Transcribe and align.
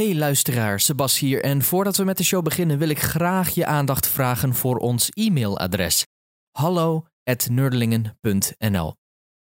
Hey 0.00 0.14
luisteraar, 0.14 0.80
Sebas 0.80 1.18
hier 1.18 1.42
en 1.42 1.62
voordat 1.62 1.96
we 1.96 2.04
met 2.04 2.16
de 2.16 2.24
show 2.24 2.42
beginnen 2.42 2.78
wil 2.78 2.88
ik 2.88 3.00
graag 3.00 3.50
je 3.50 3.66
aandacht 3.66 4.08
vragen 4.08 4.54
voor 4.54 4.76
ons 4.76 5.10
e-mailadres. 5.10 6.06
hallo@nerdelingen.nl. 6.50 8.94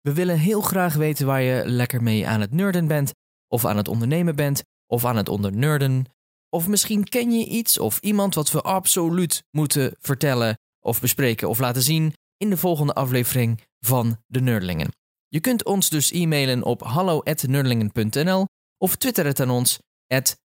We 0.02 0.14
willen 0.14 0.40
heel 0.40 0.62
graag 0.62 0.96
weten 0.96 1.26
waar 1.26 1.42
je 1.42 1.64
lekker 1.66 2.04
mee 2.04 2.28
aan 2.28 2.42
het 2.42 2.52
nerden 2.52 2.88
bent, 2.88 3.12
of 3.48 3.66
aan 3.66 3.78
het 3.78 3.88
ondernemen 3.88 4.36
bent, 4.36 4.64
of 4.88 5.06
aan 5.06 5.16
het 5.16 5.30
ondernerden. 5.30 6.06
Of 6.50 6.68
misschien 6.68 7.04
ken 7.04 7.32
je 7.32 7.46
iets 7.46 7.80
of 7.80 8.00
iemand 8.00 8.36
wat 8.36 8.52
we 8.52 8.62
absoluut 8.62 9.44
moeten 9.52 9.96
vertellen 10.00 10.58
of 10.80 11.02
bespreken 11.02 11.50
of 11.50 11.60
laten 11.60 11.82
zien 11.82 12.14
in 12.38 12.50
de 12.50 12.58
volgende 12.58 12.94
aflevering 12.94 13.62
van 13.80 14.18
de 14.28 14.42
Nerdelingen. 14.42 14.92
Je 15.28 15.40
kunt 15.40 15.66
ons 15.66 15.90
dus 15.90 16.12
e-mailen 16.12 16.64
op 16.64 16.82
hallo@nerdelingen.nl 16.82 18.46
of 18.78 18.96
twitter 18.96 19.26
het 19.26 19.40
aan 19.40 19.50
ons 19.50 19.80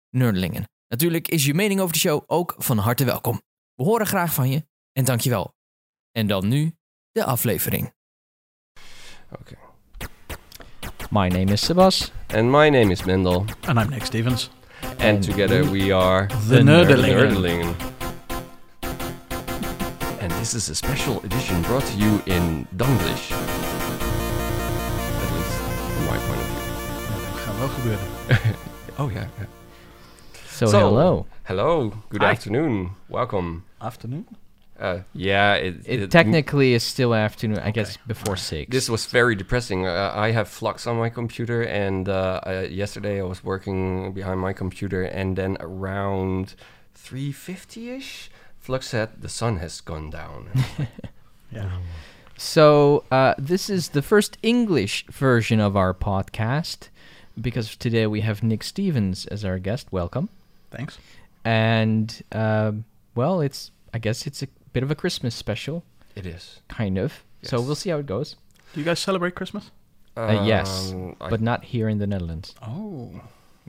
@nerdelingen. 0.10 0.70
Natuurlijk 0.88 1.28
is 1.28 1.46
je 1.46 1.54
mening 1.54 1.80
over 1.80 1.94
de 1.94 2.00
show 2.00 2.24
ook 2.26 2.56
van 2.58 2.78
harte 2.78 3.06
welkom. 3.06 3.42
We 3.76 3.84
horen 3.84 4.08
graag 4.08 4.34
van 4.34 4.50
je 4.50 4.66
en 4.94 5.06
dankjewel. 5.06 5.56
En 6.12 6.28
dan 6.28 6.48
nu 6.48 6.76
de 7.12 7.24
aflevering. 7.24 7.94
Okay. 9.32 9.58
My 11.10 11.28
name 11.28 11.52
is 11.52 11.66
Sebas. 11.66 12.12
And 12.28 12.50
my 12.50 12.70
name 12.70 12.92
is 12.92 13.04
Mendel. 13.04 13.46
And 13.68 13.80
I'm 13.80 13.90
Nick 13.90 14.06
Stevens. 14.06 14.50
And, 14.82 15.02
And 15.02 15.24
together 15.24 15.72
we 15.72 15.94
are 15.96 16.26
The 16.48 16.62
Nerdelingen. 16.64 17.18
Nerdelingen. 17.18 17.76
And 20.22 20.32
this 20.32 20.54
is 20.54 20.70
a 20.70 20.74
special 20.74 21.22
edition 21.24 21.62
brought 21.62 21.86
to 21.86 21.98
you 21.98 22.22
in 22.24 22.68
Danglish. 22.70 23.32
At 23.32 23.40
least 25.36 25.58
from 25.94 26.06
my 26.06 26.18
point 26.18 26.42
of 26.42 26.48
view. 26.48 26.62
Dat 27.32 27.40
gaat 27.42 27.58
wel 27.58 27.68
gebeuren. 27.68 28.06
Oh 29.00 29.12
yeah. 29.12 29.28
yeah. 29.38 29.48
So, 30.58 30.66
So- 30.66 30.80
hello. 30.80 31.26
Hello. 31.44 31.94
Good 32.10 32.24
Hi. 32.24 32.32
afternoon. 32.32 32.96
Welcome. 33.10 33.64
Afternoon? 33.80 34.26
Uh, 34.80 35.02
yeah. 35.14 35.54
It, 35.54 35.76
It 35.86 36.02
it- 36.04 36.10
technically 36.12 36.74
is 36.74 36.82
still 36.84 37.14
afternoon, 37.14 37.60
I 37.60 37.70
guess 37.70 37.98
before 38.08 38.36
6. 38.38 38.72
This 38.72 38.90
was 38.90 39.06
very 39.06 39.36
depressing. 39.36 39.86
Uh, 39.86 40.12
I 40.16 40.32
have 40.32 40.48
Flux 40.50 40.88
on 40.88 40.98
my 40.98 41.10
computer, 41.10 41.62
and 41.62 42.10
uh, 42.10 42.42
uh, 42.48 42.66
yesterday 42.72 43.20
I 43.20 43.24
was 43.24 43.44
working 43.44 44.14
behind 44.14 44.40
my 44.40 44.52
computer, 44.54 45.04
and 45.04 45.36
then 45.36 45.58
around 45.60 46.56
350-ish, 46.96 48.32
Flux 48.60 48.88
said 48.88 49.10
the 49.22 49.30
sun 49.30 49.58
has 49.58 49.80
gone 49.82 50.10
down. 50.10 50.50
Yeah. 51.50 51.70
So, 52.38 53.06
uh, 53.10 53.34
this 53.38 53.70
is 53.70 53.90
the 53.90 54.02
first 54.02 54.38
English 54.44 55.06
version 55.10 55.62
of 55.62 55.78
our 55.78 55.94
podcast 55.94 56.90
because 57.40 57.78
today 57.78 58.06
we 58.06 58.20
have 58.20 58.44
Nick 58.44 58.64
Stevens 58.64 59.26
as 59.28 59.46
our 59.46 59.58
guest. 59.60 59.88
Welcome. 59.92 60.28
Thanks. 60.78 60.98
And, 61.44 62.22
um, 62.32 62.86
well, 63.16 63.42
it's, 63.42 63.72
I 63.94 64.00
guess 64.00 64.28
it's 64.28 64.42
a 64.44 64.48
bit 64.74 64.84
of 64.84 64.92
a 64.92 64.96
Christmas 64.96 65.34
special, 65.36 65.84
it 66.16 66.26
is. 66.26 66.62
kind 66.70 66.98
of. 66.98 67.24
So, 67.44 67.60
we'll 67.62 67.76
see 67.76 67.90
how 67.90 67.98
it 67.98 68.06
goes. 68.06 68.36
Do 68.74 68.80
you 68.80 68.86
guys 68.86 69.00
celebrate 69.00 69.36
Christmas? 69.36 69.72
Uh, 70.16 70.44
yes, 70.46 70.92
Um, 70.92 71.16
I- 71.22 71.30
But 71.30 71.42
not 71.42 71.64
here 71.64 71.88
in 71.90 71.98
the 72.00 72.08
Netherlands. 72.08 72.54
Oh. 72.62 73.12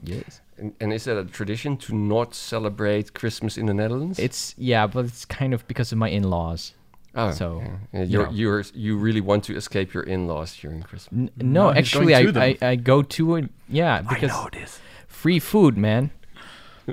Yes. 0.03 0.39
and, 0.57 0.73
and 0.79 0.93
is 0.93 1.03
that 1.05 1.17
a 1.17 1.25
tradition 1.25 1.75
to 1.77 1.93
not 1.95 2.33
celebrate 2.33 3.13
Christmas 3.13 3.57
in 3.57 3.65
the 3.65 3.73
Netherlands? 3.73 4.17
It's, 4.19 4.55
yeah, 4.57 4.87
but 4.87 5.05
it's 5.05 5.25
kind 5.25 5.53
of 5.53 5.67
because 5.67 5.91
of 5.91 5.97
my 5.97 6.09
in 6.09 6.23
laws. 6.23 6.73
oh, 7.15 7.31
so, 7.31 7.59
yeah. 7.61 7.67
Yeah, 7.93 8.03
you 8.03 8.07
you're, 8.09 8.25
know. 8.25 8.31
you're 8.31 8.63
you 8.75 8.97
really 8.97 9.21
want 9.21 9.43
to 9.45 9.55
escape 9.55 9.93
your 9.93 10.03
in-laws 10.03 10.55
during 10.55 10.81
Christmas. 10.83 11.11
N- 11.13 11.31
No, 11.37 11.71
no, 11.71 11.77
actually, 11.77 12.13
I, 12.15 12.21
I. 12.35 12.57
I 12.61 12.75
go 12.75 13.01
to 13.01 13.35
it. 13.37 13.49
Yeah, 13.67 14.01
because 14.01 14.31
this. 14.51 14.79
free 15.07 15.39
food, 15.39 15.77
man. 15.77 16.11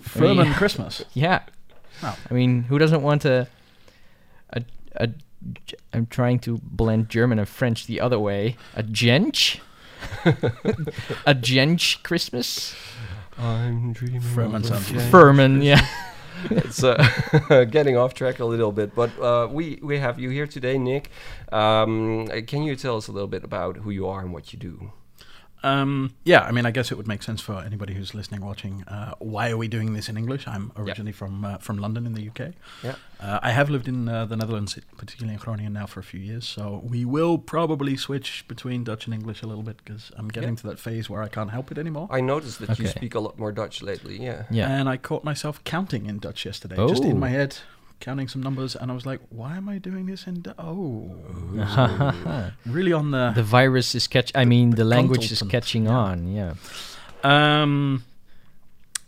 Furman 0.01 0.53
Christmas. 0.55 1.05
Yeah. 1.15 1.41
Oh. 2.03 2.17
I 2.31 2.35
mean, 2.35 2.65
who 2.65 2.79
doesn't 2.79 3.03
want 3.03 3.25
a, 3.25 3.49
a, 4.51 4.63
a, 4.97 5.09
I'm 5.95 6.07
trying 6.07 6.41
to 6.41 6.59
blend 6.63 7.09
German 7.09 7.39
and 7.39 7.49
French 7.49 7.87
the 7.87 8.01
other 8.03 8.19
way. 8.19 8.57
A 8.75 8.83
gench? 8.83 9.61
a 11.27 11.35
gench 11.35 12.03
Christmas? 12.03 12.75
I'm 13.39 13.93
dreaming. 13.95 14.21
Furman 14.21 14.57
of 14.57 14.71
a 14.71 14.77
sounds- 14.81 15.11
Furman, 15.11 15.63
yeah. 15.63 15.87
it's 16.51 16.85
uh, 16.85 17.65
getting 17.71 17.97
off 17.97 18.13
track 18.13 18.41
a 18.41 18.45
little 18.45 18.73
bit, 18.73 18.95
but 18.95 19.11
uh, 19.19 19.49
we 19.51 19.79
we 19.83 19.99
have 19.99 20.19
you 20.21 20.29
here 20.29 20.47
today, 20.47 20.77
Nick. 20.77 21.11
Um, 21.51 22.27
can 22.47 22.63
you 22.63 22.77
tell 22.77 22.99
us 22.99 23.09
a 23.09 23.13
little 23.13 23.29
bit 23.29 23.43
about 23.43 23.79
who 23.79 23.91
you 23.91 24.07
are 24.07 24.21
and 24.21 24.33
what 24.35 24.53
you 24.53 24.59
do? 24.59 24.93
Um, 25.63 26.13
yeah, 26.25 26.43
I 26.43 26.53
mean, 26.53 26.67
I 26.67 26.71
guess 26.71 26.93
it 26.93 26.97
would 26.97 27.09
make 27.09 27.23
sense 27.23 27.41
for 27.41 27.55
anybody 27.61 27.95
who's 27.95 28.15
listening, 28.15 28.41
watching. 28.45 28.85
Uh, 28.85 29.15
why 29.19 29.51
are 29.51 29.57
we 29.57 29.69
doing 29.69 29.95
this 29.95 30.09
in 30.09 30.17
English? 30.17 30.47
I'm 30.47 30.71
originally 30.77 31.13
from 31.13 31.45
uh, 31.45 31.59
from 31.59 31.79
London 31.79 32.07
in 32.07 32.13
the 32.15 32.29
UK. 32.29 32.53
Yeah. 32.85 32.95
Uh, 33.19 33.41
I 33.43 33.51
have 33.53 33.71
lived 33.71 33.89
in 33.89 34.09
uh, 34.09 34.27
the 34.27 34.37
Netherlands, 34.37 34.79
particularly 34.97 35.35
in 35.35 35.41
Groningen, 35.41 35.73
now 35.73 35.87
for 35.87 36.01
a 36.01 36.03
few 36.05 36.21
years. 36.21 36.47
So 36.47 36.83
we 36.85 37.05
will 37.05 37.39
probably 37.39 37.97
switch 37.97 38.45
between 38.47 38.85
Dutch 38.85 39.07
and 39.07 39.15
English 39.15 39.43
a 39.43 39.47
little 39.47 39.63
bit 39.65 39.79
because 39.83 40.13
I'm 40.17 40.29
getting 40.29 40.51
Yeah. 40.51 40.57
to 40.57 40.67
that 40.69 40.79
phase 40.79 41.09
where 41.09 41.23
I 41.23 41.29
can't 41.29 41.51
help 41.51 41.73
it 41.73 41.79
anymore. 41.79 42.09
I 42.11 42.21
noticed 42.21 42.59
that 42.61 42.79
you 42.79 42.87
speak 42.87 43.15
a 43.15 43.21
lot 43.21 43.39
more 43.39 43.53
Dutch 43.53 43.83
lately. 43.83 44.23
Yeah. 44.23 44.45
Yeah. 44.51 44.69
And 44.71 44.89
I 44.89 44.99
caught 44.99 45.25
myself 45.25 45.65
counting 45.65 46.07
in 46.07 46.19
Dutch 46.19 46.45
yesterday, 46.45 46.77
just 46.89 47.03
Oh. 47.05 47.09
in 47.11 47.19
my 47.19 47.31
head, 47.31 47.57
counting 48.01 48.29
some 48.29 48.43
numbers, 48.43 48.77
and 48.77 48.91
I 48.91 48.95
was 48.95 49.07
like, 49.07 49.21
"Why 49.31 49.57
am 49.57 49.69
I 49.69 49.79
doing 49.79 50.07
this 50.07 50.27
And 50.27 50.43
Du- 50.43 50.55
oh, 50.59 51.15
really 52.67 52.93
on 52.93 53.11
the." 53.11 53.33
the 53.35 53.43
virus 53.43 53.95
is 53.95 54.07
catch. 54.07 54.33
I 54.35 54.45
mean, 54.45 54.71
the, 54.71 54.77
the 54.77 54.85
language 54.85 55.31
is 55.33 55.43
catching 55.43 55.85
yeah. 55.85 55.91
on. 55.91 56.33
Yeah. 56.33 56.55
um, 57.25 58.05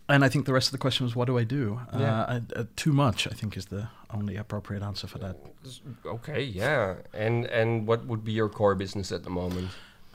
and 0.08 0.24
I 0.24 0.28
think 0.30 0.46
the 0.46 0.54
rest 0.54 0.68
of 0.68 0.72
the 0.72 0.78
question 0.78 1.04
was, 1.04 1.14
"What 1.14 1.26
do 1.26 1.38
I 1.38 1.44
do?" 1.44 1.80
Yeah. 1.92 2.20
Uh, 2.22 2.40
I, 2.56 2.60
uh, 2.60 2.64
too 2.76 2.92
much, 2.92 3.26
I 3.26 3.30
think, 3.30 3.56
is 3.56 3.66
the 3.66 3.88
only 4.10 4.36
appropriate 4.36 4.82
answer 4.82 5.06
for 5.06 5.18
that. 5.18 5.36
Okay. 6.06 6.42
Yeah. 6.42 6.96
And 7.12 7.46
and 7.46 7.86
what 7.86 8.06
would 8.06 8.24
be 8.24 8.32
your 8.32 8.48
core 8.48 8.74
business 8.74 9.12
at 9.12 9.24
the 9.24 9.30
moment? 9.30 9.68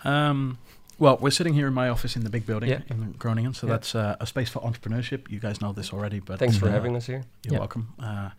Um, 0.04 0.58
well, 1.00 1.18
we're 1.20 1.32
sitting 1.32 1.54
here 1.54 1.68
in 1.68 1.74
my 1.74 1.90
office 1.90 2.16
in 2.16 2.24
the 2.24 2.30
big 2.30 2.46
building 2.46 2.70
Yeah. 2.70 2.82
in 2.90 3.14
Groningen, 3.18 3.54
so 3.54 3.68
Yeah. 3.68 3.74
that's 3.74 3.96
uh, 3.96 4.16
a 4.20 4.26
space 4.28 4.50
for 4.50 4.60
entrepreneurship. 4.62 5.30
You 5.30 5.40
guys 5.40 5.60
know 5.62 5.74
this 5.74 5.92
already, 5.94 6.20
but 6.20 6.40
Thanks 6.40 6.58
for 6.58 6.68
uh, 6.68 6.72
having 6.72 6.96
us 6.96 7.06
here. 7.08 7.24
You're 7.44 7.54
Yeah. 7.54 7.60
welcome. 7.60 7.94
Uh, 8.00 8.30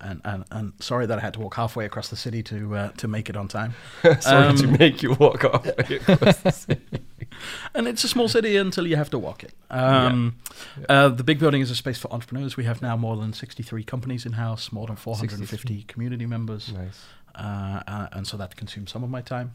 and, 0.00 0.20
and 0.24 0.44
and 0.50 0.72
sorry 0.80 1.06
that 1.06 1.18
I 1.18 1.20
had 1.22 1.34
to 1.34 1.40
walk 1.40 1.54
halfway 1.54 1.84
across 1.86 2.08
the 2.08 2.16
city 2.16 2.42
to 2.44 2.74
uh, 2.76 2.88
to 2.96 3.08
make 3.08 3.28
it 3.30 3.36
on 3.36 3.48
time. 3.48 3.74
Sorry 4.20 4.54
to 4.56 4.64
Um, 4.66 4.76
make 4.78 5.02
you 5.02 5.14
walk 5.14 5.42
halfway 5.42 5.98
off. 6.00 6.66
And 7.74 7.88
it's 7.88 8.04
a 8.04 8.08
small 8.08 8.28
city 8.28 8.56
until 8.56 8.86
you 8.86 8.96
have 8.96 9.10
to 9.10 9.18
walk 9.18 9.42
it. 9.42 9.52
Um, 9.70 10.36
Uh, 10.88 11.08
the 11.08 11.24
big 11.24 11.38
building 11.38 11.62
is 11.62 11.70
a 11.70 11.74
space 11.74 11.98
for 11.98 12.12
entrepreneurs. 12.12 12.56
We 12.56 12.64
have 12.64 12.80
now 12.82 12.96
more 12.96 13.16
than 13.16 13.32
63 13.32 13.82
companies 13.84 14.24
in 14.26 14.32
house, 14.32 14.70
more 14.72 14.86
than 14.86 14.96
450 14.96 15.82
community 15.84 16.26
members, 16.26 16.72
nice. 16.72 17.00
uh, 17.34 17.82
uh, 17.88 18.08
and 18.12 18.26
so 18.26 18.36
that 18.36 18.56
consumes 18.56 18.90
some 18.92 19.02
of 19.04 19.10
my 19.10 19.20
time. 19.22 19.54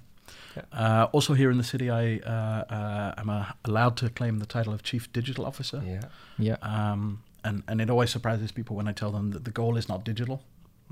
Yeah. 0.71 1.01
Uh, 1.03 1.07
also, 1.11 1.33
here 1.33 1.51
in 1.51 1.57
the 1.57 1.63
city, 1.63 1.89
I 1.89 2.17
uh, 2.17 2.73
uh, 2.73 3.13
am 3.21 3.29
uh, 3.29 3.45
allowed 3.65 3.97
to 3.97 4.09
claim 4.09 4.39
the 4.39 4.45
title 4.45 4.73
of 4.73 4.81
Chief 4.83 5.11
Digital 5.13 5.45
Officer. 5.45 5.81
Yeah. 5.85 6.01
Yeah. 6.37 6.57
Um, 6.61 7.23
and, 7.43 7.63
and 7.67 7.81
it 7.81 7.89
always 7.89 8.09
surprises 8.09 8.51
people 8.51 8.75
when 8.75 8.87
I 8.87 8.91
tell 8.93 9.11
them 9.11 9.31
that 9.31 9.45
the 9.45 9.51
goal 9.51 9.77
is 9.77 9.87
not 9.87 10.03
digital. 10.03 10.41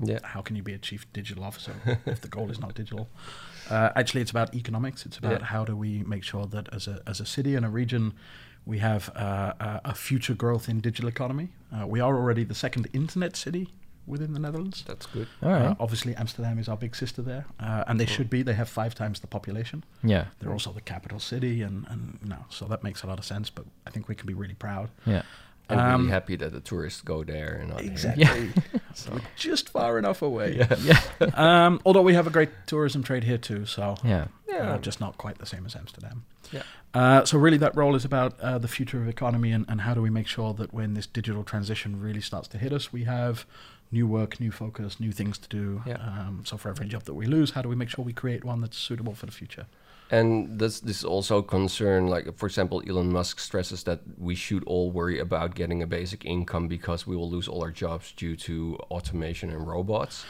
Yeah. 0.00 0.20
How 0.22 0.42
can 0.42 0.56
you 0.56 0.62
be 0.62 0.74
a 0.74 0.78
chief 0.78 1.12
digital 1.12 1.42
officer 1.44 1.74
if 2.06 2.20
the 2.20 2.28
goal 2.28 2.50
is 2.50 2.60
not 2.60 2.74
digital? 2.74 3.08
Uh, 3.68 3.90
actually, 3.96 4.20
it's 4.22 4.30
about 4.30 4.54
economics. 4.54 5.04
It's 5.04 5.18
about 5.18 5.40
Yeah. 5.40 5.46
how 5.46 5.64
do 5.64 5.76
we 5.76 6.04
make 6.04 6.22
sure 6.24 6.46
that 6.46 6.68
as 6.72 6.86
a 6.88 7.00
as 7.06 7.20
a 7.20 7.26
city 7.26 7.56
and 7.56 7.66
a 7.66 7.68
region, 7.68 8.12
we 8.64 8.78
have 8.78 9.10
uh, 9.16 9.52
a, 9.60 9.80
a 9.86 9.94
future 9.94 10.34
growth 10.34 10.68
in 10.68 10.80
digital 10.80 11.08
economy. 11.08 11.48
Uh, 11.72 11.86
we 11.86 12.00
are 12.00 12.14
already 12.16 12.44
the 12.44 12.54
second 12.54 12.86
internet 12.92 13.36
city 13.36 13.66
within 14.08 14.32
the 14.32 14.40
Netherlands. 14.40 14.84
That's 14.86 15.06
good. 15.06 15.28
All 15.42 15.50
right. 15.50 15.62
Uh, 15.66 15.74
obviously, 15.78 16.14
Amsterdam 16.16 16.58
is 16.58 16.68
our 16.68 16.76
big 16.76 16.96
sister 16.96 17.22
there, 17.22 17.44
uh, 17.60 17.84
and 17.86 18.00
they 18.00 18.06
should 18.06 18.28
be. 18.30 18.42
They 18.42 18.54
have 18.54 18.68
five 18.68 18.94
times 18.94 19.20
the 19.20 19.26
population. 19.26 19.84
yeah. 20.02 20.24
They're 20.40 20.52
also 20.52 20.72
the 20.72 20.80
capital 20.80 21.20
city, 21.20 21.62
and 21.62 21.86
and 21.88 22.18
you 22.22 22.28
know, 22.28 22.44
so 22.48 22.64
that 22.66 22.82
makes 22.82 23.02
a 23.02 23.06
lot 23.06 23.18
of 23.18 23.24
sense. 23.24 23.50
But 23.50 23.66
I 23.86 23.90
think 23.90 24.08
we 24.08 24.14
can 24.14 24.26
be 24.26 24.34
really 24.34 24.54
proud. 24.54 24.88
Yeah. 25.06 25.22
I'm 25.70 25.78
Um, 25.78 26.00
really 26.00 26.12
happy 26.12 26.36
that 26.36 26.52
the 26.52 26.60
tourists 26.60 27.02
go 27.02 27.22
there 27.22 27.58
and 27.60 27.68
not 27.68 27.80
here. 27.82 27.90
Exactly. 27.92 28.50
So, 28.94 29.12
We're 29.12 29.20
just 29.36 29.68
far 29.68 29.98
enough 29.98 30.22
away. 30.22 30.56
yeah. 30.56 30.74
Yeah. 30.82 31.00
Um, 31.66 31.80
although 31.84 32.00
we 32.02 32.14
have 32.14 32.26
a 32.26 32.30
great 32.30 32.48
tourism 32.66 33.02
trade 33.02 33.22
here 33.24 33.36
too, 33.38 33.66
so 33.66 33.94
Yeah. 34.02 34.28
Yeah. 34.48 34.72
uh, 34.72 34.78
just 34.78 34.98
not 34.98 35.18
quite 35.18 35.36
the 35.38 35.44
same 35.46 35.66
as 35.66 35.76
Amsterdam. 35.76 36.24
Yeah. 36.52 36.62
Uh, 36.94 37.24
so 37.26 37.36
really, 37.38 37.58
that 37.58 37.76
role 37.76 37.94
is 37.94 38.04
about 38.06 38.40
uh, 38.40 38.56
the 38.58 38.66
future 38.66 39.00
of 39.02 39.08
economy 39.08 39.52
and, 39.52 39.66
and 39.68 39.82
how 39.82 39.92
do 39.94 40.00
we 40.00 40.08
make 40.10 40.26
sure 40.26 40.54
that 40.54 40.72
when 40.72 40.94
this 40.94 41.06
digital 41.06 41.44
transition 41.44 42.00
really 42.00 42.22
starts 42.22 42.48
to 42.48 42.58
hit 42.58 42.72
us, 42.72 42.90
we 42.92 43.04
have 43.04 43.44
new 43.90 44.06
work, 44.06 44.38
new 44.40 44.50
focus, 44.52 45.00
new 45.00 45.12
things 45.12 45.38
to 45.38 45.48
do. 45.48 45.82
Yeah. 45.86 45.96
Um, 45.96 46.42
so 46.44 46.56
for 46.56 46.68
every 46.68 46.86
job 46.88 47.04
that 47.04 47.14
we 47.14 47.26
lose, 47.26 47.52
how 47.52 47.62
do 47.62 47.68
we 47.68 47.74
make 47.76 47.88
sure 47.88 48.04
we 48.04 48.12
create 48.12 48.44
one 48.44 48.60
that's 48.60 48.76
suitable 48.76 49.14
for 49.14 49.26
the 49.26 49.32
future? 49.32 49.66
And 50.10 50.58
this 50.58 50.80
this 50.80 51.04
also 51.04 51.38
a 51.38 51.42
concern 51.42 52.06
like 52.06 52.34
for 52.38 52.46
example 52.46 52.82
Elon 52.88 53.12
Musk 53.12 53.38
stresses 53.40 53.82
that 53.84 54.00
we 54.16 54.34
should 54.34 54.64
all 54.64 54.90
worry 54.90 55.18
about 55.18 55.54
getting 55.54 55.82
a 55.82 55.86
basic 55.86 56.24
income 56.24 56.66
because 56.66 57.06
we 57.06 57.14
will 57.14 57.28
lose 57.30 57.46
all 57.46 57.62
our 57.62 57.70
jobs 57.70 58.12
due 58.12 58.34
to 58.36 58.76
automation 58.90 59.50
and 59.50 59.66
robots. 59.68 60.24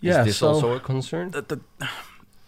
Yeah, 0.00 0.20
Is 0.20 0.26
this 0.26 0.36
so- 0.38 0.48
also 0.48 0.72
a 0.76 0.80
concern? 0.80 1.30
The, 1.32 1.42
the, 1.42 1.60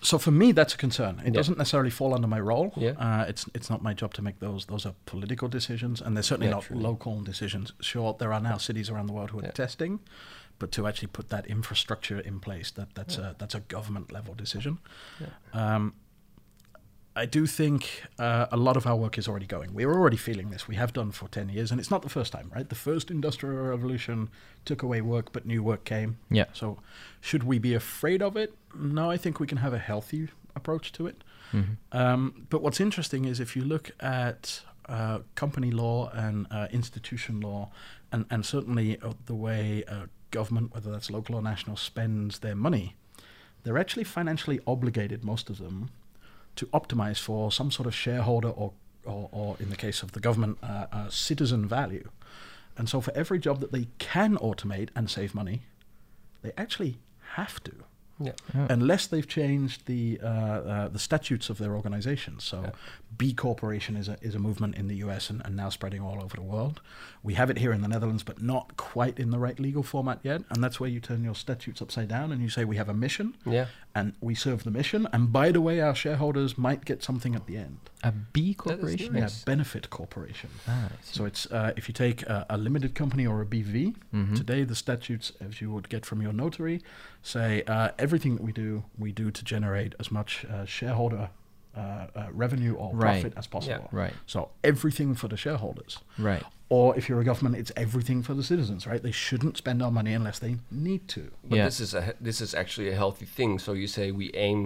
so 0.02 0.19
for 0.19 0.31
me, 0.32 0.52
that's 0.52 0.75
a 0.75 0.76
concern. 0.76 1.20
It 1.20 1.26
Yeah. 1.26 1.31
doesn't 1.40 1.58
necessarily 1.58 1.90
fall 1.90 2.12
under 2.14 2.26
my 2.28 2.40
role. 2.40 2.72
Yeah. 2.76 2.90
Uh, 2.99 3.25
it's 3.28 3.46
it's 3.54 3.70
not 3.70 3.82
my 3.82 3.94
job 3.94 4.12
to 4.14 4.22
make 4.22 4.38
those. 4.40 4.66
Those 4.66 4.84
are 4.88 4.94
political 5.06 5.49
decisions, 5.49 6.00
and 6.02 6.16
they're 6.16 6.22
certainly 6.22 6.49
Yeah, 6.49 6.54
not 6.60 6.70
local 6.70 7.20
decisions. 7.22 7.72
Sure, 7.81 8.14
there 8.19 8.32
are 8.32 8.40
now 8.40 8.58
cities 8.58 8.90
around 8.90 9.06
the 9.06 9.12
world 9.12 9.31
who 9.31 9.38
are 9.38 9.52
testing, 9.52 10.00
but 10.58 10.70
to 10.72 10.87
actually 10.87 11.08
put 11.08 11.28
that 11.28 11.46
infrastructure 11.46 12.20
in 12.20 12.40
place, 12.40 12.70
that 12.72 12.88
that's 12.94 13.16
a 13.19 13.34
that's 13.38 13.54
a 13.54 13.60
government 13.60 14.12
level 14.12 14.34
decision. 14.34 14.78
Um, 15.52 15.94
I 17.14 17.26
do 17.26 17.47
think 17.47 18.05
uh, 18.19 18.47
a 18.50 18.56
lot 18.56 18.76
of 18.76 18.87
our 18.87 18.97
work 18.97 19.19
is 19.19 19.29
already 19.29 19.47
going. 19.47 19.75
We're 19.75 19.93
already 19.93 20.17
feeling 20.17 20.50
this. 20.50 20.67
We 20.67 20.76
have 20.76 20.93
done 20.94 21.11
for 21.12 21.29
10 21.29 21.50
years, 21.50 21.70
and 21.70 21.79
it's 21.79 21.91
not 21.91 22.00
the 22.03 22.09
first 22.09 22.32
time, 22.32 22.50
right? 22.55 22.67
The 22.67 22.75
first 22.75 23.11
industrial 23.11 23.56
revolution 23.67 24.31
took 24.64 24.82
away 24.82 25.03
work, 25.03 25.31
but 25.32 25.44
new 25.44 25.62
work 25.62 25.85
came. 25.85 26.17
Yeah. 26.31 26.47
So, 26.55 26.79
should 27.20 27.43
we 27.44 27.59
be 27.59 27.75
afraid 27.75 28.23
of 28.23 28.37
it? 28.37 28.55
No, 28.75 29.11
I 29.11 29.19
think 29.19 29.41
we 29.41 29.47
can 29.47 29.59
have 29.59 29.75
a 29.75 29.79
healthy 29.79 30.29
approach 30.56 30.91
to 30.93 31.06
it. 31.06 31.23
Mhm. 31.53 31.76
Um, 31.93 32.47
but 32.49 32.62
what's 32.62 32.81
interesting 32.81 33.26
is 33.26 33.41
if 33.41 33.55
you 33.56 33.62
look 33.64 33.91
at 34.00 34.62
uh, 34.88 35.20
company 35.35 35.70
law 35.70 36.11
and 36.14 36.47
uh, 36.50 36.67
institution 36.73 37.41
law, 37.41 37.70
and, 38.11 38.25
and 38.31 38.44
certainly 38.47 38.99
uh, 39.00 39.12
the 39.26 39.35
way 39.35 39.85
uh, 39.87 40.06
government, 40.31 40.73
whether 40.75 40.91
that's 40.91 41.11
local 41.11 41.35
or 41.35 41.43
national, 41.43 41.76
spends 41.76 42.38
their 42.38 42.55
money, 42.56 42.94
they're 43.64 43.79
actually 43.79 44.05
financially 44.05 44.61
obligated, 44.67 45.25
most 45.25 45.50
of 45.50 45.59
them, 45.59 45.91
to 46.56 46.66
optimize 46.66 47.19
for 47.19 47.50
some 47.50 47.70
sort 47.70 47.87
of 47.87 47.94
shareholder 47.94 48.49
or, 48.49 48.72
or, 49.04 49.28
or 49.32 49.56
in 49.58 49.70
the 49.70 49.76
case 49.76 50.02
of 50.02 50.12
the 50.12 50.20
government, 50.20 50.58
uh, 50.62 50.87
uh, 50.93 51.08
citizen 51.08 51.66
value. 51.66 52.08
And 52.76 52.88
so 52.88 53.00
for 53.00 53.12
every 53.14 53.38
job 53.38 53.60
that 53.60 53.72
they 53.72 53.88
can 53.99 54.37
automate 54.37 54.88
and 54.94 55.10
save 55.10 55.34
money, 55.34 55.62
they 56.43 56.52
actually 56.56 56.99
have 57.34 57.62
to 57.64 57.72
Yeah. 58.20 58.32
Unless 58.55 59.09
they've 59.09 59.26
changed 59.26 59.87
the 59.87 60.20
uh, 60.23 60.26
uh, 60.26 60.88
the 60.88 60.99
statutes 60.99 61.50
of 61.50 61.59
their 61.59 61.75
organization. 61.75 62.38
So, 62.38 62.61
Yeah. 62.62 62.70
B 63.19 63.35
Corporation 63.35 63.97
is 63.97 64.09
a 64.09 64.17
is 64.23 64.35
a 64.35 64.38
movement 64.38 64.76
in 64.76 64.87
the 64.88 64.97
U.S. 64.97 65.29
and, 65.31 65.43
and 65.44 65.55
now 65.56 65.69
spreading 65.70 66.00
all 66.03 66.23
over 66.23 66.37
the 66.37 66.43
world. 66.43 66.81
We 67.23 67.35
have 67.35 67.50
it 67.50 67.59
here 67.59 67.73
in 67.73 67.81
the 67.82 67.88
Netherlands, 67.88 68.23
but 68.23 68.41
not 68.43 68.76
quite 68.76 69.19
in 69.19 69.31
the 69.31 69.38
right 69.38 69.59
legal 69.61 69.82
format 69.82 70.19
yet. 70.23 70.43
And 70.50 70.62
that's 70.64 70.81
where 70.81 70.88
you 70.91 70.99
turn 71.00 71.23
your 71.23 71.35
statutes 71.35 71.81
upside 71.82 72.09
down 72.09 72.32
and 72.32 72.41
you 72.43 72.49
say 72.49 72.64
we 72.64 72.76
have 72.76 72.88
a 72.88 72.94
mission 72.94 73.35
Yeah. 73.44 73.67
and 73.94 74.14
we 74.20 74.35
serve 74.35 74.64
the 74.64 74.70
mission. 74.70 75.06
And 75.12 75.32
by 75.32 75.53
the 75.53 75.61
way, 75.61 75.81
our 75.81 75.94
shareholders 75.94 76.56
might 76.59 76.85
get 76.85 77.03
something 77.03 77.35
at 77.37 77.47
the 77.47 77.56
end. 77.59 77.79
A 78.03 78.12
B 78.12 78.55
corporation? 78.55 79.12
nice. 79.12 79.38
Yeah, 79.41 79.44
benefit 79.44 79.91
corporation. 79.91 80.50
Ah, 80.67 80.88
So 81.03 81.25
it's 81.26 81.47
uh, 81.53 81.73
if 81.76 81.88
you 81.88 81.93
take 81.94 82.23
a, 82.23 82.47
a 82.49 82.56
limited 82.56 82.94
company 82.94 83.26
or 83.26 83.41
a 83.43 83.47
BV, 83.47 83.94
Mhm. 84.14 84.35
today 84.37 84.64
the 84.64 84.75
statutes, 84.75 85.32
as 85.41 85.61
you 85.61 85.70
would 85.70 85.88
get 85.88 86.05
from 86.06 86.23
your 86.23 86.32
notary, 86.32 86.81
say 87.23 87.62
uh, 87.69 87.91
everything 88.12 88.35
that 88.37 88.43
we 88.44 88.53
do, 88.53 88.85
we 88.99 89.11
do 89.11 89.31
to 89.31 89.43
generate 89.44 89.94
as 89.99 90.11
much 90.11 90.44
uh, 90.44 90.67
shareholder 90.67 91.31
uh, 91.75 91.81
uh, 91.81 92.26
revenue 92.32 92.75
or 92.75 92.91
Right. 92.94 93.23
profit 93.23 93.32
as 93.38 93.47
possible. 93.47 93.88
Right, 93.91 94.12
So 94.26 94.50
everything 94.62 95.14
for 95.14 95.29
the 95.29 95.37
shareholders. 95.38 95.99
right. 96.19 96.43
Or 96.76 96.96
if 96.98 97.04
you're 97.08 97.20
a 97.20 97.24
government, 97.32 97.56
it's 97.62 97.72
everything 97.76 98.22
for 98.22 98.34
the 98.34 98.42
citizens, 98.52 98.86
right? 98.90 99.02
They 99.08 99.12
shouldn't 99.26 99.56
spend 99.62 99.82
our 99.82 99.90
money 99.90 100.14
unless 100.14 100.38
they 100.38 100.56
need 100.70 101.02
to. 101.14 101.22
But 101.48 101.56
Yeah. 101.56 101.64
this 101.69 101.80
is 101.80 101.92
a 102.00 102.02
this 102.28 102.40
is 102.40 102.54
actually 102.62 102.88
a 102.94 102.96
healthy 103.02 103.26
thing. 103.38 103.58
So 103.58 103.70
you 103.82 103.86
say 103.98 104.04
we 104.22 104.26
aim 104.48 104.60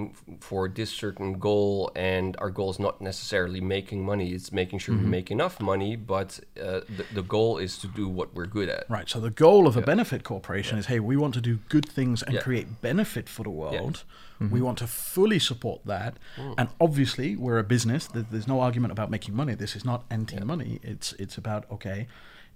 for 0.49 0.63
this 0.79 0.91
certain 1.05 1.31
goal, 1.49 1.91
and 2.15 2.29
our 2.43 2.51
goal 2.59 2.71
is 2.75 2.79
not 2.87 2.95
necessarily 3.11 3.61
making 3.77 4.01
money. 4.13 4.27
It's 4.37 4.53
making 4.63 4.79
sure 4.83 4.95
Mm-hmm. 4.95 5.05
we 5.13 5.19
make 5.19 5.29
enough 5.39 5.57
money. 5.73 5.93
But 6.15 6.31
uh, 6.67 6.81
the, 6.99 7.05
the 7.19 7.27
goal 7.37 7.53
is 7.67 7.73
to 7.83 7.89
do 8.01 8.05
what 8.19 8.29
we're 8.37 8.53
good 8.59 8.69
at. 8.79 8.85
Right. 8.99 9.09
So 9.15 9.19
the 9.29 9.35
goal 9.47 9.63
of 9.71 9.75
a 9.77 9.83
benefit 9.93 10.21
corporation 10.33 10.79
is, 10.81 10.87
hey, 10.93 11.01
we 11.11 11.17
want 11.23 11.35
to 11.35 11.41
do 11.51 11.55
good 11.75 11.87
things 11.99 12.23
and 12.27 12.35
Yeah. 12.35 12.43
create 12.47 12.69
benefit 12.91 13.27
for 13.29 13.43
the 13.49 13.55
world. 13.63 13.97
Mm-hmm. 14.41 14.55
We 14.57 14.61
want 14.69 14.79
to 14.85 14.87
fully 14.87 15.41
support 15.51 15.81
that. 15.95 16.13
Mm. 16.37 16.55
And 16.59 16.69
obviously, 16.87 17.29
we're 17.45 17.59
a 17.67 17.69
business. 17.77 18.03
There's 18.33 18.47
no 18.55 18.59
argument 18.67 18.93
about 18.97 19.09
making 19.17 19.35
money. 19.43 19.55
This 19.57 19.75
is 19.79 19.85
not 19.93 20.01
anti-money. 20.11 20.73
It's 20.93 21.09
it's 21.25 21.37
about 21.43 21.63
okay, 21.77 21.96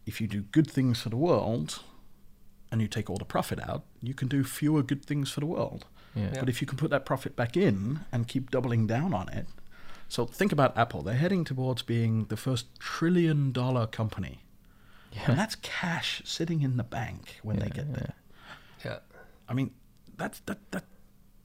if 0.07 0.21
you 0.21 0.27
do 0.27 0.43
good 0.57 0.71
things 0.71 1.01
for 1.03 1.09
the 1.11 1.17
world, 1.17 1.83
and 2.71 2.81
you 2.81 2.89
take 2.89 3.11
all 3.11 3.17
the 3.17 3.25
profit 3.25 3.61
out, 3.69 3.83
you 4.03 4.15
can 4.15 4.29
do 4.29 4.45
fewer 4.45 4.83
good 4.83 5.05
things 5.05 5.31
for 5.31 5.41
the 5.41 5.47
world. 5.47 5.87
Yeah. 6.15 6.31
But 6.39 6.49
if 6.49 6.61
you 6.61 6.67
can 6.67 6.79
put 6.79 6.91
that 6.91 7.05
profit 7.05 7.37
back 7.37 7.57
in 7.57 8.01
and 8.13 8.27
keep 8.29 8.51
doubling 8.51 8.87
down 8.87 9.13
on 9.15 9.29
it, 9.29 9.47
so 10.09 10.27
think 10.27 10.53
about 10.53 10.77
Apple. 10.77 11.03
They're 11.03 11.15
heading 11.15 11.45
towards 11.45 11.83
being 11.83 12.25
the 12.27 12.37
first 12.37 12.67
trillion 12.81 13.53
dollar 13.53 13.87
company. 13.87 14.41
And 15.27 15.39
that's 15.39 15.57
cash 15.57 16.23
sitting 16.25 16.63
in 16.63 16.77
the 16.77 16.85
bank 16.85 17.39
when 17.43 17.59
they 17.59 17.69
get 17.69 17.87
yeah. 17.91 17.95
there. 17.97 18.15
Yeah. 18.85 18.99
I 19.49 19.55
mean, 19.55 19.73
that's 20.17 20.41
that 20.47 20.59
that 20.71 20.85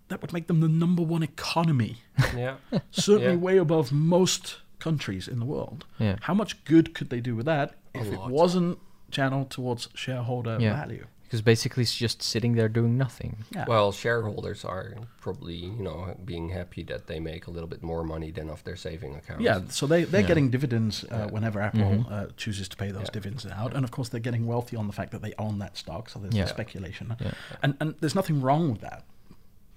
that 0.09 0.21
would 0.21 0.33
make 0.33 0.45
them 0.47 0.59
the 0.59 0.67
number 0.67 1.01
one 1.01 1.23
economy, 1.23 1.97
Yeah. 2.35 2.57
certainly 2.91 3.33
Yeah. 3.33 3.39
way 3.39 3.57
above 3.57 3.91
most 3.91 4.57
countries 4.77 5.27
in 5.27 5.39
the 5.39 5.45
world. 5.45 5.85
Yeah. 5.97 6.17
How 6.21 6.35
much 6.35 6.63
good 6.65 6.93
could 6.93 7.09
they 7.09 7.21
do 7.21 7.35
with 7.35 7.47
that 7.47 7.69
A 7.69 7.73
if 8.01 8.13
it 8.13 8.19
lot. 8.19 8.29
wasn't 8.31 8.79
channeled 9.11 9.49
towards 9.49 9.89
shareholder 9.93 10.57
Yeah. 10.59 10.73
value? 10.75 11.05
Because 11.23 11.41
basically 11.41 11.81
it's 11.81 11.95
just 11.95 12.21
sitting 12.21 12.53
there 12.53 12.69
doing 12.69 12.97
nothing. 12.99 13.45
Yeah. 13.51 13.65
Well, 13.67 13.91
shareholders 13.91 14.63
are 14.63 14.93
probably 15.19 15.55
you 15.55 15.71
know 15.83 16.15
being 16.23 16.49
happy 16.49 16.83
that 16.83 17.07
they 17.07 17.19
make 17.19 17.47
a 17.47 17.51
little 17.51 17.67
bit 17.67 17.81
more 17.81 18.03
money 18.03 18.29
than 18.29 18.47
off 18.49 18.63
their 18.63 18.75
saving 18.75 19.15
account. 19.15 19.41
Yeah, 19.41 19.61
so 19.69 19.87
they, 19.87 20.03
they're 20.03 20.21
Yeah. 20.21 20.27
getting 20.27 20.51
dividends 20.51 21.03
uh, 21.05 21.07
Yeah. 21.11 21.25
whenever 21.25 21.59
Apple 21.61 21.79
Mhm. 21.81 22.11
uh, 22.11 22.27
chooses 22.37 22.67
to 22.69 22.77
pay 22.77 22.91
those 22.91 23.05
Yeah. 23.07 23.13
dividends 23.13 23.45
out. 23.47 23.73
And 23.75 23.83
of 23.83 23.89
course, 23.91 24.09
they're 24.09 24.19
getting 24.19 24.45
wealthy 24.45 24.75
on 24.77 24.85
the 24.85 24.93
fact 24.93 25.11
that 25.13 25.23
they 25.23 25.33
own 25.39 25.57
that 25.59 25.77
stock. 25.77 26.09
So 26.09 26.19
there's 26.19 26.35
Yeah. 26.35 26.43
the 26.43 26.49
speculation. 26.49 27.15
Yeah. 27.19 27.31
And, 27.63 27.75
and 27.79 27.95
there's 28.01 28.15
nothing 28.15 28.39
wrong 28.41 28.71
with 28.71 28.81
that. 28.81 29.03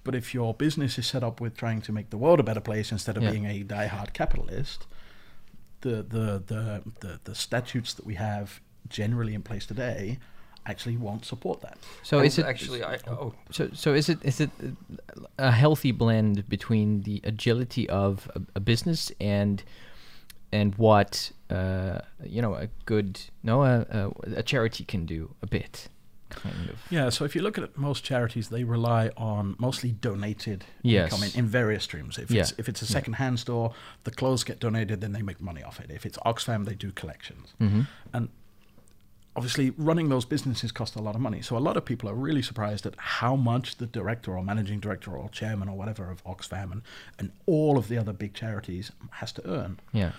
But 0.04 0.14
if 0.14 0.34
your 0.34 0.52
business 0.54 0.98
is 0.98 1.06
set 1.06 1.24
up 1.24 1.40
with 1.40 1.56
trying 1.56 1.80
to 1.82 1.92
make 1.92 2.10
the 2.10 2.18
world 2.18 2.40
a 2.40 2.42
better 2.42 2.60
place 2.60 2.92
instead 2.92 3.16
of 3.16 3.22
Yeah. 3.22 3.30
being 3.30 3.46
a 3.46 3.64
diehard 3.64 4.12
capitalist, 4.12 4.86
the, 5.80 6.02
the, 6.02 6.42
the, 6.46 6.82
the, 7.00 7.20
the 7.24 7.34
statutes 7.34 7.94
that 7.94 8.06
we 8.06 8.14
have 8.14 8.60
generally 8.88 9.34
in 9.34 9.42
place 9.42 9.66
today 9.66 10.18
actually 10.66 10.96
won't 10.96 11.24
support 11.24 11.60
that. 11.62 11.78
So 12.02 12.18
And 12.18 12.26
is 12.26 12.38
it 12.38 12.44
actually? 12.44 12.84
I 12.84 12.98
oh 13.06 13.34
So, 13.50 13.70
so 13.72 13.94
is 13.94 14.08
it 14.08 14.18
is 14.22 14.40
it 14.40 14.50
a 15.38 15.50
healthy 15.50 15.92
blend 15.92 16.48
between 16.48 17.02
the 17.02 17.20
agility 17.24 17.88
of 17.88 18.30
a, 18.34 18.40
a 18.56 18.60
business 18.60 19.10
and 19.20 19.62
and 20.52 20.74
what 20.76 21.32
uh, 21.50 22.00
you 22.22 22.42
know 22.42 22.54
a 22.54 22.68
good 22.84 23.20
no 23.42 23.62
a, 23.62 23.86
a, 23.90 24.10
a 24.36 24.42
charity 24.42 24.84
can 24.84 25.06
do 25.06 25.34
a 25.42 25.46
bit 25.46 25.88
kind 26.30 26.70
of 26.70 26.78
Yeah, 26.90 27.10
so 27.10 27.24
if 27.24 27.34
you 27.34 27.42
look 27.42 27.58
at 27.58 27.76
most 27.76 28.04
charities, 28.04 28.48
they 28.48 28.64
rely 28.64 29.10
on 29.16 29.56
mostly 29.58 29.92
donated 29.92 30.64
Yes. 30.82 31.12
income 31.12 31.24
in, 31.28 31.38
in 31.44 31.46
various 31.46 31.84
streams. 31.84 32.18
If 32.18 32.30
Yeah. 32.30 32.42
it's 32.42 32.52
if 32.58 32.68
it's 32.68 32.82
a 32.82 32.84
Yeah. 32.86 32.90
second-hand 32.98 33.38
store, 33.40 33.72
the 34.04 34.10
clothes 34.10 34.44
get 34.44 34.60
donated, 34.60 35.00
then 35.00 35.12
they 35.12 35.22
make 35.22 35.40
money 35.40 35.62
off 35.62 35.80
it. 35.80 35.90
If 35.90 36.04
it's 36.06 36.18
Oxfam, 36.26 36.64
they 36.64 36.74
do 36.74 36.92
collections. 36.92 37.54
hmm 37.58 37.82
And 38.12 38.28
obviously, 39.36 39.70
running 39.70 40.08
those 40.08 40.24
businesses 40.24 40.72
cost 40.72 40.96
a 40.96 41.00
lot 41.02 41.14
of 41.14 41.20
money. 41.20 41.40
So 41.42 41.56
a 41.56 41.60
lot 41.68 41.76
of 41.76 41.84
people 41.84 42.08
are 42.10 42.14
really 42.14 42.42
surprised 42.42 42.84
at 42.86 42.94
how 42.98 43.36
much 43.36 43.76
the 43.76 43.86
director 43.86 44.36
or 44.36 44.42
managing 44.42 44.80
director 44.80 45.16
or 45.16 45.28
chairman 45.30 45.68
or 45.68 45.76
whatever 45.76 46.10
of 46.10 46.24
Oxfam 46.24 46.72
and, 46.72 46.82
and 47.18 47.30
all 47.46 47.78
of 47.78 47.86
the 47.88 47.96
other 47.98 48.12
big 48.12 48.34
charities 48.34 48.90
has 49.12 49.32
to 49.32 49.46
earn. 49.48 49.78
yeah 49.92 50.12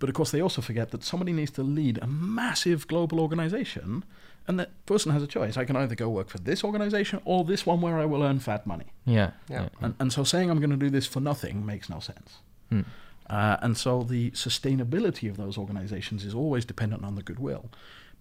But 0.00 0.08
of 0.08 0.14
course, 0.16 0.32
they 0.32 0.40
also 0.42 0.60
forget 0.60 0.90
that 0.90 1.04
somebody 1.04 1.32
needs 1.32 1.52
to 1.52 1.62
lead 1.62 1.98
a 2.02 2.06
massive 2.06 2.88
global 2.88 3.20
organization, 3.20 4.02
and 4.46 4.58
that 4.58 4.86
person 4.86 5.12
has 5.12 5.22
a 5.22 5.26
choice. 5.26 5.56
I 5.56 5.64
can 5.64 5.76
either 5.76 5.94
go 5.94 6.08
work 6.08 6.28
for 6.28 6.38
this 6.38 6.62
organization 6.64 7.20
or 7.24 7.44
this 7.44 7.64
one 7.64 7.80
where 7.80 7.98
I 7.98 8.04
will 8.04 8.22
earn 8.22 8.40
fat 8.40 8.66
money. 8.66 8.86
yeah 9.04 9.30
Yeah. 9.48 9.62
yeah 9.62 9.68
And, 9.80 9.94
and 9.98 10.12
so 10.12 10.24
saying 10.24 10.50
I'm 10.50 10.58
going 10.58 10.70
to 10.70 10.76
do 10.76 10.90
this 10.90 11.06
for 11.06 11.20
nothing 11.20 11.64
makes 11.64 11.88
no 11.88 12.00
sense. 12.00 12.38
Hmm. 12.70 12.82
Uh, 13.28 13.56
and 13.62 13.76
so 13.76 14.02
the 14.02 14.30
sustainability 14.32 15.30
of 15.30 15.36
those 15.38 15.56
organizations 15.56 16.24
is 16.24 16.34
always 16.34 16.64
dependent 16.66 17.04
on 17.04 17.14
the 17.14 17.22
goodwill. 17.22 17.70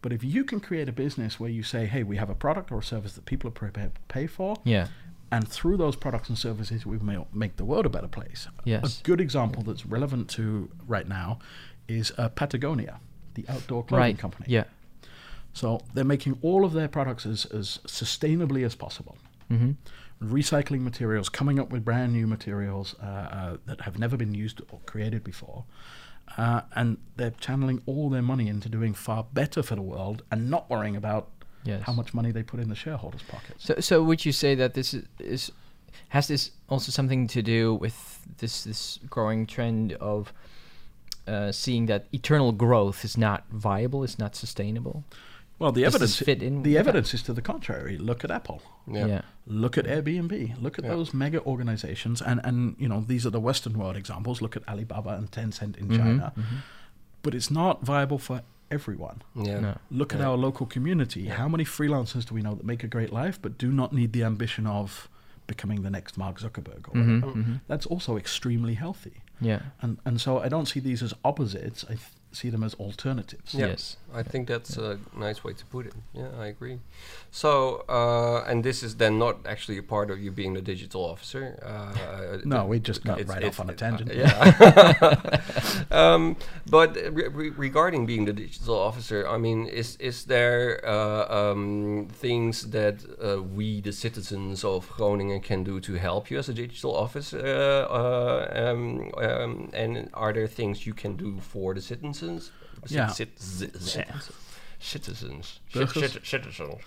But 0.01 0.13
if 0.13 0.24
you 0.24 0.44
can 0.44 0.60
create 0.60 0.88
a 0.88 0.94
business 0.94 1.39
where 1.39 1.50
you 1.50 1.63
say, 1.63 1.86
hey, 1.86 2.03
we 2.03 2.18
have 2.18 2.30
a 2.30 2.36
product 2.36 2.72
or 2.72 2.80
a 2.80 2.84
service 2.84 3.13
that 3.13 3.25
people 3.25 3.50
are 3.50 3.51
prepared 3.51 3.96
to 3.96 4.01
pay 4.08 4.27
for, 4.27 4.56
yeah 4.63 4.88
and 5.32 5.48
through 5.48 5.77
those 5.77 5.96
products 5.96 6.30
and 6.30 6.38
services, 6.38 6.86
we 6.86 7.00
may 7.00 7.18
make 7.34 7.56
the 7.56 7.65
world 7.65 7.88
a 7.88 7.89
better 7.89 8.08
place. 8.08 8.48
Yes. 8.65 9.00
A 9.00 9.03
good 9.03 9.20
example 9.20 9.63
that's 9.63 9.84
relevant 9.84 10.30
to 10.32 10.70
right 10.88 11.08
now 11.08 11.39
is 11.88 12.12
uh, 12.20 12.30
Patagonia, 12.30 13.00
the 13.34 13.44
outdoor 13.50 13.84
clothing 13.84 14.00
right 14.03 14.18
company. 14.18 14.46
yeah 14.48 14.65
So 15.53 15.81
they're 15.93 16.03
making 16.03 16.39
all 16.41 16.65
of 16.65 16.74
their 16.74 16.88
products 16.88 17.25
as, 17.25 17.45
as 17.45 17.79
sustainably 17.86 18.65
as 18.65 18.75
possible. 18.75 19.17
hmm 19.50 19.72
Recycling 20.22 20.81
materials, 20.81 21.27
coming 21.27 21.60
up 21.60 21.69
with 21.69 21.83
brand 21.83 22.13
new 22.13 22.27
materials 22.27 22.95
uh, 23.01 23.05
uh, 23.05 23.57
that 23.65 23.81
have 23.81 24.00
never 24.00 24.15
been 24.15 24.33
used 24.33 24.62
or 24.72 24.79
created 24.86 25.22
before. 25.24 25.65
Uh, 26.38 26.62
and 26.75 26.98
they're 27.17 27.31
channeling 27.31 27.81
all 27.86 28.10
their 28.10 28.22
money 28.22 28.48
into 28.48 28.69
doing 28.69 28.93
far 28.93 29.25
better 29.33 29.62
for 29.62 29.75
the 29.75 29.81
world 29.81 30.24
and 30.31 30.50
not 30.50 30.69
worrying 30.69 30.95
about 30.95 31.29
yes 31.65 31.81
how 31.83 31.93
much 31.93 32.13
money 32.13 32.31
they 32.31 32.43
put 32.43 32.60
in 32.60 32.69
the 32.69 32.75
shareholders' 32.75 33.22
pockets. 33.24 33.65
So, 33.65 33.75
so 33.79 34.01
would 34.03 34.25
you 34.25 34.31
say 34.31 34.55
that 34.55 34.74
this 34.74 34.93
is, 34.93 35.03
is 35.19 35.51
has 36.10 36.27
this 36.27 36.51
also 36.69 36.91
something 36.91 37.27
to 37.27 37.41
do 37.41 37.75
with 37.75 38.19
this 38.38 38.63
this 38.63 39.00
growing 39.10 39.45
trend 39.45 39.93
of 39.93 40.31
uh, 41.27 41.51
seeing 41.51 41.86
that 41.88 42.07
eternal 42.13 42.51
growth 42.53 43.03
is 43.03 43.17
not 43.17 43.43
viable, 43.51 44.03
is 44.03 44.17
not 44.17 44.36
sustainable? 44.36 45.03
Well, 45.60 45.72
the 45.72 45.81
Does 45.83 45.95
evidence 45.95 46.17
fit 46.17 46.41
in 46.43 46.63
the 46.63 46.77
evidence 46.77 47.13
is 47.13 47.22
to 47.24 47.33
the 47.33 47.41
contrary. 47.41 47.98
Look 47.98 48.24
at 48.24 48.31
Apple. 48.31 48.62
Yeah. 48.88 49.05
Yeah. 49.05 49.22
Look 49.48 49.77
at 49.77 49.86
Airbnb. 49.86 50.62
Look 50.62 50.77
at 50.79 50.83
Yeah. 50.86 50.91
those 50.91 51.13
mega 51.13 51.41
organizations, 51.45 52.22
and 52.22 52.41
and 52.43 52.75
you 52.79 52.88
know 52.89 53.01
these 53.01 53.25
are 53.25 53.29
the 53.29 53.39
Western 53.39 53.77
world 53.77 53.95
examples. 53.95 54.41
Look 54.41 54.55
at 54.57 54.67
Alibaba 54.67 55.12
and 55.12 55.31
Tencent 55.31 55.77
in 55.77 55.88
Mhm, 55.88 55.98
China, 55.98 56.33
mhm. 56.36 56.43
but 57.22 57.33
it's 57.36 57.51
not 57.51 57.86
viable 57.86 58.17
for 58.17 58.41
everyone. 58.72 59.22
Yeah. 59.36 59.60
No. 59.60 59.77
Look 59.91 60.13
at 60.15 60.22
our 60.22 60.36
local 60.36 60.65
community. 60.65 61.22
Yeah. 61.22 61.36
How 61.36 61.48
many 61.48 61.63
freelancers 61.63 62.25
do 62.25 62.33
we 62.36 62.41
know 62.41 62.55
that 62.55 62.65
make 62.65 62.83
a 62.83 62.88
great 62.88 63.13
life 63.13 63.39
but 63.41 63.57
do 63.57 63.72
not 63.72 63.93
need 63.93 64.12
the 64.13 64.24
ambition 64.24 64.65
of 64.65 65.07
becoming 65.45 65.83
the 65.83 65.89
next 65.91 66.17
Mark 66.17 66.39
Zuckerberg? 66.39 66.88
Or 66.89 66.93
Mhm, 66.95 67.22
whatever? 67.22 67.39
mhm. 67.39 67.62
That's 67.67 67.86
also 67.86 68.17
extremely 68.17 68.74
healthy. 68.74 69.22
Yeah. 69.39 69.62
And 69.81 70.00
and 70.05 70.19
so 70.19 70.39
I 70.39 70.50
don't 70.50 70.67
see 70.67 70.79
these 70.79 71.03
as 71.03 71.13
opposites. 71.24 71.83
I 71.86 71.95
th- 71.95 72.01
see 72.36 72.50
them 72.50 72.63
as 72.63 72.74
alternatives. 72.75 73.54
Yeah. 73.54 73.68
Yes. 73.68 73.98
I 74.16 74.22
think 74.24 74.48
that's 74.48 74.78
a 74.78 75.00
nice 75.18 75.44
way 75.44 75.54
to 75.54 75.66
put 75.66 75.88
it. 75.88 75.94
Yeah, 76.13 76.30
I 76.40 76.48
agree. 76.48 76.80
So, 77.32 77.84
uh, 77.90 78.44
and 78.48 78.63
this 78.63 78.84
is 78.84 78.96
then 78.98 79.18
not 79.18 79.38
actually 79.46 79.78
a 79.80 79.84
part 79.84 80.12
of 80.12 80.20
you 80.20 80.32
being 80.32 80.54
the 80.54 80.62
digital 80.62 81.02
officer. 81.04 81.58
Uh, 81.66 82.38
No, 82.46 82.66
we 82.66 82.80
just 82.80 83.04
got 83.04 83.28
right 83.28 83.44
off 83.44 83.60
on 83.60 83.70
a 83.70 83.74
tangent. 83.74 84.12
uh, 84.12 84.13
yeah. 84.13 85.42
um, 85.92 86.36
but 86.70 86.96
re- 86.96 87.28
re- 87.28 87.50
regarding 87.50 88.06
being 88.06 88.25
the 88.25 88.34
digital 88.34 88.78
officer, 88.78 89.28
I 89.28 89.38
mean, 89.38 89.68
is 89.68 89.96
is 90.00 90.25
there 90.25 90.80
uh, 90.86 91.25
um, 91.40 92.08
things 92.22 92.70
that 92.70 92.96
uh, 93.20 93.42
we, 93.42 93.82
the 93.82 93.92
citizens 93.92 94.63
of 94.63 94.90
Groningen, 94.98 95.42
can 95.42 95.63
do 95.63 95.80
to 95.80 95.94
help 95.94 96.30
you 96.32 96.38
as 96.40 96.50
a 96.50 96.54
digital 96.54 96.96
officer? 96.96 97.40
Uh, 97.40 97.94
uh, 98.00 98.72
um, 98.72 99.12
um, 99.18 99.70
and 99.74 100.10
are 100.13 100.34
there 100.34 100.48
things 100.48 100.86
you 100.86 100.94
can 100.94 101.16
do 101.18 101.40
for 101.40 101.74
the 101.74 101.82
citizens? 101.82 102.23
Yeah. 102.88 103.08
Cit- 103.08 103.39
cit- 103.39 103.82
citizens. 103.82 104.32
Citizens. 104.80 105.60
Burgers? 105.74 106.18
Citizens. 106.24 106.82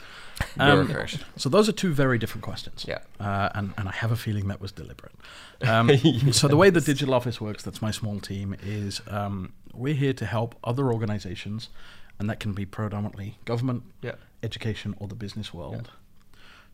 Um, 0.58 0.86
Burgers. 0.86 1.18
So 1.36 1.48
those 1.48 1.66
are 1.68 1.72
two 1.72 1.94
very 1.94 2.18
different 2.18 2.44
questions. 2.44 2.84
Yeah. 2.86 2.98
Uh, 3.18 3.48
and, 3.54 3.72
and 3.78 3.88
I 3.88 3.92
have 3.92 4.12
a 4.12 4.16
feeling 4.16 4.48
that 4.48 4.60
was 4.60 4.72
deliberate. 4.72 5.14
Um, 5.62 5.88
So 6.32 6.48
the 6.48 6.56
way 6.58 6.68
the 6.68 6.82
digital 6.82 7.14
office 7.14 7.40
works, 7.40 7.62
that's 7.62 7.80
my 7.80 7.90
small 7.90 8.20
team, 8.20 8.54
is 8.62 9.00
um, 9.08 9.54
we're 9.72 9.94
here 9.94 10.12
to 10.12 10.26
help 10.26 10.54
other 10.62 10.92
organizations, 10.92 11.70
and 12.18 12.28
that 12.28 12.40
can 12.40 12.52
be 12.52 12.66
predominantly 12.66 13.38
government, 13.46 13.82
Yeah. 14.02 14.16
education, 14.42 14.94
or 14.98 15.08
the 15.08 15.14
business 15.14 15.54
world, 15.54 15.90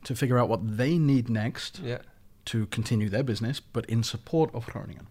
to 0.02 0.16
figure 0.16 0.36
out 0.40 0.48
what 0.48 0.76
they 0.78 0.98
need 0.98 1.30
next 1.30 1.78
Yeah. 1.78 1.98
to 2.46 2.66
continue 2.66 3.08
their 3.08 3.22
business, 3.22 3.60
but 3.60 3.86
in 3.86 4.02
support 4.02 4.52
of 4.52 4.66
Groningen. 4.66 5.06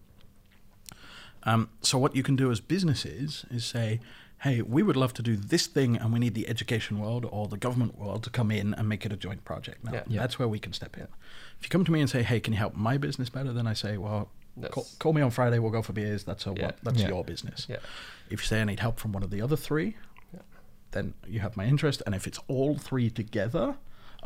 Um, 1.44 1.68
so 1.80 1.98
what 1.98 2.14
you 2.14 2.22
can 2.22 2.36
do 2.36 2.50
as 2.50 2.60
businesses 2.60 3.44
is 3.50 3.64
say, 3.64 4.00
hey, 4.42 4.60
we 4.62 4.82
would 4.82 4.96
love 4.96 5.12
to 5.14 5.22
do 5.22 5.36
this 5.36 5.66
thing, 5.66 5.96
and 5.96 6.12
we 6.12 6.18
need 6.18 6.34
the 6.34 6.48
education 6.48 6.98
world 6.98 7.26
or 7.30 7.46
the 7.46 7.56
government 7.56 7.96
world 7.98 8.24
to 8.24 8.30
come 8.30 8.50
in 8.50 8.74
and 8.74 8.88
make 8.88 9.06
it 9.06 9.12
a 9.12 9.16
joint 9.16 9.44
project. 9.44 9.84
Now, 9.84 9.92
Yeah. 9.92 10.02
Yeah. 10.08 10.20
that's 10.20 10.38
where 10.38 10.48
we 10.48 10.58
can 10.58 10.72
step 10.72 10.96
in. 10.96 11.04
If 11.58 11.64
you 11.64 11.68
come 11.68 11.84
to 11.84 11.92
me 11.92 12.00
and 12.00 12.10
say, 12.10 12.22
hey, 12.22 12.40
can 12.40 12.52
you 12.52 12.58
help 12.58 12.74
my 12.74 12.96
business 12.98 13.28
better? 13.30 13.52
Then 13.52 13.66
I 13.68 13.72
say, 13.74 13.98
well, 13.98 14.30
call, 14.70 14.86
call 14.98 15.12
me 15.12 15.22
on 15.22 15.30
Friday. 15.30 15.58
We'll 15.60 15.70
go 15.70 15.82
for 15.82 15.92
beers. 15.92 16.24
That's 16.24 16.44
a 16.46 16.54
Yeah. 16.56 16.66
what, 16.66 16.78
that's 16.82 17.00
Yeah. 17.02 17.08
your 17.08 17.24
business. 17.24 17.66
Yeah. 17.68 17.76
If 18.30 18.40
you 18.42 18.46
say 18.46 18.60
I 18.60 18.64
need 18.64 18.80
help 18.80 18.98
from 18.98 19.12
one 19.12 19.22
of 19.22 19.30
the 19.30 19.40
other 19.40 19.56
three, 19.56 19.96
Yeah. 20.34 20.40
then 20.90 21.14
you 21.26 21.38
have 21.40 21.56
my 21.56 21.66
interest. 21.66 22.02
And 22.04 22.12
if 22.14 22.26
it's 22.26 22.40
all 22.48 22.76
three 22.76 23.10
together, 23.10 23.76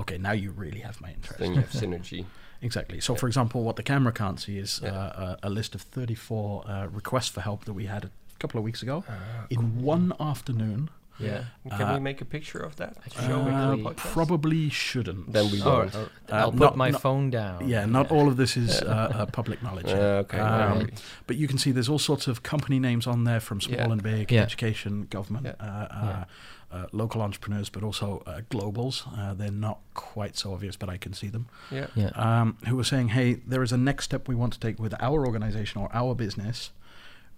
okay, 0.01 0.17
now 0.17 0.33
you 0.33 0.51
really 0.51 0.81
have 0.81 0.99
my 1.03 1.11
interest. 1.13 1.39
Then 1.39 1.53
you 1.55 1.61
have 1.61 1.71
synergy. 1.73 2.25
Exactly. 2.67 3.01
So, 3.01 3.15
for 3.15 3.27
example, 3.29 3.59
what 3.63 3.77
the 3.77 3.83
camera 3.93 4.13
can't 4.13 4.39
see 4.41 4.59
is 4.59 4.81
Yeah. 4.83 4.91
uh, 4.93 5.37
a, 5.43 5.49
a 5.49 5.51
list 5.51 5.75
of 5.75 5.81
34 5.83 6.65
uh, 6.69 6.87
requests 7.01 7.29
for 7.35 7.41
help 7.41 7.65
that 7.65 7.73
we 7.75 7.87
had 7.87 8.05
a 8.05 8.11
couple 8.39 8.59
of 8.59 8.65
weeks 8.65 8.83
ago 8.83 9.05
Ah, 9.09 9.47
in 9.51 9.83
one 9.83 10.13
afternoon. 10.21 10.91
Yeah. 11.19 11.45
Can 11.71 11.79
we 11.79 11.95
Uh, 11.97 12.01
make 12.01 12.21
a 12.21 12.27
picture 12.27 12.59
of 12.69 12.77
that? 12.77 12.93
to 13.13 13.19
Uh, 13.19 13.27
show 13.29 13.41
it 13.49 13.53
on 13.55 13.79
the 13.79 13.83
quickly. 13.85 14.03
podcast? 14.03 14.13
probably 14.13 14.69
shouldn't. 14.69 15.33
Then 15.33 15.51
we 15.51 15.63
won't. 15.63 15.95
oh, 15.97 16.09
Uh, 16.31 16.35
I'll 16.41 16.51
put 16.51 16.61
not- 16.61 16.77
my 16.77 16.91
not- 16.91 17.01
phone 17.01 17.31
down. 17.31 17.67
Yeah, 17.67 17.87
not 17.87 18.11
all 18.11 18.27
of 18.29 18.37
this 18.37 18.55
is 18.57 18.83
uh, 18.83 18.87
uh, 19.19 19.27
public 19.39 19.63
knowledge. 19.63 19.87
yet. 19.95 19.99
Uh, 19.99 20.25
okay. 20.25 20.39
Um, 20.39 20.79
no. 20.81 20.87
But 21.27 21.37
you 21.41 21.49
can 21.49 21.57
see 21.57 21.71
there's 21.73 21.89
all 21.89 21.99
sorts 22.11 22.27
of 22.29 22.43
company 22.43 22.79
names 22.79 23.07
on 23.07 23.25
there 23.25 23.41
from 23.41 23.61
small 23.63 23.79
Yeah. 23.79 23.93
and 23.95 24.03
big, 24.03 24.31
Yeah. 24.31 24.43
education, 24.43 24.93
government, 25.17 25.47
Yeah. 25.47 26.25
Uh, 26.77 26.87
local 26.93 27.21
entrepreneurs, 27.23 27.69
but 27.71 27.83
also 27.83 28.23
uh, 28.27 28.41
globals. 28.51 28.97
Uh, 29.19 29.35
they're 29.35 29.51
not 29.69 29.79
quite 29.95 30.37
so 30.37 30.53
obvious, 30.55 30.77
but 30.77 30.89
I 30.89 30.99
can 30.99 31.13
see 31.13 31.29
them. 31.31 31.47
yeah. 31.71 31.87
Yeah. 31.95 32.11
um, 32.15 32.57
who 32.69 32.77
were 32.77 32.85
saying, 32.93 33.09
hey, 33.09 33.35
there 33.51 33.63
is 33.63 33.73
a 33.73 33.77
next 33.77 34.05
step 34.05 34.29
we 34.29 34.35
want 34.35 34.53
to 34.55 34.61
take 34.61 34.79
with 34.79 34.95
our 35.01 35.27
organization 35.27 35.81
or 35.83 35.89
our 35.93 36.15
business. 36.15 36.71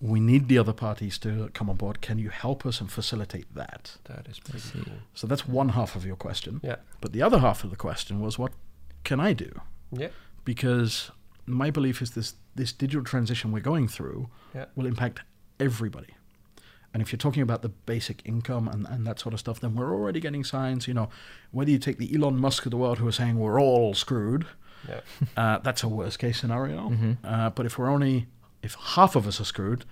We 0.00 0.20
need 0.20 0.48
the 0.48 0.58
other 0.58 0.72
parties 0.72 1.18
to 1.18 1.50
come 1.54 1.68
on 1.70 1.76
board. 1.76 2.00
Can 2.00 2.18
you 2.18 2.30
help 2.30 2.64
us 2.66 2.80
and 2.80 2.90
facilitate 2.90 3.46
that? 3.54 3.96
That 4.04 4.28
is 4.30 4.40
I 4.46 4.50
pretty 4.50 4.84
cool. 4.84 4.98
So 5.14 5.26
that's 5.26 5.44
one 5.48 5.70
half 5.70 5.96
of 5.96 6.04
your 6.06 6.16
question. 6.16 6.60
Yeah. 6.62 6.76
But 7.00 7.12
the 7.12 7.22
other 7.22 7.38
half 7.40 7.64
of 7.64 7.70
the 7.70 7.76
question 7.76 8.20
was, 8.20 8.38
what 8.38 8.52
can 9.04 9.18
I 9.20 9.32
do? 9.34 9.50
Yeah. 9.90 10.08
Because 10.44 11.10
my 11.46 11.70
belief 11.70 12.00
is 12.02 12.10
this 12.12 12.34
this 12.54 12.72
digital 12.72 13.04
transition 13.04 13.52
we're 13.52 13.70
going 13.72 13.88
through 13.88 14.28
Yeah. 14.54 14.66
will 14.76 14.86
impact 14.86 15.20
everybody. 15.60 16.14
And 16.94 17.02
if 17.02 17.12
you're 17.12 17.18
talking 17.18 17.42
about 17.42 17.62
the 17.62 17.68
basic 17.68 18.22
income 18.24 18.66
and, 18.68 18.86
and 18.86 19.06
that 19.06 19.18
sort 19.20 19.34
of 19.34 19.40
stuff, 19.40 19.60
then 19.60 19.74
we're 19.74 19.92
already 19.92 20.20
getting 20.20 20.42
signs, 20.42 20.88
you 20.88 20.94
know, 20.94 21.10
whether 21.50 21.70
you 21.70 21.78
take 21.78 21.98
the 21.98 22.14
Elon 22.14 22.38
Musk 22.38 22.64
of 22.66 22.70
the 22.70 22.76
world 22.78 22.98
who 22.98 23.06
are 23.06 23.12
saying 23.12 23.38
we're 23.38 23.60
all 23.60 23.92
screwed, 23.94 24.46
Yeah. 24.88 25.00
uh, 25.36 25.58
that's 25.58 25.82
a 25.82 25.88
worst 25.88 26.18
case 26.18 26.38
scenario. 26.40 26.88
Mhm. 26.90 27.16
Uh, 27.22 27.50
but 27.50 27.66
if 27.66 27.78
we're 27.78 27.90
only, 27.90 28.26
if 28.62 28.74
half 28.74 29.16
of 29.16 29.26
us 29.26 29.38
are 29.40 29.44
screwed, 29.44 29.84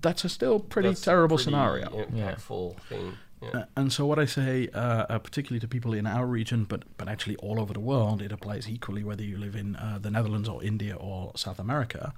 that's 0.00 0.24
a 0.24 0.28
still 0.28 0.60
pretty 0.60 0.90
That's 0.90 1.00
terrible 1.02 1.36
pretty 1.36 1.50
scenario. 1.50 1.88
Impactful 2.06 2.80
thing. 2.82 3.14
Yeah. 3.42 3.48
Uh, 3.50 3.64
and 3.76 3.92
so 3.92 4.06
what 4.06 4.18
I 4.18 4.24
say, 4.24 4.68
uh, 4.74 4.78
uh, 5.08 5.18
particularly 5.18 5.60
to 5.60 5.68
people 5.68 5.92
in 5.92 6.06
our 6.06 6.24
region, 6.26 6.64
but 6.64 6.84
but 6.96 7.08
actually 7.08 7.36
all 7.36 7.60
over 7.60 7.72
the 7.74 7.80
world, 7.80 8.22
it 8.22 8.32
applies 8.32 8.68
equally 8.68 9.04
whether 9.04 9.22
you 9.22 9.36
live 9.36 9.54
in 9.54 9.76
uh, 9.76 9.98
the 10.00 10.10
Netherlands 10.10 10.48
or 10.48 10.62
India 10.64 10.94
or 10.96 11.32
South 11.36 11.58
America, 11.58 12.14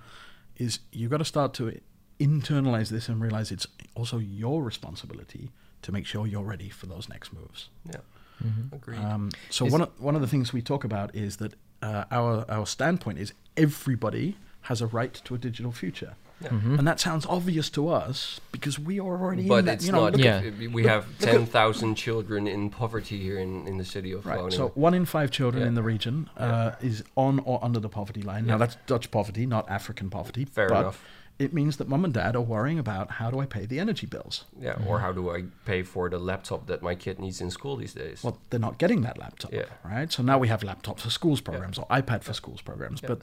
is 0.56 0.78
you've 0.92 1.10
got 1.10 1.18
to 1.18 1.24
start 1.24 1.52
to 1.54 1.80
internalize 2.18 2.88
this 2.88 3.08
and 3.08 3.20
realize 3.20 3.50
it's 3.52 3.66
also 3.94 4.18
your 4.18 4.62
responsibility 4.62 5.50
to 5.82 5.92
make 5.92 6.06
sure 6.06 6.26
you're 6.26 6.42
ready 6.44 6.68
for 6.68 6.86
those 6.86 7.08
next 7.08 7.32
moves. 7.32 7.68
yeah. 7.84 8.00
Mhm. 8.44 8.70
Agreed. 8.72 8.98
Um, 8.98 9.30
so 9.48 9.64
Is- 9.64 9.72
one 9.72 9.80
of, 9.80 9.90
one 9.98 10.14
of 10.14 10.20
the 10.20 10.26
things 10.26 10.52
we 10.52 10.60
talk 10.60 10.84
about 10.84 11.14
is 11.14 11.36
that 11.38 11.54
uh, 11.82 12.04
our 12.10 12.44
our 12.50 12.66
standpoint 12.66 13.18
is 13.18 13.32
everybody 13.56 14.36
has 14.62 14.82
a 14.82 14.86
right 14.86 15.14
to 15.24 15.34
a 15.34 15.38
digital 15.38 15.72
future, 15.72 16.14
yeah. 16.42 16.48
Mhm. 16.50 16.78
and 16.78 16.86
that 16.86 17.00
sounds 17.00 17.24
obvious 17.26 17.70
to 17.70 17.88
us 17.88 18.40
because 18.52 18.78
we 18.78 18.98
are 19.00 19.04
already 19.22 19.46
But 19.48 19.60
in 19.60 19.64
that. 19.66 19.74
it's 19.74 19.86
you 19.86 19.92
know, 19.92 20.08
not. 20.10 20.18
Yeah. 20.18 20.40
if- 20.40 20.72
We 20.72 20.84
have 20.84 21.06
look 21.08 21.18
10,000 21.30 21.94
children 21.94 22.46
in 22.46 22.68
poverty 22.68 23.18
here 23.22 23.38
in, 23.38 23.66
in 23.66 23.78
the 23.78 23.84
city 23.84 24.12
of 24.12 24.26
Right. 24.26 24.34
Groningen. 24.34 24.56
So 24.58 24.68
one 24.74 24.92
in 24.92 25.06
five 25.06 25.30
children 25.30 25.62
Yeah. 25.62 25.68
in 25.68 25.74
the 25.74 25.82
region 25.82 26.28
uh, 26.36 26.72
is 26.82 27.02
on 27.14 27.38
or 27.40 27.62
under 27.64 27.80
the 27.80 27.88
poverty 27.88 28.20
line. 28.22 28.44
Now 28.46 28.58
that's 28.58 28.76
Dutch 28.86 29.10
poverty, 29.10 29.46
not 29.46 29.64
African 29.70 30.10
poverty. 30.10 30.44
Fair 30.44 30.68
but 30.68 30.80
enough. 30.80 31.02
It 31.38 31.52
means 31.52 31.76
that 31.76 31.86
mom 31.88 32.04
and 32.04 32.14
dad 32.14 32.34
are 32.34 32.40
worrying 32.40 32.78
about 32.78 33.10
how 33.12 33.30
do 33.30 33.38
I 33.40 33.46
pay 33.46 33.66
the 33.66 33.78
energy 33.78 34.06
bills. 34.06 34.44
Yeah. 34.58 34.76
Or 34.86 35.00
how 35.00 35.12
do 35.12 35.30
I 35.30 35.44
pay 35.66 35.82
for 35.82 36.08
the 36.08 36.18
laptop 36.18 36.66
that 36.66 36.80
my 36.82 36.94
kid 36.94 37.18
needs 37.18 37.40
in 37.42 37.50
school 37.50 37.76
these 37.76 37.92
days? 37.92 38.24
Well, 38.24 38.38
they're 38.48 38.58
not 38.60 38.78
getting 38.78 39.02
that 39.02 39.18
laptop, 39.18 39.52
Yeah. 39.52 39.66
right? 39.84 40.10
So 40.10 40.22
now 40.22 40.38
we 40.38 40.48
have 40.48 40.60
laptops 40.62 41.00
for 41.00 41.10
schools 41.10 41.42
programs 41.42 41.76
or 41.78 41.86
iPad 41.88 42.22
for 42.22 42.32
schools 42.32 42.62
programs, 42.62 43.02
Yeah. 43.02 43.08
but 43.08 43.20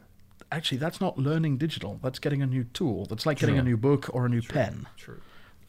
actually 0.51 0.77
that's 0.77 1.01
not 1.01 1.17
learning 1.17 1.57
digital. 1.57 1.99
That's 2.03 2.19
getting 2.19 2.43
a 2.43 2.45
new 2.45 2.65
tool. 2.65 3.05
That's 3.07 3.25
like 3.25 3.39
getting 3.39 3.57
a 3.57 3.63
new 3.63 3.77
book 3.77 4.09
or 4.13 4.25
a 4.27 4.29
new 4.29 4.41
True. 4.41 4.53
pen. 4.53 4.87
True. 4.95 5.21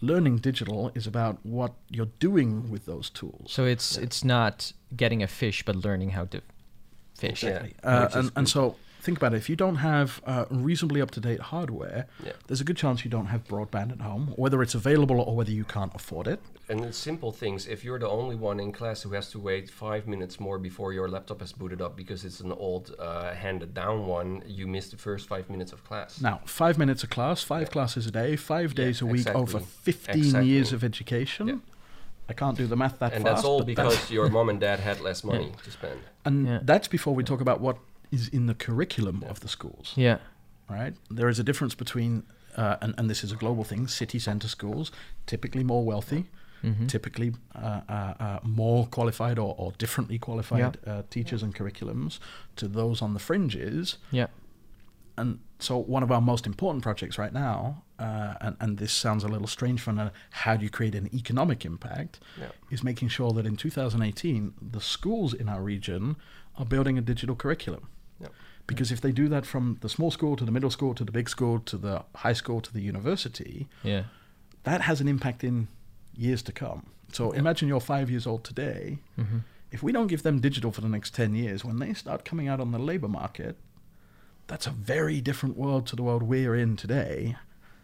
Learning 0.02 0.36
digital 0.36 0.90
is 0.94 1.06
about 1.06 1.38
what 1.46 1.72
you're 1.88 2.10
doing 2.18 2.70
with 2.70 2.84
those 2.84 3.08
tools. 3.08 3.52
So 3.52 3.64
it's 3.64 3.96
it's 3.96 4.22
not 4.22 4.74
getting 4.94 5.22
a 5.22 5.26
fish, 5.26 5.64
but 5.64 5.76
learning 5.76 6.10
how 6.10 6.26
to 6.26 6.42
fish. 7.16 7.42
Yeah. 7.42 7.50
Exactly. 7.50 7.74
Uh, 7.82 8.08
and, 8.12 8.30
and 8.36 8.48
so 8.48 8.76
think 9.04 9.18
about 9.18 9.34
it. 9.34 9.36
If 9.36 9.48
you 9.50 9.56
don't 9.56 9.76
have 9.76 10.20
uh, 10.26 10.46
reasonably 10.50 11.00
up 11.02 11.10
to 11.12 11.20
date 11.20 11.40
hardware, 11.40 12.06
Yeah. 12.24 12.32
there's 12.46 12.60
a 12.60 12.64
good 12.64 12.76
chance 12.76 13.04
you 13.04 13.10
don't 13.10 13.26
have 13.26 13.42
broadband 13.46 13.92
at 13.92 14.00
home, 14.00 14.32
whether 14.36 14.62
it's 14.62 14.74
available 14.74 15.20
or 15.20 15.36
whether 15.36 15.50
you 15.52 15.64
can't 15.64 15.92
afford 15.94 16.26
it. 16.26 16.40
And 16.70 16.80
it's 16.84 16.96
simple 16.96 17.30
things. 17.30 17.66
If 17.66 17.84
you're 17.84 17.98
the 17.98 18.08
only 18.08 18.36
one 18.36 18.58
in 18.58 18.72
class 18.72 19.02
who 19.02 19.10
has 19.12 19.30
to 19.32 19.38
wait 19.38 19.68
five 19.70 20.06
minutes 20.08 20.40
more 20.40 20.58
before 20.58 20.94
your 20.94 21.08
laptop 21.08 21.40
has 21.40 21.52
booted 21.52 21.82
up 21.82 21.94
because 21.96 22.24
it's 22.24 22.40
an 22.40 22.52
old 22.52 22.94
uh, 22.98 23.34
handed 23.34 23.74
down 23.74 24.06
one, 24.06 24.42
you 24.46 24.66
miss 24.66 24.88
the 24.88 24.96
first 24.96 25.28
five 25.28 25.50
minutes 25.50 25.72
of 25.72 25.84
class. 25.84 26.20
Now, 26.22 26.40
five 26.46 26.78
minutes 26.78 27.04
a 27.04 27.06
class, 27.06 27.42
five 27.42 27.66
Yeah. 27.68 27.74
classes 27.76 28.06
a 28.06 28.10
day, 28.10 28.36
five 28.36 28.70
Yeah, 28.72 28.84
days 28.84 29.02
a 29.02 29.06
week 29.06 29.28
over 29.28 29.60
15 29.60 30.16
Exactly. 30.16 30.48
years 30.50 30.72
of 30.72 30.82
education. 30.82 31.48
Yeah. 31.48 31.56
I 32.26 32.32
can't 32.32 32.56
do 32.56 32.66
the 32.66 32.76
math 32.76 32.98
that 33.00 33.12
and 33.12 33.22
fast. 33.22 33.34
that's 33.36 33.44
all 33.44 33.58
but 33.58 33.66
because 33.66 34.10
your 34.10 34.30
mom 34.30 34.48
and 34.48 34.58
dad 34.58 34.80
had 34.80 35.02
less 35.02 35.22
money 35.24 35.52
to 35.64 35.70
spend. 35.70 36.00
and 36.24 36.46
Yeah. 36.46 36.60
that's 36.62 36.88
before 36.88 37.14
we 37.14 37.22
talk 37.22 37.42
about 37.42 37.60
what 37.60 37.76
is 38.14 38.28
in 38.28 38.46
the 38.46 38.54
curriculum 38.54 39.24
of 39.28 39.40
the 39.40 39.48
schools. 39.48 39.92
Yeah. 39.96 40.18
right? 40.70 40.94
There 41.10 41.28
is 41.28 41.38
a 41.38 41.44
difference 41.44 41.74
between, 41.74 42.22
uh, 42.56 42.76
and, 42.80 42.94
and 42.98 43.10
this 43.10 43.22
is 43.22 43.30
a 43.32 43.36
global 43.36 43.64
thing, 43.64 43.86
city 43.88 44.18
center 44.18 44.48
schools, 44.48 44.90
typically 45.26 45.62
more 45.64 45.84
wealthy, 45.84 46.22
Mhm. 46.62 46.88
typically 46.88 47.30
uh, 47.54 47.80
uh, 47.96 48.14
uh, 48.26 48.38
more 48.42 48.86
qualified 48.86 49.38
or, 49.38 49.54
or 49.58 49.72
differently 49.76 50.18
qualified 50.18 50.78
uh, 50.86 51.02
teachers 51.10 51.42
and 51.42 51.54
curriculums 51.54 52.18
to 52.56 52.66
those 52.66 53.02
on 53.02 53.12
the 53.12 53.20
fringes. 53.20 53.98
Yeah. 54.10 54.28
And 55.18 55.38
so, 55.58 55.76
one 55.76 56.02
of 56.02 56.10
our 56.10 56.22
most 56.22 56.46
important 56.46 56.82
projects 56.82 57.18
right 57.18 57.32
now 57.34 57.84
uh, 57.98 58.34
and, 58.40 58.56
and 58.60 58.78
this 58.78 58.92
sounds 58.92 59.22
a 59.24 59.28
little 59.28 59.46
strange 59.46 59.80
from 59.82 59.98
a 59.98 60.10
how 60.30 60.56
do 60.56 60.64
you 60.64 60.70
create 60.70 60.94
an 60.94 61.08
economic 61.14 61.64
impact, 61.66 62.18
Yeah. 62.40 62.48
is 62.70 62.82
making 62.82 63.08
sure 63.10 63.30
that 63.32 63.44
in 63.46 63.56
2018 63.56 64.54
the 64.72 64.80
schools 64.80 65.34
in 65.34 65.48
our 65.48 65.62
region 65.62 66.16
are 66.56 66.64
building 66.66 66.96
a 66.98 67.02
digital 67.02 67.36
curriculum. 67.36 67.88
Yeah. 68.64 68.66
Because 68.66 68.92
if 68.92 69.00
they 69.00 69.12
do 69.12 69.28
that 69.28 69.46
from 69.46 69.76
the 69.80 69.88
small 69.88 70.10
school 70.10 70.36
to 70.36 70.44
the 70.44 70.52
middle 70.52 70.70
school 70.70 70.94
to 70.94 71.04
the 71.04 71.12
big 71.12 71.28
school 71.28 71.58
to 71.60 71.76
the 71.76 72.02
high 72.16 72.32
school 72.34 72.60
to 72.60 72.72
the 72.72 72.80
university, 72.80 73.66
Yeah. 73.82 74.04
that 74.64 74.80
has 74.82 75.00
an 75.00 75.08
impact 75.08 75.44
in 75.44 75.68
years 76.16 76.42
to 76.42 76.52
come. 76.52 76.86
So 77.12 77.32
Yeah. 77.32 77.40
imagine 77.40 77.68
you're 77.68 77.80
five 77.80 78.10
years 78.10 78.26
old 78.26 78.44
today. 78.44 78.98
hmm 79.16 79.38
If 79.70 79.82
we 79.82 79.90
don't 79.92 80.06
give 80.06 80.22
them 80.22 80.38
digital 80.40 80.70
for 80.70 80.82
the 80.82 80.88
next 80.88 81.14
10 81.14 81.34
years, 81.34 81.64
when 81.64 81.80
they 81.80 81.94
start 81.94 82.24
coming 82.24 82.46
out 82.46 82.60
on 82.60 82.70
the 82.70 82.78
labor 82.78 83.08
market, 83.08 83.56
that's 84.46 84.68
a 84.68 84.70
very 84.70 85.20
different 85.20 85.56
world 85.56 85.84
to 85.88 85.96
the 85.96 86.02
world 86.02 86.22
we're 86.22 86.54
in 86.54 86.76
today. 86.76 87.34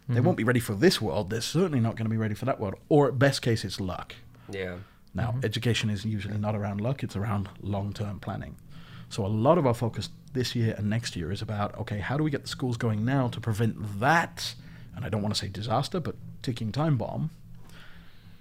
They 0.07 0.19
Mhm. 0.21 0.23
won't 0.23 0.37
be 0.37 0.45
ready 0.45 0.61
for 0.61 0.73
this 0.73 1.01
world. 1.01 1.29
They're 1.29 1.41
certainly 1.41 1.81
not 1.81 1.97
going 1.97 2.05
to 2.05 2.09
be 2.09 2.15
ready 2.17 2.33
for 2.35 2.45
that 2.45 2.59
world. 2.61 2.75
Or 2.87 3.07
at 3.09 3.19
best 3.19 3.41
case, 3.41 3.65
it's 3.65 3.79
luck. 3.81 4.15
Yeah. 4.49 4.77
Now, 5.13 5.31
Mhm. 5.33 5.43
education 5.43 5.89
is 5.89 6.05
usually 6.05 6.37
not 6.37 6.55
around 6.55 6.79
luck, 6.79 7.03
it's 7.03 7.15
around 7.17 7.49
long 7.61 7.91
term 7.91 8.19
planning. 8.21 8.55
So, 9.11 9.25
a 9.25 9.27
lot 9.27 9.57
of 9.57 9.67
our 9.67 9.73
focus 9.73 10.09
this 10.31 10.55
year 10.55 10.73
and 10.77 10.89
next 10.89 11.17
year 11.17 11.31
is 11.31 11.41
about 11.41 11.77
okay, 11.79 11.99
how 11.99 12.17
do 12.17 12.23
we 12.23 12.31
get 12.31 12.43
the 12.43 12.47
schools 12.47 12.77
going 12.77 13.03
now 13.03 13.27
to 13.27 13.41
prevent 13.41 13.99
that? 13.99 14.55
And 14.95 15.03
I 15.03 15.09
don't 15.09 15.21
want 15.21 15.35
to 15.35 15.39
say 15.39 15.49
disaster, 15.49 15.99
but 15.99 16.15
ticking 16.41 16.71
time 16.71 16.97
bomb. 16.97 17.29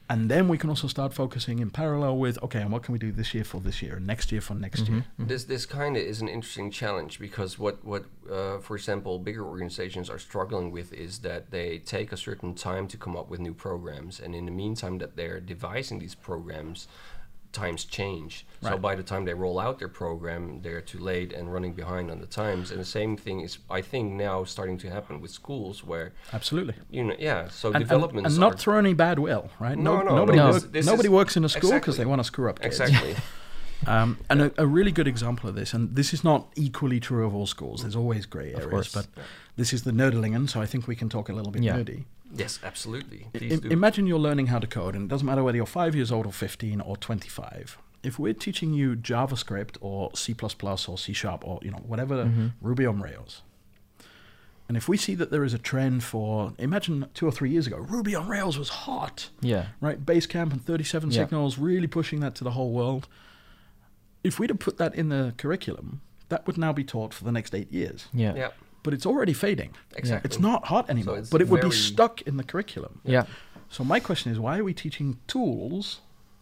And 0.08 0.28
then 0.28 0.48
we 0.48 0.58
can 0.58 0.68
also 0.70 0.88
start 0.88 1.14
focusing 1.14 1.60
in 1.60 1.70
parallel 1.70 2.18
with 2.18 2.40
okay, 2.42 2.60
and 2.60 2.72
what 2.72 2.82
can 2.84 2.92
we 2.92 2.98
do 2.98 3.10
this 3.12 3.32
year 3.34 3.44
for 3.44 3.60
this 3.60 3.80
year 3.82 3.96
and 3.96 4.06
next 4.06 4.30
year 4.32 4.40
for 4.40 4.54
next 4.54 4.88
year? 4.88 5.04
Mhm. 5.18 5.28
This 5.28 5.44
this 5.44 5.66
kind 5.66 5.96
of 5.96 6.02
is 6.02 6.20
an 6.20 6.28
interesting 6.28 6.70
challenge 6.70 7.18
because 7.18 7.58
what 7.58 7.84
what 7.84 8.04
uh, 8.30 8.58
for 8.58 8.76
example 8.76 9.18
bigger 9.18 9.44
organizations 9.44 10.08
are 10.08 10.18
struggling 10.18 10.70
with 10.70 10.92
is 10.92 11.20
that 11.20 11.50
they 11.50 11.78
take 11.78 12.12
a 12.12 12.16
certain 12.16 12.54
time 12.54 12.86
to 12.88 12.96
come 12.96 13.16
up 13.16 13.28
with 13.28 13.40
new 13.40 13.54
programs, 13.54 14.20
and 14.20 14.34
in 14.34 14.46
the 14.46 14.52
meantime 14.52 14.98
that 14.98 15.16
they're 15.16 15.40
devising 15.40 15.98
these 15.98 16.16
programs, 16.16 16.88
times 17.52 17.84
change. 17.84 18.46
So 18.62 18.76
by 18.76 18.94
the 18.94 19.02
time 19.02 19.24
they 19.24 19.32
roll 19.34 19.58
out 19.58 19.78
their 19.78 19.88
program, 19.88 20.60
they're 20.62 20.82
too 20.82 20.98
late 20.98 21.32
and 21.32 21.52
running 21.52 21.72
behind 21.72 22.10
on 22.10 22.20
the 22.20 22.26
times. 22.26 22.70
And 22.70 22.78
the 22.78 22.84
same 22.84 23.16
thing 23.16 23.40
is 23.40 23.58
I 23.70 23.80
think 23.80 24.12
now 24.12 24.44
starting 24.44 24.76
to 24.78 24.90
happen 24.90 25.20
with 25.20 25.30
schools 25.30 25.82
where 25.82 26.12
Absolutely. 26.32 26.74
you 26.90 27.02
know 27.04 27.14
yeah 27.18 27.48
so 27.48 27.68
And, 27.68 27.76
and, 27.76 27.84
developments 27.84 28.30
and 28.34 28.40
not 28.40 28.58
through 28.60 28.78
any 28.78 28.94
bad 28.94 29.18
will, 29.18 29.50
right? 29.58 29.78
No, 29.78 30.02
no, 30.02 30.14
nobody, 30.16 30.38
no. 30.38 30.50
work- 30.50 30.54
This- 30.62 30.70
this 30.72 30.86
nobody 30.86 31.08
is- 31.08 31.12
works 31.12 31.36
in 31.36 31.44
a 31.44 31.48
school 31.48 31.70
because 31.70 31.94
exactly. 31.94 32.04
they 32.04 32.08
want 32.08 32.20
to 32.20 32.24
screw 32.24 32.50
up 32.50 32.60
kids. 32.60 32.78
exactly 32.80 33.16
Um, 33.86 34.18
and 34.28 34.42
a, 34.42 34.52
a 34.58 34.66
really 34.66 34.92
good 34.92 35.08
example 35.08 35.48
of 35.48 35.54
this, 35.54 35.72
and 35.72 35.96
this 35.96 36.12
is 36.12 36.22
not 36.22 36.48
equally 36.54 37.00
true 37.00 37.24
of 37.26 37.34
all 37.34 37.46
schools. 37.46 37.80
There's 37.80 37.96
always 37.96 38.26
grey 38.26 38.52
Of 38.52 38.56
areas, 38.64 38.70
course. 38.70 38.92
but 38.94 39.06
Yeah. 39.16 39.22
this 39.56 39.72
is 39.72 39.84
the 39.84 39.90
Nerdelingen, 39.90 40.50
so 40.50 40.60
I 40.60 40.66
think 40.66 40.86
we 40.86 40.94
can 40.94 41.08
talk 41.08 41.30
a 41.30 41.32
little 41.32 41.50
bit 41.50 41.62
Yeah. 41.62 41.76
nerdy. 41.78 42.04
Yes 42.34 42.58
absolutely 42.62 43.26
I- 43.34 43.38
please 43.38 43.52
im- 43.52 43.60
do 43.60 43.68
imagine 43.68 44.06
you're 44.06 44.18
learning 44.18 44.46
how 44.48 44.58
to 44.58 44.66
code, 44.66 44.94
and 44.94 45.04
it 45.04 45.08
doesn't 45.08 45.26
matter 45.26 45.42
whether 45.44 45.56
you're 45.56 45.66
five 45.66 45.94
years 45.94 46.10
old 46.12 46.26
or 46.26 46.32
15 46.32 46.80
or 46.80 46.96
25. 46.96 47.78
If 48.02 48.18
we're 48.18 48.32
teaching 48.32 48.72
you 48.72 48.96
JavaScript 48.96 49.76
or 49.80 50.10
C++ 50.14 50.34
or 50.88 50.98
C 50.98 51.12
Sharp 51.12 51.46
or 51.46 51.58
you 51.62 51.70
know 51.70 51.82
whatever 51.86 52.24
Mhm. 52.24 52.52
Ruby 52.62 52.86
on 52.86 53.00
Rails, 53.00 53.42
and 54.68 54.76
if 54.76 54.88
we 54.88 54.96
see 54.96 55.14
that 55.16 55.30
there 55.30 55.44
is 55.44 55.52
a 55.52 55.58
trend 55.58 56.04
for, 56.04 56.52
imagine 56.58 57.06
two 57.12 57.26
or 57.26 57.32
three 57.32 57.50
years 57.50 57.66
ago, 57.66 57.76
Ruby 57.78 58.14
on 58.14 58.28
Rails 58.28 58.56
was 58.58 58.68
hot. 58.68 59.28
Yeah. 59.40 59.66
right? 59.80 60.04
Basecamp 60.06 60.52
and 60.52 60.64
37 60.64 61.10
Yeah. 61.10 61.24
Signals 61.24 61.58
really 61.58 61.88
pushing 61.88 62.20
that 62.20 62.34
to 62.36 62.44
the 62.44 62.52
whole 62.52 62.70
world. 62.72 63.08
If 64.22 64.38
we'd 64.38 64.50
have 64.50 64.58
put 64.60 64.76
that 64.78 64.94
in 64.94 65.08
the 65.08 65.34
curriculum, 65.38 66.00
that 66.28 66.46
would 66.46 66.56
now 66.58 66.72
be 66.72 66.84
taught 66.84 67.12
for 67.12 67.24
the 67.24 67.32
next 67.32 67.54
eight 67.54 67.72
years. 67.72 68.06
Yeah. 68.14 68.34
yeah 68.36 68.48
But 68.82 68.94
it's 68.94 69.04
already 69.06 69.32
fading. 69.34 69.72
exactly 69.94 70.28
It's 70.28 70.38
not 70.38 70.66
hot 70.66 70.88
anymore, 70.88 71.18
it's 71.18 71.30
but 71.30 71.40
it 71.42 71.48
would 71.48 71.60
be 71.60 71.70
stuck 71.70 72.22
in 72.22 72.36
the 72.38 72.44
curriculum. 72.44 73.00
Yeah. 73.04 73.24
So 73.68 73.84
my 73.84 74.00
question 74.00 74.32
is, 74.32 74.38
why 74.38 74.58
are 74.58 74.64
we 74.64 74.74
teaching 74.74 75.18
tools 75.26 76.00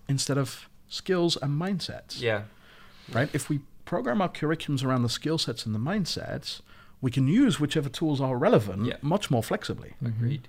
instead 0.09 0.39
of 0.39 0.69
skills 0.89 1.37
and 1.43 1.61
mindsets? 1.61 2.21
yeah 2.21 2.43
Right? 3.13 3.29
If 3.33 3.49
we 3.49 3.61
program 3.85 4.21
our 4.23 4.29
curriculums 4.29 4.85
around 4.85 5.03
the 5.03 5.09
skill 5.09 5.39
sets 5.39 5.65
and 5.67 5.75
the 5.75 5.79
mindsets, 5.79 6.61
we 7.01 7.11
can 7.11 7.27
use 7.27 7.59
whichever 7.59 7.89
tools 7.89 8.21
are 8.21 8.37
relevant 8.37 8.87
Yeah. 8.87 8.97
much 9.03 9.31
more 9.31 9.43
flexibly. 9.43 9.95
agreed 10.05 10.47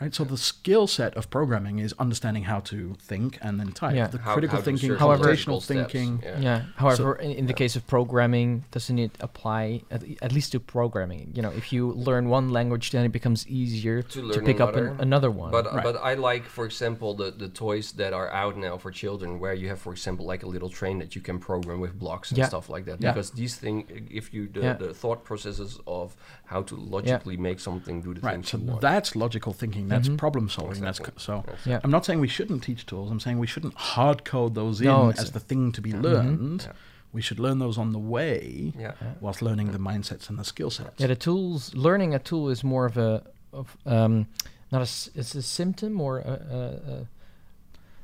Right. 0.00 0.14
So 0.14 0.22
the 0.24 0.36
skill 0.36 0.86
set 0.86 1.14
of 1.16 1.28
programming 1.30 1.78
is 1.80 1.92
understanding 1.98 2.44
how 2.44 2.60
to 2.60 2.94
think 3.00 3.38
and 3.42 3.58
then 3.58 3.72
type. 3.72 3.94
Yeah. 3.96 4.06
The 4.06 4.18
How- 4.18 4.34
critical 4.34 4.58
how 4.58 4.62
thinking, 4.64 4.90
computational 4.92 5.60
thinking. 5.64 6.22
yeah. 6.24 6.38
Yeah. 6.40 6.62
However, 6.76 7.16
in, 7.16 7.32
in 7.32 7.46
the 7.46 7.52
yeah. 7.52 7.56
case 7.56 7.74
of 7.76 7.86
programming, 7.86 8.64
doesn't 8.70 8.98
it 8.98 9.12
apply 9.20 9.82
at, 9.90 10.04
at 10.22 10.32
least 10.32 10.52
to 10.52 10.60
programming? 10.60 11.32
You 11.34 11.42
know, 11.42 11.50
if 11.50 11.72
you 11.72 11.92
learn 11.92 12.28
one 12.28 12.50
language, 12.50 12.90
then 12.92 13.04
it 13.04 13.12
becomes 13.12 13.46
easier 13.48 14.02
To 14.02 14.08
to, 14.08 14.22
learn 14.22 14.44
pick 14.44 14.60
up 14.60 14.70
another. 14.76 14.88
an, 14.88 15.00
another 15.00 15.30
one. 15.30 15.50
But 15.50 15.66
Right. 15.74 15.82
but 15.82 15.96
I 15.96 16.14
like, 16.14 16.44
for 16.44 16.64
example, 16.64 17.14
the 17.14 17.30
the 17.32 17.48
toys 17.48 17.92
that 17.92 18.12
are 18.12 18.30
out 18.30 18.56
now 18.56 18.78
for 18.78 18.90
children, 18.92 19.40
where 19.40 19.54
you 19.54 19.68
have, 19.68 19.80
for 19.80 19.92
example, 19.92 20.24
like 20.26 20.42
a 20.44 20.48
little 20.54 20.68
train 20.70 20.98
that 21.00 21.14
you 21.16 21.20
can 21.22 21.38
program 21.38 21.80
with 21.80 21.98
blocks 21.98 22.30
and 22.30 22.38
Yeah. 22.38 22.46
stuff 22.48 22.68
like 22.70 22.84
that. 22.86 23.00
Yeah. 23.00 23.12
Because 23.12 23.30
these 23.32 23.56
things, 23.56 23.84
if 24.20 24.32
you 24.34 24.48
the, 24.48 24.60
Yeah. 24.60 24.72
the 24.74 24.94
thought 24.94 25.24
processes 25.24 25.78
of 25.86 26.14
how 26.46 26.62
to 26.62 26.76
logically 26.76 27.36
make 27.36 27.58
something 27.60 28.00
do 28.00 28.14
the 28.14 28.20
Right. 28.20 28.34
things 28.34 28.50
So 28.50 28.58
you 28.58 28.64
want. 28.64 28.80
that's 28.80 29.16
logical 29.16 29.52
thinking. 29.52 29.87
That's 29.88 30.08
Mhm. 30.08 30.18
problem 30.18 30.48
solving. 30.48 30.72
Exactly. 30.84 31.06
That's 31.14 31.26
co- 31.26 31.42
so. 31.44 31.54
Yeah. 31.64 31.80
I'm 31.82 31.90
not 31.90 32.04
saying 32.04 32.20
we 32.20 32.28
shouldn't 32.28 32.62
teach 32.62 32.86
tools. 32.86 33.10
I'm 33.10 33.20
saying 33.20 33.38
we 33.38 33.46
shouldn't 33.46 33.74
hard 33.74 34.24
code 34.24 34.54
those 34.54 34.80
in 34.80 34.86
No, 34.86 35.08
it's- 35.10 35.24
as 35.24 35.32
the 35.32 35.40
thing 35.40 35.72
to 35.72 35.80
be 35.80 35.90
Yeah. 35.90 36.00
learned. 36.00 36.62
Yeah. 36.66 36.72
We 37.12 37.22
should 37.22 37.38
learn 37.40 37.58
those 37.58 37.78
on 37.78 37.92
the 37.92 37.98
way 37.98 38.72
yeah. 38.78 38.92
whilst 39.20 39.40
learning 39.40 39.72
the 39.72 39.78
mindsets 39.78 40.28
and 40.28 40.38
the 40.38 40.44
skill 40.44 40.70
sets. 40.70 41.00
Yeah, 41.00 41.06
the 41.06 41.16
tools. 41.16 41.74
Learning 41.74 42.14
a 42.14 42.18
tool 42.18 42.50
is 42.50 42.62
more 42.62 42.84
of 42.84 42.96
a 42.98 43.22
of 43.52 43.76
um, 43.86 44.26
not 44.70 44.80
a 44.80 44.82
s- 44.82 45.08
it's 45.14 45.34
a 45.34 45.40
symptom 45.42 46.00
or 46.02 46.18
a, 46.18 46.30
a, 46.30 46.92
a 46.92 47.06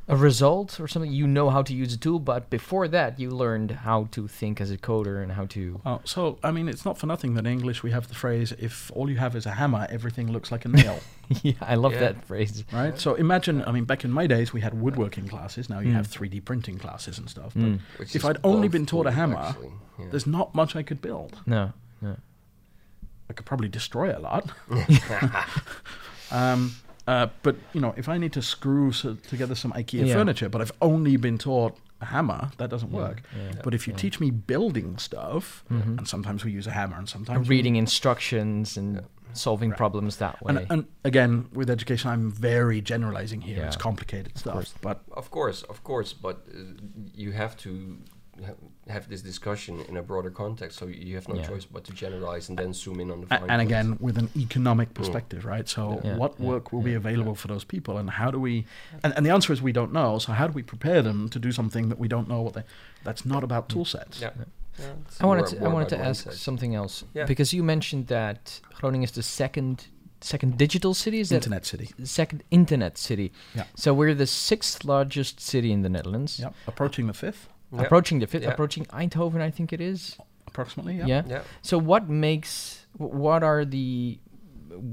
a 0.06 0.16
result 0.16 0.78
or 0.80 0.86
something. 0.86 1.10
You 1.10 1.26
know 1.26 1.48
how 1.50 1.62
to 1.62 1.72
use 1.72 1.94
a 1.94 1.98
tool, 1.98 2.18
but 2.18 2.50
before 2.50 2.88
that, 2.88 3.18
you 3.18 3.30
learned 3.30 3.70
how 3.70 4.08
to 4.12 4.28
think 4.28 4.60
as 4.60 4.70
a 4.70 4.76
coder 4.76 5.22
and 5.22 5.32
how 5.32 5.46
to. 5.46 5.80
Oh, 5.86 6.00
so 6.04 6.38
I 6.42 6.50
mean, 6.50 6.68
it's 6.68 6.84
not 6.84 6.98
for 6.98 7.06
nothing 7.06 7.34
that 7.34 7.46
in 7.46 7.52
English 7.52 7.82
we 7.82 7.90
have 7.92 8.08
the 8.08 8.14
phrase 8.14 8.52
"If 8.58 8.90
all 8.94 9.08
you 9.10 9.16
have 9.16 9.34
is 9.34 9.46
a 9.46 9.52
hammer, 9.52 9.86
everything 9.90 10.30
looks 10.30 10.52
like 10.52 10.64
a 10.66 10.68
nail." 10.68 10.98
yeah, 11.42 11.54
I 11.62 11.76
love 11.76 11.92
Yeah. 11.94 12.00
that 12.00 12.24
phrase. 12.26 12.64
right? 12.72 12.98
So 12.98 13.14
imagine, 13.14 13.64
I 13.66 13.72
mean, 13.72 13.84
back 13.84 14.04
in 14.04 14.10
my 14.10 14.26
days, 14.26 14.52
we 14.52 14.60
had 14.60 14.74
woodworking 14.80 15.26
classes. 15.26 15.70
Now 15.70 15.80
you 15.80 15.90
Mm. 15.92 15.94
have 15.94 16.06
3D 16.06 16.40
printing 16.44 16.78
classes 16.78 17.18
and 17.18 17.28
stuff. 17.30 17.52
But 17.54 17.64
Mm. 17.64 17.80
If 18.14 18.24
I'd 18.24 18.38
only 18.44 18.68
been 18.68 18.84
taught 18.86 19.06
a 19.06 19.10
hammer, 19.12 19.36
actually. 19.38 19.72
Yeah. 19.98 20.06
there's 20.10 20.26
not 20.26 20.54
much 20.54 20.76
I 20.76 20.82
could 20.82 21.00
build. 21.00 21.40
No, 21.46 21.72
no. 22.02 22.16
I 23.30 23.32
could 23.32 23.46
probably 23.46 23.68
destroy 23.68 24.14
a 24.14 24.18
lot. 24.20 24.50
um, 26.30 26.74
uh, 27.06 27.26
but 27.42 27.56
you 27.72 27.80
know, 27.80 27.94
if 27.96 28.08
I 28.08 28.18
need 28.18 28.32
to 28.32 28.42
screw 28.42 28.92
so, 28.92 29.14
together 29.28 29.54
some 29.54 29.72
IKEA 29.72 30.06
Yeah. 30.06 30.14
furniture, 30.14 30.48
but 30.48 30.60
I've 30.60 30.72
only 30.80 31.16
been 31.16 31.38
taught 31.38 31.76
a 32.00 32.06
hammer, 32.06 32.50
that 32.58 32.70
doesn't 32.70 32.90
Yeah, 32.92 32.96
work. 32.98 33.22
yeah. 33.36 33.60
But 33.62 33.74
if 33.74 33.86
you 33.86 33.92
yeah. 33.92 33.98
teach 33.98 34.20
me 34.20 34.30
building 34.30 34.98
stuff, 34.98 35.64
Mhm. 35.70 35.98
and 35.98 36.08
sometimes 36.08 36.44
we 36.44 36.50
use 36.52 36.66
a 36.66 36.72
hammer, 36.72 36.96
and 36.96 37.08
sometimes 37.08 37.48
we- 37.48 37.56
reading 37.56 37.76
instructions 37.76 38.76
and 38.76 38.96
Yeah. 38.96 39.00
solving 39.32 39.70
Right. 39.70 39.78
problems 39.78 40.16
that 40.16 40.40
way. 40.42 40.50
and, 40.56 40.66
and 40.70 40.84
again, 41.04 41.46
with 41.52 41.68
education, 41.70 42.10
I'm 42.10 42.30
very 42.30 42.80
generalizing 42.80 43.40
here. 43.42 43.58
Yeah. 43.58 43.66
It's 43.66 43.76
complicated 43.76 44.36
stuff, 44.38 44.54
course. 44.54 44.74
but 44.80 45.02
Of 45.12 45.30
course, 45.30 45.62
of 45.68 45.82
course, 45.82 46.12
but 46.12 46.36
uh, 46.54 46.58
you 47.14 47.32
have 47.32 47.56
to 47.58 47.70
ha- 47.70 48.13
have 48.88 49.08
this 49.08 49.22
discussion 49.22 49.80
in 49.88 49.96
a 49.96 50.02
broader 50.02 50.30
context. 50.30 50.78
So 50.78 50.86
you 50.86 51.14
have 51.14 51.28
no 51.28 51.36
Yeah. 51.36 51.46
choice 51.46 51.64
but 51.64 51.84
to 51.84 51.92
generalize 51.92 52.48
and 52.48 52.58
then 52.58 52.72
zoom 52.72 53.00
in 53.00 53.10
on 53.10 53.20
the. 53.22 53.26
A- 53.34 53.50
and 53.50 53.62
again 53.62 53.96
with 54.00 54.18
an 54.18 54.28
economic 54.36 54.90
mm. 54.90 54.94
perspective 54.94 55.44
right 55.44 55.68
so 55.68 56.00
Yeah. 56.04 56.16
what 56.16 56.34
Yeah. 56.38 56.46
work 56.46 56.72
will 56.72 56.82
be 56.82 56.90
Yeah. 56.90 56.98
available 56.98 57.34
for 57.34 57.48
those 57.48 57.64
people 57.64 57.96
and 57.96 58.10
how 58.10 58.30
do 58.30 58.38
we 58.38 58.66
and, 59.02 59.14
and 59.16 59.24
the 59.24 59.30
answer 59.30 59.52
is 59.52 59.62
we 59.62 59.72
don't 59.72 59.92
know 59.92 60.18
so 60.18 60.32
how 60.32 60.46
do 60.46 60.52
we 60.52 60.62
prepare 60.62 61.00
them 61.02 61.28
to 61.30 61.38
do 61.38 61.52
something 61.52 61.88
that 61.88 61.98
we 61.98 62.08
don't 62.08 62.28
know 62.28 62.42
what 62.42 62.54
they 62.54 62.64
that's 63.04 63.24
not 63.24 63.42
about 63.44 63.64
mm. 63.68 63.72
tool 63.72 63.84
sets 63.84 64.20
Yeah. 64.20 64.30
Yeah, 64.78 64.86
it's 65.06 65.20
I 65.22 65.26
wanted 65.26 65.46
to, 65.46 65.64
I 65.64 65.68
wanted 65.68 65.88
to 65.90 65.98
ask 65.98 66.26
mindset. 66.26 66.32
something 66.34 66.74
else 66.74 67.04
Yeah. 67.14 67.26
because 67.26 67.52
you 67.56 67.62
mentioned 67.62 68.08
that 68.08 68.60
Groningen 68.80 69.04
is 69.04 69.12
the 69.12 69.22
second 69.22 69.86
second 70.20 70.56
digital 70.58 70.94
city. 70.94 71.20
Is 71.20 71.28
that 71.28 71.36
internet 71.36 71.64
city 71.66 71.90
second 72.02 72.42
internet 72.50 72.98
city? 72.98 73.30
Yeah. 73.54 73.64
So 73.76 73.94
we're 73.94 74.14
the 74.14 74.26
sixth 74.26 74.84
largest 74.84 75.38
city 75.40 75.70
in 75.70 75.82
the 75.82 75.88
Netherlands. 75.88 76.38
yep 76.40 76.54
approaching 76.66 77.06
the 77.06 77.12
fifth 77.14 77.48
Yeah. 77.74 77.82
Approaching 77.82 78.20
the 78.20 78.26
fifth, 78.26 78.42
Yeah. 78.44 78.52
approaching 78.52 78.84
Eindhoven, 78.86 79.40
I 79.40 79.50
think 79.50 79.72
it 79.72 79.80
is. 79.80 80.16
approximately 80.46 80.94
yeah, 80.96 81.06
Yeah. 81.08 81.22
Yeah. 81.26 81.42
So 81.62 81.78
what 81.78 82.08
makes 82.08 82.86
what 82.98 83.42
are 83.42 83.64
the 83.64 84.18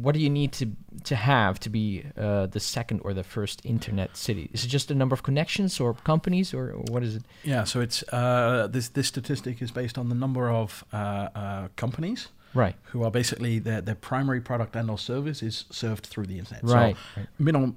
what 0.03 0.13
do 0.15 0.19
you 0.19 0.29
need 0.29 0.51
to 0.53 0.65
to 1.03 1.15
have 1.15 1.59
to 1.59 1.69
be 1.69 2.03
uh, 2.17 2.45
the 2.47 2.59
second 2.59 3.01
or 3.03 3.13
the 3.13 3.23
first 3.23 3.61
internet 3.65 4.17
city? 4.17 4.49
Is 4.53 4.63
it 4.65 4.69
just 4.73 4.87
the 4.87 4.95
number 4.95 5.13
of 5.13 5.21
connections 5.23 5.79
or 5.79 5.93
companies 6.03 6.53
or 6.53 6.73
what 6.91 7.03
is 7.03 7.15
it? 7.15 7.23
Yeah, 7.43 7.63
so 7.65 7.79
it's 7.81 8.03
uh, 8.13 8.67
this 8.71 8.89
this 8.89 9.07
statistic 9.07 9.61
is 9.61 9.71
based 9.71 9.97
on 9.97 10.09
the 10.09 10.15
number 10.15 10.49
of 10.49 10.83
uh, 10.93 10.97
uh, 10.97 11.67
companies 11.75 12.29
Right. 12.55 12.75
who 12.91 13.03
are 13.03 13.11
basically 13.11 13.59
their 13.59 13.81
their 13.81 13.95
primary 13.95 14.41
product 14.41 14.75
and 14.75 14.89
or 14.89 14.97
service 14.97 15.41
is 15.45 15.65
served 15.69 16.05
through 16.07 16.27
the 16.27 16.37
internet 16.39 16.63
Right. 16.63 16.95
so 16.95 17.21
right. 17.21 17.27
middle 17.39 17.75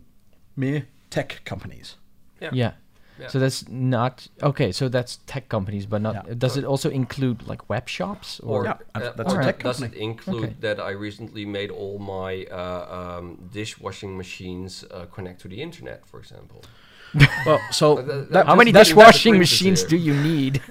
mere 0.56 0.82
tech 1.10 1.40
companies 1.44 1.96
Yeah. 2.40 2.50
Yeah. 2.54 2.72
Yeah. 3.20 3.28
So 3.28 3.38
that's 3.38 3.68
not 3.68 4.26
okay. 4.42 4.72
So 4.72 4.88
that's 4.88 5.18
tech 5.26 5.48
companies, 5.48 5.86
but 5.86 6.02
not. 6.02 6.14
Yeah. 6.14 6.34
Does 6.34 6.56
it 6.56 6.64
also 6.64 6.90
include 6.90 7.46
like 7.46 7.68
web 7.68 7.88
shops 7.88 8.40
or? 8.40 8.54
Or 8.60 8.64
Yeah, 8.64 8.72
uh, 8.94 9.12
that's 9.16 9.32
a 9.32 9.36
or 9.36 9.42
tech 9.42 9.62
does 9.62 9.78
it 9.80 9.82
company. 9.82 10.04
include 10.04 10.44
Okay. 10.44 10.56
that 10.60 10.80
I 10.80 10.90
recently 10.90 11.44
made 11.44 11.70
all 11.70 11.98
my 11.98 12.44
uh, 12.50 13.18
um, 13.18 13.48
dishwashing 13.52 14.16
machines 14.16 14.84
uh, 14.90 15.06
connect 15.06 15.40
to 15.42 15.48
the 15.48 15.60
internet, 15.62 16.06
for 16.06 16.18
example? 16.18 16.62
Well, 17.46 17.60
so 17.70 17.96
that- 17.96 18.30
that 18.32 18.46
How 18.46 18.54
many 18.56 18.72
that- 18.72 18.86
dishwashing 18.86 19.38
machines 19.38 19.82
do 19.84 19.96
you 19.96 20.14
need? 20.14 20.62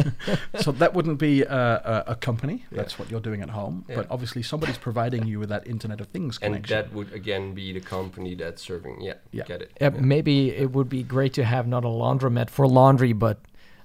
so 0.60 0.72
that 0.72 0.94
wouldn't 0.94 1.18
be 1.18 1.44
uh, 1.44 1.56
a, 1.56 2.04
a 2.08 2.14
company. 2.14 2.64
Yeah. 2.70 2.76
That's 2.78 2.98
what 2.98 3.10
you're 3.10 3.20
doing 3.20 3.42
at 3.42 3.50
home. 3.50 3.84
Yeah. 3.88 3.96
But 3.96 4.06
obviously, 4.10 4.42
somebody's 4.42 4.78
providing 4.78 5.26
you 5.26 5.38
with 5.40 5.48
that 5.50 5.66
Internet 5.66 6.00
of 6.00 6.08
Things 6.08 6.38
And 6.42 6.64
that 6.66 6.92
would 6.92 7.12
again 7.12 7.54
be 7.54 7.72
the 7.72 7.80
company 7.80 8.34
that's 8.34 8.62
serving. 8.62 9.00
Yeah, 9.00 9.14
Yeah. 9.32 9.44
get 9.44 9.62
it. 9.62 9.72
Yeah, 9.80 9.90
maybe 9.90 10.50
it 10.50 10.72
would 10.72 10.88
be 10.88 11.02
great 11.02 11.32
to 11.34 11.44
have 11.44 11.66
not 11.66 11.84
a 11.84 11.88
laundromat 11.88 12.48
for 12.50 12.66
laundry, 12.66 13.12
but 13.12 13.38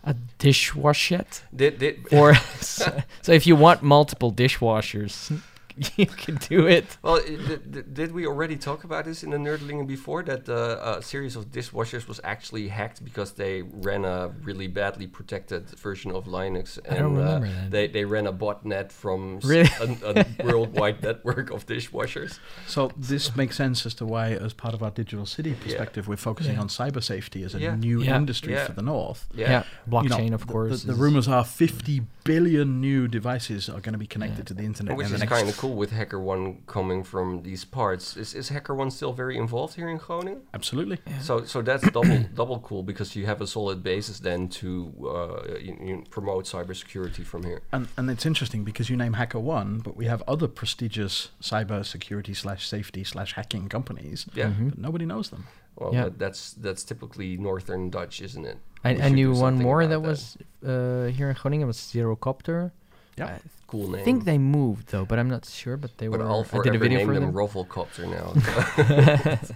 a 0.04 0.16
dishwashet. 0.40 1.42
Did, 1.56 1.80
did, 1.80 2.06
Or 2.14 2.36
so, 2.62 3.02
so 3.22 3.32
if 3.32 3.48
you 3.48 3.56
want 3.56 3.82
multiple 3.82 4.32
dishwashers, 4.32 5.32
you 5.98 6.06
can 6.06 6.36
do 6.36 6.68
it. 6.68 6.98
well, 7.04 7.18
i- 7.18 7.26
did, 7.48 7.72
did- 7.72 7.94
did 7.94 8.12
we 8.14 8.26
already 8.26 8.56
talk 8.56 8.84
about 8.84 9.06
this 9.06 9.24
in 9.24 9.30
the 9.32 9.38
Nerdling 9.38 9.86
before? 9.88 10.24
That 10.24 10.46
the 10.46 10.82
uh, 10.84 11.02
series 11.02 11.36
of 11.36 11.52
dishwashers 11.52 12.08
was 12.08 12.20
actually 12.24 12.68
hacked 12.70 13.04
because 13.04 13.34
they 13.34 13.62
ran 13.62 14.06
a 14.06 14.30
really 14.44 14.68
badly 14.68 15.08
protected 15.08 15.70
version 15.72 16.12
of 16.12 16.26
Linux, 16.26 16.78
and 16.86 16.96
I 16.98 17.00
don't 17.00 17.18
uh, 17.20 17.40
that. 17.40 17.72
they 17.72 17.88
they 17.88 18.06
ran 18.06 18.28
a 18.28 18.34
botnet 18.34 18.92
from 18.92 19.40
Really? 19.44 19.70
a, 20.04 20.26
a 20.40 20.44
worldwide 20.46 21.02
network 21.04 21.50
of 21.52 21.66
dishwashers. 21.66 22.40
So 22.68 22.92
this 22.96 23.36
makes 23.36 23.56
sense 23.58 23.86
as 23.86 23.94
to 23.96 24.06
why, 24.06 24.32
as 24.32 24.54
part 24.54 24.74
of 24.74 24.82
our 24.84 24.92
digital 24.92 25.26
city 25.26 25.54
perspective, 25.56 26.08
we're 26.08 26.16
focusing 26.18 26.54
Yeah. 26.56 26.62
on 26.62 26.68
cyber 26.70 27.04
safety 27.04 27.44
as 27.44 27.54
a 27.56 27.60
Yeah. 27.60 27.76
new 27.76 28.02
Yeah. 28.02 28.16
industry 28.16 28.54
Yeah. 28.54 28.66
for 28.68 28.74
the 28.74 28.82
north. 28.82 29.28
Yeah. 29.34 29.50
Yeah, 29.50 29.64
You 29.86 29.92
blockchain, 29.92 30.30
know, 30.30 30.36
of 30.36 30.48
course. 30.48 30.82
The, 30.82 30.88
the 30.88 30.94
is- 30.94 31.00
rumors 31.00 31.28
are 31.28 31.44
50 31.44 32.02
billion 32.24 32.82
new 32.82 33.08
devices 33.08 33.70
are 33.70 33.80
going 33.82 33.94
to 33.94 34.00
be 34.00 34.08
connected 34.08 34.40
Yeah. 34.40 34.44
to 34.46 34.54
the 34.54 34.64
internet. 34.64 34.98
Which 34.98 35.06
in 35.06 35.12
the 35.12 35.16
is 35.16 35.22
next 35.22 35.34
kind 35.34 35.50
of 35.50 35.58
cool 35.58 35.65
with 35.68 35.92
HackerOne 35.92 36.66
coming 36.68 37.04
from 37.04 37.44
these 37.44 37.66
parts. 37.66 38.16
Is, 38.18 38.34
is 38.34 38.50
HackerOne 38.50 38.92
still 38.92 39.14
very 39.14 39.38
involved 39.38 39.76
here 39.76 39.90
in 39.90 39.98
Groningen? 39.98 40.42
Absolutely. 40.54 40.98
So 41.22 41.44
so 41.46 41.62
that's 41.62 41.90
double 41.98 42.20
double 42.34 42.60
cool 42.60 42.84
because 42.84 43.16
you 43.16 43.26
have 43.26 43.42
a 43.42 43.48
solid 43.48 43.82
basis 43.84 44.20
then 44.20 44.48
to 44.50 44.92
uh, 45.06 45.58
you, 45.60 45.78
you 45.88 46.04
promote 46.10 46.46
cybersecurity 46.46 47.24
from 47.26 47.44
here. 47.44 47.62
And, 47.72 47.88
and 47.98 48.10
it's 48.10 48.26
interesting 48.26 48.64
because 48.64 48.90
you 48.90 48.98
name 48.98 49.14
HackerOne, 49.14 49.84
but 49.84 49.96
we 49.96 50.06
have 50.06 50.22
other 50.28 50.48
prestigious 50.48 51.30
cybersecurity 51.42 52.36
slash 52.36 52.68
safety 52.68 53.04
slash 53.04 53.34
hacking 53.34 53.70
companies, 53.70 54.26
Yeah. 54.34 54.50
Mhm. 54.52 54.70
but 54.72 54.80
nobody 54.80 55.06
knows 55.06 55.30
them. 55.30 55.46
Well, 55.76 55.94
Yeah. 55.94 56.04
that, 56.06 56.20
that's 56.20 56.54
that's 56.54 56.84
typically 56.84 57.38
Northern 57.38 57.90
Dutch, 57.90 58.22
isn't 58.22 58.46
it? 58.46 58.58
I, 58.84 58.94
We 58.94 59.02
I 59.02 59.10
knew 59.10 59.34
one 59.34 59.56
more 59.62 59.82
about 59.82 59.90
that 60.04 60.08
was 60.10 60.38
uh, 60.64 61.08
here 61.18 61.30
in 61.30 61.36
Groningen 61.36 61.68
was 61.68 61.78
Zerocopter. 61.78 62.72
Yeah. 63.18 63.26
I 63.28 63.40
cool 63.68 63.90
name. 63.90 64.04
think 64.06 64.24
they 64.26 64.38
moved 64.38 64.90
though, 64.90 65.06
but 65.06 65.20
I'm 65.20 65.30
not 65.30 65.46
sure. 65.46 65.78
But 65.78 65.98
they 65.98 66.08
but 66.08 66.20
were. 66.20 66.26
I'll 66.26 66.46
I 66.54 66.64
did 66.64 66.76
a 66.76 66.80
video 66.80 67.00
name 67.00 67.08
for 67.08 67.14
them 67.14 67.24
them. 67.24 67.34
Rufflecopter 67.34 68.10
now. 68.10 69.38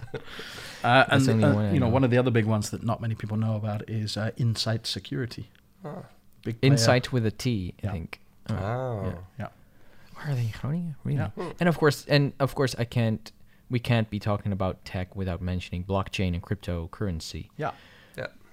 Uh, 0.82 1.04
and 1.10 1.20
That's 1.20 1.26
the 1.26 1.34
the- 1.34 1.46
uh, 1.46 1.72
you 1.72 1.78
know, 1.78 1.86
know. 1.86 1.92
one 1.92 2.04
of 2.04 2.10
the 2.10 2.16
other 2.16 2.30
big 2.30 2.46
ones 2.46 2.70
that 2.70 2.82
not 2.82 3.02
many 3.02 3.14
people 3.14 3.36
know 3.36 3.54
about 3.54 3.88
is 3.90 4.16
uh, 4.16 4.30
Insight 4.38 4.86
Security. 4.86 5.50
Ah. 5.84 6.04
Big 6.42 6.58
player. 6.58 6.72
Insight 6.72 7.12
with 7.12 7.26
a 7.26 7.30
T, 7.30 7.74
I 7.82 7.86
Yeah. 7.86 7.92
think. 7.92 8.20
Oh. 8.48 8.54
oh. 8.54 9.18
Yeah. 9.38 9.48
Where 10.14 10.30
are 10.30 10.34
they? 10.34 10.50
Really? 11.04 11.18
Yeah. 11.18 11.30
And 11.60 11.68
of 11.68 11.76
course, 11.76 12.06
and 12.08 12.32
of 12.40 12.54
course, 12.54 12.74
I 12.78 12.84
can't. 12.84 13.30
We 13.68 13.78
can't 13.78 14.08
be 14.08 14.18
talking 14.18 14.52
about 14.52 14.82
tech 14.86 15.14
without 15.14 15.42
mentioning 15.42 15.84
blockchain 15.84 16.32
and 16.32 16.42
cryptocurrency. 16.42 17.48
Yeah. 17.58 17.72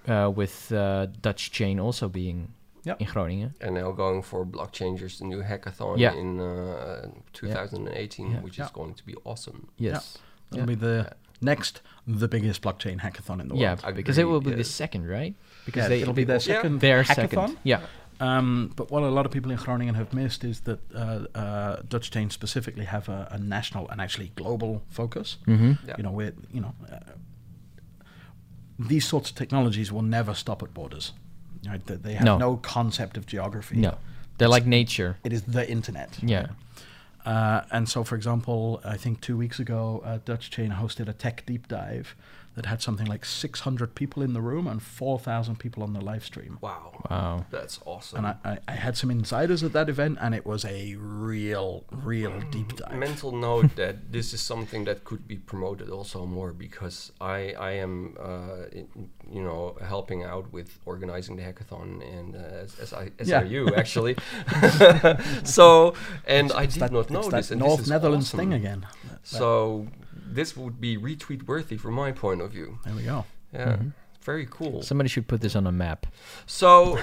Uh, 0.06 0.30
with 0.30 0.70
uh, 0.72 1.06
Dutch 1.20 1.50
chain 1.50 1.78
also 1.78 2.08
being 2.08 2.52
Yeah. 2.84 2.94
in 2.98 3.06
Groningen. 3.06 3.54
And 3.60 3.74
now 3.74 3.90
going 3.92 4.22
for 4.22 4.44
Blockchangers, 4.46 5.18
the 5.18 5.24
new 5.24 5.42
hackathon 5.42 5.98
Yeah. 5.98 6.14
in 6.14 6.40
uh, 6.40 7.10
2018, 7.32 8.30
Yeah. 8.30 8.40
which 8.40 8.58
Yeah. 8.58 8.66
is 8.66 8.70
going 8.70 8.94
to 8.94 9.04
be 9.06 9.14
awesome. 9.24 9.68
Yes. 9.76 10.18
That'll 10.50 10.66
be 10.66 10.74
the 10.74 11.12
next, 11.40 11.82
the 12.06 12.28
biggest 12.28 12.62
blockchain 12.62 13.00
hackathon 13.00 13.40
in 13.40 13.48
the 13.48 13.54
world. 13.54 13.80
Yeah, 13.84 13.90
because 13.92 14.18
it 14.18 14.24
will 14.24 14.40
be 14.40 14.50
Agreed, 14.50 14.60
the 14.64 14.68
second, 14.70 15.06
right? 15.06 15.34
Because 15.66 15.82
Yeah, 15.84 15.88
they 15.88 16.00
it'll 16.02 16.14
be 16.14 16.24
their 16.24 16.36
Yeah. 16.36 16.54
second 16.56 16.80
their 16.80 17.02
hackathon. 17.04 17.14
second. 17.30 17.56
Yeah. 17.64 17.80
Um, 18.20 18.72
but 18.74 18.90
what 18.90 19.02
a 19.04 19.10
lot 19.10 19.26
of 19.26 19.32
people 19.32 19.52
in 19.52 19.58
Groningen 19.58 19.94
have 19.94 20.12
missed 20.12 20.42
is 20.42 20.60
that 20.62 20.80
uh, 20.94 21.26
uh, 21.38 21.82
Dutch 21.88 22.10
chains 22.10 22.34
specifically 22.34 22.84
have 22.86 23.08
a, 23.08 23.28
a 23.30 23.38
national 23.38 23.88
and 23.90 24.00
actually 24.00 24.32
global 24.34 24.82
focus. 24.88 25.36
Mm-hmm. 25.46 25.72
Yeah. 25.86 25.94
You 25.98 26.02
know, 26.02 26.10
we're, 26.10 26.32
you 26.52 26.60
know, 26.60 26.74
uh, 26.90 26.98
these 28.78 29.06
sorts 29.06 29.30
of 29.30 29.36
technologies 29.36 29.92
will 29.92 30.02
never 30.02 30.34
stop 30.34 30.62
at 30.62 30.72
borders. 30.74 31.12
Right? 31.66 31.84
They, 31.86 31.96
they 31.96 32.14
have 32.14 32.24
No. 32.24 32.38
no. 32.38 32.56
concept 32.56 33.16
of 33.16 33.26
geography. 33.26 33.76
No, 33.76 33.96
they're 34.38 34.48
like 34.48 34.66
nature. 34.66 35.16
It 35.24 35.32
is 35.32 35.42
the 35.42 35.68
internet. 35.68 36.18
Yeah. 36.22 36.48
Uh, 37.24 37.62
and 37.70 37.88
so, 37.88 38.04
for 38.04 38.14
example, 38.14 38.80
I 38.84 38.96
think 38.96 39.20
two 39.20 39.36
weeks 39.36 39.58
ago, 39.58 40.02
a 40.04 40.18
Dutch 40.18 40.50
chain 40.50 40.70
hosted 40.70 41.08
a 41.08 41.12
tech 41.12 41.44
deep 41.46 41.68
dive 41.68 42.14
that 42.58 42.66
had 42.66 42.82
something 42.82 43.06
like 43.06 43.24
600 43.24 43.94
people 43.94 44.20
in 44.22 44.32
the 44.32 44.40
room 44.40 44.66
and 44.66 44.82
4,000 44.82 45.56
people 45.60 45.82
on 45.84 45.92
the 45.92 46.00
live 46.00 46.24
stream. 46.24 46.58
Wow. 46.60 46.92
Wow. 47.08 47.46
That's 47.52 47.78
awesome. 47.86 48.18
And 48.18 48.26
I, 48.26 48.34
I, 48.44 48.58
I 48.66 48.72
had 48.72 48.96
some 48.96 49.10
insiders 49.12 49.62
at 49.62 49.72
that 49.74 49.88
event, 49.88 50.18
and 50.20 50.34
it 50.34 50.44
was 50.44 50.64
a 50.64 50.96
real, 50.96 51.84
real 51.92 52.40
deep 52.50 52.74
dive. 52.76 52.96
mental 52.98 53.30
note 53.30 53.76
that 53.76 54.10
this 54.16 54.34
is 54.34 54.40
something 54.40 54.84
that 54.86 55.04
could 55.04 55.28
be 55.28 55.36
promoted 55.36 55.88
also 55.90 56.26
more 56.26 56.52
because 56.52 57.12
I 57.20 57.38
I 57.68 57.70
am 57.86 58.16
uh, 58.18 58.66
in, 58.72 58.88
you 59.30 59.42
know 59.46 59.76
helping 59.94 60.24
out 60.24 60.52
with 60.52 60.70
organizing 60.84 61.36
the 61.36 61.42
hackathon 61.42 61.88
and 62.18 62.34
uh, 62.34 62.64
as, 62.64 62.70
as 62.80 62.92
I 62.92 63.04
as 63.20 63.28
Yeah. 63.28 63.42
are 63.42 63.46
you 63.54 63.62
actually. 63.82 64.16
so 65.44 65.94
and 66.26 66.50
I 66.52 66.62
It's 66.64 66.74
did 66.74 66.82
that, 66.82 66.92
not 66.92 67.10
know 67.10 67.20
it's 67.20 67.28
this. 67.28 67.48
that 67.48 67.54
and 67.54 67.60
North 67.60 67.78
this 67.78 67.86
is 67.86 67.90
Netherlands 67.90 68.26
awesome. 68.28 68.38
thing 68.40 68.52
again. 68.52 68.80
That- 69.08 69.26
So 69.26 69.86
this 70.34 70.56
would 70.56 70.80
be 70.80 70.96
retweet 70.96 71.42
worthy 71.46 71.76
from 71.76 71.94
my 71.94 72.12
point 72.12 72.40
of 72.40 72.50
view. 72.52 72.78
there 72.84 72.94
we 72.94 73.02
go. 73.04 73.24
Yeah. 73.52 73.76
Mhm. 73.76 73.92
Very 74.22 74.46
cool. 74.50 74.82
Somebody 74.82 75.08
should 75.08 75.26
put 75.26 75.40
this 75.40 75.56
on 75.56 75.66
a 75.66 75.72
map. 75.72 76.06
So, 76.44 76.98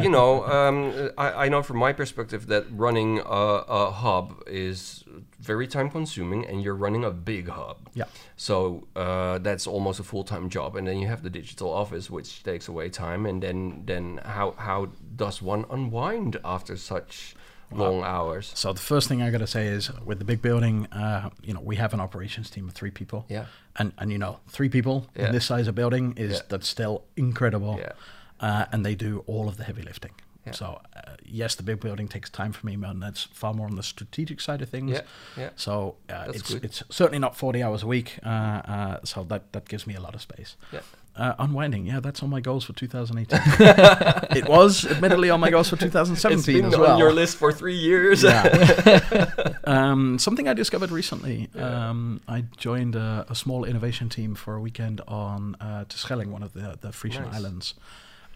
you 0.00 0.08
know, 0.08 0.44
um, 0.46 1.10
I, 1.18 1.44
I 1.44 1.48
know 1.50 1.62
from 1.62 1.76
my 1.76 1.92
perspective 1.92 2.46
that 2.46 2.64
running 2.70 3.18
a, 3.18 3.22
a 3.24 3.90
hub 3.90 4.42
is 4.46 5.04
very 5.38 5.66
time 5.66 5.90
consuming 5.90 6.46
and 6.46 6.62
you're 6.62 6.76
running 6.76 7.04
a 7.04 7.10
big 7.10 7.48
hub. 7.50 7.90
Yeah. 7.92 8.04
So 8.36 8.86
uh, 8.96 9.38
that's 9.38 9.66
almost 9.66 10.00
a 10.00 10.02
full 10.02 10.24
time 10.24 10.48
job. 10.48 10.76
And 10.76 10.86
then 10.88 10.96
you 10.98 11.08
have 11.08 11.22
the 11.22 11.30
digital 11.30 11.70
office, 11.70 12.08
which 12.08 12.42
takes 12.42 12.68
away 12.68 12.88
time. 12.88 13.26
And 13.26 13.42
then, 13.42 13.82
then 13.84 14.20
how, 14.24 14.54
how 14.56 14.92
does 15.16 15.42
one 15.42 15.66
unwind 15.68 16.38
after 16.42 16.76
such 16.76 17.34
long 17.70 18.02
hours? 18.04 18.52
So 18.54 18.72
the 18.72 18.80
first 18.80 19.08
thing 19.08 19.22
I 19.22 19.30
got 19.30 19.38
to 19.38 19.46
say 19.46 19.66
is, 19.66 19.90
with 20.04 20.18
the 20.18 20.24
big 20.24 20.40
building, 20.42 20.86
uh, 20.92 21.30
you 21.42 21.52
know, 21.54 21.60
we 21.60 21.76
have 21.76 21.94
an 21.94 22.00
operations 22.00 22.50
team 22.50 22.68
of 22.68 22.74
three 22.74 22.90
people. 22.90 23.24
Yeah. 23.28 23.46
And 23.76 23.92
and 23.98 24.10
you 24.12 24.18
know, 24.18 24.38
three 24.48 24.68
people 24.68 25.06
Yeah. 25.16 25.26
in 25.26 25.32
this 25.32 25.44
size 25.46 25.68
of 25.68 25.74
building 25.74 26.14
is 26.16 26.32
Yeah. 26.32 26.42
that's 26.48 26.68
still 26.68 27.02
incredible. 27.16 27.76
Yeah. 27.78 27.92
Uh, 28.40 28.66
and 28.72 28.84
they 28.84 28.94
do 28.94 29.22
all 29.26 29.48
of 29.48 29.56
the 29.56 29.64
heavy 29.64 29.82
lifting. 29.82 30.12
Yeah. 30.46 30.52
So 30.52 30.80
uh, 30.94 31.14
yes, 31.24 31.54
the 31.54 31.62
big 31.62 31.80
building 31.80 32.08
takes 32.08 32.28
time 32.30 32.52
for 32.52 32.66
me, 32.66 32.74
and 32.74 33.02
that's 33.02 33.22
far 33.32 33.54
more 33.54 33.66
on 33.66 33.76
the 33.76 33.82
strategic 33.82 34.40
side 34.40 34.60
of 34.62 34.68
things. 34.68 34.90
Yeah. 34.90 35.02
Yeah. 35.36 35.50
So 35.56 35.96
uh, 36.10 36.26
it's 36.34 36.52
good. 36.54 36.64
it's 36.64 36.82
certainly 36.90 37.18
not 37.18 37.34
forty 37.36 37.62
hours 37.62 37.82
a 37.82 37.86
week. 37.86 38.18
Uh, 38.22 38.28
uh, 38.28 39.00
so 39.04 39.24
that 39.24 39.52
that 39.52 39.68
gives 39.68 39.86
me 39.86 39.94
a 39.96 40.00
lot 40.00 40.14
of 40.14 40.20
space. 40.20 40.56
Yeah. 40.72 40.80
Uh, 41.16 41.32
unwinding, 41.38 41.86
yeah, 41.86 42.00
that's 42.00 42.24
on 42.24 42.30
my 42.30 42.40
goals 42.40 42.64
for 42.64 42.72
2018. 42.72 43.38
it 44.36 44.48
was 44.48 44.84
admittedly 44.84 45.30
on 45.30 45.38
my 45.38 45.48
goals 45.48 45.68
for 45.68 45.76
2017 45.76 46.36
It's 46.38 46.46
been 46.46 46.64
as 46.66 46.74
on 46.74 46.98
your 46.98 47.12
list 47.12 47.36
for 47.36 47.52
three 47.52 47.76
years. 47.76 48.24
Yeah. 48.24 49.30
um, 49.64 50.18
something 50.18 50.48
I 50.48 50.54
discovered 50.54 50.90
recently. 50.90 51.48
Um, 51.56 52.20
I 52.26 52.44
joined 52.56 52.96
a, 52.96 53.26
a 53.28 53.34
small 53.36 53.64
innovation 53.64 54.08
team 54.08 54.34
for 54.34 54.56
a 54.56 54.60
weekend 54.60 55.02
on 55.06 55.56
uh, 55.60 55.84
Terschelling, 55.88 56.30
one 56.30 56.42
of 56.42 56.52
the 56.52 56.78
the 56.80 56.90
Frisian 56.90 57.22
Nice. 57.24 57.34
islands, 57.34 57.74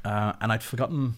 uh, 0.04 0.34
and 0.40 0.52
I'd 0.52 0.62
forgotten. 0.62 1.16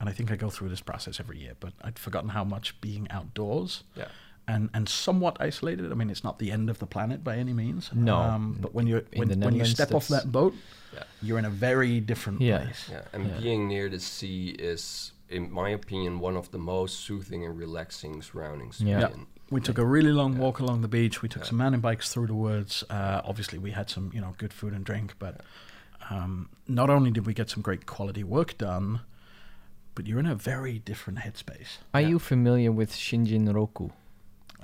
And 0.00 0.08
I 0.08 0.12
think 0.12 0.32
I 0.32 0.36
go 0.36 0.50
through 0.50 0.70
this 0.70 0.80
process 0.80 1.20
every 1.20 1.38
year, 1.38 1.52
but 1.60 1.74
I'd 1.82 1.96
forgotten 1.98 2.30
how 2.30 2.42
much 2.44 2.80
being 2.80 3.06
outdoors 3.10 3.84
Yeah. 3.94 4.06
And 4.48 4.70
and 4.74 4.88
somewhat 4.88 5.36
isolated. 5.40 5.92
I 5.92 5.94
mean, 5.94 6.10
it's 6.10 6.24
not 6.24 6.38
the 6.38 6.50
end 6.50 6.68
of 6.68 6.78
the 6.78 6.86
planet 6.86 7.22
by 7.22 7.36
any 7.36 7.52
means. 7.52 7.90
No. 7.94 8.16
um, 8.16 8.58
but 8.60 8.74
when 8.74 8.86
you 8.88 9.04
when, 9.14 9.28
when 9.40 9.54
you 9.54 9.64
step 9.64 9.94
off 9.94 10.08
that 10.08 10.32
boat, 10.32 10.54
Yeah. 10.92 11.04
you're 11.22 11.38
in 11.38 11.44
a 11.44 11.50
very 11.50 12.00
different 12.00 12.40
Yeah. 12.40 12.58
place. 12.64 12.88
Yeah, 12.90 13.02
and 13.12 13.26
Yeah. 13.28 13.40
being 13.40 13.68
near 13.68 13.88
the 13.88 14.00
sea 14.00 14.48
is, 14.58 15.12
in 15.30 15.50
my 15.52 15.70
opinion, 15.70 16.18
one 16.18 16.36
of 16.36 16.50
the 16.50 16.58
most 16.58 17.00
soothing 17.06 17.44
and 17.46 17.56
relaxing 17.56 18.20
surroundings 18.22 18.80
Yeah. 18.80 19.00
Yeah. 19.00 19.08
We 19.50 19.60
took 19.60 19.78
a 19.78 19.86
really 19.86 20.12
long 20.12 20.32
Yeah. 20.32 20.40
walk 20.44 20.58
along 20.60 20.80
the 20.82 20.88
beach. 20.88 21.22
We 21.22 21.28
took 21.28 21.42
Yeah. 21.42 21.48
some 21.50 21.58
mountain 21.58 21.80
bikes 21.80 22.12
through 22.12 22.26
the 22.26 22.34
woods. 22.34 22.82
Uh, 22.90 23.20
obviously, 23.24 23.58
we 23.58 23.70
had 23.70 23.88
some, 23.90 24.10
you 24.12 24.20
know, 24.20 24.34
good 24.38 24.52
food 24.52 24.72
and 24.74 24.84
drink. 24.84 25.14
But 25.18 25.40
um, 26.10 26.48
not 26.66 26.90
only 26.90 27.10
did 27.12 27.26
we 27.26 27.32
get 27.34 27.48
some 27.48 27.62
great 27.62 27.86
quality 27.86 28.24
work 28.24 28.58
done, 28.58 29.00
but 29.94 30.06
you're 30.06 30.18
in 30.18 30.26
a 30.26 30.34
very 30.34 30.78
different 30.80 31.20
headspace. 31.20 31.78
Are 31.94 32.00
Yeah. 32.00 32.08
you 32.08 32.18
familiar 32.18 32.72
with 32.72 32.90
Shinrin-yoku? 32.92 33.92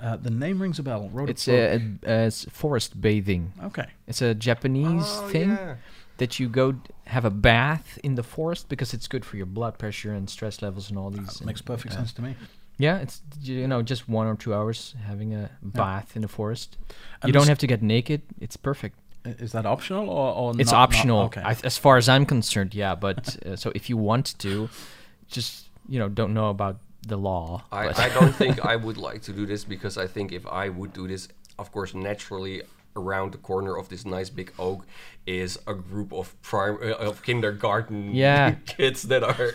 Uh, 0.01 0.15
the 0.17 0.29
name 0.29 0.61
rings 0.61 0.79
a 0.79 0.83
bell. 0.83 1.09
Wrote 1.11 1.29
It's 1.29 1.45
book. 1.45 1.55
a, 1.55 1.81
a, 2.05 2.09
a 2.09 2.25
s- 2.27 2.45
forest 2.51 2.99
bathing. 3.01 3.51
okay. 3.65 3.87
It's 4.07 4.21
a 4.21 4.33
Japanese 4.33 5.03
Oh, 5.05 5.27
thing. 5.29 5.49
yeah. 5.49 5.75
that 6.17 6.39
you 6.39 6.49
go 6.49 6.75
have 7.05 7.25
a 7.25 7.29
bath 7.29 7.97
in 8.03 8.15
the 8.15 8.23
forest 8.23 8.67
because 8.69 8.93
it's 8.93 9.07
good 9.07 9.23
for 9.25 9.37
your 9.37 9.45
blood 9.45 9.77
pressure 9.77 10.13
and 10.13 10.29
stress 10.29 10.61
levels 10.61 10.89
and 10.89 10.97
all 10.99 11.09
these. 11.09 11.39
That 11.39 11.45
makes 11.45 11.61
and, 11.61 11.67
perfect 11.67 11.93
uh, 11.93 11.97
sense 11.97 12.13
to 12.13 12.21
me. 12.21 12.35
Yeah, 12.77 12.97
it's 12.99 13.21
you 13.41 13.67
know 13.67 13.81
just 13.81 14.07
one 14.09 14.25
or 14.27 14.35
two 14.35 14.53
hours 14.53 14.95
having 15.05 15.33
a 15.33 15.49
bath 15.61 16.15
in 16.15 16.21
the 16.21 16.27
forest. 16.29 16.77
And 17.21 17.27
you 17.29 17.33
don't 17.33 17.47
have 17.49 17.57
to 17.59 17.67
get 17.67 17.81
naked. 17.81 18.21
It's 18.39 18.55
perfect. 18.57 18.95
Is 19.25 19.51
that 19.51 19.65
optional 19.65 20.09
or, 20.09 20.33
or 20.33 20.51
It's 20.61 20.71
not- 20.71 20.77
not- 20.77 20.83
optional, 20.95 21.19
okay. 21.23 21.41
I, 21.41 21.55
as 21.63 21.77
far 21.77 21.97
as 21.97 22.07
I'm 22.07 22.25
concerned. 22.25 22.73
Yeah, 22.73 22.95
but 22.95 23.35
uh, 23.45 23.55
so 23.57 23.71
if 23.75 23.89
you 23.89 23.97
want 23.97 24.37
to, 24.39 24.69
just 25.27 25.67
you 25.89 25.99
know, 25.99 26.07
don't 26.09 26.33
know 26.33 26.49
about 26.49 26.77
the 27.07 27.17
law. 27.17 27.63
I, 27.71 27.87
I 28.05 28.09
don't 28.09 28.33
think 28.35 28.63
I 28.73 28.75
would 28.75 28.97
like 28.97 29.21
to 29.23 29.31
do 29.33 29.45
this 29.45 29.63
because 29.63 29.97
I 29.97 30.07
think 30.07 30.31
if 30.31 30.45
I 30.45 30.69
would 30.69 30.93
do 30.93 31.07
this, 31.07 31.27
of 31.57 31.71
course, 31.71 31.93
naturally 31.93 32.61
around 32.95 33.31
the 33.31 33.37
corner 33.37 33.77
of 33.77 33.87
this 33.89 34.05
nice 34.05 34.29
big 34.29 34.51
oak 34.59 34.85
is 35.25 35.57
a 35.67 35.73
group 35.73 36.11
of 36.11 36.39
prime 36.41 36.77
uh, 36.81 36.95
of 36.95 37.21
kindergarten 37.23 38.13
Yeah. 38.25 38.55
kids 38.65 39.03
that 39.03 39.23
are 39.23 39.51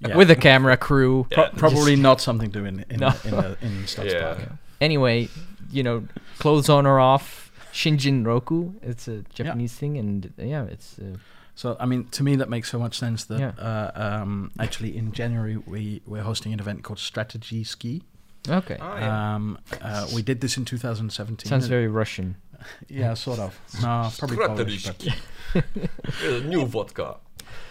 Yeah. 0.00 0.16
with 0.20 0.30
a 0.30 0.36
camera 0.36 0.76
crew. 0.76 1.26
Pro- 1.30 1.50
probably 1.50 1.96
not 1.96 2.20
something 2.20 2.50
to 2.52 2.64
in 2.64 2.84
in 2.90 3.00
No. 3.00 3.12
in, 3.24 3.30
the, 3.30 3.56
in 3.60 3.84
Stutz 3.84 4.12
Yeah. 4.12 4.34
Park. 4.34 4.38
Anyway, 4.80 5.28
you 5.70 5.82
know, 5.82 6.04
clothes 6.38 6.68
on 6.68 6.86
or 6.86 6.98
off. 6.98 7.44
Shinrin-yoku. 7.72 8.74
It's 8.82 9.06
a 9.08 9.22
Japanese 9.34 9.74
thing, 9.74 9.98
and 9.98 10.32
yeah, 10.38 10.64
it's 10.64 10.98
uh, 10.98 11.16
So 11.58 11.76
I 11.80 11.86
mean, 11.86 12.04
to 12.12 12.22
me, 12.22 12.36
that 12.36 12.48
makes 12.48 12.70
so 12.70 12.78
much 12.78 12.96
sense. 12.96 13.24
That 13.24 13.40
Yeah. 13.40 13.52
uh, 13.70 13.90
um, 14.22 14.52
actually 14.60 14.96
in 14.96 15.10
January 15.10 15.56
we 15.56 16.02
we're 16.06 16.22
hosting 16.22 16.52
an 16.52 16.60
event 16.60 16.84
called 16.84 17.00
Strategy 17.00 17.64
Ski. 17.64 18.02
okay. 18.48 18.76
Oh, 18.80 18.96
yeah. 18.96 19.34
Um, 19.34 19.58
uh, 19.82 20.06
we 20.14 20.22
did 20.22 20.40
this 20.40 20.56
in 20.56 20.64
2017. 20.64 21.48
Sounds 21.48 21.66
very 21.66 21.88
Russian. 21.88 22.36
yeah, 22.88 23.14
sort 23.14 23.40
of. 23.40 23.58
No, 23.82 24.08
probably 24.18 24.36
Polish, 24.36 24.86
but 24.86 26.44
new 26.44 26.64
vodka. 26.64 27.16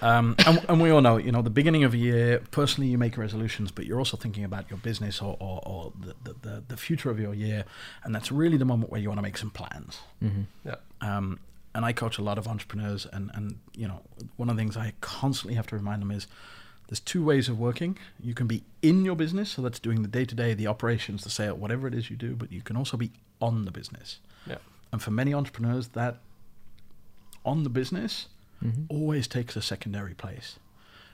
Um, 0.02 0.36
and, 0.46 0.66
and 0.70 0.82
we 0.82 0.90
all 0.90 1.02
know, 1.02 1.18
you 1.18 1.32
know, 1.32 1.42
the 1.42 1.50
beginning 1.50 1.84
of 1.86 1.94
a 1.94 1.98
year, 1.98 2.42
personally, 2.52 2.90
you 2.90 2.98
make 2.98 3.18
resolutions, 3.18 3.72
but 3.72 3.86
you're 3.86 4.00
also 4.00 4.18
thinking 4.18 4.44
about 4.44 4.70
your 4.70 4.80
business 4.80 5.22
or, 5.22 5.38
or, 5.40 5.62
or 5.66 5.94
the, 6.00 6.14
the, 6.24 6.36
the, 6.42 6.64
the 6.68 6.78
future 6.78 7.10
of 7.10 7.20
your 7.20 7.34
year. 7.34 7.64
And 8.04 8.14
that's 8.14 8.32
really 8.32 8.58
the 8.58 8.66
moment 8.66 8.92
where 8.92 9.00
you 9.02 9.08
want 9.08 9.18
to 9.20 9.24
make 9.24 9.38
some 9.38 9.50
plans. 9.50 10.00
hmm 10.20 10.42
Yeah. 10.66 10.76
Um, 11.02 11.40
and 11.78 11.86
I 11.86 11.94
coach 11.94 12.18
a 12.18 12.24
lot 12.24 12.40
of 12.40 12.48
entrepreneurs, 12.48 13.06
and, 13.14 13.30
and, 13.36 13.60
you 13.76 13.88
know, 13.88 14.02
one 14.36 14.50
of 14.50 14.56
the 14.56 14.60
things 14.60 14.76
I 14.76 14.94
constantly 15.00 15.54
have 15.54 15.68
to 15.68 15.76
remind 15.76 16.02
them 16.02 16.10
is 16.10 16.26
there's 16.88 17.00
two 17.00 17.24
ways 17.24 17.48
of 17.50 17.60
working. 17.60 18.00
You 18.20 18.34
can 18.34 18.48
be 18.48 18.64
in 18.82 19.06
your 19.06 19.16
business, 19.16 19.52
so 19.52 19.62
that's 19.62 19.78
doing 19.78 20.02
the 20.02 20.08
day 20.08 20.26
to 20.26 20.34
day, 20.34 20.56
the 20.56 20.66
operations, 20.66 21.24
the 21.24 21.30
sale, 21.30 21.56
whatever 21.56 21.86
it 21.88 21.94
is 21.94 22.10
you 22.10 22.16
do, 22.16 22.36
but 22.36 22.52
you 22.52 22.64
can 22.64 22.76
also 22.78 22.98
be 22.98 23.12
on 23.40 23.66
the 23.66 23.70
business. 23.72 24.18
Yeah. 24.48 24.58
And 24.92 25.04
for 25.04 25.12
many 25.12 25.36
entrepreneurs, 25.36 25.90
that 25.90 26.18
on 27.46 27.64
the 27.64 27.70
business 27.70 28.28
hmm 28.60 28.86
always 28.90 29.28
takes 29.28 29.56
a 29.56 29.62
secondary 29.62 30.16
place. 30.16 30.58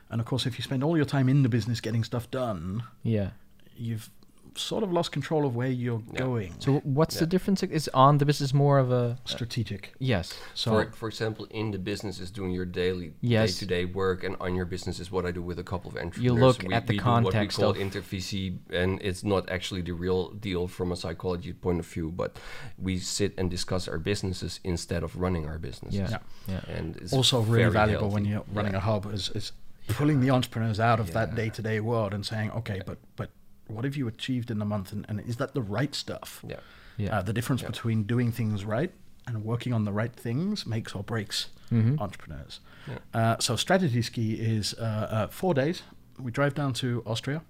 And 0.10 0.22
of 0.22 0.26
course, 0.26 0.46
if 0.46 0.58
you 0.58 0.64
spend 0.64 0.82
all 0.82 0.96
your 0.96 1.06
time 1.06 1.28
in 1.28 1.44
the 1.44 1.50
business 1.50 1.82
getting 1.82 2.06
stuff 2.06 2.32
done, 2.32 2.84
Yeah. 3.04 3.32
you've 3.76 4.10
sort 4.56 4.84
of 4.84 4.92
lost 4.92 5.12
control 5.12 5.46
of 5.46 5.56
where 5.56 5.68
you're 5.70 6.02
Yeah. 6.14 6.20
going. 6.20 6.54
So 6.60 6.80
what's 6.84 7.18
the 7.20 7.26
difference? 7.26 7.64
Is 7.64 7.90
on 7.94 8.18
the 8.18 8.26
business 8.26 8.54
more 8.54 8.80
of 8.80 8.92
a 8.92 9.18
strategic. 9.26 9.94
yes? 10.00 10.34
So 10.54 10.72
for, 10.72 10.92
for 10.92 11.08
example, 11.10 11.46
in 11.50 11.72
the 11.72 11.78
business 11.80 12.20
is 12.20 12.32
doing 12.32 12.52
your 12.52 12.66
daily 12.66 13.14
Yes. 13.22 13.60
day-to-day 13.60 13.86
work, 13.86 14.24
and 14.24 14.36
on 14.40 14.56
your 14.56 14.66
business 14.66 15.00
is 15.00 15.12
what 15.12 15.26
I 15.26 15.32
do 15.32 15.42
with 15.42 15.60
a 15.60 15.64
couple 15.64 15.90
of 15.92 15.98
entrepreneurs. 15.98 16.24
You 16.24 16.34
look 16.34 16.64
we, 16.64 16.74
at 16.74 16.88
the 16.88 16.94
we 16.94 16.98
do 16.98 17.04
context 17.04 17.58
what 17.60 17.68
we 17.68 17.74
call 17.74 17.82
inter-VC, 17.82 18.58
and 18.72 19.02
it's 19.02 19.24
not 19.24 19.50
actually 19.50 19.82
the 19.82 19.94
real 19.94 20.30
deal 20.32 20.68
from 20.68 20.92
a 20.92 20.96
psychology 20.96 21.54
point 21.54 21.80
of 21.80 21.86
view, 21.88 22.12
but 22.12 22.38
we 22.78 23.00
sit 23.00 23.34
and 23.38 23.50
discuss 23.50 23.88
our 23.88 23.98
businesses 23.98 24.60
instead 24.64 25.04
of 25.04 25.16
running 25.16 25.46
our 25.48 25.58
businesses. 25.60 26.00
Yeah. 26.00 26.20
Yeah. 26.48 26.60
Yeah. 26.68 26.76
And 26.78 26.98
it's 26.98 27.14
also 27.14 27.40
really 27.42 27.64
very 27.64 27.72
valuable 27.72 28.10
when 28.10 28.26
you're 28.26 28.44
running 28.54 28.74
Yeah. 28.74 28.78
a 28.80 28.82
hub 28.82 29.12
is, 29.14 29.30
is 29.30 29.52
pulling 29.88 30.22
the 30.22 30.30
entrepreneurs 30.30 30.80
out 30.80 31.00
of 31.00 31.12
that 31.14 31.36
day 31.36 31.50
to 31.50 31.62
day 31.62 31.80
world 31.80 32.14
and 32.14 32.26
saying, 32.26 32.52
okay, 32.52 32.82
but 32.86 32.98
but 33.16 33.30
what 33.74 33.84
have 33.86 33.96
you 33.96 34.08
achieved 34.08 34.50
in 34.52 34.60
the 34.60 34.66
month, 34.66 34.92
and, 34.92 35.06
and 35.10 35.20
is 35.22 35.38
that 35.38 35.54
the 35.54 35.62
right 35.62 35.94
stuff? 35.96 36.44
Yeah. 36.48 36.60
Yeah. 36.98 37.18
Uh, 37.20 37.22
the 37.24 37.34
difference 37.34 37.62
Yeah. 37.62 37.70
between 37.70 38.04
doing 38.04 38.32
things 38.32 38.64
right 38.66 38.92
and 39.28 39.44
working 39.44 39.74
on 39.74 39.84
the 39.86 39.92
right 39.94 40.14
things 40.16 40.66
makes 40.66 40.94
or 40.94 41.04
breaks 41.04 41.50
Mhm. 41.72 42.00
entrepreneurs. 42.00 42.60
Yeah. 42.88 42.98
Uh, 43.14 43.36
so 43.40 43.56
strategy 43.56 44.02
ski 44.02 44.34
is 44.34 44.74
uh, 44.76 44.84
uh, 44.84 45.28
four 45.28 45.54
days. 45.54 45.82
We 46.20 46.30
drive 46.32 46.54
down 46.54 46.74
to 46.74 47.02
Austria, 47.06 47.42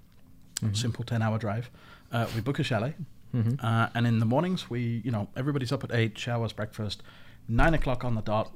Mhm. 0.62 0.77
simple 0.77 1.03
ten 1.03 1.21
hour 1.21 1.38
drive. 1.38 1.69
Uh, 2.12 2.27
we 2.36 2.41
book 2.41 2.59
a 2.59 2.63
chalet, 2.63 2.93
Mhm. 3.33 3.62
uh, 3.63 3.89
and 3.95 4.05
in 4.07 4.19
the 4.19 4.25
mornings 4.25 4.69
we, 4.69 5.01
you 5.03 5.12
know, 5.12 5.27
everybody's 5.36 5.71
up 5.71 5.83
at 5.83 5.91
eight, 5.91 6.17
showers, 6.17 6.53
breakfast, 6.53 7.03
nine 7.47 7.73
o'clock 7.73 8.03
on 8.05 8.15
the 8.15 8.21
dot. 8.21 8.53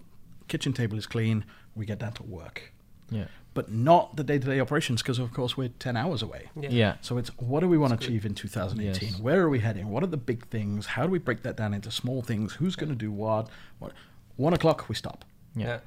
Kitchen 0.47 0.71
table 0.71 0.97
is 0.97 1.05
clean. 1.07 1.43
We 1.75 1.85
get 1.85 1.99
down 1.99 2.13
to 2.13 2.23
work, 2.23 2.71
Yeah. 3.09 3.25
but 3.53 3.71
not 3.71 4.15
the 4.17 4.23
day 4.23 4.37
to 4.37 4.45
day 4.45 4.59
operations 4.59 5.01
because, 5.01 5.17
of 5.19 5.33
course, 5.33 5.57
we're 5.57 5.69
ten 5.79 5.95
hours 5.97 6.21
away. 6.21 6.49
Yeah. 6.59 6.95
So 7.01 7.17
it's 7.17 7.29
what 7.37 7.61
do 7.61 7.67
we 7.69 7.77
want 7.77 7.91
to 7.91 7.95
That's 7.95 8.05
good. 8.07 8.13
achieve 8.15 8.25
in 8.25 8.35
2018? 8.35 9.09
Yes. 9.09 9.19
Where 9.19 9.41
are 9.41 9.49
we 9.49 9.59
heading? 9.59 9.89
What 9.89 10.03
are 10.03 10.07
the 10.07 10.17
big 10.17 10.45
things? 10.47 10.85
How 10.87 11.03
do 11.05 11.11
we 11.11 11.19
break 11.19 11.41
that 11.43 11.55
down 11.57 11.73
into 11.73 11.89
small 11.91 12.21
things? 12.21 12.53
Who's 12.53 12.75
going 12.75 12.89
to 12.89 12.95
do 12.95 13.11
what? 13.11 13.49
what? 13.79 13.93
One 14.35 14.53
o'clock 14.53 14.87
we 14.89 14.95
stop. 14.95 15.25
Yeah. 15.55 15.65
Yeah. 15.67 15.79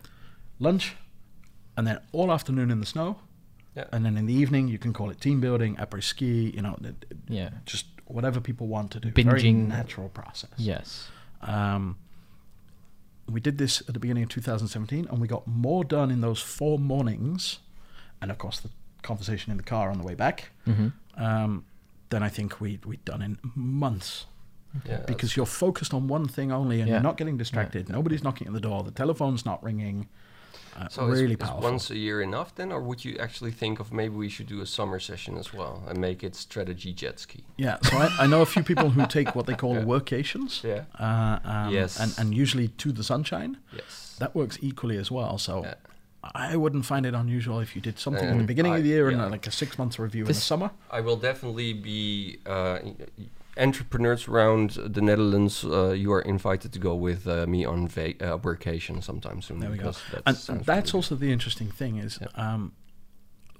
Lunch, 0.58 0.96
and 1.76 1.86
then 1.86 2.00
all 2.12 2.32
afternoon 2.32 2.70
in 2.70 2.80
the 2.80 2.86
snow, 2.86 3.18
Yeah. 3.76 3.84
and 3.92 4.04
then 4.04 4.16
in 4.16 4.26
the 4.26 4.34
evening 4.34 4.68
you 4.68 4.78
can 4.78 4.92
call 4.92 5.10
it 5.10 5.20
team 5.20 5.40
building, 5.40 5.76
après 5.76 6.02
ski. 6.02 6.50
You 6.54 6.62
know, 6.62 6.76
th- 6.82 6.94
th- 7.00 7.20
Yeah. 7.28 7.50
just 7.66 7.86
whatever 8.06 8.40
people 8.40 8.66
want 8.66 8.90
to 8.92 8.98
do. 9.00 9.10
Very 9.12 9.40
Binging. 9.42 9.68
natural 9.68 10.08
process. 10.08 10.50
Yes. 10.58 11.08
Um, 11.42 11.96
we 13.32 13.40
did 13.40 13.58
this 13.58 13.80
at 13.88 13.94
the 13.94 14.00
beginning 14.00 14.22
of 14.24 14.28
2017, 14.28 15.06
and 15.10 15.20
we 15.20 15.28
got 15.28 15.46
more 15.46 15.84
done 15.84 16.10
in 16.10 16.20
those 16.20 16.40
four 16.40 16.78
mornings, 16.78 17.58
and 18.20 18.30
of 18.30 18.38
course 18.38 18.60
the 18.60 18.70
conversation 19.02 19.50
in 19.50 19.56
the 19.56 19.62
car 19.62 19.90
on 19.90 19.98
the 19.98 20.04
way 20.04 20.14
back, 20.14 20.50
hmm 20.64 20.88
um, 21.16 21.64
than 22.10 22.22
I 22.22 22.28
think 22.28 22.60
we 22.60 22.78
we'd 22.84 23.04
done 23.04 23.20
in 23.22 23.38
months. 23.54 24.26
Yeah, 24.86 25.02
because 25.06 25.36
you're 25.36 25.46
focused 25.46 25.92
on 25.92 26.06
one 26.08 26.26
thing 26.28 26.52
only, 26.52 26.80
and 26.80 26.88
Yeah. 26.88 26.94
you're 26.96 27.02
not 27.02 27.16
getting 27.16 27.36
distracted. 27.36 27.88
Nobody's 27.88 28.22
knocking 28.22 28.46
at 28.46 28.52
the 28.52 28.60
door. 28.60 28.82
The 28.84 28.90
telephone's 28.92 29.44
not 29.44 29.62
ringing. 29.62 30.08
Uh, 30.76 30.88
So 30.88 31.06
really 31.06 31.34
is, 31.34 31.48
is 31.48 31.50
once 31.62 31.90
a 31.90 31.96
year 31.96 32.22
enough 32.22 32.54
then, 32.54 32.72
or 32.72 32.80
would 32.80 33.04
you 33.04 33.16
actually 33.18 33.50
think 33.52 33.80
of 33.80 33.92
maybe 33.92 34.14
we 34.14 34.28
should 34.28 34.46
do 34.46 34.60
a 34.60 34.66
summer 34.66 34.98
session 35.00 35.36
as 35.36 35.52
well 35.52 35.82
and 35.88 35.98
make 35.98 36.22
it 36.24 36.34
strategy 36.36 36.92
jet 36.92 37.18
ski? 37.20 37.44
Yeah, 37.56 37.78
so 37.82 37.96
I, 37.98 38.08
I 38.20 38.26
know 38.26 38.42
a 38.42 38.46
few 38.46 38.62
people 38.62 38.90
who 38.90 39.06
take 39.06 39.34
what 39.34 39.46
they 39.46 39.54
call 39.54 39.74
Yeah. 39.78 39.84
workations. 39.84 40.62
Yeah. 40.62 40.84
Uh, 40.98 41.38
um, 41.44 41.72
Yes. 41.74 41.98
And, 42.00 42.14
and 42.18 42.34
usually 42.34 42.68
to 42.68 42.92
the 42.92 43.02
sunshine. 43.04 43.56
Yes. 43.72 44.16
That 44.18 44.34
works 44.34 44.58
equally 44.60 44.96
as 44.98 45.10
well. 45.10 45.38
So 45.38 45.62
Yeah. 45.64 45.74
I 46.34 46.54
wouldn't 46.56 46.84
find 46.84 47.06
it 47.06 47.14
unusual 47.14 47.60
if 47.60 47.74
you 47.74 47.80
did 47.82 47.98
something 47.98 48.28
in 48.28 48.38
the 48.38 48.44
beginning 48.44 48.74
I- 48.74 48.78
of 48.78 48.82
the 48.82 48.90
year 48.90 49.08
and 49.08 49.18
yeah. 49.18 49.26
uh, 49.26 49.30
like 49.30 49.46
a 49.46 49.50
six 49.50 49.78
month 49.78 49.98
review 49.98 50.22
in 50.22 50.28
the 50.28 50.34
summer. 50.34 50.70
I 50.90 51.00
will 51.00 51.16
definitely 51.16 51.72
be 51.72 52.38
uh, 52.46 52.78
entrepreneurs 53.56 54.28
around 54.28 54.70
the 54.70 55.00
Netherlands. 55.00 55.64
Uh, 55.64 55.90
you 55.92 56.12
are 56.12 56.22
invited 56.22 56.72
to 56.72 56.78
go 56.78 56.94
with 56.94 57.26
uh, 57.26 57.46
me 57.46 57.64
on 57.64 57.88
va- 57.88 58.14
uh, 58.20 58.38
workation 58.38 59.02
sometime 59.02 59.42
soon. 59.42 59.60
There 59.60 59.70
we 59.70 59.78
go. 59.78 59.92
that 60.12 60.22
And 60.26 60.36
that's 60.64 60.92
really 60.92 60.98
also 60.98 61.14
the 61.16 61.32
interesting 61.32 61.70
thing 61.70 61.96
is 61.98 62.18
Yeah. 62.20 62.28
um, 62.54 62.72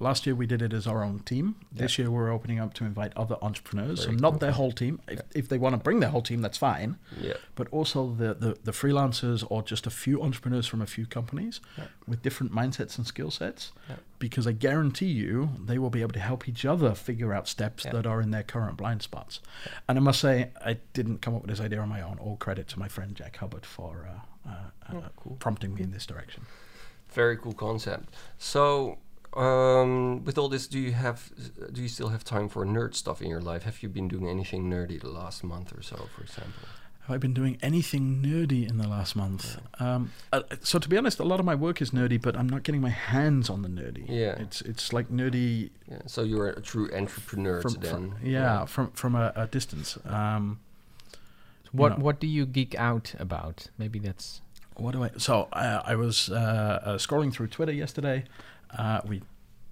last 0.00 0.26
year 0.26 0.34
we 0.34 0.46
did 0.46 0.62
it 0.62 0.72
as 0.72 0.86
our 0.86 1.04
own 1.04 1.20
team. 1.20 1.54
This 1.70 1.98
year 1.98 2.10
we're 2.10 2.30
opening 2.32 2.58
up 2.58 2.74
to 2.74 2.84
invite 2.84 3.12
other 3.16 3.36
entrepreneurs. 3.42 4.04
Very 4.04 4.16
so 4.16 4.20
not 4.20 4.30
cool. 4.30 4.38
their 4.40 4.52
whole 4.52 4.72
team. 4.72 5.00
If, 5.06 5.20
if 5.34 5.48
they 5.48 5.58
want 5.58 5.74
to 5.74 5.78
bring 5.78 6.00
their 6.00 6.08
whole 6.10 6.22
team, 6.22 6.40
that's 6.42 6.58
fine. 6.58 6.96
Yeah. 7.20 7.34
but 7.54 7.68
also 7.70 8.10
the, 8.12 8.34
the, 8.34 8.56
the 8.64 8.72
freelancers 8.72 9.44
or 9.50 9.62
just 9.62 9.86
a 9.86 9.90
few 9.90 10.22
entrepreneurs 10.22 10.66
from 10.66 10.80
a 10.82 10.86
few 10.86 11.06
companies 11.06 11.60
Yeah. 11.78 11.84
with 12.08 12.22
different 12.22 12.52
mindsets 12.52 12.96
and 12.98 13.06
skill 13.06 13.30
sets. 13.30 13.72
Yeah. 13.88 13.96
Because 14.18 14.46
I 14.46 14.52
guarantee 14.52 15.06
you, 15.10 15.50
they 15.64 15.78
will 15.78 15.90
be 15.90 16.00
able 16.00 16.12
to 16.14 16.20
help 16.20 16.48
each 16.48 16.64
other 16.64 16.94
figure 16.94 17.32
out 17.32 17.46
steps 17.46 17.84
Yeah. 17.84 17.92
that 17.92 18.06
are 18.06 18.20
in 18.20 18.30
their 18.30 18.42
current 18.42 18.76
blind 18.78 19.02
spots. 19.02 19.40
And 19.88 19.98
I 19.98 20.00
must 20.00 20.20
say, 20.20 20.50
I 20.64 20.78
didn't 20.94 21.18
come 21.22 21.34
up 21.34 21.42
with 21.42 21.50
this 21.50 21.60
idea 21.60 21.80
on 21.80 21.88
my 21.88 22.00
own. 22.00 22.18
All 22.18 22.36
credit 22.36 22.66
to 22.68 22.78
my 22.78 22.88
friend 22.88 23.14
Jack 23.14 23.36
Hubbard 23.36 23.66
for 23.66 24.08
uh, 24.10 24.48
uh, 24.48 24.52
uh, 24.88 24.94
Oh, 24.96 25.04
cool. 25.16 25.36
prompting 25.38 25.74
me 25.74 25.82
in 25.82 25.90
this 25.92 26.06
direction. 26.06 26.44
Very 27.12 27.36
cool 27.36 27.52
concept. 27.52 28.14
So, 28.38 28.98
um, 29.35 30.25
with 30.25 30.38
all 30.38 30.49
this, 30.49 30.66
do 30.66 30.79
you 30.79 30.93
have, 30.93 31.31
do 31.73 31.83
you 31.83 31.88
still 31.88 32.09
have 32.09 32.25
time 32.25 32.49
for 32.49 32.64
nerd 32.64 32.95
stuff 32.95 33.23
in 33.23 33.29
your 33.29 33.40
life? 33.40 33.62
Have 33.64 33.83
you 33.83 33.88
been 33.88 34.09
doing 34.09 34.29
anything 34.29 34.71
nerdy 34.71 35.01
the 35.01 35.11
last 35.11 35.45
month 35.45 35.77
or 35.77 35.83
so, 35.83 36.09
for 36.14 36.23
example? 36.23 36.69
Have 37.03 37.14
I 37.14 37.19
been 37.19 37.35
doing 37.35 37.59
anything 37.62 38.23
nerdy 38.23 38.69
in 38.69 38.79
the 38.79 38.87
last 38.87 39.16
month? 39.16 39.59
Um, 39.81 40.12
uh, 40.33 40.43
so 40.62 40.79
to 40.79 40.88
be 40.88 40.97
honest, 40.97 41.19
a 41.19 41.25
lot 41.25 41.40
of 41.40 41.47
my 41.47 41.55
work 41.55 41.81
is 41.83 41.90
nerdy, 41.90 42.21
but 42.21 42.37
I'm 42.37 42.49
not 42.49 42.62
getting 42.62 42.81
my 42.81 42.90
hands 42.90 43.51
on 43.51 43.62
the 43.62 43.69
nerdy. 43.69 44.05
Yeah. 44.09 44.37
it's 44.38 44.61
it's 44.62 44.93
like 44.93 45.09
nerdy 45.09 45.71
Yeah. 45.90 45.99
So 46.07 46.23
you're 46.23 46.51
a 46.51 46.61
true 46.61 46.88
entrepreneur 46.95 47.62
from, 47.62 47.75
then. 47.75 47.90
from 47.90 48.16
yeah, 48.23 48.64
from 48.66 48.90
from 48.93 49.14
a, 49.16 49.33
a 49.35 49.47
distance. 49.47 49.99
Um, 50.05 50.61
What 51.73 51.99
know. 51.99 52.05
What 52.05 52.21
do 52.21 52.27
you 52.27 52.47
geek 52.47 52.75
out 52.75 53.14
about? 53.19 53.69
Maybe 53.79 53.99
that's 53.99 54.43
what 54.77 54.93
do 54.93 55.03
I? 55.05 55.11
So 55.16 55.49
uh, 55.53 55.83
I 55.85 55.95
was 55.97 56.31
uh, 56.31 56.35
uh, 56.35 56.99
scrolling 56.99 57.33
through 57.33 57.49
Twitter 57.49 57.73
yesterday. 57.73 58.25
Uh, 58.76 59.00
we 59.06 59.22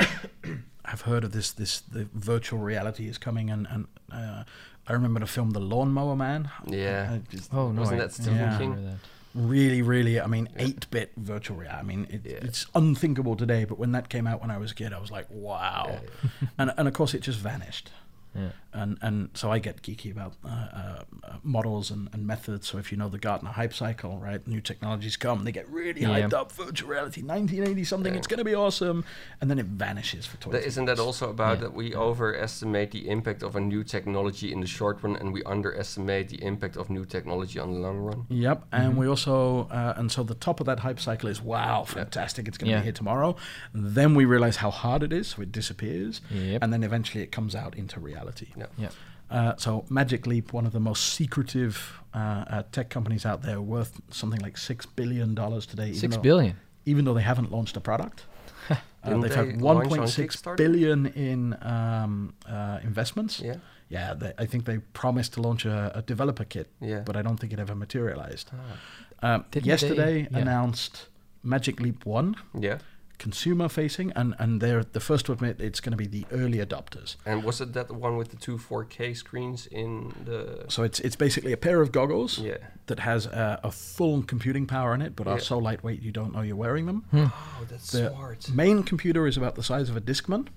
have 0.84 1.02
heard 1.02 1.24
of 1.24 1.32
this. 1.32 1.52
This 1.52 1.80
the 1.80 2.08
virtual 2.14 2.58
reality 2.60 3.08
is 3.08 3.18
coming, 3.18 3.50
and 3.50 3.66
and 3.70 3.86
uh, 4.12 4.44
I 4.86 4.92
remember 4.92 5.20
the 5.20 5.26
film 5.26 5.50
The 5.50 5.60
Lawnmower 5.60 6.16
Man. 6.16 6.50
Yeah. 6.66 7.10
I 7.14 7.18
just- 7.30 7.52
oh 7.52 7.70
no, 7.72 7.82
Wasn't 7.82 8.00
I- 8.00 8.04
that 8.04 8.12
Stephen 8.12 8.36
Yeah. 8.36 8.58
King? 8.58 8.98
really, 9.34 9.82
really, 9.82 10.18
I 10.20 10.26
mean, 10.26 10.48
8 10.56 10.90
bit 10.90 11.12
virtual 11.16 11.58
reality. 11.58 11.78
I 11.78 11.82
mean, 11.82 12.06
it, 12.10 12.22
Yeah. 12.24 12.38
it's 12.40 12.66
unthinkable 12.74 13.36
today, 13.36 13.64
but 13.66 13.78
when 13.78 13.92
that 13.92 14.08
came 14.08 14.26
out 14.26 14.40
when 14.40 14.50
I 14.50 14.56
was 14.58 14.72
a 14.72 14.74
kid, 14.74 14.92
I 14.92 14.98
was 14.98 15.10
like, 15.12 15.26
wow. 15.30 16.00
and, 16.58 16.72
and 16.76 16.88
of 16.88 16.94
course, 16.94 17.14
it 17.14 17.20
just 17.20 17.38
vanished. 17.38 17.90
Yeah. 18.38 18.50
And 18.80 18.98
and 19.00 19.30
so 19.34 19.50
I 19.50 19.58
get 19.60 19.82
geeky 19.82 20.10
about 20.12 20.34
uh, 20.44 20.48
uh, 20.48 21.02
uh, 21.24 21.36
models 21.42 21.90
and, 21.90 22.08
and 22.12 22.26
methods. 22.26 22.68
So 22.68 22.76
if 22.78 22.92
you 22.92 22.98
know 22.98 23.08
the 23.08 23.18
Gartner 23.18 23.50
hype 23.50 23.72
cycle, 23.74 24.18
right, 24.18 24.46
new 24.46 24.60
technologies 24.60 25.16
come, 25.16 25.44
they 25.44 25.52
get 25.52 25.66
really 25.70 26.02
Yeah. 26.02 26.20
hyped 26.20 26.34
up. 26.34 26.52
Virtual 26.52 26.90
reality, 26.90 27.22
1980 27.22 27.84
something, 27.84 28.14
it's 28.14 28.26
going 28.26 28.38
to 28.38 28.44
be 28.44 28.54
awesome, 28.54 29.04
and 29.40 29.50
then 29.50 29.58
it 29.58 29.66
vanishes 29.66 30.26
for 30.26 30.36
20 30.36 30.58
That, 30.58 30.66
isn't 30.66 30.84
that 30.84 30.98
also 30.98 31.30
about 31.30 31.56
Yeah. 31.58 31.62
that 31.64 31.74
we 31.74 31.94
overestimate 31.94 32.90
the 32.90 33.08
impact 33.08 33.42
of 33.42 33.56
a 33.56 33.60
new 33.60 33.82
technology 33.84 34.52
in 34.52 34.60
the 34.60 34.66
short 34.66 35.02
run 35.02 35.16
and 35.16 35.32
we 35.32 35.42
underestimate 35.44 36.28
the 36.28 36.42
impact 36.44 36.76
of 36.76 36.90
new 36.90 37.04
technology 37.06 37.58
on 37.58 37.72
the 37.72 37.78
long 37.78 37.98
run? 37.98 38.26
Yep, 38.28 38.66
and 38.72 38.96
we 38.98 39.06
also 39.08 39.66
uh, 39.70 39.94
and 39.96 40.12
so 40.12 40.22
the 40.22 40.34
top 40.34 40.60
of 40.60 40.66
that 40.66 40.80
hype 40.80 41.00
cycle 41.00 41.28
is 41.30 41.40
wow, 41.40 41.84
fantastic, 41.84 42.46
it's 42.48 42.58
going 42.58 42.68
to 42.68 42.72
Yeah. 42.72 42.80
be 42.80 42.84
here 42.84 42.92
tomorrow. 42.92 43.34
Then 43.72 44.14
we 44.14 44.24
realize 44.26 44.56
how 44.56 44.70
hard 44.70 45.02
it 45.02 45.12
is, 45.12 45.28
so 45.28 45.42
it 45.42 45.52
disappears, 45.52 46.20
Yep. 46.30 46.62
and 46.62 46.70
then 46.72 46.82
eventually 46.84 47.22
it 47.24 47.32
comes 47.32 47.54
out 47.54 47.74
into 47.74 47.98
reality. 47.98 48.27
Yeah. 48.56 48.66
Yeah. 48.76 48.88
Uh, 49.30 49.54
so 49.56 49.84
Magic 49.90 50.26
Leap, 50.26 50.52
one 50.54 50.66
of 50.66 50.72
the 50.72 50.80
most 50.80 51.12
secretive 51.14 52.00
uh, 52.14 52.18
uh, 52.18 52.62
tech 52.72 52.88
companies 52.88 53.26
out 53.26 53.42
there, 53.42 53.60
worth 53.60 54.00
something 54.10 54.40
like 54.40 54.56
six 54.56 54.86
billion 54.86 55.34
dollars 55.34 55.66
today. 55.66 55.88
even 55.88 56.00
Six 56.00 56.16
though- 56.16 56.22
billion. 56.22 56.56
even 56.86 57.04
though 57.04 57.14
they 57.14 57.22
haven't 57.22 57.50
launched 57.52 57.76
a 57.76 57.80
product. 57.80 58.24
Uh, 59.04 59.10
they've 59.20 59.30
they 59.30 59.36
had 59.52 59.62
launch 59.62 59.92
on 59.92 59.98
1.6 59.98 60.26
Kickstarter? 60.26 60.56
billion 60.56 61.06
in 61.06 61.56
um, 61.62 62.34
uh, 62.48 62.80
investments. 62.82 63.40
Yeah. 63.40 63.54
Yeah, 63.88 64.12
they, 64.14 64.32
I 64.38 64.44
think 64.44 64.64
they 64.64 64.78
promised 64.92 65.34
to 65.34 65.40
launch 65.40 65.64
a, 65.64 65.92
a 65.94 66.02
developer 66.02 66.44
kit, 66.44 66.66
Yeah. 66.80 67.02
but 67.06 67.16
I 67.16 67.22
don't 67.22 67.38
think 67.38 67.52
it 67.52 67.60
ever 67.60 67.76
materialized. 67.76 68.50
Ah. 68.52 69.34
Um, 69.34 69.44
yesterday 69.62 70.22
they- 70.24 70.28
yeah. 70.32 70.38
announced 70.42 71.06
Magic 71.44 71.80
Leap 71.80 72.04
One, 72.04 72.34
Yeah. 72.58 72.78
Consumer 73.18 73.68
facing, 73.68 74.12
and 74.12 74.34
and 74.38 74.60
they're 74.60 74.84
the 74.84 75.00
first 75.00 75.26
to 75.26 75.32
admit 75.32 75.60
it's 75.60 75.80
going 75.80 75.90
to 75.90 75.96
be 75.96 76.06
the 76.06 76.24
early 76.32 76.58
adopters. 76.58 77.16
And 77.26 77.42
was 77.44 77.60
it 77.60 77.72
that 77.72 77.88
the 77.88 77.94
one 77.94 78.16
with 78.16 78.28
the 78.30 78.36
two 78.36 78.56
4K 78.58 79.16
screens 79.16 79.66
in 79.66 80.12
the? 80.24 80.64
So 80.68 80.82
it's 80.82 81.00
it's 81.00 81.16
basically 81.16 81.52
a 81.52 81.56
pair 81.56 81.80
of 81.80 81.90
goggles 81.92 82.38
Yeah. 82.38 82.56
that 82.86 83.00
has 83.00 83.26
a, 83.26 83.60
a 83.64 83.70
full 83.70 84.22
computing 84.22 84.66
power 84.66 84.94
in 84.94 85.02
it, 85.02 85.14
but 85.16 85.26
are 85.26 85.40
so 85.40 85.58
lightweight 85.58 86.00
you 86.02 86.12
don't 86.12 86.32
know 86.32 86.42
you're 86.42 86.56
wearing 86.56 86.86
them. 86.86 87.04
Hmm. 87.10 87.26
Oh, 87.32 87.64
that's 87.68 87.90
The 87.92 88.10
smart. 88.10 88.50
main 88.52 88.82
computer 88.82 89.26
is 89.26 89.36
about 89.36 89.54
the 89.56 89.62
size 89.62 89.88
of 89.90 89.96
a 89.96 90.00
Discman. 90.00 90.48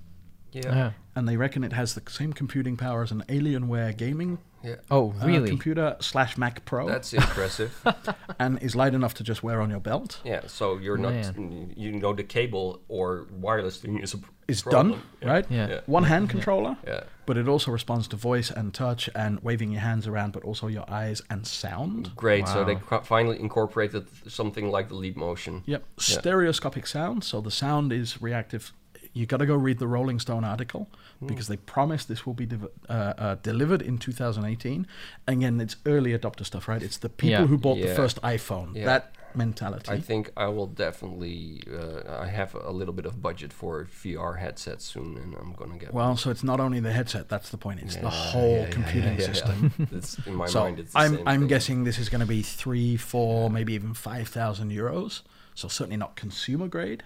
Yeah. 0.52 0.76
Yeah. 0.76 0.92
and 1.16 1.28
they 1.28 1.38
reckon 1.38 1.64
it 1.64 1.74
has 1.74 1.94
the 1.94 2.02
same 2.10 2.34
computing 2.34 2.78
power 2.78 3.04
as 3.04 3.12
an 3.12 3.24
Alienware 3.28 3.96
gaming 3.98 4.38
Yeah. 4.64 4.76
Oh, 4.90 5.14
uh, 5.22 5.26
really? 5.28 5.48
computer 5.50 5.96
slash 6.00 6.38
Mac 6.38 6.64
Pro, 6.66 6.88
That's 6.88 7.14
impressive. 7.14 7.72
and 8.40 8.62
is 8.62 8.76
light 8.76 8.94
enough 8.94 9.14
to 9.16 9.24
just 9.24 9.42
wear 9.44 9.62
on 9.62 9.70
your 9.70 9.80
belt. 9.80 10.20
yeah. 10.24 10.42
So 10.48 10.78
you're 10.78 10.98
not, 10.98 11.14
Man. 11.14 11.74
you 11.76 11.92
know, 11.94 12.14
the 12.14 12.24
cable 12.24 12.82
or 12.88 13.28
wireless 13.32 13.78
thing 13.78 14.00
is 14.00 14.14
a 14.14 14.18
p- 14.18 14.26
It's 14.48 14.62
problem. 14.62 14.92
done, 14.92 15.02
Yeah. 15.22 15.32
right? 15.34 15.46
Yeah. 15.50 15.68
Yeah. 15.70 15.80
One 15.88 16.04
hand 16.04 16.30
controller, 16.30 16.76
Yeah. 16.88 17.04
but 17.26 17.38
it 17.38 17.48
also 17.48 17.72
responds 17.72 18.08
to 18.10 18.16
voice 18.18 18.52
and 18.52 18.74
touch 18.74 19.10
and 19.16 19.40
waving 19.44 19.72
your 19.72 19.82
hands 19.82 20.06
around, 20.08 20.32
but 20.34 20.44
also 20.44 20.68
your 20.68 20.86
eyes 20.90 21.22
and 21.30 21.46
sound. 21.48 22.12
Great. 22.16 22.48
So 22.48 22.64
they 22.64 22.78
finally 23.04 23.40
incorporated 23.40 24.04
something 24.28 24.70
like 24.70 24.88
the 24.90 24.96
Leap 24.96 25.16
Motion. 25.18 25.64
Yep, 25.66 25.84
stereoscopic 25.98 26.88
sound, 26.88 27.24
so 27.24 27.42
the 27.42 27.52
sound 27.52 27.92
is 27.94 28.22
reactive. 28.22 28.74
You 29.14 29.26
got 29.26 29.38
to 29.38 29.46
go 29.46 29.56
read 29.56 29.80
the 29.80 29.88
Rolling 29.88 30.20
Stone 30.20 30.44
article 30.46 30.88
Hmm. 31.20 31.28
because 31.28 31.48
they 31.48 31.58
promise 31.58 32.06
this 32.06 32.26
will 32.26 32.34
be 32.34 32.46
div- 32.46 32.68
uh, 32.90 33.14
uh, 33.18 33.36
delivered 33.44 33.82
in 33.82 33.98
2018. 33.98 34.88
Again, 35.28 35.60
it's 35.62 35.76
early 35.86 36.18
adopter 36.18 36.46
stuff, 36.46 36.68
right? 36.68 36.82
It's 36.82 36.98
the 36.98 37.10
people 37.10 37.30
Yeah. 37.32 37.46
who 37.48 37.58
bought 37.58 37.80
the 37.82 37.94
first 37.94 38.22
iPhone. 38.22 38.74
Yeah. 38.76 38.86
That 38.86 39.14
mentality. 39.36 39.92
I 39.92 40.00
think 40.00 40.32
I 40.36 40.48
will 40.48 40.68
definitely. 40.68 41.62
Uh, 41.72 42.02
I 42.22 42.28
have 42.28 42.56
a 42.56 42.72
little 42.72 42.94
bit 42.94 43.06
of 43.06 43.22
budget 43.22 43.52
for 43.54 43.86
VR 43.86 44.36
headsets 44.40 44.86
soon, 44.86 45.18
and 45.18 45.36
I'm 45.36 45.54
gonna 45.54 45.78
get. 45.78 45.94
Well, 45.94 46.16
so 46.18 46.30
it's 46.32 46.44
not 46.44 46.60
only 46.60 46.80
the 46.80 46.92
headset. 46.94 47.28
That's 47.30 47.50
the 47.50 47.58
point. 47.58 47.82
It's 47.82 47.96
the 47.96 48.04
Yeah, 48.04 48.10
whole 48.32 48.52
yeah, 48.56 48.62
yeah, 48.62 48.70
computing 48.70 49.14
yeah, 49.20 49.20
yeah. 49.28 49.34
system. 49.34 49.74
It's 49.92 50.18
in 50.26 50.36
my 50.36 50.48
so 50.48 50.62
mind. 50.62 50.80
It's 50.80 50.94
the 50.94 51.00
I'm 51.00 51.16
same 51.18 51.28
I'm 51.28 51.40
thing. 51.42 51.48
guessing 51.48 51.84
this 51.84 52.00
is 52.00 52.10
going 52.10 52.22
to 52.22 52.28
be 52.28 52.42
three, 52.42 52.96
four, 52.98 53.50
maybe 53.50 53.74
even 53.74 53.94
five 53.94 54.28
thousand 54.30 54.72
euros. 54.72 55.22
So 55.54 55.68
certainly 55.68 55.98
not 55.98 56.16
consumer 56.16 56.68
grade. 56.70 57.04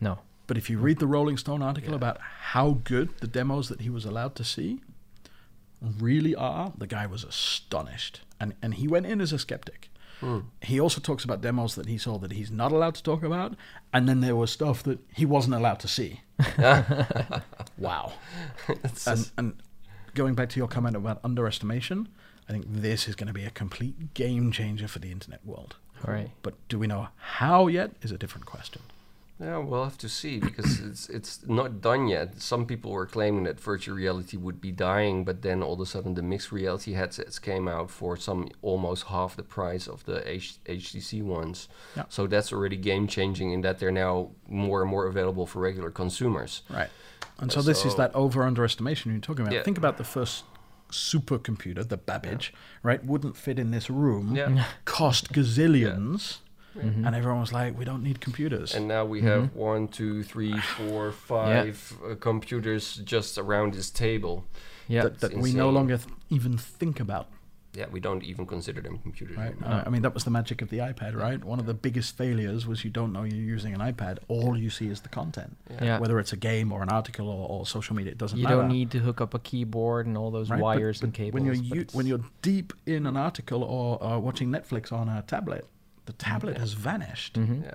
No. 0.00 0.18
But 0.48 0.56
if 0.56 0.68
you 0.68 0.78
read 0.78 0.98
the 0.98 1.06
Rolling 1.06 1.36
Stone 1.36 1.62
article 1.62 1.94
about 1.94 2.18
how 2.20 2.78
good 2.82 3.10
the 3.20 3.28
demos 3.28 3.68
that 3.68 3.82
he 3.82 3.90
was 3.90 4.04
allowed 4.04 4.34
to 4.36 4.44
see 4.44 4.80
really 5.80 6.34
are, 6.34 6.72
the 6.76 6.86
guy 6.86 7.06
was 7.06 7.22
astonished, 7.22 8.22
and 8.40 8.54
and 8.60 8.74
he 8.74 8.88
went 8.88 9.06
in 9.06 9.20
as 9.20 9.32
a 9.32 9.38
skeptic. 9.38 9.90
Hmm. 10.20 10.40
He 10.62 10.80
also 10.80 11.00
talks 11.00 11.22
about 11.22 11.42
demos 11.42 11.76
that 11.76 11.86
he 11.86 11.98
saw 11.98 12.18
that 12.18 12.32
he's 12.32 12.50
not 12.50 12.72
allowed 12.72 12.96
to 12.96 13.02
talk 13.02 13.22
about, 13.22 13.54
and 13.92 14.08
then 14.08 14.20
there 14.20 14.34
was 14.34 14.50
stuff 14.50 14.82
that 14.82 14.98
he 15.14 15.24
wasn't 15.24 15.54
allowed 15.54 15.78
to 15.80 15.88
see. 15.88 16.22
wow. 17.78 18.14
And, 19.06 19.30
and 19.36 19.62
going 20.14 20.34
back 20.34 20.48
to 20.50 20.58
your 20.58 20.66
comment 20.66 20.96
about 20.96 21.20
underestimation, 21.22 22.08
I 22.48 22.52
think 22.52 22.64
this 22.68 23.06
is 23.06 23.14
going 23.14 23.28
to 23.28 23.32
be 23.32 23.44
a 23.44 23.50
complete 23.50 24.14
game 24.14 24.50
changer 24.50 24.88
for 24.88 24.98
the 24.98 25.12
internet 25.12 25.44
world. 25.46 25.76
All 26.04 26.12
right. 26.12 26.30
But 26.42 26.54
do 26.68 26.78
we 26.78 26.88
know 26.88 27.08
how 27.16 27.68
yet 27.68 27.92
is 28.02 28.10
a 28.10 28.18
different 28.18 28.46
question. 28.46 28.82
Yeah, 29.40 29.58
we'll 29.58 29.84
have 29.84 29.98
to 29.98 30.08
see 30.08 30.40
because 30.40 30.80
it's 30.80 31.08
it's 31.08 31.46
not 31.46 31.80
done 31.80 32.08
yet. 32.08 32.40
Some 32.40 32.66
people 32.66 32.90
were 32.90 33.06
claiming 33.06 33.44
that 33.44 33.60
virtual 33.60 33.94
reality 33.94 34.36
would 34.36 34.60
be 34.60 34.72
dying, 34.72 35.24
but 35.24 35.42
then 35.42 35.62
all 35.62 35.74
of 35.74 35.80
a 35.80 35.86
sudden 35.86 36.14
the 36.14 36.22
mixed 36.22 36.50
reality 36.50 36.94
headsets 36.94 37.38
came 37.38 37.68
out 37.68 37.88
for 37.90 38.16
some 38.16 38.48
almost 38.62 39.04
half 39.06 39.36
the 39.36 39.44
price 39.44 39.86
of 39.86 40.04
the 40.06 40.28
H- 40.28 40.58
HTC 40.66 41.22
ones. 41.22 41.68
Yeah. 41.96 42.04
So 42.08 42.26
that's 42.26 42.52
already 42.52 42.76
game 42.76 43.06
changing 43.06 43.52
in 43.52 43.60
that 43.60 43.78
they're 43.78 43.92
now 43.92 44.30
more 44.48 44.82
and 44.82 44.90
more 44.90 45.06
available 45.06 45.46
for 45.46 45.60
regular 45.60 45.90
consumers. 45.92 46.62
Right. 46.68 46.90
And 47.38 47.52
so, 47.52 47.60
uh, 47.60 47.62
this 47.62 47.84
is 47.84 47.94
that 47.94 48.12
over 48.16 48.42
underestimation 48.42 49.12
you're 49.12 49.20
talking 49.20 49.42
about. 49.42 49.54
Yeah. 49.54 49.62
Think 49.62 49.78
about 49.78 49.98
the 49.98 50.04
first 50.04 50.42
supercomputer, 50.90 51.86
the 51.88 51.96
Babbage, 51.96 52.52
right? 52.82 53.04
Wouldn't 53.04 53.36
fit 53.36 53.58
in 53.58 53.70
this 53.70 53.88
room, 53.88 54.34
Yeah. 54.34 54.64
cost 54.84 55.32
gazillions. 55.32 56.38
And 56.74 57.14
everyone 57.14 57.40
was 57.40 57.52
like, 57.52 57.78
we 57.78 57.84
don't 57.84 58.02
need 58.02 58.20
computers. 58.20 58.74
And 58.74 58.86
now 58.86 59.04
we 59.04 59.20
have 59.22 59.54
one, 59.54 59.88
two, 59.88 60.22
three, 60.22 60.56
four, 60.58 61.12
five 61.32 61.92
uh, 62.08 62.14
computers 62.14 62.96
just 63.04 63.38
around 63.38 63.74
this 63.74 63.90
table. 63.90 64.44
Yeah. 64.86 65.02
that 65.02 65.20
that 65.20 65.34
we 65.36 65.52
no 65.52 65.70
longer 65.70 65.98
th- 65.98 66.08
even 66.30 66.56
think 66.56 67.00
about. 67.00 67.26
Yeah, 67.74 67.84
we 67.92 68.00
don't 68.00 68.24
even 68.24 68.46
consider 68.46 68.80
them 68.80 68.98
computers. 68.98 69.36
Right. 69.36 69.52
anymore. 69.52 69.70
Uh, 69.70 69.82
I 69.86 69.90
mean, 69.90 70.00
that 70.02 70.14
was 70.14 70.24
the 70.24 70.30
magic 70.30 70.62
of 70.62 70.70
the 70.70 70.78
iPad, 70.78 71.14
right? 71.14 71.44
One 71.44 71.60
of 71.60 71.66
the 71.66 71.74
biggest 71.74 72.16
failures 72.16 72.66
was 72.66 72.82
you 72.82 72.90
don't 72.90 73.12
know 73.12 73.24
you're 73.24 73.36
using 73.56 73.74
an 73.74 73.80
iPad. 73.80 74.18
All 74.28 74.56
you 74.56 74.70
see 74.70 74.88
is 74.88 75.02
the 75.02 75.10
content. 75.10 75.56
Yeah. 75.82 75.98
Whether 75.98 76.18
it's 76.18 76.32
a 76.32 76.36
game 76.36 76.72
or 76.72 76.82
an 76.82 76.88
article 76.88 77.28
or, 77.28 77.46
or 77.48 77.66
social 77.66 77.94
media, 77.94 78.12
it 78.12 78.18
doesn't 78.18 78.38
You 78.38 78.44
matter. 78.44 78.56
You 78.56 78.62
don't 78.62 78.70
need 78.72 78.90
to 78.92 78.98
hook 79.00 79.20
up 79.20 79.34
a 79.34 79.38
keyboard 79.38 80.06
and 80.06 80.16
all 80.16 80.30
those 80.30 80.48
right? 80.48 80.60
Wires 80.60 81.00
but 81.00 81.06
and 81.06 81.14
cables. 81.14 81.34
When 81.34 81.44
you're 81.44 81.62
but 81.68 81.76
u- 81.76 81.86
when 81.92 82.06
you're 82.06 82.24
deep 82.40 82.72
in 82.86 83.04
an 83.06 83.16
article 83.18 83.62
or 83.62 84.02
uh, 84.02 84.18
watching 84.18 84.48
Netflix 84.50 84.90
on 84.90 85.08
a 85.10 85.22
tablet, 85.22 85.66
the 86.08 86.14
tablet 86.14 86.56
has 86.56 86.72
vanished. 86.72 87.34
Mhm. 87.34 87.64
Yeah. 87.64 87.74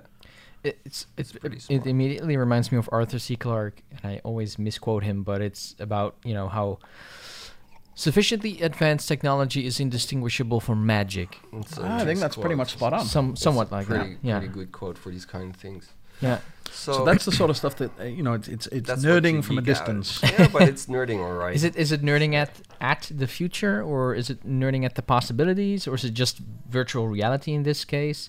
It- 0.68 0.78
it's 0.84 1.06
it's 1.16 1.32
pretty 1.32 1.58
it, 1.68 1.86
immediately 1.86 2.36
reminds 2.36 2.72
me 2.72 2.78
of 2.78 2.88
Arthur 2.90 3.18
C. 3.20 3.36
Clarke, 3.36 3.78
and 3.92 4.00
I 4.12 4.20
always 4.24 4.58
misquote 4.58 5.04
him, 5.04 5.22
but 5.22 5.40
it's 5.40 5.76
about 5.78 6.16
you 6.24 6.34
know 6.34 6.48
how 6.48 6.78
sufficiently 7.94 8.60
advanced 8.60 9.06
technology 9.08 9.66
is 9.66 9.78
indistinguishable 9.78 10.60
from 10.60 10.84
magic. 10.84 11.38
Ah, 11.52 11.56
I 11.56 11.98
think 11.98 12.08
nice 12.08 12.20
that's 12.20 12.36
pretty 12.36 12.56
much 12.56 12.72
spot 12.72 12.92
on. 12.92 13.04
Some 13.06 13.36
somewhat 13.36 13.70
like 13.70 13.86
pretty, 13.86 14.14
that. 14.14 14.18
Yeah, 14.22 14.38
pretty 14.40 14.52
good 14.54 14.72
quote 14.72 14.98
for 14.98 15.10
these 15.10 15.26
kind 15.26 15.54
of 15.54 15.60
things. 15.60 15.84
Yeah. 16.20 16.38
So, 16.70 16.92
So 16.92 17.04
that's 17.04 17.24
the 17.24 17.32
sort 17.32 17.50
of 17.50 17.56
stuff 17.56 17.76
that 17.76 17.90
uh, 18.00 18.04
you 18.04 18.22
know. 18.22 18.32
It's 18.34 18.48
it's, 18.48 18.66
it's 18.68 18.86
that's 18.88 19.04
what 19.04 19.10
you 19.14 19.20
nerding 19.20 19.44
from 19.44 19.58
a 19.58 19.62
geek 19.62 19.76
out. 19.76 19.86
distance. 19.86 20.20
yeah, 20.38 20.48
but 20.52 20.62
it's 20.68 20.86
nerding, 20.86 21.20
all 21.20 21.32
right. 21.34 21.54
Is 21.54 21.62
it 21.64 21.76
is 21.76 21.92
it 21.92 22.02
nerding 22.02 22.34
at 22.34 22.50
at 22.80 23.10
the 23.14 23.26
future, 23.26 23.80
or 23.82 24.14
is 24.14 24.28
it 24.28 24.44
nerding 24.44 24.84
at 24.84 24.94
the 24.96 25.02
possibilities, 25.02 25.86
or 25.86 25.94
is 25.94 26.04
it 26.04 26.14
just 26.14 26.38
virtual 26.68 27.06
reality 27.08 27.52
in 27.52 27.62
this 27.62 27.84
case 27.84 28.28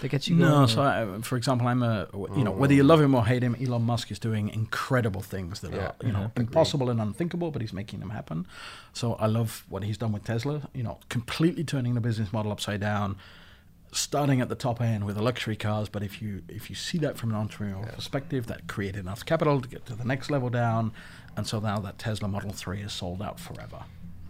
that 0.00 0.08
gets 0.08 0.26
you 0.28 0.34
No, 0.36 0.50
going? 0.50 0.68
so 0.68 0.82
I, 0.82 1.20
for 1.22 1.36
example, 1.36 1.68
I'm 1.68 1.82
a 1.82 2.08
you 2.36 2.42
know 2.44 2.50
whether 2.50 2.74
you 2.74 2.82
love 2.82 3.00
him 3.00 3.14
or 3.14 3.24
hate 3.24 3.42
him, 3.44 3.54
Elon 3.60 3.82
Musk 3.82 4.10
is 4.10 4.18
doing 4.18 4.48
incredible 4.48 5.22
things 5.22 5.60
that 5.60 5.72
Yeah, 5.72 5.78
are 5.86 5.94
you 6.06 6.12
know 6.12 6.32
mhm. 6.34 6.40
impossible 6.40 6.90
and 6.90 7.00
unthinkable, 7.00 7.50
but 7.52 7.62
he's 7.62 7.72
making 7.72 8.00
them 8.00 8.10
happen. 8.10 8.46
So 8.94 9.14
I 9.14 9.26
love 9.26 9.64
what 9.68 9.84
he's 9.84 9.96
done 9.98 10.12
with 10.12 10.24
Tesla. 10.24 10.68
You 10.74 10.82
know, 10.82 10.98
completely 11.08 11.62
turning 11.64 11.94
the 11.94 12.00
business 12.00 12.32
model 12.32 12.50
upside 12.52 12.80
down, 12.80 13.16
starting 13.92 14.40
at 14.40 14.48
the 14.48 14.54
top 14.54 14.80
end 14.80 15.04
with 15.04 15.16
the 15.16 15.22
luxury 15.22 15.56
cars. 15.56 15.88
But 15.88 16.02
if 16.02 16.20
you 16.20 16.42
if 16.48 16.68
you 16.70 16.76
see 16.76 16.98
that 16.98 17.16
from 17.16 17.34
an 17.34 17.48
entrepreneurial 17.48 17.94
perspective, 17.94 18.46
that 18.46 18.66
created 18.66 19.00
enough 19.00 19.24
capital 19.24 19.60
to 19.60 19.68
get 19.68 19.86
to 19.86 19.94
the 19.94 20.04
next 20.04 20.30
level 20.30 20.50
down, 20.50 20.92
and 21.36 21.46
so 21.46 21.60
now 21.60 21.78
that 21.80 21.98
Tesla 21.98 22.28
Model 22.28 22.50
Three 22.50 22.80
is 22.82 22.92
sold 22.92 23.22
out 23.22 23.38
forever. 23.40 23.84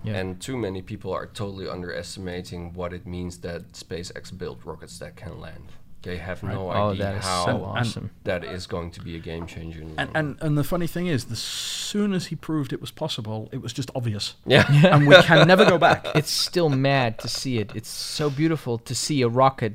yeah. 0.04 0.14
And 0.16 0.40
too 0.40 0.56
many 0.56 0.82
people 0.82 1.12
are 1.12 1.26
totally 1.26 1.68
underestimating 1.68 2.72
what 2.74 2.92
it 2.92 3.06
means 3.06 3.38
that 3.38 3.72
SpaceX 3.72 4.36
built 4.36 4.60
rockets 4.64 4.98
that 5.00 5.16
can 5.16 5.40
land. 5.40 5.72
They 6.06 6.16
have 6.18 6.42
Right. 6.42 6.54
no 6.54 6.70
Oh, 6.70 6.90
idea 6.90 7.02
that 7.04 7.14
is 7.16 7.24
how 7.24 7.44
so 7.46 7.64
awesome. 7.64 8.10
that 8.24 8.44
is 8.44 8.66
going 8.66 8.90
to 8.92 9.00
be 9.00 9.16
a 9.16 9.18
game 9.18 9.46
changer. 9.46 9.80
In 9.82 9.94
the 9.94 10.00
And, 10.00 10.10
and 10.14 10.36
and 10.40 10.56
the 10.56 10.64
funny 10.64 10.86
thing 10.86 11.06
is, 11.08 11.26
as 11.30 11.38
soon 11.40 12.12
as 12.14 12.26
he 12.26 12.36
proved 12.36 12.72
it 12.72 12.80
was 12.80 12.90
possible, 12.90 13.48
it 13.52 13.60
was 13.60 13.72
just 13.72 13.90
obvious, 13.94 14.34
yeah. 14.46 14.64
and 14.92 15.06
we 15.06 15.14
can 15.22 15.46
never 15.48 15.64
go 15.64 15.78
back. 15.78 16.06
it's 16.14 16.30
still 16.30 16.68
mad 16.70 17.18
to 17.18 17.28
see 17.28 17.58
it. 17.58 17.72
It's 17.74 17.88
so 17.90 18.30
beautiful 18.30 18.78
to 18.78 18.94
see 18.94 19.20
a 19.22 19.28
rocket 19.28 19.74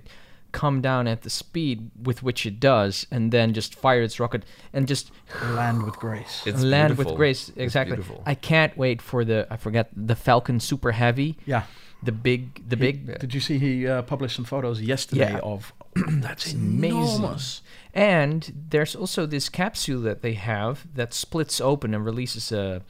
come 0.53 0.81
down 0.81 1.07
at 1.07 1.21
the 1.21 1.29
speed 1.29 1.89
with 2.03 2.21
which 2.23 2.45
it 2.45 2.59
does, 2.59 3.07
and 3.11 3.31
then 3.31 3.53
just 3.53 3.73
fire 3.75 4.01
its 4.01 4.19
rocket 4.19 4.43
and 4.73 4.87
just 4.87 5.11
Land 5.43 5.83
with 5.83 5.95
grace. 5.97 6.43
It's 6.45 6.61
land 6.61 6.97
with 6.97 7.07
grace. 7.15 7.51
Exactly. 7.55 7.97
I 8.25 8.35
can't 8.35 8.75
wait 8.77 9.01
for 9.01 9.23
the 9.25 9.47
I 9.49 9.57
forget 9.57 9.89
the 9.95 10.15
Falcon 10.15 10.59
Super 10.59 10.91
Heavy, 10.91 11.37
yeah. 11.45 11.63
the 12.03 12.11
big 12.11 12.41
the 12.69 12.75
He- 12.75 12.81
big 12.91 13.19
Did 13.19 13.33
you 13.33 13.39
see 13.39 13.57
he 13.59 13.87
uh, 13.87 14.01
published 14.01 14.35
some 14.35 14.45
photos 14.45 14.81
yesterday 14.81 15.31
Yeah. 15.33 15.39
of? 15.53 15.71
that's 16.07 16.53
amazing. 16.53 16.97
enormous. 16.97 17.61
And 17.93 18.65
there's 18.69 18.95
also 18.95 19.25
this 19.25 19.49
capsule 19.49 20.01
that 20.01 20.21
they 20.21 20.33
have 20.33 20.87
that 20.95 21.13
splits 21.13 21.59
open 21.59 21.93
and 21.93 22.05
releases 22.05 22.51
a, 22.51 22.81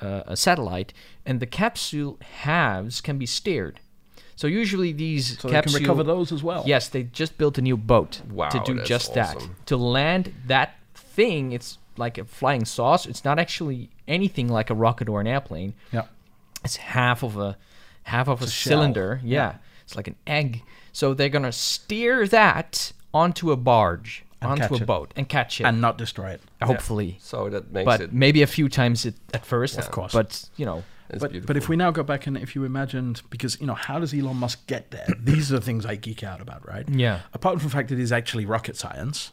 a, 0.00 0.22
a 0.28 0.36
satellite, 0.36 0.92
and 1.26 1.40
the 1.40 1.46
capsule 1.46 2.18
halves 2.42 3.00
can 3.00 3.18
be 3.18 3.26
steered. 3.26 3.80
So 4.36 4.46
usually 4.48 4.92
these 4.92 5.38
So 5.38 5.48
they 5.48 5.60
can 5.62 5.72
recover 5.72 6.02
those 6.02 6.32
as 6.32 6.42
well. 6.42 6.64
yes, 6.66 6.88
they 6.88 7.04
just 7.04 7.38
built 7.38 7.56
a 7.58 7.62
new 7.62 7.76
boat 7.76 8.20
Wow, 8.30 8.48
to 8.48 8.60
do 8.64 8.74
that's 8.74 8.88
just 8.88 9.14
that. 9.14 9.36
To 9.66 9.76
land 9.76 10.32
that 10.46 10.74
thing, 10.94 11.52
it's 11.52 11.78
like 11.96 12.18
a 12.18 12.24
flying 12.24 12.64
saucer. 12.64 13.08
It's 13.10 13.24
not 13.24 13.38
actually 13.38 13.90
anything 14.08 14.48
like 14.48 14.70
a 14.70 14.74
rocket 14.74 15.08
or 15.08 15.20
an 15.20 15.28
airplane. 15.28 15.74
Yeah. 15.92 16.06
It's 16.64 16.76
half 16.76 17.22
of 17.22 17.36
a 17.36 17.56
half 18.04 18.26
of 18.28 18.40
a, 18.42 18.44
a 18.44 18.48
shell. 18.48 18.70
cylinder. 18.78 19.20
Yeah. 19.22 19.56
It's 19.84 19.94
like 19.94 20.08
an 20.08 20.16
egg. 20.26 20.62
So 20.94 21.12
they're 21.12 21.28
gonna 21.28 21.52
steer 21.52 22.26
that 22.28 22.92
onto 23.12 23.50
a 23.52 23.56
barge, 23.56 24.24
And 24.40 24.52
onto 24.52 24.74
a 24.74 24.78
it. 24.78 24.86
boat, 24.86 25.12
and 25.16 25.28
catch 25.28 25.60
it. 25.60 25.64
And 25.64 25.80
not 25.80 25.98
destroy 25.98 26.30
it. 26.30 26.40
hopefully, 26.62 27.18
So 27.20 27.50
that 27.50 27.70
makes 27.72 27.84
but 27.84 28.00
it. 28.00 28.12
maybe 28.14 28.40
a 28.42 28.46
few 28.46 28.68
times 28.70 29.04
it, 29.04 29.14
at 29.34 29.44
first, 29.44 29.76
Of 29.78 29.90
course. 29.90 30.12
But 30.12 30.48
you 30.56 30.64
know, 30.64 30.82
It's 31.10 31.20
but, 31.20 31.32
beautiful. 31.32 31.46
but 31.48 31.56
if 31.58 31.68
we 31.68 31.76
now 31.76 31.90
go 31.90 32.02
back 32.02 32.26
and 32.26 32.36
if 32.38 32.54
you 32.54 32.64
imagined, 32.64 33.20
because, 33.28 33.60
you 33.60 33.66
know, 33.66 33.74
how 33.74 33.98
does 33.98 34.14
Elon 34.14 34.36
Musk 34.36 34.66
get 34.66 34.90
there? 34.90 35.06
These 35.20 35.52
are 35.52 35.56
the 35.58 35.64
things 35.64 35.84
I 35.84 35.96
geek 35.96 36.22
out 36.24 36.40
about, 36.40 36.66
right? 36.66 36.88
yeah, 36.88 37.20
Apart 37.34 37.58
from 37.60 37.68
the 37.68 37.74
fact 37.76 37.88
that 37.90 37.98
it 37.98 38.02
is 38.02 38.12
actually 38.12 38.46
rocket 38.46 38.76
science. 38.76 39.32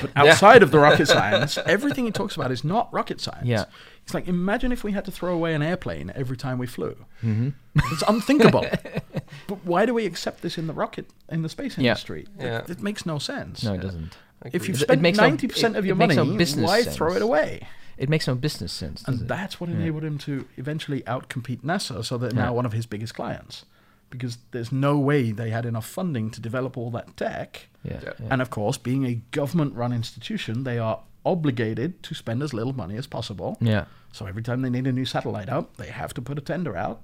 But 0.00 0.10
outside 0.16 0.62
of 0.64 0.70
the 0.72 0.78
rocket 0.80 1.06
science, 1.16 1.56
everything 1.66 2.04
he 2.04 2.10
talks 2.10 2.34
about 2.36 2.50
is 2.50 2.62
not 2.64 2.92
rocket 2.92 3.20
science. 3.20 3.46
Yeah. 3.46 3.64
It's 4.02 4.12
like, 4.12 4.26
imagine 4.28 4.72
if 4.72 4.82
we 4.84 4.90
had 4.92 5.04
to 5.04 5.10
throw 5.12 5.32
away 5.32 5.54
an 5.54 5.62
airplane 5.62 6.12
every 6.16 6.36
time 6.36 6.58
we 6.58 6.66
flew. 6.66 6.96
Mm-hmm. 7.22 7.50
It's 7.92 8.02
unthinkable. 8.08 8.66
but 9.46 9.64
why 9.64 9.86
do 9.86 9.94
we 9.94 10.06
accept 10.06 10.42
this 10.42 10.56
in 10.58 10.66
the 10.66 10.72
rocket, 10.72 11.06
in 11.28 11.42
the 11.42 11.48
space 11.48 11.76
industry? 11.78 12.26
Yeah. 12.38 12.58
It, 12.58 12.70
it 12.70 12.82
makes 12.82 13.04
no 13.06 13.18
sense. 13.18 13.62
no, 13.64 13.74
it 13.74 13.80
doesn't. 13.80 14.16
If 14.52 14.68
you've 14.68 14.76
It- 14.76 14.82
it 14.82 15.00
spent 15.00 15.02
90% 15.02 15.74
it- 15.74 15.78
of 15.78 15.86
your 15.86 15.96
money, 15.96 16.14
no 16.16 16.24
business 16.36 16.66
why 16.66 16.82
sense. 16.82 16.96
throw 16.96 17.14
it 17.14 17.22
away? 17.22 17.66
It 17.96 18.08
makes 18.08 18.26
no 18.26 18.34
business 18.34 18.72
sense. 18.72 19.04
And 19.06 19.22
it? 19.22 19.28
that's 19.28 19.60
what 19.60 19.70
enabled 19.70 20.02
him 20.04 20.18
to 20.18 20.46
eventually 20.56 21.02
outcompete 21.02 21.60
NASA, 21.62 22.04
so 22.04 22.18
they're 22.18 22.30
Yeah. 22.34 22.46
now 22.46 22.52
one 22.54 22.66
of 22.66 22.72
his 22.72 22.86
biggest 22.86 23.14
clients. 23.14 23.64
Because 24.10 24.38
there's 24.50 24.70
no 24.70 24.98
way 24.98 25.32
they 25.32 25.50
had 25.50 25.64
enough 25.64 25.86
funding 25.86 26.30
to 26.32 26.40
develop 26.40 26.76
all 26.76 26.90
that 26.90 27.16
tech. 27.16 27.68
yeah, 27.84 28.00
Yeah. 28.02 28.12
yeah. 28.20 28.26
And 28.30 28.42
of 28.42 28.50
course, 28.50 28.76
being 28.78 29.06
a 29.06 29.14
government 29.30 29.74
run 29.74 29.92
institution, 29.92 30.64
they 30.64 30.78
are 30.78 31.00
obligated 31.24 32.02
to 32.02 32.14
spend 32.14 32.42
as 32.42 32.52
little 32.52 32.72
money 32.74 32.96
as 32.96 33.06
possible. 33.06 33.56
yeah. 33.60 33.84
So 34.12 34.26
every 34.26 34.42
time 34.42 34.62
they 34.62 34.70
need 34.70 34.86
a 34.86 34.92
new 34.92 35.04
satellite 35.04 35.48
out, 35.48 35.76
they 35.76 35.88
have 35.88 36.14
to 36.14 36.22
put 36.22 36.38
a 36.38 36.40
tender 36.40 36.76
out. 36.76 37.02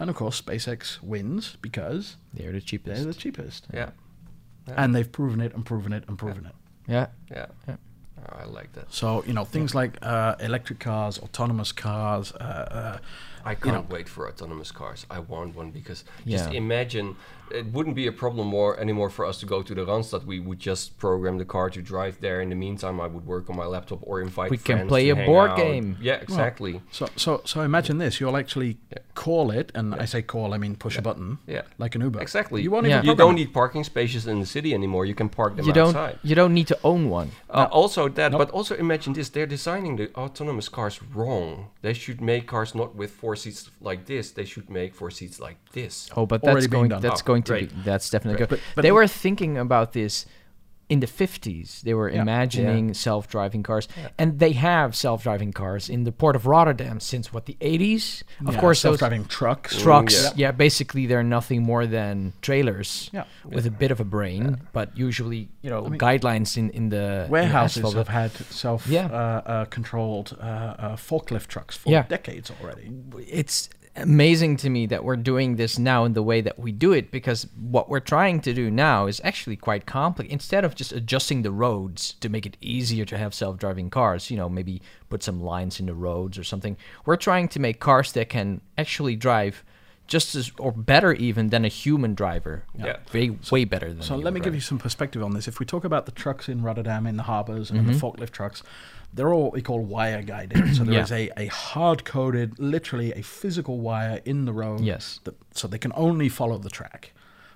And 0.00 0.10
of 0.10 0.16
course, 0.16 0.40
SpaceX 0.40 1.00
wins 1.02 1.56
because 1.60 2.16
They're 2.34 2.52
the 2.52 2.60
cheapest. 2.60 2.96
they're 2.96 3.12
the 3.12 3.18
cheapest. 3.18 3.66
yeah. 3.72 3.90
And 4.66 4.94
they've 4.94 5.10
proven 5.10 5.40
it 5.40 5.54
and 5.54 5.64
proven 5.64 5.92
it 5.92 6.04
and 6.08 6.16
proven 6.18 6.46
it. 6.46 6.54
yeah, 6.88 7.06
Yeah. 7.30 7.46
Yeah. 7.68 7.76
Oh, 8.18 8.36
I 8.40 8.44
like 8.44 8.72
that. 8.74 8.92
So, 8.92 9.22
you 9.24 9.32
know, 9.32 9.44
things 9.44 9.74
like 9.74 9.98
uh, 10.02 10.36
electric 10.40 10.78
cars, 10.78 11.18
autonomous 11.18 11.72
cars, 11.72 12.32
uh, 12.32 12.36
uh, 12.70 12.98
I 13.44 13.54
can't 13.54 13.88
know- 13.88 13.94
wait 13.96 14.08
for 14.08 14.28
autonomous 14.28 14.70
cars. 14.72 15.06
I 15.10 15.18
want 15.20 15.56
one 15.56 15.70
because 15.70 16.04
just 16.26 16.50
Yeah. 16.52 16.58
imagine 16.58 17.16
it 17.50 17.66
wouldn't 17.72 17.96
be 17.96 18.06
a 18.06 18.12
problem 18.12 18.46
more 18.46 18.78
anymore 18.78 19.10
for 19.10 19.24
us 19.26 19.40
to 19.40 19.46
go 19.46 19.60
to 19.60 19.74
the 19.74 19.84
Randstad. 19.84 20.24
We 20.24 20.38
would 20.38 20.60
just 20.60 20.96
program 20.98 21.38
the 21.38 21.44
car 21.44 21.68
to 21.70 21.82
drive 21.82 22.20
there. 22.20 22.40
In 22.40 22.48
the 22.50 22.54
meantime, 22.54 23.00
I 23.00 23.08
would 23.08 23.26
work 23.26 23.50
on 23.50 23.56
my 23.56 23.64
laptop 23.66 23.98
or 24.02 24.20
invite 24.20 24.50
We 24.52 24.56
can 24.58 24.86
play 24.86 25.06
to 25.06 25.20
a 25.20 25.26
board 25.26 25.50
out. 25.50 25.56
game. 25.56 25.96
Yeah, 26.00 26.14
exactly. 26.14 26.80
So, 26.92 27.08
so, 27.16 27.40
so 27.44 27.62
imagine 27.62 27.98
this: 27.98 28.20
you'll 28.20 28.36
actually 28.36 28.78
Yeah. 28.92 28.98
call 29.14 29.50
it, 29.50 29.72
and 29.74 29.94
I 29.96 30.04
say 30.04 30.22
call, 30.22 30.54
I 30.54 30.58
mean 30.58 30.76
push 30.76 30.96
a 30.96 31.02
button, 31.02 31.38
Yeah. 31.48 31.62
like 31.78 31.96
an 31.96 32.02
Uber. 32.02 32.20
Exactly. 32.20 32.62
You 32.62 32.70
won't 32.70 32.86
Yeah. 32.86 32.98
even. 32.98 33.06
You 33.10 33.16
don't 33.16 33.34
need 33.34 33.52
parking 33.52 33.82
spaces 33.84 34.26
in 34.28 34.38
the 34.38 34.46
city 34.46 34.72
anymore. 34.72 35.04
You 35.04 35.14
can 35.16 35.28
park 35.28 35.56
them 35.56 35.66
you 35.66 35.72
don't. 35.72 35.88
outside. 35.88 36.18
You 36.22 36.36
don't 36.36 36.54
need 36.54 36.68
to 36.68 36.78
own 36.84 37.10
one. 37.10 37.32
Uh, 37.50 37.66
also 37.72 38.08
that, 38.08 38.30
Nope. 38.30 38.38
but 38.42 38.50
also 38.50 38.76
imagine 38.76 39.12
this: 39.14 39.28
they're 39.28 39.46
designing 39.58 39.96
the 39.96 40.08
autonomous 40.14 40.68
cars 40.68 41.00
wrong. 41.14 41.66
They 41.82 41.94
should 41.94 42.20
make 42.20 42.46
cars 42.46 42.74
not 42.76 42.94
with 42.94 43.10
four 43.10 43.29
seats 43.36 43.70
like 43.80 44.06
this. 44.06 44.30
They 44.32 44.44
should 44.44 44.68
make 44.70 44.94
four 44.94 45.10
seats 45.10 45.40
like 45.40 45.56
this. 45.72 46.08
Oh, 46.16 46.26
but 46.26 46.42
Already 46.42 46.60
that's 46.62 46.66
being 46.70 46.88
going. 46.88 47.00
That's 47.00 47.22
Oh, 47.22 47.24
going 47.24 47.42
to 47.44 47.52
great. 47.52 47.70
be. 47.74 47.82
That's 47.82 48.10
definitely 48.10 48.38
Great. 48.38 48.48
good. 48.50 48.56
But- 48.58 48.74
but 48.76 48.82
they 48.82 48.88
the- 48.88 48.94
were 48.94 49.06
thinking 49.06 49.58
about 49.58 49.92
this 49.92 50.26
in 50.90 50.98
the 51.00 51.06
50s. 51.06 51.82
They 51.82 51.94
were 51.94 52.10
Yeah. 52.10 52.20
imagining 52.22 52.92
self-driving 52.94 53.62
cars, 53.62 53.86
and 54.18 54.38
they 54.40 54.52
have 54.52 54.94
self-driving 54.96 55.52
cars 55.52 55.88
in 55.88 56.04
the 56.04 56.12
port 56.12 56.34
of 56.36 56.44
Rotterdam 56.46 56.98
since 57.00 57.32
what 57.32 57.46
the 57.46 57.56
80s. 57.60 58.24
Of 58.46 58.54
Yeah, 58.54 58.60
course, 58.60 58.80
self-driving 58.80 59.24
trucks. 59.26 59.78
trucks. 59.80 60.14
yeah. 60.14 60.30
Yeah. 60.36 60.50
basically 60.52 61.06
they're 61.06 61.22
nothing 61.38 61.62
more 61.62 61.86
than 61.86 62.32
trailers. 62.42 63.08
Yeah. 63.12 63.24
With 63.44 63.66
a 63.66 63.70
bit 63.70 63.90
of 63.92 64.00
a 64.00 64.04
brain, 64.04 64.44
but 64.72 64.88
usually, 64.98 65.48
you 65.62 65.70
know, 65.70 65.82
mean, 65.88 65.98
guidelines 66.00 66.56
in 66.56 66.70
in 66.70 66.88
the 66.90 66.96
in 66.96 67.26
the 67.26 67.26
Warehouses 67.30 67.94
have 67.94 68.08
had 68.08 68.32
Yeah. 68.86 69.06
self-controlled 69.46 70.36
uh, 70.40 70.44
uh, 70.44 70.96
forklift 70.96 71.46
trucks 71.46 71.76
for 71.76 71.90
Yeah. 71.90 72.04
decades 72.08 72.50
already. 72.60 72.90
it's 73.28 73.68
amazing 74.00 74.56
to 74.58 74.70
me 74.70 74.86
that 74.86 75.04
we're 75.04 75.16
doing 75.16 75.56
this 75.56 75.78
now 75.78 76.04
in 76.04 76.12
the 76.14 76.22
way 76.22 76.40
that 76.40 76.58
we 76.58 76.72
do 76.72 76.92
it 76.92 77.10
because 77.10 77.46
what 77.58 77.88
we're 77.88 78.00
trying 78.00 78.40
to 78.40 78.52
do 78.52 78.70
now 78.70 79.06
is 79.06 79.20
actually 79.24 79.56
quite 79.56 79.86
complex 79.86 80.30
instead 80.32 80.64
of 80.64 80.74
just 80.74 80.92
adjusting 80.92 81.42
the 81.42 81.50
roads 81.50 82.14
to 82.20 82.28
make 82.28 82.46
it 82.46 82.56
easier 82.60 83.04
to 83.04 83.16
have 83.18 83.32
self-driving 83.34 83.90
cars 83.90 84.30
you 84.30 84.36
know 84.36 84.48
maybe 84.48 84.80
put 85.08 85.22
some 85.22 85.40
lines 85.40 85.78
in 85.80 85.86
the 85.86 85.94
roads 85.94 86.38
or 86.38 86.44
something 86.44 86.76
we're 87.04 87.16
trying 87.16 87.48
to 87.48 87.58
make 87.60 87.80
cars 87.80 88.12
that 88.12 88.28
can 88.28 88.60
actually 88.78 89.16
drive 89.16 89.62
just 90.06 90.34
as 90.34 90.50
or 90.58 90.72
better 90.72 91.12
even 91.12 91.50
than 91.50 91.64
a 91.64 91.68
human 91.68 92.14
driver 92.14 92.64
Yeah. 92.76 92.96
way 93.14 93.30
way 93.52 93.64
better 93.64 93.92
than 93.92 94.02
So 94.02 94.16
let 94.16 94.34
me 94.34 94.40
give 94.40 94.54
you 94.56 94.60
some 94.60 94.78
perspective 94.78 95.22
on 95.22 95.32
this. 95.34 95.46
If 95.46 95.60
we 95.60 95.66
talk 95.66 95.84
about 95.84 96.06
the 96.06 96.10
trucks 96.12 96.48
in 96.48 96.62
Rotterdam, 96.62 97.06
in 97.06 97.16
the 97.16 97.22
harbors, 97.24 97.70
and 97.70 97.78
the 97.86 97.92
Mm-hmm. 97.92 98.04
forklift 98.04 98.30
trucks, 98.30 98.64
they're 99.14 99.32
all 99.32 99.42
what 99.44 99.52
we 99.52 99.62
call 99.62 99.80
wire 99.80 100.22
guided. 100.22 100.76
So 100.76 100.84
there 100.84 100.94
Yeah. 100.94 101.02
is 101.02 101.12
a, 101.12 101.30
a 101.36 101.46
hard 101.46 102.04
coded, 102.04 102.58
literally 102.58 103.12
a 103.12 103.22
physical 103.22 103.78
wire 103.80 104.20
in 104.24 104.44
the 104.44 104.52
road. 104.52 104.80
Yes. 104.80 105.20
That, 105.24 105.34
so 105.52 105.66
they 105.68 105.78
can 105.78 105.92
only 105.94 106.28
follow 106.28 106.58
the 106.58 106.70
track. 106.70 107.12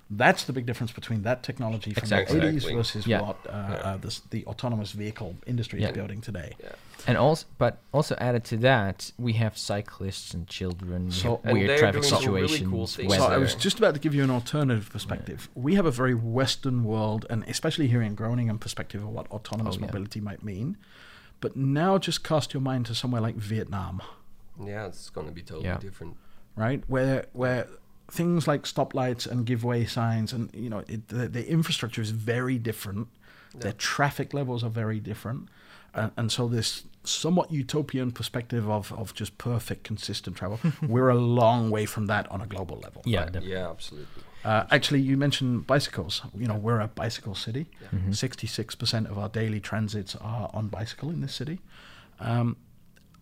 That's 0.07 0.43
the 0.43 0.53
big 0.53 0.67
difference 0.67 0.91
between 0.91 1.23
that 1.23 1.41
technology 1.41 1.91
from 1.93 2.01
Exactly. 2.03 2.39
the 2.39 2.45
80s 2.47 2.71
versus 2.75 3.07
Yeah. 3.07 3.21
what 3.21 3.37
uh, 3.47 3.51
uh, 3.51 3.97
this, 3.97 4.19
the 4.29 4.45
autonomous 4.45 4.91
vehicle 4.91 5.35
industry 5.47 5.81
Yeah. 5.81 5.87
is 5.87 5.93
building 5.93 6.21
today. 6.21 6.53
and 7.07 7.17
also 7.17 7.45
but 7.59 7.77
also 7.91 8.15
added 8.19 8.43
to 8.43 8.57
that 8.57 9.11
we 9.17 9.33
have 9.33 9.55
cyclists 9.57 10.33
and 10.33 10.47
children 10.47 11.11
So- 11.11 11.37
have 11.37 11.39
And 11.45 11.53
weird 11.53 11.79
traffic 11.79 12.01
doing 12.01 12.13
some 12.21 12.33
really 12.33 12.47
situations 12.47 12.95
cool. 12.97 13.09
So. 13.17 13.25
I 13.27 13.37
was 13.37 13.53
just 13.55 13.77
about 13.79 13.93
to 13.95 13.99
give 13.99 14.13
you 14.15 14.23
an 14.23 14.31
alternative 14.31 14.89
perspective. 14.91 15.49
We 15.55 15.75
have 15.75 15.85
a 15.87 15.91
very 15.91 16.13
Western 16.15 16.83
world, 16.83 17.25
and 17.29 17.43
especially 17.47 17.87
here 17.87 18.01
in 18.03 18.13
Groningen, 18.15 18.57
perspective 18.59 19.01
of 19.03 19.09
what 19.09 19.29
autonomous 19.31 19.75
Oh, 19.75 19.79
yeah. 19.79 19.85
mobility 19.87 20.19
might 20.19 20.43
mean. 20.43 20.77
But 21.41 21.55
now 21.55 21.97
just 21.97 22.23
cast 22.23 22.53
your 22.53 22.61
mind 22.61 22.85
to 22.87 22.95
somewhere 22.95 23.21
like 23.21 23.35
Vietnam, 23.35 24.01
Yeah, 24.63 24.87
it's 24.87 25.09
going 25.09 25.27
to 25.27 25.33
be 25.33 25.41
totally 25.43 25.65
Yeah. 25.67 25.77
different. 25.79 26.17
right? 26.55 26.83
Where 26.87 27.25
where 27.33 27.67
things 28.09 28.47
like 28.47 28.63
stoplights 28.63 29.27
and 29.29 29.45
give 29.45 29.63
way 29.63 29.85
signs, 29.85 30.31
and 30.33 30.49
you 30.53 30.69
know, 30.69 30.83
it, 30.87 31.07
the, 31.09 31.27
the 31.27 31.47
infrastructure 31.49 32.01
is 32.01 32.11
very 32.11 32.57
different. 32.57 33.07
Yeah. 33.53 33.61
Their 33.61 33.73
traffic 33.73 34.33
levels 34.33 34.63
are 34.63 34.69
very 34.69 34.99
different, 34.99 35.49
and, 35.93 36.11
and 36.17 36.31
so 36.31 36.47
this 36.47 36.83
somewhat 37.03 37.51
utopian 37.51 38.11
perspective 38.11 38.69
of 38.69 38.91
of 38.93 39.13
just 39.13 39.37
perfect, 39.37 39.83
consistent 39.83 40.37
travel. 40.37 40.59
we're 40.87 41.09
a 41.09 41.15
long 41.41 41.69
way 41.71 41.85
from 41.85 42.05
that 42.07 42.29
on 42.31 42.41
a 42.41 42.47
global 42.47 42.77
level. 42.79 43.01
yeah 43.05 43.23
Right. 43.23 43.43
Yeah, 43.43 43.69
absolutely. 43.69 44.23
Uh, 44.45 44.65
actually, 44.69 45.01
you 45.01 45.17
mentioned 45.17 45.65
bicycles. 45.65 46.21
You 46.37 46.47
know, 46.47 46.53
we're 46.55 46.79
a 46.79 46.87
bicycle 46.87 47.33
city. 47.33 47.65
Mm-hmm. 47.93 48.11
66% 48.11 49.09
of 49.09 49.17
our 49.17 49.27
daily 49.27 49.59
transits 49.59 50.15
are 50.17 50.51
on 50.53 50.67
bicycle 50.67 51.09
in 51.09 51.21
this 51.21 51.33
city. 51.33 51.59
Um, 52.19 52.55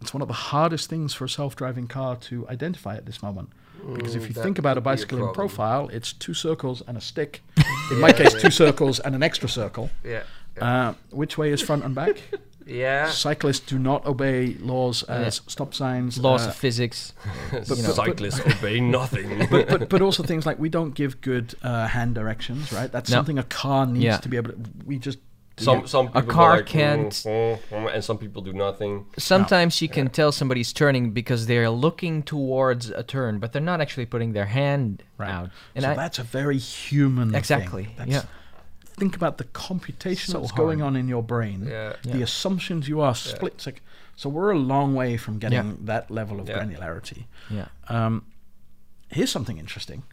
it's 0.01 0.13
one 0.13 0.21
of 0.21 0.27
the 0.27 0.33
hardest 0.33 0.89
things 0.89 1.13
for 1.13 1.23
a 1.23 1.29
self-driving 1.29 1.87
car 1.87 2.17
to 2.17 2.45
identify 2.49 2.95
at 2.97 3.05
this 3.05 3.23
moment. 3.23 3.49
Because 3.95 4.15
if 4.15 4.23
Mm, 4.23 4.27
you 4.27 4.33
that 4.33 4.43
think 4.43 4.59
about 4.59 4.77
a 4.77 4.81
could 4.81 4.83
be 4.83 4.89
a 4.89 4.91
bicycle 4.91 5.27
in 5.27 5.33
profile, 5.33 5.87
it's 5.89 6.11
two 6.13 6.33
circles 6.33 6.83
and 6.87 6.97
a 6.97 7.01
stick. 7.01 7.41
In 7.91 7.99
my 7.99 8.11
case, 8.11 8.33
two 8.33 8.51
circles 8.51 8.99
and 8.99 9.15
an 9.15 9.23
extra 9.23 9.47
circle. 9.49 9.89
Yeah. 10.03 10.23
Uh, 10.59 10.93
which 11.09 11.37
way 11.37 11.51
is 11.51 11.61
front 11.61 11.83
and 11.83 11.95
back? 11.95 12.17
Yeah. 12.65 13.09
Cyclists 13.09 13.59
do 13.61 13.77
not 13.79 14.05
obey 14.05 14.55
laws 14.59 15.03
as 15.03 15.41
stop 15.47 15.73
signs. 15.73 16.17
Laws 16.17 16.45
uh, 16.45 16.49
of 16.49 16.55
physics. 16.55 17.13
but- 17.51 17.69
you 17.77 17.83
know. 17.83 17.89
Cyclists 17.93 18.39
obey 18.57 18.79
nothing. 18.79 19.47
but, 19.51 19.67
but 19.67 19.89
but 19.89 20.01
also 20.01 20.23
things 20.23 20.45
like 20.45 20.59
we 20.59 20.69
don't 20.69 20.93
give 20.95 21.21
good 21.21 21.55
uh, 21.63 21.87
hand 21.87 22.15
directions, 22.15 22.71
right? 22.71 22.91
That's 22.91 23.09
No. 23.09 23.17
something 23.17 23.37
a 23.39 23.43
car 23.43 23.85
needs 23.85 24.03
Yeah. 24.05 24.17
to 24.17 24.29
be 24.29 24.37
able 24.37 24.51
to. 24.51 24.57
We 24.85 24.97
just 24.99 25.19
some 25.57 25.79
it. 25.83 25.87
some 25.89 26.07
people 26.07 26.21
go 26.23 26.33
car 26.33 26.55
like, 26.57 26.65
can't- 26.65 27.11
"Mm, 27.13 27.59
mm," 27.69 27.93
and 27.93 28.03
some 28.03 28.17
people 28.17 28.41
do 28.41 28.53
nothing. 28.53 29.05
Sometimes 29.19 29.81
you 29.83 29.87
can 29.89 30.09
tell 30.09 30.31
somebody's 30.31 30.73
turning 30.73 31.11
because 31.11 31.45
they're 31.45 31.69
looking 31.69 32.23
towards 32.23 32.89
a 32.89 33.03
turn, 33.03 33.37
but 33.39 33.51
they're 33.53 33.61
not 33.61 33.79
actually 33.79 34.07
putting 34.07 34.33
their 34.33 34.45
hand 34.47 35.03
Right. 35.19 35.29
out. 35.29 35.49
And 35.75 35.83
so 35.83 35.91
I, 35.91 35.95
that's 35.95 36.17
a 36.17 36.23
very 36.23 36.57
human. 36.57 37.29
thing. 37.29 37.37
exactly. 37.37 37.83
That's- 37.97 38.07
Yeah. 38.09 38.23
Think 38.97 39.15
about 39.15 39.37
the 39.37 39.43
computation 39.45 40.31
So 40.31 40.39
that's 40.39 40.51
hard. 40.51 40.57
going 40.57 40.81
on 40.81 40.95
in 40.95 41.07
your 41.07 41.23
brain. 41.23 41.65
Yeah. 41.67 41.93
The 42.03 42.17
Yeah. 42.19 42.23
assumptions 42.23 42.87
you 42.87 43.01
are 43.01 43.15
split 43.15 43.59
sec. 43.61 43.81
So 44.15 44.29
we're 44.29 44.51
a 44.51 44.57
long 44.59 44.93
way 44.93 45.17
from 45.17 45.39
getting 45.39 45.57
Yeah. 45.71 45.75
that 45.81 46.11
level 46.11 46.39
of 46.39 46.47
Yeah. 46.47 46.59
granularity. 46.59 47.25
Yeah. 47.49 47.67
Um, 47.87 48.25
here's 49.09 49.31
something 49.31 49.57
interesting. 49.57 50.03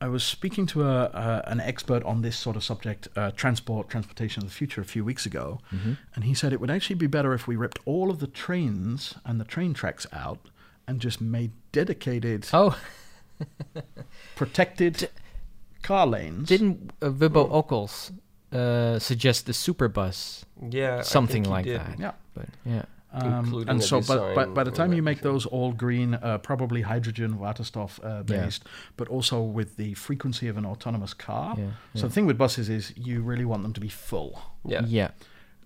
I 0.00 0.08
was 0.08 0.22
speaking 0.22 0.66
to 0.66 0.84
a, 0.84 1.04
uh, 1.06 1.42
an 1.46 1.60
expert 1.60 2.02
on 2.04 2.20
this 2.22 2.36
sort 2.36 2.56
of 2.56 2.64
subject, 2.64 3.08
uh, 3.16 3.30
transport, 3.30 3.88
transportation 3.88 4.42
of 4.42 4.48
the 4.50 4.54
future, 4.54 4.80
a 4.80 4.84
few 4.84 5.04
weeks 5.04 5.24
ago, 5.24 5.60
and 6.14 6.24
he 6.24 6.34
said 6.34 6.52
it 6.52 6.60
would 6.60 6.70
actually 6.70 6.96
be 6.96 7.06
better 7.06 7.32
if 7.32 7.46
we 7.46 7.56
ripped 7.56 7.78
all 7.86 8.10
of 8.10 8.18
the 8.18 8.26
trains 8.26 9.14
and 9.24 9.40
the 9.40 9.44
train 9.44 9.72
tracks 9.72 10.06
out 10.12 10.50
and 10.86 11.00
just 11.00 11.20
made 11.22 11.52
dedicated, 11.72 12.46
Oh, 12.52 12.76
protected 14.36 15.08
car 15.84 16.06
lanes. 16.06 16.48
didn't 16.48 16.90
uh, 17.00 17.10
Wubbo 17.10 17.48
Ockels 17.52 18.10
uh, 18.52 18.98
suggest 18.98 19.46
the 19.46 19.52
superbus? 19.52 20.44
Yeah. 20.70 20.98
I 20.98 21.02
Something 21.02 21.44
think 21.44 21.46
he 21.46 21.50
like 21.52 21.64
did. 21.66 21.80
that. 21.80 21.98
Yeah. 22.00 22.12
But 22.34 22.48
yeah. 22.64 22.84
Um, 23.16 23.64
and 23.68 23.80
so, 23.80 24.00
but, 24.00 24.34
but 24.34 24.54
by 24.54 24.64
the 24.64 24.72
time 24.72 24.92
you 24.92 25.00
make 25.00 25.20
those 25.20 25.46
all 25.46 25.72
green, 25.72 26.14
uh, 26.14 26.38
probably 26.38 26.80
hydrogen, 26.82 27.38
Waterstoff 27.38 28.00
uh, 28.04 28.24
Yeah. 28.26 28.44
based, 28.44 28.64
but 28.96 29.06
also 29.06 29.40
with 29.40 29.76
the 29.76 29.94
frequency 29.94 30.48
of 30.48 30.56
an 30.56 30.66
autonomous 30.66 31.14
car. 31.14 31.54
Yeah, 31.56 31.64
So 31.94 32.00
yeah. 32.00 32.02
the 32.08 32.10
thing 32.10 32.26
with 32.26 32.36
buses 32.36 32.68
is 32.68 32.92
you 32.96 33.22
really 33.22 33.44
want 33.44 33.62
them 33.62 33.72
to 33.72 33.80
be 33.80 33.88
full. 33.88 34.42
Yeah. 34.66 34.82
Yeah. 34.84 35.10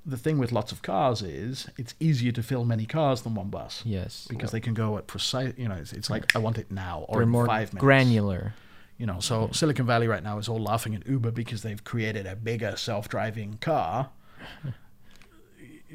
The 0.04 0.18
thing 0.18 0.38
with 0.38 0.52
lots 0.52 0.72
of 0.72 0.82
cars 0.82 1.22
is 1.22 1.68
it's 1.78 1.94
easier 2.00 2.32
to 2.32 2.42
fill 2.42 2.64
many 2.66 2.84
cars 2.86 3.22
than 3.22 3.34
one 3.34 3.48
bus 3.48 3.82
Yes. 3.86 4.26
because 4.28 4.50
they 4.50 4.60
can 4.60 4.74
go 4.74 4.98
at 4.98 5.06
precise. 5.06 5.54
You 5.56 5.68
know, 5.68 5.74
it's, 5.76 5.92
it's 5.94 6.10
like 6.10 6.36
I 6.36 6.38
want 6.40 6.58
it 6.58 6.70
now 6.70 7.06
or 7.08 7.14
They're 7.16 7.22
in 7.22 7.28
more 7.30 7.46
five 7.46 7.72
minutes. 7.72 7.80
granular. 7.80 8.52
You 8.98 9.06
know, 9.06 9.20
so 9.20 9.48
Silicon 9.52 9.86
Valley 9.86 10.08
right 10.08 10.22
now 10.22 10.38
is 10.38 10.48
all 10.48 10.60
laughing 10.60 10.94
at 10.94 11.06
Uber 11.06 11.30
because 11.30 11.62
they've 11.62 11.82
created 11.82 12.26
a 12.26 12.34
bigger 12.34 12.76
self-driving 12.76 13.58
car. 13.60 14.10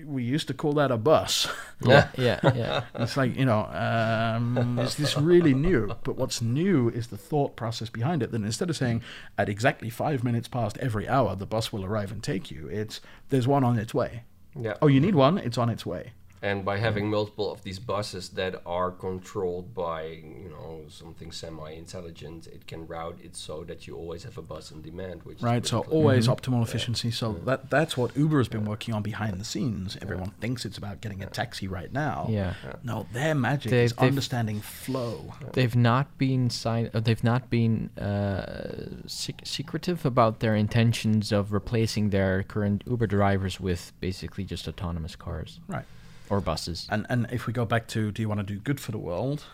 We 0.05 0.23
used 0.23 0.47
to 0.47 0.53
call 0.53 0.73
that 0.73 0.89
a 0.91 0.97
bus. 0.97 1.47
Yeah. 1.85 2.07
yeah. 2.17 2.39
Yeah. 2.55 2.83
It's 2.95 3.17
like, 3.17 3.35
you 3.35 3.43
know, 3.43 3.65
um, 3.65 4.79
is 4.79 4.95
this 4.95 5.17
really 5.17 5.53
new? 5.53 5.93
But 6.05 6.15
what's 6.15 6.41
new 6.41 6.87
is 6.87 7.07
the 7.07 7.17
thought 7.17 7.57
process 7.57 7.89
behind 7.89 8.23
it. 8.23 8.31
That 8.31 8.41
instead 8.41 8.69
of 8.69 8.77
saying 8.77 9.01
at 9.37 9.49
exactly 9.49 9.89
five 9.89 10.23
minutes 10.23 10.47
past 10.47 10.77
every 10.77 11.09
hour 11.09 11.35
the 11.35 11.45
bus 11.45 11.73
will 11.73 11.83
arrive 11.83 12.09
and 12.13 12.23
take 12.23 12.49
you, 12.49 12.69
it's 12.69 13.01
there's 13.27 13.49
one 13.49 13.65
on 13.65 13.77
its 13.77 13.93
way. 13.93 14.23
Yeah. 14.57 14.75
Oh, 14.81 14.87
you 14.87 15.01
need 15.01 15.13
one? 15.15 15.37
It's 15.37 15.57
on 15.57 15.69
its 15.69 15.85
way. 15.85 16.13
And 16.43 16.65
by 16.65 16.77
having 16.77 17.09
multiple 17.09 17.49
of 17.53 17.63
these 17.63 17.79
buses 17.79 18.29
that 18.39 18.61
are 18.65 18.91
controlled 18.91 19.73
by, 19.73 20.01
you 20.43 20.49
know, 20.49 20.81
something 20.89 21.31
semi-intelligent, 21.31 22.47
it 22.47 22.67
can 22.67 22.85
route 22.85 23.17
it 23.23 23.37
so 23.37 23.63
that 23.63 23.87
you 23.87 23.95
always 23.95 24.23
have 24.25 24.37
a 24.37 24.41
bus 24.41 24.69
in 24.69 24.81
demand, 24.81 25.23
which 25.23 25.41
Right. 25.41 25.53
pretty 25.53 25.67
So 25.69 25.81
clever. 25.83 25.95
always 25.95 26.27
optimal 26.27 26.61
efficiency. 26.61 27.11
So 27.11 27.31
that 27.45 27.69
that's 27.69 27.95
what 27.95 28.15
Uber 28.17 28.39
has 28.39 28.49
been 28.49 28.65
working 28.65 28.93
on 28.93 29.01
behind 29.03 29.39
the 29.39 29.45
scenes. 29.45 29.97
Everyone 30.01 30.31
thinks 30.41 30.65
it's 30.65 30.77
about 30.77 30.99
getting 30.99 31.23
a 31.23 31.27
taxi 31.27 31.67
right 31.67 31.91
now. 31.93 32.27
Yeah. 32.29 32.55
No, 32.83 33.07
their 33.13 33.35
magic 33.35 33.71
They've- 33.71 33.85
is 33.85 33.93
they've- 33.93 34.07
understanding 34.09 34.59
flow. 34.59 35.33
They've 35.53 35.75
not 35.77 36.17
been 36.17 36.49
sign- 36.49 36.89
uh, 36.93 36.99
They've 36.99 37.23
not 37.23 37.49
been 37.49 37.89
uh, 37.97 39.07
sec- 39.07 39.41
secretive 39.45 40.05
about 40.05 40.39
their 40.41 40.55
intentions 40.55 41.31
of 41.31 41.53
replacing 41.53 42.09
their 42.09 42.43
current 42.43 42.83
Uber 42.85 43.07
drivers 43.07 43.59
with 43.61 43.93
basically 44.01 44.43
just 44.43 44.67
autonomous 44.67 45.15
cars 45.15 45.59
Right. 45.67 45.85
Or 46.33 46.41
buses. 46.41 46.87
And 46.89 47.05
and 47.09 47.27
if 47.31 47.47
we 47.47 47.53
go 47.53 47.65
back 47.65 47.87
to 47.89 48.11
do 48.11 48.21
you 48.21 48.29
want 48.29 48.39
to 48.39 48.53
do 48.53 48.59
good 48.59 48.79
for 48.79 48.91
the 48.91 48.97
world? 48.97 49.45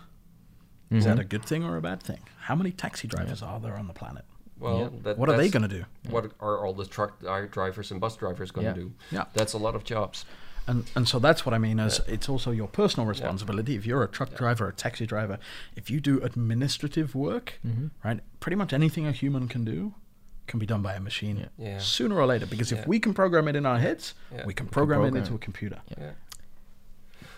Is 0.91 1.03
that 1.05 1.11
mm-hmm. 1.11 1.19
a 1.21 1.23
good 1.23 1.45
thing 1.45 1.63
or 1.63 1.77
a 1.77 1.81
bad 1.81 2.01
thing? 2.01 2.19
How 2.39 2.55
many 2.55 2.71
taxi 2.71 3.07
drivers 3.07 3.43
are 3.43 3.59
there 3.59 3.77
on 3.77 3.87
the 3.87 3.93
planet? 3.93 4.25
Well, 4.59 4.79
Yeah. 4.79 4.89
that, 5.03 5.17
What 5.19 5.29
are 5.29 5.37
they 5.37 5.49
going 5.49 5.69
to 5.69 5.75
do? 5.79 5.85
What 6.09 6.31
are 6.39 6.65
all 6.65 6.73
the 6.73 6.85
truck 6.85 7.19
drivers 7.51 7.91
and 7.91 8.01
bus 8.01 8.15
drivers 8.17 8.49
going 8.51 8.65
Yeah. 8.65 8.73
to 8.73 8.79
do? 8.81 8.91
Yeah. 9.11 9.25
That's 9.33 9.53
a 9.53 9.59
lot 9.59 9.75
of 9.75 9.83
jobs. 9.83 10.25
And 10.67 10.89
and 10.95 11.07
so 11.07 11.19
that's 11.19 11.45
what 11.45 11.53
I 11.53 11.57
mean 11.57 11.79
as 11.79 12.01
it's 12.07 12.29
also 12.29 12.51
your 12.51 12.67
personal 12.67 13.07
responsibility. 13.07 13.75
If 13.75 13.85
you're 13.85 14.03
a 14.03 14.07
truck 14.07 14.35
driver, 14.35 14.67
a 14.67 14.73
taxi 14.73 15.05
driver, 15.05 15.37
if 15.75 15.89
you 15.89 15.99
do 15.99 16.21
administrative 16.21 17.15
work, 17.15 17.59
mm-hmm. 17.65 17.87
right, 18.03 18.19
pretty 18.39 18.55
much 18.55 18.73
anything 18.73 19.07
a 19.07 19.11
human 19.11 19.47
can 19.47 19.63
do 19.65 19.93
can 20.47 20.59
be 20.59 20.65
done 20.65 20.81
by 20.81 20.95
a 20.95 20.99
machine 20.99 21.49
Yeah. 21.57 21.77
sooner 21.79 22.15
or 22.15 22.25
later. 22.25 22.47
Because 22.47 22.71
if 22.71 22.87
we 22.87 22.99
can 22.99 23.13
program 23.13 23.47
it 23.47 23.55
in 23.55 23.65
our 23.65 23.79
heads, 23.79 24.15
Yeah. 24.31 24.45
we 24.45 24.53
can 24.53 24.67
program, 24.67 24.99
program 24.99 25.15
it 25.15 25.19
into 25.19 25.33
it. 25.33 25.37
a 25.37 25.39
computer. 25.39 25.79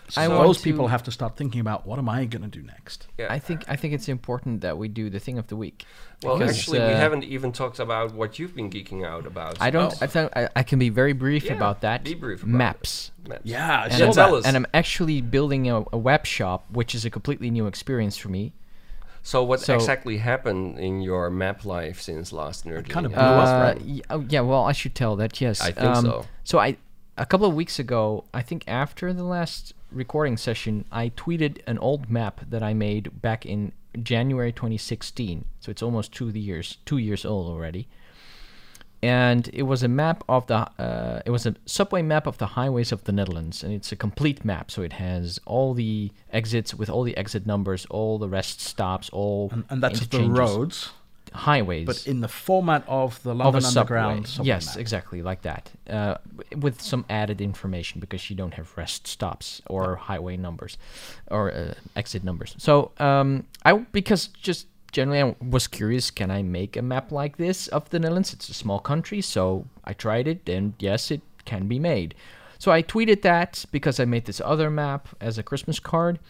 Yeah. 0.06 0.10
So 0.10 0.20
I 0.22 0.28
want 0.28 0.42
those 0.46 0.58
to- 0.58 0.64
people 0.64 0.88
have 0.88 1.02
to 1.04 1.10
start 1.10 1.36
thinking 1.36 1.60
about 1.60 1.86
what 1.86 1.98
am 1.98 2.08
I 2.08 2.24
going 2.26 2.42
to 2.42 2.48
do 2.48 2.62
next? 2.62 3.06
Yeah. 3.18 3.28
I 3.30 3.38
think 3.38 3.64
I 3.68 3.76
think 3.76 3.94
it's 3.94 4.08
important 4.08 4.60
that 4.60 4.76
we 4.76 4.88
do 4.88 5.08
the 5.10 5.18
thing 5.18 5.38
of 5.38 5.46
the 5.46 5.56
week. 5.56 5.84
Well, 6.22 6.38
because, 6.38 6.56
actually, 6.58 6.78
we 6.80 6.84
uh, 6.84 6.96
haven't 6.96 7.24
even 7.24 7.50
talked 7.52 7.78
about 7.80 8.14
what 8.14 8.38
you've 8.38 8.54
been 8.54 8.70
geeking 8.70 9.04
out 9.04 9.26
about. 9.26 9.56
I 9.60 9.70
don't. 9.70 9.92
Oh. 9.92 9.98
I, 10.00 10.06
thought 10.06 10.32
I, 10.36 10.48
I 10.54 10.62
can 10.62 10.78
be 10.78 10.88
very 10.88 11.12
brief 11.14 11.44
Yeah, 11.46 11.54
about 11.54 11.80
that. 11.80 12.04
debrief 12.04 12.42
about 12.42 12.46
Maps. 12.48 13.10
Maps. 13.26 13.40
Yeah, 13.44 13.84
And, 13.84 13.92
saw 13.94 14.06
I'm, 14.06 14.12
tell 14.12 14.34
us. 14.36 14.44
and 14.46 14.56
I'm 14.56 14.66
actually 14.74 15.20
building 15.20 15.68
a, 15.70 15.84
a 15.92 15.98
web 15.98 16.26
shop, 16.26 16.64
which 16.70 16.94
is 16.94 17.04
a 17.04 17.10
completely 17.10 17.50
new 17.50 17.66
experience 17.66 18.16
for 18.16 18.28
me. 18.28 18.52
So, 19.24 19.42
what 19.42 19.60
So- 19.60 19.74
exactly 19.74 20.18
happened 20.18 20.78
in 20.78 21.00
your 21.00 21.30
map 21.30 21.64
life 21.64 22.00
since 22.00 22.32
last 22.32 22.66
nerd? 22.66 22.88
kind 22.88 23.06
of 23.06 23.12
League? 23.12 23.18
blew 23.18 23.24
up, 23.24 23.48
Uh, 23.48 23.62
right? 23.80 24.04
oh, 24.10 24.24
yeah, 24.28 24.40
well, 24.42 24.64
I 24.64 24.72
should 24.72 24.94
tell 24.94 25.16
that. 25.16 25.40
Yes, 25.40 25.60
I 25.60 25.70
think 25.72 25.96
so. 25.96 26.26
So 26.44 26.58
I, 26.58 26.76
a 27.22 27.26
couple 27.26 27.46
of 27.46 27.54
weeks 27.54 27.78
ago, 27.78 28.24
I 28.34 28.42
think 28.42 28.64
after 28.66 29.12
the 29.12 29.22
last 29.22 29.74
recording 29.92 30.36
session, 30.36 30.84
I 30.90 31.10
tweeted 31.10 31.60
an 31.68 31.78
old 31.78 32.10
map 32.10 32.40
that 32.50 32.64
I 32.64 32.74
made 32.74 33.22
back 33.22 33.46
in 33.46 33.70
January 34.02 34.50
2016. 34.50 35.44
So 35.60 35.70
it's 35.70 35.84
almost 35.84 36.10
two 36.12 36.30
years, 36.30 36.78
two 36.84 36.98
years 36.98 37.24
old 37.24 37.46
already. 37.46 37.86
And 39.04 39.48
it 39.52 39.62
was 39.62 39.84
a 39.84 39.88
map 39.88 40.24
of 40.28 40.48
the, 40.48 40.68
uh, 40.82 41.22
it 41.24 41.30
was 41.30 41.46
a 41.46 41.54
subway 41.64 42.02
map 42.02 42.26
of 42.26 42.38
the 42.38 42.46
highways 42.46 42.90
of 42.90 43.04
the 43.04 43.12
Netherlands, 43.12 43.62
and 43.62 43.72
it's 43.72 43.92
a 43.92 43.96
complete 43.96 44.44
map. 44.44 44.72
So 44.72 44.82
it 44.82 44.94
has 44.94 45.38
all 45.46 45.74
the 45.74 46.10
exits 46.32 46.74
with 46.74 46.90
all 46.90 47.04
the 47.04 47.16
exit 47.16 47.46
numbers, 47.46 47.86
all 47.86 48.18
the 48.18 48.28
rest 48.28 48.60
stops, 48.60 49.08
all 49.10 49.48
And, 49.52 49.64
and 49.70 49.82
that's 49.82 50.06
the 50.08 50.28
roads, 50.28 50.90
highways 51.34 51.86
but 51.86 52.06
in 52.06 52.20
the 52.20 52.28
format 52.28 52.84
of 52.86 53.22
the 53.22 53.30
of 53.30 53.36
London 53.36 53.64
a. 53.64 53.68
Underground. 53.68 54.28
subway 54.28 54.46
yes, 54.48 54.66
map. 54.66 54.76
exactly 54.78 55.22
like 55.22 55.42
that, 55.42 55.70
uh, 55.88 56.16
with 56.56 56.80
some 56.80 57.04
added 57.08 57.40
information 57.40 58.00
because 58.00 58.28
you 58.30 58.36
don't 58.36 58.54
have 58.54 58.76
rest 58.76 59.06
stops 59.06 59.62
or 59.66 59.96
highway 59.96 60.36
numbers 60.36 60.78
or 61.30 61.52
uh, 61.52 61.74
exit 61.96 62.24
numbers. 62.24 62.54
So 62.58 62.92
um, 62.98 63.46
I 63.64 63.72
because 63.72 64.28
just 64.28 64.66
generally 64.92 65.22
I 65.22 65.36
was 65.40 65.66
curious, 65.66 66.10
can 66.10 66.30
I 66.30 66.42
make 66.42 66.76
a 66.76 66.82
map 66.82 67.10
like 67.10 67.36
this 67.36 67.68
of 67.68 67.88
the 67.90 67.98
Netherlands? 67.98 68.32
It's 68.32 68.48
a 68.48 68.54
small 68.54 68.78
country, 68.78 69.20
so 69.20 69.66
I 69.84 69.94
tried 69.94 70.28
it, 70.28 70.48
and 70.48 70.74
yes, 70.78 71.10
it 71.10 71.22
can 71.44 71.66
be 71.66 71.78
made. 71.78 72.14
So 72.58 72.70
I 72.70 72.82
tweeted 72.82 73.22
that 73.22 73.64
because 73.72 73.98
I 73.98 74.04
made 74.04 74.26
this 74.26 74.40
other 74.44 74.70
map 74.70 75.08
as 75.20 75.36
a 75.38 75.42
Christmas 75.42 75.80
card, 75.80 76.20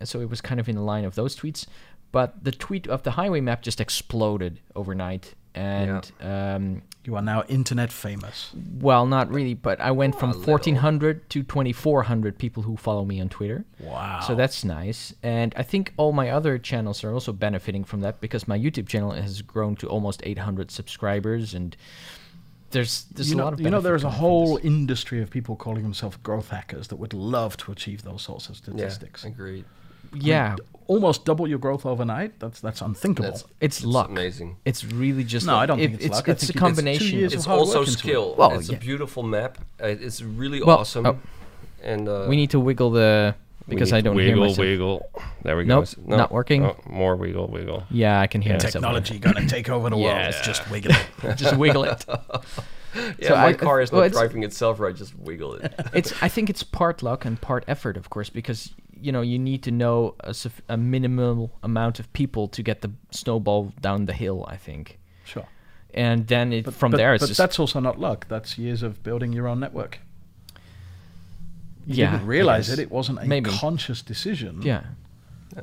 and 0.00 0.08
so 0.08 0.20
it 0.20 0.28
was 0.28 0.40
kind 0.40 0.58
of 0.58 0.68
in 0.68 0.74
the 0.74 0.82
line 0.82 1.04
of 1.04 1.14
those 1.14 1.36
tweets. 1.36 1.66
But 2.12 2.42
the 2.44 2.52
tweet 2.52 2.86
of 2.86 3.02
the 3.02 3.12
highway 3.12 3.40
map 3.40 3.62
just 3.62 3.80
exploded 3.80 4.60
overnight, 4.74 5.34
and 5.54 6.10
um, 6.20 6.82
You 7.04 7.16
are 7.16 7.22
now 7.22 7.42
internet 7.48 7.92
famous. 7.92 8.50
well, 8.80 9.06
not 9.06 9.30
really, 9.30 9.54
but 9.54 9.80
I 9.80 9.90
went 9.90 10.18
from 10.18 10.30
a 10.30 10.34
little. 10.34 10.52
1,400 10.54 11.28
to 11.30 11.42
2,400 11.42 12.38
people 12.38 12.62
who 12.62 12.76
follow 12.76 13.04
me 13.04 13.20
on 13.20 13.28
Twitter. 13.28 13.64
Wow. 13.80 14.20
So 14.26 14.34
that's 14.34 14.64
nice. 14.64 15.14
And 15.22 15.52
I 15.56 15.62
think 15.62 15.92
all 15.96 16.12
my 16.12 16.30
other 16.30 16.58
channels 16.58 17.04
are 17.04 17.12
also 17.12 17.32
benefiting 17.32 17.84
from 17.84 18.00
that 18.00 18.20
because 18.20 18.48
my 18.48 18.58
YouTube 18.58 18.88
channel 18.88 19.10
has 19.12 19.42
grown 19.42 19.76
to 19.76 19.88
almost 19.88 20.20
800 20.24 20.70
subscribers. 20.70 21.54
And 21.54 21.76
there's, 22.70 23.04
there's 23.12 23.30
you 23.30 23.34
a 23.36 23.38
know, 23.38 23.44
lot 23.44 23.52
of 23.54 23.60
you 23.60 23.70
know, 23.70 23.80
there's 23.80 24.04
a 24.04 24.10
whole 24.10 24.56
this. 24.56 24.64
industry 24.64 25.20
of 25.22 25.30
people 25.30 25.56
calling 25.56 25.82
themselves 25.82 26.16
growth 26.22 26.50
hackers 26.50 26.88
that 26.88 26.96
would 26.96 27.14
love 27.14 27.56
to 27.58 27.72
achieve 27.72 28.02
those 28.02 28.22
sorts 28.22 28.48
of 28.48 28.56
Yeah, 28.66 28.88
statistics. 28.88 29.24
agreed. 29.24 29.64
Yeah, 30.14 30.56
Almost 30.86 31.26
double 31.26 31.46
your 31.46 31.58
growth 31.58 31.84
overnight. 31.84 32.40
That's 32.40 32.60
that's 32.60 32.80
unthinkable. 32.80 33.28
That's 33.30 33.44
it's, 33.60 33.84
luck. 33.84 34.08
amazing. 34.08 34.56
It's 34.64 34.82
really 34.84 35.22
just 35.22 35.46
No, 35.46 35.56
I 35.56 35.66
don't 35.66 35.78
if 35.80 35.90
think 35.90 35.94
it's 35.96 36.06
it's, 36.06 36.14
luck. 36.16 36.28
I 36.28 36.32
it's 36.32 36.48
a 36.48 36.52
combination. 36.54 37.18
years 37.18 37.34
It's 37.34 37.44
of 37.44 37.52
also 37.52 37.80
work 37.80 37.88
into 37.88 37.98
it. 37.98 37.98
skill. 37.98 38.34
Well, 38.38 38.52
it's 38.58 38.70
yeah. 38.70 38.76
a 38.76 38.80
beautiful 38.80 39.22
map. 39.22 39.58
Uh, 39.82 39.88
it's 39.88 40.22
really 40.22 40.62
Well, 40.62 40.78
awesome. 40.78 41.04
oh. 41.06 41.18
And 41.82 42.08
uh, 42.08 42.24
we 42.26 42.36
need 42.36 42.50
to 42.50 42.58
wiggle 42.60 42.90
the 42.90 43.34
because 43.68 43.92
I 43.92 44.00
don't 44.00 44.16
wiggle, 44.16 44.34
hear 44.34 44.40
myself. 44.44 44.58
wiggle. 44.58 45.10
There 45.42 45.58
we 45.58 45.64
go. 45.64 45.80
Nope, 45.80 45.88
go. 46.08 46.16
not 46.16 46.32
working. 46.32 46.64
Oh, 46.64 46.76
more 46.88 47.16
wiggle, 47.16 47.48
wiggle. 47.48 47.84
Yeah, 47.90 48.18
I 48.18 48.26
can 48.26 48.40
hear 48.40 48.52
Yeah. 48.52 48.56
myself. 48.56 48.72
Technology 48.72 49.18
gonna 49.18 49.46
take 49.46 49.68
over 49.68 49.90
the 49.90 49.98
world. 49.98 50.16
It's 50.22 50.38
Yeah. 50.38 50.42
just 50.42 50.70
wiggle 50.70 50.92
it. 50.92 51.36
just 51.36 51.54
wiggle 51.58 51.84
it. 51.84 52.02
Yeah, 53.20 53.28
So 53.28 53.34
my 53.36 53.48
I- 53.48 53.52
car 53.52 53.82
is 53.82 53.92
well, 53.92 54.00
not 54.00 54.06
it's- 54.06 54.18
driving 54.18 54.42
itself, 54.42 54.80
right? 54.80 54.96
Just 54.96 55.14
wiggle 55.18 55.56
it. 55.56 55.74
it's 55.92 56.14
I 56.22 56.28
think 56.28 56.48
it's 56.48 56.62
part 56.62 57.02
luck 57.02 57.26
and 57.26 57.38
part 57.38 57.62
effort, 57.68 57.98
of 57.98 58.08
course, 58.08 58.30
because 58.30 58.72
you 59.00 59.12
know 59.12 59.20
you 59.22 59.38
need 59.38 59.62
to 59.62 59.70
know 59.70 60.14
a, 60.20 60.34
a 60.68 60.76
minimal 60.76 61.50
amount 61.62 61.98
of 62.00 62.12
people 62.12 62.48
to 62.48 62.62
get 62.62 62.80
the 62.82 62.90
snowball 63.10 63.72
down 63.80 64.06
the 64.06 64.12
hill. 64.12 64.44
I 64.48 64.56
think, 64.56 64.98
Sure. 65.24 65.46
and 65.94 66.26
then 66.26 66.52
it, 66.52 66.64
But, 66.64 66.74
from 66.74 66.90
but- 66.90 66.96
there 66.98 67.14
it's 67.14 67.22
but 67.22 67.28
just 67.28 67.38
that's 67.38 67.58
also 67.58 67.80
not 67.80 67.98
luck. 67.98 68.26
That's 68.28 68.58
years 68.58 68.82
of 68.82 69.02
building 69.02 69.32
your 69.32 69.46
own 69.48 69.60
network. 69.60 69.98
You 71.86 71.94
yeah, 71.94 72.12
didn't 72.12 72.26
realize 72.26 72.68
it. 72.70 72.78
It 72.78 72.90
wasn't 72.90 73.18
a 73.20 73.24
Maybe. 73.24 73.50
conscious 73.50 74.02
decision. 74.02 74.60
Yeah, 74.62 74.82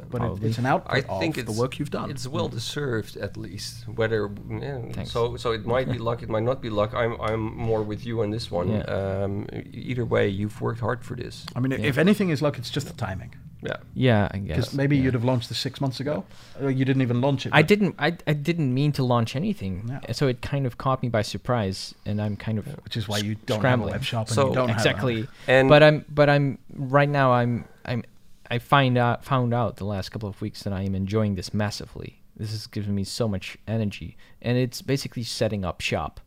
but 0.10 0.22
it, 0.22 0.44
it's 0.44 0.58
an 0.58 0.66
output 0.66 0.94
I 0.94 1.20
think 1.20 1.38
of 1.38 1.44
it's 1.48 1.54
the 1.54 1.60
work 1.62 1.80
you've 1.80 1.92
done. 1.92 2.10
It's 2.10 2.28
well 2.28 2.48
deserved, 2.50 3.18
at 3.18 3.38
least. 3.38 3.88
Whether 3.88 4.30
yeah, 4.50 5.04
so, 5.04 5.38
so 5.38 5.52
it 5.52 5.66
might 5.66 5.90
be 5.92 5.98
luck, 5.98 6.24
it 6.24 6.30
might 6.30 6.44
not 6.44 6.62
be 6.62 6.70
luck. 6.70 6.94
I'm, 6.94 7.20
I'm 7.22 7.42
more 7.56 7.82
with 7.84 8.06
you 8.06 8.22
on 8.22 8.30
this 8.32 8.50
one. 8.52 8.70
Yeah. 8.72 8.82
Um, 8.84 9.48
either 9.74 10.06
way, 10.06 10.28
you've 10.28 10.60
worked 10.62 10.80
hard 10.80 11.04
for 11.04 11.16
this. 11.16 11.46
I 11.56 11.60
mean, 11.60 11.72
Yeah. 11.72 11.80
if 11.90 11.98
anything 11.98 12.30
is 12.30 12.42
luck, 12.42 12.58
it's 12.58 12.70
just 12.70 12.88
the 12.88 12.94
timing. 12.94 13.34
Yeah. 13.64 13.78
yeah, 13.96 14.28
I 14.32 14.38
Because 14.38 14.74
maybe 14.76 14.96
yeah. 14.96 15.04
you'd 15.06 15.14
have 15.16 15.24
launched 15.24 15.50
this 15.50 15.58
six 15.58 15.82
months 15.82 16.00
ago. 16.00 16.24
Or 16.62 16.70
you 16.70 16.86
didn't 16.86 17.02
even 17.02 17.20
launch 17.20 17.48
it. 17.48 17.52
I 17.52 17.64
didn't. 17.64 17.96
I, 17.98 18.16
I 18.28 18.34
didn't 18.34 18.72
mean 18.72 18.92
to 18.92 19.04
launch 19.04 19.36
anything, 19.36 19.90
Yeah. 19.90 20.12
so 20.12 20.28
it 20.28 20.42
kind 20.44 20.68
of 20.68 20.78
caught 20.78 21.02
me 21.02 21.10
by 21.10 21.24
surprise, 21.24 21.96
and 22.06 22.22
I'm 22.22 22.36
kind 22.36 22.60
of 22.60 22.68
Which 22.84 22.96
is 22.96 23.08
why 23.08 23.18
you 23.18 23.34
don't 23.48 23.60
Scrambling. 23.60 23.94
have 23.94 23.96
a 23.96 24.00
web 24.02 24.04
shop 24.04 24.28
and 24.28 24.36
So- 24.36 24.50
you 24.50 24.54
don't 24.56 24.70
exactly. 24.70 25.22
have 25.22 25.30
And 25.48 25.70
but 25.70 25.82
I'm 25.82 26.06
but 26.10 26.30
I'm 26.30 26.60
right 26.76 27.10
now 27.10 27.32
I'm 27.34 27.66
I'm 27.66 27.66
I 28.50 28.60
find 28.60 28.98
out 28.98 29.26
found 29.26 29.54
out 29.54 29.78
the 29.78 29.86
last 29.86 30.10
couple 30.10 30.30
of 30.30 30.42
weeks 30.42 30.64
that 30.64 30.74
I 30.74 30.82
am 30.84 30.96
enjoying 30.96 31.36
this 31.36 31.54
massively. 31.54 32.22
This 32.38 32.52
is 32.52 32.68
giving 32.68 32.94
me 32.94 33.04
so 33.04 33.28
much 33.28 33.58
energy, 33.68 34.18
and 34.42 34.58
it's 34.58 34.82
basically 34.82 35.24
setting 35.24 35.64
up 35.64 35.80
shop, 35.82 36.20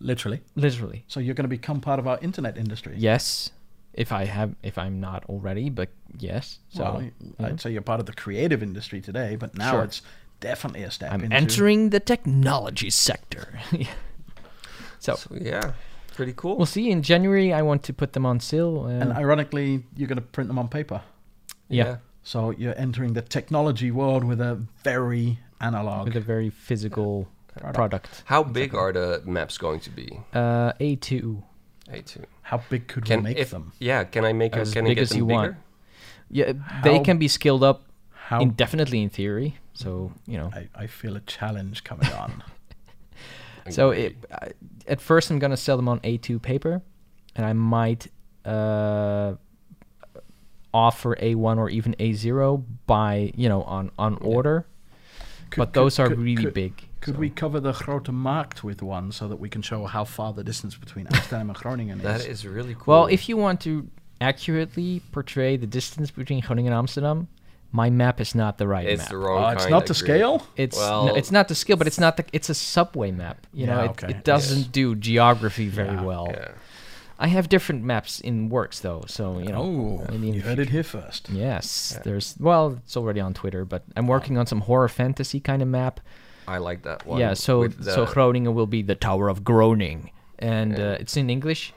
literally. 0.00 0.42
literally. 0.54 1.04
So 1.08 1.18
you're 1.20 1.34
going 1.34 1.44
to 1.44 1.48
become 1.48 1.80
part 1.80 1.98
of 1.98 2.06
our 2.06 2.18
internet 2.20 2.58
industry. 2.58 2.94
Yes, 2.96 3.50
if 3.94 4.12
I 4.12 4.26
have 4.26 4.54
if 4.62 4.76
I'm 4.78 5.00
not 5.00 5.24
already, 5.28 5.70
but 5.70 5.88
yes. 6.18 6.58
So 6.68 6.82
well, 6.84 7.10
I'd 7.40 7.50
know. 7.52 7.56
say 7.56 7.70
you're 7.72 7.82
part 7.82 8.00
of 8.00 8.06
the 8.06 8.12
creative 8.12 8.62
industry 8.62 9.00
today, 9.00 9.36
but 9.36 9.56
now 9.56 9.72
Sure. 9.72 9.84
it's 9.84 10.02
definitely 10.40 10.82
a 10.82 10.90
step 10.90 11.12
I'm 11.12 11.24
into 11.24 11.34
entering 11.36 11.90
the 11.90 12.00
technology 12.00 12.90
sector. 12.90 13.58
so 14.98 15.14
so, 15.14 15.30
yeah, 15.40 15.72
pretty 16.18 16.34
cool. 16.36 16.54
we'll 16.58 16.66
see 16.78 16.90
in 16.90 17.00
January. 17.02 17.48
I 17.60 17.62
want 17.62 17.82
to 17.88 17.92
put 17.92 18.10
them 18.12 18.26
on 18.26 18.40
sale. 18.40 18.74
Uh, 18.86 19.00
And 19.02 19.12
ironically, 19.22 19.70
you're 19.96 20.08
going 20.12 20.22
to 20.24 20.28
print 20.36 20.48
them 20.48 20.58
on 20.58 20.68
paper. 20.68 21.00
yeah, 21.78 21.96
So 22.22 22.38
you're 22.60 22.78
entering 22.86 23.14
the 23.14 23.22
technology 23.22 23.90
world 24.00 24.22
with 24.30 24.40
a 24.40 24.54
very 24.84 25.38
analog. 25.60 26.06
with 26.08 26.16
a 26.16 26.26
very 26.34 26.50
physical 26.50 27.26
Product. 27.58 27.74
product. 27.74 28.22
How 28.34 28.42
big 28.44 28.74
are 28.74 28.92
the 28.92 29.20
maps 29.24 29.58
going 29.58 29.80
to 29.86 29.90
be? 29.90 30.08
Uh, 30.32 30.72
A2. 30.80 31.42
A2. 31.98 32.24
How 32.42 32.58
big 32.70 32.82
could 32.92 33.04
Can 33.06 33.18
we 33.22 33.28
make 33.30 33.38
if, 33.38 33.50
them? 33.50 33.72
Yeah, 33.80 34.04
can 34.12 34.24
I 34.24 34.32
make 34.32 34.56
a, 34.56 34.60
As 34.60 34.72
can 34.72 34.84
I 34.84 34.88
big 34.90 34.96
get 34.96 35.02
as 35.02 35.08
them 35.10 35.18
you 35.18 35.26
bigger? 35.26 35.38
want. 35.40 35.56
Yeah, 36.30 36.52
they 36.84 36.96
How- 36.98 37.04
can 37.04 37.18
be 37.18 37.28
scaled 37.28 37.62
up 37.70 37.78
How 38.28 38.40
indefinitely 38.40 39.00
in 39.02 39.10
theory. 39.10 39.50
So 39.74 40.12
you 40.26 40.38
know. 40.40 40.50
I, 40.60 40.68
I 40.84 40.86
feel 40.88 41.16
a 41.16 41.20
challenge 41.38 41.82
coming 41.84 42.12
on. 42.12 42.42
So 43.70 43.90
it, 43.90 44.16
I, 44.32 44.48
at 44.86 45.00
first, 45.00 45.30
I'm 45.30 45.38
gonna 45.38 45.56
sell 45.56 45.76
them 45.76 45.88
on 45.88 46.00
A2 46.00 46.40
paper, 46.40 46.82
and 47.36 47.44
I 47.46 47.52
might 47.52 48.06
uh, 48.44 49.34
offer 50.72 51.16
A1 51.16 51.58
or 51.58 51.70
even 51.70 51.94
A0 51.98 52.64
by 52.86 53.32
you 53.36 53.48
know 53.48 53.62
on 53.64 53.90
on 53.98 54.16
order. 54.16 54.66
Could- 55.50 55.58
but 55.60 55.72
those 55.72 55.96
could- 55.96 56.02
are 56.02 56.08
could- 56.08 56.18
really 56.18 56.44
could- 56.44 56.54
big. 56.54 56.84
Could 57.00 57.14
so- 57.14 57.20
we 57.20 57.30
cover 57.30 57.60
the 57.60 57.72
Grote 57.72 58.08
Markt 58.10 58.64
with 58.64 58.82
one 58.82 59.12
so 59.12 59.28
that 59.28 59.36
we 59.36 59.48
can 59.48 59.62
show 59.62 59.86
how 59.86 60.04
far 60.04 60.32
the 60.32 60.42
distance 60.44 60.76
between 60.76 61.06
Amsterdam 61.12 61.48
and 61.50 61.58
Groningen 61.58 61.98
is? 61.98 62.04
that 62.04 62.20
is? 62.20 62.26
is 62.44 62.46
really 62.46 62.74
cool. 62.74 62.92
Well, 62.92 63.06
if 63.06 63.28
you 63.28 63.36
want 63.36 63.60
to 63.62 63.88
accurately 64.20 65.00
portray 65.12 65.56
the 65.56 65.66
distance 65.66 66.10
between 66.10 66.40
Groningen 66.40 66.72
and 66.72 66.78
Amsterdam, 66.78 67.28
my 67.72 67.90
map 67.90 68.20
is 68.20 68.34
not 68.34 68.56
the 68.58 68.66
right 68.66 68.86
it's 68.86 69.02
map. 69.02 69.08
the 69.10 69.16
wrong 69.18 69.44
Oh, 69.44 69.48
it's 69.48 69.62
kind 69.64 69.70
not 69.70 69.90
of 69.90 69.96
to 69.96 70.04
grid. 70.04 70.18
scale? 70.18 70.46
It's 70.56 70.76
Well- 70.76 71.06
no, 71.06 71.14
it's 71.14 71.30
not 71.30 71.48
the 71.48 71.54
skill, 71.54 71.76
but 71.76 71.86
it's 71.86 72.00
not 72.00 72.16
the. 72.16 72.24
It's 72.32 72.48
a 72.48 72.54
subway 72.54 73.10
map. 73.10 73.46
You 73.52 73.66
know, 73.66 73.78
Yeah, 73.78 73.84
it, 73.84 73.90
okay. 73.90 74.08
it 74.10 74.24
doesn't 74.24 74.58
Yes. 74.58 74.66
do 74.68 74.94
geography 74.94 75.68
very 75.68 75.94
Yeah, 75.94 76.02
well. 76.02 76.28
Yeah. 76.30 76.48
I 77.20 77.26
have 77.26 77.48
different 77.48 77.82
maps 77.84 78.20
in 78.20 78.48
works 78.48 78.78
though, 78.80 79.02
so 79.08 79.38
you 79.38 79.48
know. 79.48 80.04
oh, 80.08 80.12
in 80.14 80.20
the 80.20 80.28
you 80.30 80.40
heard 80.42 80.60
it 80.60 80.68
here 80.70 80.84
first. 80.84 81.28
Yes, 81.30 81.92
Yeah. 81.96 82.02
there's 82.04 82.36
well, 82.38 82.78
it's 82.84 82.96
already 82.96 83.20
on 83.20 83.34
Twitter, 83.34 83.64
but 83.64 83.82
I'm 83.96 84.06
working 84.06 84.38
on 84.38 84.46
some 84.46 84.60
horror 84.62 84.88
fantasy 84.88 85.40
kind 85.40 85.60
of 85.60 85.68
map. 85.68 86.00
I 86.46 86.58
like 86.58 86.82
that 86.84 87.04
one. 87.06 87.18
yeah, 87.20 87.34
so 87.34 87.60
with 87.60 87.84
so 87.84 88.04
the- 88.06 88.12
Groningen 88.12 88.54
will 88.54 88.66
be 88.68 88.82
the 88.82 88.94
Tower 88.94 89.28
of 89.28 89.42
Groning, 89.44 90.10
and 90.38 90.78
Yeah. 90.78 90.84
uh, 90.92 90.96
it's 91.00 91.16
in 91.16 91.28
English. 91.28 91.74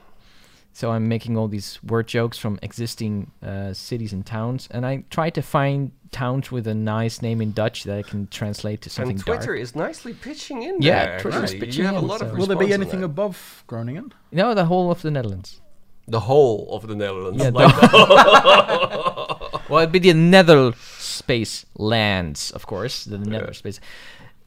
So 0.74 0.92
I'm 0.92 1.08
making 1.10 1.38
all 1.38 1.48
these 1.50 1.80
word 1.84 2.08
jokes 2.08 2.38
from 2.38 2.58
existing 2.62 3.32
uh, 3.44 3.74
cities 3.74 4.14
and 4.14 4.26
towns, 4.26 4.68
and 4.72 4.86
I 4.86 5.04
try 5.10 5.30
to 5.32 5.42
find 5.42 5.92
towns 6.12 6.50
with 6.52 6.66
a 6.68 6.74
nice 6.74 7.22
name 7.22 7.42
in 7.42 7.52
Dutch 7.52 7.84
that 7.84 7.98
I 7.98 8.02
can 8.04 8.28
translate 8.28 8.82
to 8.82 8.90
something 8.90 9.16
and 9.18 9.26
Twitter 9.26 9.48
dark. 9.48 9.60
is 9.60 9.76
nicely 9.76 10.14
pitching 10.14 10.64
in 10.64 10.82
Yeah, 10.82 11.06
there. 11.06 11.20
Twitter 11.20 11.38
is 11.44 11.44
actually. 11.52 11.60
pitching 11.68 11.82
You 11.82 11.86
have 11.88 11.98
in, 11.98 12.04
a 12.04 12.08
lot 12.08 12.22
of 12.22 12.38
Will 12.38 12.46
there 12.48 12.58
be 12.58 12.72
anything 12.74 13.04
above 13.04 13.64
Groningen? 13.68 14.14
No, 14.32 14.54
the 14.54 14.66
whole 14.66 14.92
of 14.92 15.02
the 15.02 15.12
Netherlands. 15.12 15.60
The 16.08 16.22
whole 16.22 16.70
of 16.74 16.88
the 16.88 16.96
Netherlands. 16.96 17.44
Yeah, 17.44 17.50
like 17.54 17.76
Well, 19.70 19.80
it'd 19.84 19.92
be 19.92 20.00
the 20.00 20.14
Nether 20.14 20.74
space 20.98 21.66
lands, 21.76 22.52
of 22.52 22.66
course, 22.66 23.06
the 23.06 23.18
Nether 23.18 23.46
Yeah. 23.48 23.52
space. 23.54 23.80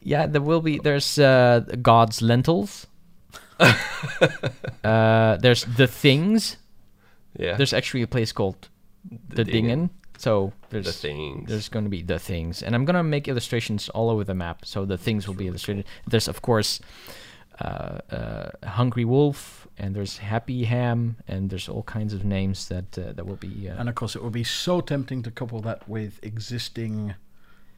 Yeah, 0.02 0.26
there 0.26 0.42
will 0.42 0.60
be. 0.60 0.78
There's 0.78 1.18
uh, 1.18 1.60
God's 1.80 2.20
lentils. 2.20 2.86
uh, 4.84 5.36
there's 5.36 5.64
the 5.64 5.86
things. 5.86 6.56
yeah. 7.38 7.56
There's 7.56 7.72
actually 7.72 8.02
a 8.02 8.06
place 8.06 8.32
called 8.32 8.68
the, 9.28 9.44
Dingen. 9.44 9.90
So 10.18 10.52
there's 10.70 10.86
the 10.86 10.92
things. 10.92 11.48
there's 11.48 11.68
going 11.68 11.84
to 11.84 11.90
be 11.90 12.02
the 12.02 12.18
things, 12.18 12.62
and 12.62 12.74
I'm 12.74 12.84
going 12.84 12.96
to 12.96 13.02
make 13.02 13.28
illustrations 13.28 13.88
all 13.90 14.10
over 14.10 14.24
the 14.24 14.34
map. 14.34 14.64
So 14.64 14.84
the 14.84 14.96
things 14.98 15.26
will 15.26 15.34
be 15.34 15.46
illustrated. 15.48 15.84
There's 16.06 16.28
of 16.28 16.40
course 16.40 16.80
uh, 17.60 17.98
uh, 18.10 18.50
Hungry 18.64 19.04
Wolf, 19.04 19.66
and 19.76 19.94
there's 19.94 20.18
Happy 20.18 20.64
Ham, 20.64 21.16
and 21.28 21.50
there's 21.50 21.68
all 21.68 21.82
kinds 21.82 22.14
of 22.14 22.24
names 22.24 22.68
that 22.68 22.96
uh, 22.98 23.12
that 23.12 23.26
will 23.26 23.36
be. 23.36 23.68
Uh, 23.68 23.76
And 23.80 23.88
of 23.88 23.94
course, 23.94 24.14
it 24.16 24.22
would 24.22 24.32
be 24.32 24.44
so 24.44 24.80
tempting 24.80 25.22
to 25.24 25.30
couple 25.30 25.60
that 25.62 25.88
with 25.88 26.18
existing 26.22 27.14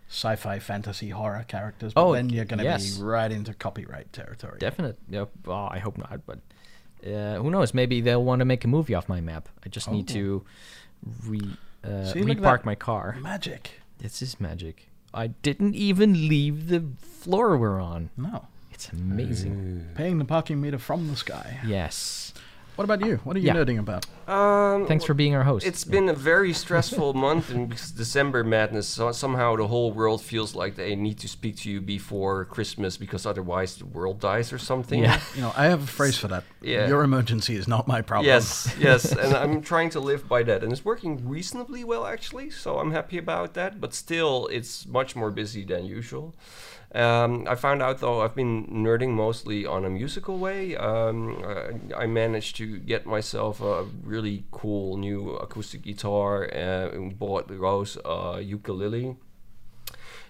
sci-fi, 0.09 0.59
fantasy, 0.59 1.11
horror 1.11 1.45
characters. 1.49 1.93
But 1.95 2.05
Oh, 2.07 2.13
then 2.15 2.29
you're 2.31 2.45
going 2.45 2.59
to 2.59 2.65
yes. 2.65 2.97
be 2.97 3.03
right 3.03 3.31
into 3.31 3.53
copyright 3.55 4.13
territory. 4.13 4.59
Definitely. 4.59 4.97
Yeah. 5.09 5.25
Well, 5.45 5.69
I 5.71 5.79
hope 5.79 5.99
not, 5.99 6.21
but 6.27 6.39
uh, 7.07 7.37
who 7.43 7.51
knows? 7.51 7.75
Maybe 7.75 8.01
they'll 8.01 8.23
want 8.25 8.41
to 8.41 8.45
make 8.45 8.65
a 8.65 8.69
movie 8.69 8.95
off 8.95 9.09
my 9.09 9.21
map. 9.21 9.49
I 9.65 9.69
just 9.69 9.91
need 9.91 10.11
Oh. 10.11 10.15
to 10.15 10.45
re 11.27 11.41
uh, 11.85 12.05
See, 12.13 12.21
repark 12.21 12.41
that. 12.59 12.65
my 12.65 12.75
car. 12.75 13.17
Magic. 13.21 13.81
This 13.99 14.21
is 14.23 14.41
magic. 14.41 14.89
I 15.15 15.29
didn't 15.29 15.75
even 15.75 16.29
leave 16.29 16.69
the 16.69 16.85
floor 17.01 17.57
we're 17.57 17.81
on. 17.81 18.11
No. 18.17 18.47
It's 18.73 18.91
amazing. 18.91 19.87
Paying 19.95 20.19
the 20.19 20.25
parking 20.27 20.61
meter 20.61 20.79
from 20.79 21.09
the 21.09 21.17
sky. 21.17 21.61
Yes. 21.67 22.35
What 22.77 22.85
about 22.85 23.05
you? 23.05 23.17
What 23.25 23.37
are 23.37 23.39
you 23.39 23.47
Yeah. 23.47 23.55
nerding 23.55 23.79
about? 23.79 24.05
Um, 24.29 24.87
Thanks 24.87 25.05
for 25.05 25.15
being 25.15 25.35
our 25.35 25.45
host. 25.45 25.65
It's 25.67 25.85
been 25.85 26.09
a 26.11 26.13
very 26.13 26.53
stressful 26.53 27.15
month 27.27 27.51
in 27.51 27.69
December 27.69 28.45
madness. 28.45 28.87
So 28.87 29.11
somehow 29.13 29.57
the 29.57 29.67
whole 29.69 29.93
world 29.93 30.21
feels 30.21 30.55
like 30.55 30.77
they 30.77 30.95
need 30.95 31.19
to 31.21 31.29
speak 31.29 31.57
to 31.59 31.71
you 31.71 31.81
before 31.81 32.45
Christmas 32.45 32.99
because 32.99 33.25
otherwise 33.25 33.77
the 33.77 33.87
world 33.87 34.21
dies 34.21 34.53
or 34.53 34.59
something. 34.59 35.03
Yeah. 35.03 35.21
You 35.35 35.41
know, 35.43 35.53
I 35.57 35.67
have 35.67 35.83
a 35.85 35.87
phrase 35.87 36.19
for 36.19 36.29
that. 36.29 36.45
Yeah. 36.61 36.87
Your 36.87 37.03
emergency 37.03 37.57
is 37.57 37.67
not 37.67 37.89
my 37.89 38.03
problem. 38.03 38.27
Yes, 38.27 38.75
yes, 38.79 39.11
and 39.23 39.35
I'm 39.35 39.63
trying 39.63 39.89
to 39.91 40.01
live 40.01 40.29
by 40.29 40.43
that, 40.43 40.63
and 40.63 40.71
it's 40.71 40.85
working 40.85 41.27
reasonably 41.27 41.83
well 41.83 42.05
actually. 42.07 42.51
So 42.51 42.79
I'm 42.79 42.91
happy 42.93 43.17
about 43.17 43.55
that. 43.55 43.81
But 43.81 43.95
still, 43.95 44.49
it's 44.49 44.87
much 44.87 45.17
more 45.17 45.31
busy 45.31 45.65
than 45.65 45.87
usual. 45.87 46.35
Um, 46.97 47.47
I 47.47 47.57
found 47.57 47.83
out 47.83 47.99
though 47.99 48.23
I've 48.23 48.35
been 48.35 48.67
nerding 48.69 49.11
mostly 49.11 49.67
on 49.67 49.85
a 49.85 49.91
musical 49.91 50.39
way. 50.39 50.77
Um, 50.77 51.45
I, 51.45 52.05
I 52.05 52.07
managed 52.07 52.57
to 52.57 52.79
get 52.79 53.05
myself 53.05 53.61
a 53.61 53.85
really 54.03 54.45
cool 54.51 54.97
new 54.97 55.33
acoustic 55.33 55.83
guitar 55.83 56.45
uh, 56.45 56.89
and 56.97 57.19
bought 57.19 57.51
Rose 57.51 57.99
a 58.03 58.41
ukulele. 58.41 59.17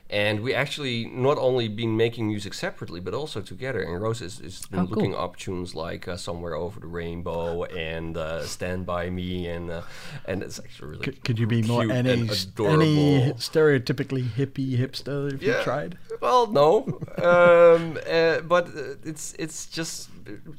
And 0.08 0.40
we 0.40 0.54
actually 0.54 1.06
not 1.06 1.36
only 1.36 1.66
been 1.66 1.96
making 1.96 2.28
music 2.28 2.54
separately, 2.54 3.00
but 3.00 3.12
also 3.12 3.40
together. 3.40 3.82
And 3.82 4.00
Rose 4.00 4.20
has, 4.20 4.38
has 4.38 4.64
been 4.66 4.80
Oh, 4.80 4.86
cool. 4.86 4.90
looking 4.94 5.14
up 5.16 5.36
tunes 5.36 5.74
like 5.74 6.06
uh, 6.06 6.16
"Somewhere 6.16 6.54
Over 6.54 6.78
the 6.78 6.86
Rainbow" 6.86 7.64
and 7.64 8.16
uh, 8.16 8.44
"Stand 8.46 8.86
by 8.86 9.10
Me," 9.10 9.48
and 9.48 9.68
uh, 9.68 9.82
and 10.24 10.42
it's 10.44 10.60
actually 10.60 10.90
really 10.90 11.04
Could, 11.04 11.24
could 11.24 11.38
you 11.40 11.48
be 11.48 11.62
more 11.62 11.82
any 11.90 12.10
and 12.10 12.30
s- 12.30 12.44
adorable. 12.44 12.82
any 12.82 13.32
stereotypically 13.32 14.24
hippie 14.28 14.78
hipster 14.78 15.32
if 15.34 15.42
you 15.42 15.54
tried? 15.64 15.98
Well, 16.20 16.46
no, 16.46 16.84
um, 17.18 17.98
uh, 18.08 18.40
but 18.42 18.68
uh, 18.68 18.94
it's 19.04 19.34
it's 19.40 19.66
just 19.66 20.08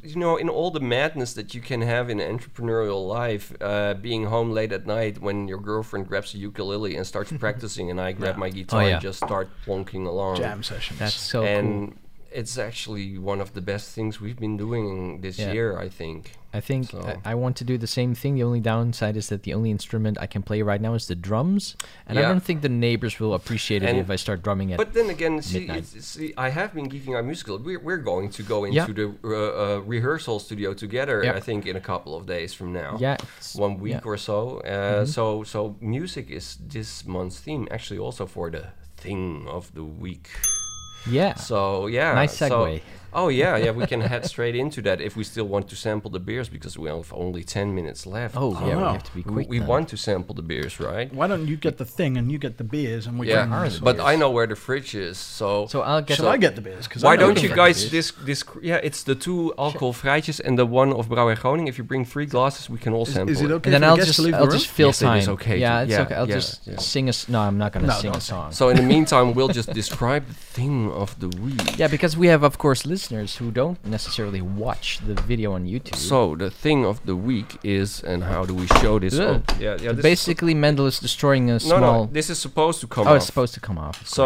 you 0.03 0.15
know 0.15 0.38
in 0.38 0.49
all 0.49 0.72
the 0.72 0.80
madness 0.80 1.34
that 1.34 1.53
you 1.53 1.61
can 1.61 1.82
have 1.82 2.09
in 2.09 2.20
entrepreneurial 2.20 3.07
life, 3.07 3.53
uh, 3.61 3.93
being 3.95 4.26
home 4.26 4.51
late 4.51 4.72
at 4.72 4.86
night 4.86 5.20
when 5.22 5.47
your 5.47 5.59
girlfriend 5.59 6.07
grabs 6.07 6.34
a 6.34 6.38
ukulele 6.38 6.95
and 6.95 7.05
starts 7.05 7.32
practicing, 7.39 7.89
and 7.91 7.99
I 7.99 8.11
grab 8.13 8.38
my 8.38 8.49
guitar 8.49 8.82
Oh, 8.82 8.86
yeah. 8.86 8.93
and 8.93 9.01
just 9.01 9.18
start 9.24 9.49
plonking 9.65 10.05
along. 10.07 10.38
Jam 10.38 10.63
sessions. 10.63 10.99
That's 10.99 11.15
so 11.15 11.43
and 11.43 11.89
cool. 11.93 11.97
It's 12.39 12.57
actually 12.57 13.17
one 13.31 13.41
of 13.41 13.49
the 13.53 13.61
best 13.61 13.85
things 13.95 14.21
we've 14.21 14.39
been 14.45 14.57
doing 14.57 15.21
this 15.21 15.38
Yeah. 15.39 15.53
year. 15.53 15.69
I 15.85 15.89
think. 15.89 16.19
I 16.53 16.61
think 16.61 16.89
So- 16.91 17.01
I, 17.25 17.31
I 17.31 17.35
want 17.35 17.55
to 17.57 17.65
do 17.71 17.77
the 17.77 17.88
same 17.99 18.11
thing. 18.21 18.35
The 18.39 18.43
only 18.49 18.59
downside 18.73 19.15
is 19.17 19.27
that 19.29 19.41
the 19.43 19.53
only 19.57 19.69
instrument 19.77 20.17
I 20.25 20.27
can 20.33 20.41
play 20.49 20.61
right 20.71 20.81
now 20.88 20.93
is 20.95 21.05
the 21.07 21.15
drums, 21.29 21.75
and 22.07 22.17
I 22.17 22.21
don't 22.29 22.43
think 22.47 22.61
the 22.61 22.69
neighbors 22.88 23.19
will 23.19 23.33
appreciate 23.33 23.81
it 23.83 23.89
And- 23.89 23.99
if 23.99 24.09
I 24.15 24.17
start 24.25 24.39
drumming 24.45 24.69
it. 24.73 24.77
But 24.77 24.93
then 24.93 25.09
again, 25.09 25.41
see, 25.41 25.67
see, 26.11 26.33
I 26.38 26.49
have 26.59 26.69
been 26.77 26.88
geeking 26.93 27.13
out 27.17 27.25
musical. 27.25 27.57
We're, 27.67 27.79
we're 27.88 28.03
going 28.11 28.29
to 28.38 28.41
go 28.43 28.57
Yeah. 28.65 28.85
into 28.88 28.93
the 29.01 29.07
uh, 29.23 29.29
uh, 29.33 29.79
rehearsal 29.95 30.39
studio 30.39 30.69
together. 30.73 31.17
Yeah. 31.23 31.38
I 31.39 31.41
think 31.47 31.65
in 31.71 31.75
a 31.75 31.85
couple 31.91 32.11
of 32.19 32.25
days 32.35 32.53
from 32.57 32.69
now. 32.83 32.91
yeah, 32.99 33.17
One 33.55 33.73
week 33.85 33.93
yeah. 34.01 34.09
or 34.11 34.17
so. 34.29 34.38
Uh, 34.61 35.03
Mhm. 35.03 35.07
So 35.15 35.23
so 35.53 35.59
music 35.81 36.25
is 36.39 36.57
this 36.75 36.89
month's 37.05 37.39
theme. 37.45 37.63
Actually, 37.75 37.99
also 38.07 38.25
for 38.25 38.49
the 38.51 38.63
thing 39.03 39.47
of 39.57 39.63
the 39.77 39.83
week. 40.05 40.27
Yeah. 41.10 41.36
So 41.36 41.88
yeah. 41.88 42.14
nice 42.16 42.38
so- 42.38 42.49
segue. 42.49 42.82
Oh 43.14 43.30
yeah, 43.30 43.55
yeah. 43.58 43.72
We 43.72 43.86
can 43.88 44.01
head 44.01 44.26
straight 44.26 44.55
into 44.55 44.82
that 44.84 45.01
if 45.01 45.16
we 45.16 45.24
still 45.24 45.47
want 45.47 45.68
to 45.70 45.76
sample 45.76 46.12
the 46.12 46.20
beers 46.20 46.49
because 46.49 46.78
we 46.78 46.89
have 46.89 47.12
only 47.14 47.43
ten 47.43 47.74
minutes 47.76 48.05
left. 48.05 48.36
oh, 48.38 48.55
oh 48.60 48.68
yeah, 48.68 48.76
we 48.78 48.84
have 48.84 49.03
to 49.03 49.14
be 49.16 49.24
quick. 49.24 49.49
we 49.49 49.60
now. 49.60 49.66
want 49.68 49.89
to 49.89 49.97
sample 49.97 50.36
the 50.36 50.41
beers, 50.41 50.80
right? 50.80 51.14
Why 51.14 51.28
don't 51.28 51.47
you 51.47 51.58
get 51.58 51.78
the 51.78 51.86
thing 51.86 52.18
and 52.18 52.32
you 52.32 52.38
get 52.38 52.58
the 52.58 52.64
beers 52.64 53.08
and 53.08 53.18
we 53.20 53.30
yeah, 53.30 53.45
can. 53.47 53.72
but 53.82 53.99
I 53.99 54.16
know 54.16 54.30
where 54.32 54.47
the 54.47 54.55
fridge 54.55 54.95
is, 54.95 55.18
so 55.18 55.68
So 55.68 55.82
I'll 55.82 56.01
get. 56.01 56.18
Shall 56.18 56.28
I 56.30 56.38
get 56.38 56.55
the 56.55 56.62
beers? 56.62 56.88
'Cause 56.88 57.03
I 57.03 57.08
Why 57.08 57.16
know 57.16 57.28
don't 57.34 57.43
you 57.43 57.49
guys 57.55 57.89
this 57.91 58.12
this 58.30 58.43
yeah? 58.62 58.80
It's 58.88 59.03
the 59.03 59.16
two 59.16 59.53
alcohol 59.58 59.93
vrijtjes 59.93 60.39
and 60.39 60.58
the 60.58 60.66
one 60.66 60.91
of 60.93 61.08
Brouwer 61.10 61.36
Groningen. 61.36 61.68
If 61.68 61.78
you 61.78 61.84
bring 61.84 62.05
three 62.05 62.26
glasses, 62.26 62.70
we 62.70 62.78
can 62.78 62.93
all 62.93 63.03
Is, 63.08 63.14
sample. 63.14 63.32
is 63.34 63.41
it 63.41 63.51
okay 63.51 63.68
and 63.68 63.74
then 63.74 63.84
I'll 63.89 63.97
just 63.97 64.16
to 64.18 64.22
leave 64.26 64.36
I'll 64.36 64.47
just 64.58 64.68
fill 64.68 64.88
Yes, 64.89 64.99
time. 64.99 65.20
is 65.20 65.30
okay 65.30 65.58
Yeah, 65.60 65.82
it's 65.84 65.91
yeah, 65.91 66.01
okay. 66.03 66.16
I'll 66.16 66.28
yeah, 66.30 66.36
just 66.39 66.62
yeah. 66.68 66.78
sing 66.78 67.08
a. 67.08 67.16
s- 67.20 67.28
No, 67.30 67.39
I'm 67.41 67.58
not 67.58 67.72
gonna 67.74 67.88
No, 67.88 67.99
sing 67.99 68.16
a 68.16 68.22
song. 68.22 68.51
So 68.51 68.70
in 68.70 68.78
the 68.78 68.88
meantime, 68.95 69.34
we'll 69.34 69.53
just 69.60 69.72
describe 69.74 70.24
the 70.28 70.34
thing 70.58 70.91
of 70.91 71.10
the 71.20 71.30
week. 71.45 71.78
yeah, 71.78 71.88
because 71.88 72.16
we 72.18 72.28
have 72.28 72.43
of 72.43 72.58
course 72.58 72.86
listeners 72.98 73.32
who 73.39 73.48
don't 73.52 73.78
necessarily 73.98 74.41
watch 74.41 74.86
the 75.10 75.14
video 75.32 75.50
on 75.58 75.62
YouTube. 75.74 75.95
So 76.12 76.20
the 76.36 76.50
thing 76.64 76.80
of 76.91 76.95
the 77.10 77.16
week 77.32 77.50
is, 77.64 77.88
and 78.12 78.20
how 78.24 78.41
do 78.50 78.54
we 78.62 78.66
show 78.82 78.93
this? 79.04 79.14
Yeah. 79.14 79.26
Oh, 79.26 79.41
yeah, 79.60 79.78
yeah. 79.86 79.91
This 79.93 80.02
basically, 80.14 80.54
Mendel 80.56 80.88
is 80.88 81.00
destroying 81.00 81.45
a 81.52 81.60
small. 81.60 81.80
no. 81.80 81.93
no, 82.06 82.10
This 82.20 82.28
is 82.34 82.39
supposed 82.48 82.80
to 82.84 82.88
come 82.95 83.06
oh, 83.08 83.12
off. 83.12 83.18
it's 83.18 83.28
supposed 83.32 83.54
to 83.54 83.62
come 83.68 83.78
off. 83.88 83.98
of. 84.02 84.08
So, 84.20 84.26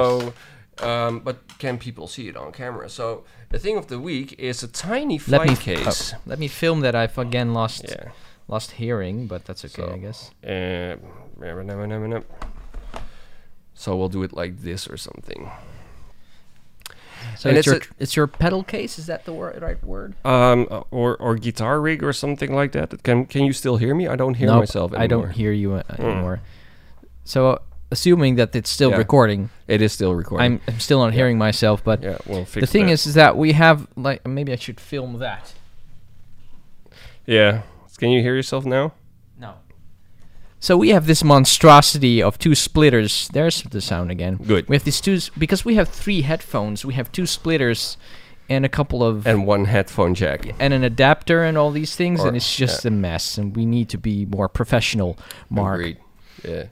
um, 0.90 1.20
but 1.28 1.36
can 1.64 1.76
people 1.78 2.06
see 2.16 2.26
it 2.32 2.36
on 2.38 2.48
camera? 2.62 2.88
So 3.00 3.06
the 3.50 3.60
thing 3.60 3.76
of 3.82 3.86
the 3.94 4.00
week 4.00 4.30
is 4.40 4.64
a 4.64 4.70
tiny 4.92 5.18
let 5.28 5.42
flight 5.42 5.50
me 5.50 5.56
case. 5.76 6.14
oh, 6.16 6.22
let 6.32 6.40
me 6.40 6.48
film 6.48 6.80
that 6.86 6.96
I've 7.02 7.18
again 7.18 7.50
lost 7.54 7.84
Yeah. 7.90 8.12
lost 8.48 8.70
hearing, 8.82 9.28
but 9.32 9.40
that's 9.48 9.64
okay, 9.66 9.84
So- 9.88 9.94
I 9.98 10.00
guess. 10.06 10.20
Uh, 10.54 10.96
so 13.74 13.88
we'll 13.98 14.14
do 14.18 14.24
it 14.28 14.34
like 14.42 14.54
this 14.68 14.82
or 14.92 14.98
something. 14.98 15.42
So 17.38 17.50
And 17.50 17.58
it's, 17.58 17.68
it's 17.68 17.74
your 17.74 17.78
a- 17.78 18.04
it's 18.04 18.16
your 18.16 18.28
pedal 18.28 18.64
case. 18.64 19.00
Is 19.00 19.06
that 19.08 19.26
the 19.26 19.34
wor- 19.34 19.56
right 19.62 19.84
word? 19.84 20.14
Um, 20.26 20.68
uh, 20.72 20.82
or 20.92 21.16
or 21.18 21.36
guitar 21.36 21.80
rig 21.82 22.04
or 22.04 22.14
something 22.14 22.54
like 22.54 22.72
that. 22.74 23.04
Can 23.04 23.26
can 23.26 23.44
you 23.46 23.54
still 23.54 23.78
hear 23.78 23.94
me? 23.96 24.08
I 24.08 24.16
don't 24.16 24.36
hear 24.36 24.48
Nope, 24.48 24.60
myself 24.60 24.92
anymore. 24.92 25.04
I 25.04 25.08
don't 25.08 25.32
hear 25.32 25.52
you 25.52 25.74
uh, 25.74 25.84
Mm. 25.84 26.00
anymore. 26.04 26.42
So 27.24 27.60
assuming 27.92 28.36
that 28.36 28.56
it's 28.56 28.70
still 28.70 28.92
Yeah. 28.92 28.98
recording, 28.98 29.50
It 29.68 29.82
is 29.82 29.92
still 29.94 30.16
recording. 30.16 30.46
I'm, 30.46 30.62
I'm 30.68 30.80
still 30.80 31.00
not 31.00 31.12
Yeah. 31.14 31.18
hearing 31.20 31.38
myself. 31.38 31.84
But 31.84 32.02
yeah, 32.04 32.18
we'll 32.26 32.46
the 32.46 32.66
thing 32.68 32.86
that. 32.88 32.94
is, 32.94 33.06
is 33.08 33.14
that 33.16 33.36
we 33.38 33.52
have 33.54 33.88
like 33.96 34.26
maybe 34.28 34.52
I 34.54 34.58
should 34.58 34.80
film 34.80 35.20
that. 35.20 35.54
yeah. 37.26 37.62
Can 37.98 38.10
you 38.10 38.22
hear 38.22 38.36
yourself 38.36 38.66
now? 38.66 38.94
No. 40.62 40.66
So 40.66 40.78
we 40.78 40.90
have 40.90 41.06
this 41.08 41.24
monstrosity 41.24 42.22
of 42.22 42.38
two 42.38 42.54
splitters. 42.56 43.28
There's 43.34 43.64
the 43.64 43.82
sound 43.82 44.12
again. 44.12 44.36
Good. 44.38 44.68
We 44.70 44.76
have 44.76 44.84
these 44.84 45.02
two 45.02 45.20
because 45.38 45.66
we 45.66 45.76
have 45.76 45.90
three 45.90 46.22
headphones. 46.22 46.86
We 46.86 46.94
have 46.94 47.12
two 47.12 47.26
splitters 47.26 47.98
and 48.50 48.66
a 48.66 48.70
couple 48.70 49.02
of 49.04 49.26
And 49.26 49.48
one 49.48 49.66
headphone 49.66 50.14
jack. 50.14 50.46
and 50.60 50.74
an 50.74 50.84
adapter 50.84 51.44
and 51.44 51.58
all 51.58 51.72
these 51.72 51.96
things, 51.96 52.20
Or- 52.22 52.28
and 52.28 52.38
it's 52.38 52.56
just 52.56 52.86
a 52.86 52.92
mess. 52.92 53.38
And 53.38 53.56
we 53.56 53.66
need 53.66 53.90
to 53.90 53.98
be 53.98 54.26
more 54.26 54.48
professional, 54.50 55.18
Mark. 55.50 55.80
Agreed. 55.80 55.98
Yeah. 56.44 56.64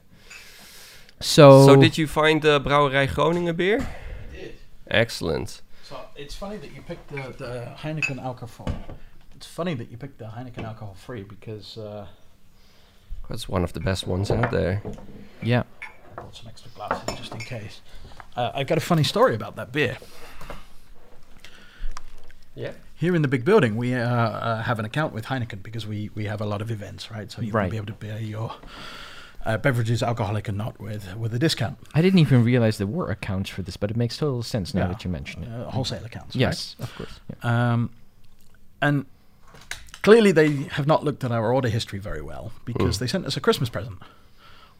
So, 1.20 1.66
So 1.66 1.76
did 1.76 1.98
you 1.98 2.06
find 2.06 2.42
the 2.42 2.60
Brouwerij 2.60 3.12
Groningen 3.14 3.56
beer? 3.56 3.80
I 3.80 4.36
did. 4.36 4.54
Excellent. 4.88 5.62
So 5.82 5.96
it's 6.16 6.34
funny 6.34 6.56
that 6.58 6.72
you 6.74 6.82
picked 6.82 7.08
the, 7.08 7.34
the 7.36 7.72
Heineken 7.82 8.22
alcohol. 8.22 8.68
It's 9.34 9.46
funny 9.46 9.74
that 9.74 9.90
you 9.90 9.96
picked 9.96 10.18
the 10.18 10.26
Heineken 10.26 10.64
alcohol 10.64 10.94
free 10.94 11.22
because 11.24 11.76
uh, 11.78 12.06
That's 13.30 13.48
one 13.48 13.64
of 13.64 13.72
the 13.72 13.80
best 13.80 14.06
ones 14.06 14.30
out 14.30 14.50
there. 14.50 14.82
yeah, 15.42 15.62
I 15.82 16.14
brought 16.20 16.36
some 16.36 16.48
extra 16.48 16.70
glasses 16.72 17.16
just 17.16 17.32
in 17.32 17.38
case. 17.38 17.80
Uh, 18.36 18.50
I've 18.54 18.66
got 18.66 18.76
a 18.76 18.80
funny 18.82 19.04
story 19.04 19.34
about 19.34 19.56
that 19.56 19.72
beer. 19.72 19.96
Yeah. 22.54 22.72
Here 22.96 23.14
in 23.14 23.22
the 23.22 23.28
big 23.28 23.44
building, 23.44 23.76
we 23.76 23.94
uh, 23.94 24.06
uh, 24.06 24.62
have 24.62 24.78
an 24.78 24.84
account 24.84 25.14
with 25.14 25.26
Heineken 25.26 25.62
because 25.62 25.86
we, 25.86 26.10
we 26.14 26.26
have 26.26 26.40
a 26.40 26.44
lot 26.44 26.60
of 26.60 26.70
events, 26.70 27.10
right? 27.10 27.30
So 27.30 27.40
you 27.40 27.52
Right. 27.52 27.62
want 27.62 27.70
be 27.70 27.76
able 27.78 27.86
to 27.86 27.92
buy 28.14 28.18
your 28.18 28.52
uh, 29.46 29.56
beverages 29.56 30.02
alcoholic 30.02 30.48
and 30.48 30.58
not 30.58 30.78
with 30.80 31.16
with 31.16 31.32
a 31.32 31.38
discount. 31.38 31.78
I 31.94 32.02
didn't 32.02 32.18
even 32.18 32.44
realize 32.44 32.76
there 32.76 32.86
were 32.86 33.10
accounts 33.10 33.48
for 33.48 33.62
this, 33.62 33.76
but 33.78 33.90
it 33.90 33.96
makes 33.96 34.18
total 34.18 34.42
sense 34.42 34.74
now 34.74 34.82
Yeah. 34.82 34.88
that 34.88 35.04
you 35.04 35.10
mention 35.10 35.44
it. 35.44 35.48
Uh, 35.50 35.70
wholesale 35.70 36.04
accounts. 36.04 36.34
right? 36.36 36.40
yes, 36.40 36.76
of 36.80 36.94
course. 36.96 37.20
Yeah. 37.42 37.72
Um, 37.72 37.90
and 38.82 39.06
clearly, 40.02 40.32
they 40.32 40.50
have 40.72 40.86
not 40.86 41.04
looked 41.04 41.24
at 41.24 41.32
our 41.32 41.52
order 41.52 41.68
history 41.68 41.98
very 41.98 42.22
well 42.22 42.52
because 42.64 42.98
they 42.98 43.06
sent 43.06 43.26
us 43.26 43.36
a 43.36 43.40
Christmas 43.40 43.68
present, 43.68 43.98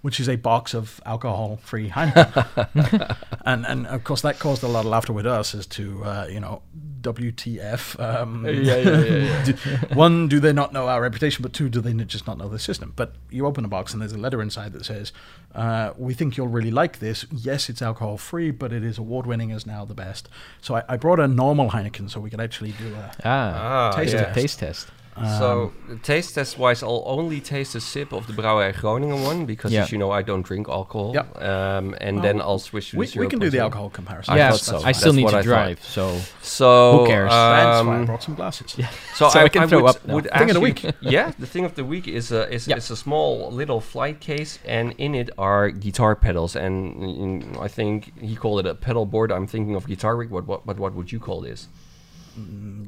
which 0.03 0.18
is 0.21 0.29
a 0.29 0.37
box 0.37 0.75
of 0.75 1.01
alcohol-free 1.07 1.91
Heineken. 1.97 3.16
and 3.45 3.66
and 3.66 3.87
of 3.87 4.05
course, 4.05 4.23
that 4.23 4.39
caused 4.39 4.62
a 4.62 4.68
lot 4.68 4.81
of 4.81 4.91
laughter 4.91 5.12
with 5.12 5.27
us 5.27 5.55
as 5.55 5.66
to 5.66 6.05
uh, 6.05 6.27
you 6.31 6.41
know 6.41 6.62
WTF. 7.03 7.99
Um, 7.99 8.45
Yeah, 8.47 8.77
yeah, 8.77 9.01
yeah, 9.01 9.45
do- 9.47 9.95
one, 9.95 10.29
do 10.29 10.39
they 10.41 10.53
not 10.53 10.73
know 10.73 10.87
our 10.89 11.01
reputation? 11.03 11.43
But 11.43 11.53
two, 11.53 11.68
do 11.68 11.81
they 11.81 11.93
just 12.05 12.27
not 12.27 12.37
know 12.39 12.49
the 12.49 12.59
system? 12.59 12.93
But 12.97 13.14
you 13.31 13.47
open 13.47 13.64
a 13.64 13.68
box 13.68 13.93
and 13.93 14.01
there's 14.03 14.12
a 14.12 14.18
letter 14.18 14.43
inside 14.43 14.73
that 14.75 14.85
says, 14.85 15.12
uh, 15.55 15.93
"We 15.97 16.14
think 16.14 16.37
you'll 16.37 16.49
really 16.49 16.71
like 16.71 16.99
this. 16.99 17.25
Yes, 17.31 17.68
it's 17.71 17.83
alcohol 17.83 18.16
free, 18.18 18.51
but 18.51 18.73
it 18.73 18.85
is 18.85 18.99
award 18.99 19.27
winning 19.27 19.51
as 19.53 19.66
now 19.66 19.85
the 19.85 19.95
best." 19.95 20.29
So 20.61 20.77
I, 20.77 20.83
I 20.89 20.97
brought 20.97 21.21
a 21.21 21.29
normal 21.29 21.71
Heineken 21.71 22.11
so 22.11 22.21
we 22.21 22.31
could 22.31 22.41
actually 22.41 22.73
do 22.73 22.95
a. 22.95 23.12
Ah, 23.25 23.93
Taste 23.97 24.14
yeah. 24.14 24.31
a 24.31 24.35
taste 24.35 24.59
test. 24.61 24.89
So 25.39 25.73
taste 26.03 26.35
test 26.35 26.59
wise, 26.59 26.83
I'll 26.83 27.03
only 27.07 27.41
taste 27.41 27.75
a 27.75 27.81
sip 27.81 28.12
of 28.12 28.27
the 28.27 28.33
Brouwerij 28.33 28.75
Groningen 28.81 29.23
one 29.23 29.47
because, 29.47 29.73
Yeah. 29.73 29.83
as 29.83 29.93
you 29.93 29.99
know, 29.99 30.11
I 30.11 30.23
don't 30.23 30.43
drink 30.43 30.68
alcohol. 30.68 31.12
Yeah. 31.14 31.27
Um, 31.77 31.95
and 32.01 32.16
Well, 32.16 32.23
then 32.25 32.41
I'll 32.41 32.59
switch 32.59 32.91
to 32.91 32.97
We, 32.99 33.09
we 33.16 33.27
can 33.29 33.39
do 33.39 33.51
the 33.51 33.59
alcohol 33.61 33.91
comparison. 33.91 34.35
I 34.35 34.37
yeah, 34.39 34.53
so. 34.53 34.79
I 34.79 34.83
That's 34.83 34.99
still 35.01 35.12
need 35.12 35.29
to 35.29 35.29
I 35.29 35.43
thought. 35.43 35.45
drive, 35.45 35.83
so 35.83 36.18
So 36.43 36.99
Who 36.99 37.07
cares? 37.07 37.31
That's 37.31 37.87
why 37.87 37.95
I 37.95 37.99
um, 38.01 38.07
brought 38.07 38.23
some 38.23 38.35
glasses. 38.35 38.75
yeah. 38.79 38.89
So, 39.14 39.29
So 39.33 39.41
I 39.41 39.49
can 39.49 39.68
throw 39.68 39.83
would, 39.83 39.91
up 39.97 40.07
now. 40.07 40.14
would 40.14 40.25
Thing 40.31 40.51
of 40.51 40.55
the 40.55 40.61
week. 40.61 40.85
yeah, 41.01 41.33
the 41.39 41.47
thing 41.47 41.64
of 41.64 41.75
the 41.75 41.85
week 41.85 42.07
is 42.09 42.33
a 42.33 42.49
is, 42.53 42.66
Yeah. 42.68 42.77
is 42.77 42.91
a 42.91 42.97
small 42.97 43.51
little 43.53 43.81
flight 43.81 44.21
case, 44.21 44.59
and 44.64 44.93
in 44.99 45.14
it 45.14 45.31
are 45.39 45.71
guitar 45.71 46.14
pedals. 46.16 46.57
And 46.57 46.95
mm, 46.97 47.61
I 47.61 47.68
think 47.68 48.12
he 48.21 48.35
called 48.37 48.61
it 48.61 48.66
a 48.66 48.75
pedal 48.75 49.07
board. 49.07 49.31
I'm 49.33 49.47
thinking 49.47 49.75
of 49.75 49.87
guitar 49.87 50.16
rig. 50.16 50.31
What 50.31 50.47
what 50.47 50.64
but 50.66 50.79
what 50.79 50.95
would 50.95 51.12
you 51.12 51.21
call 51.21 51.41
this? 51.41 51.68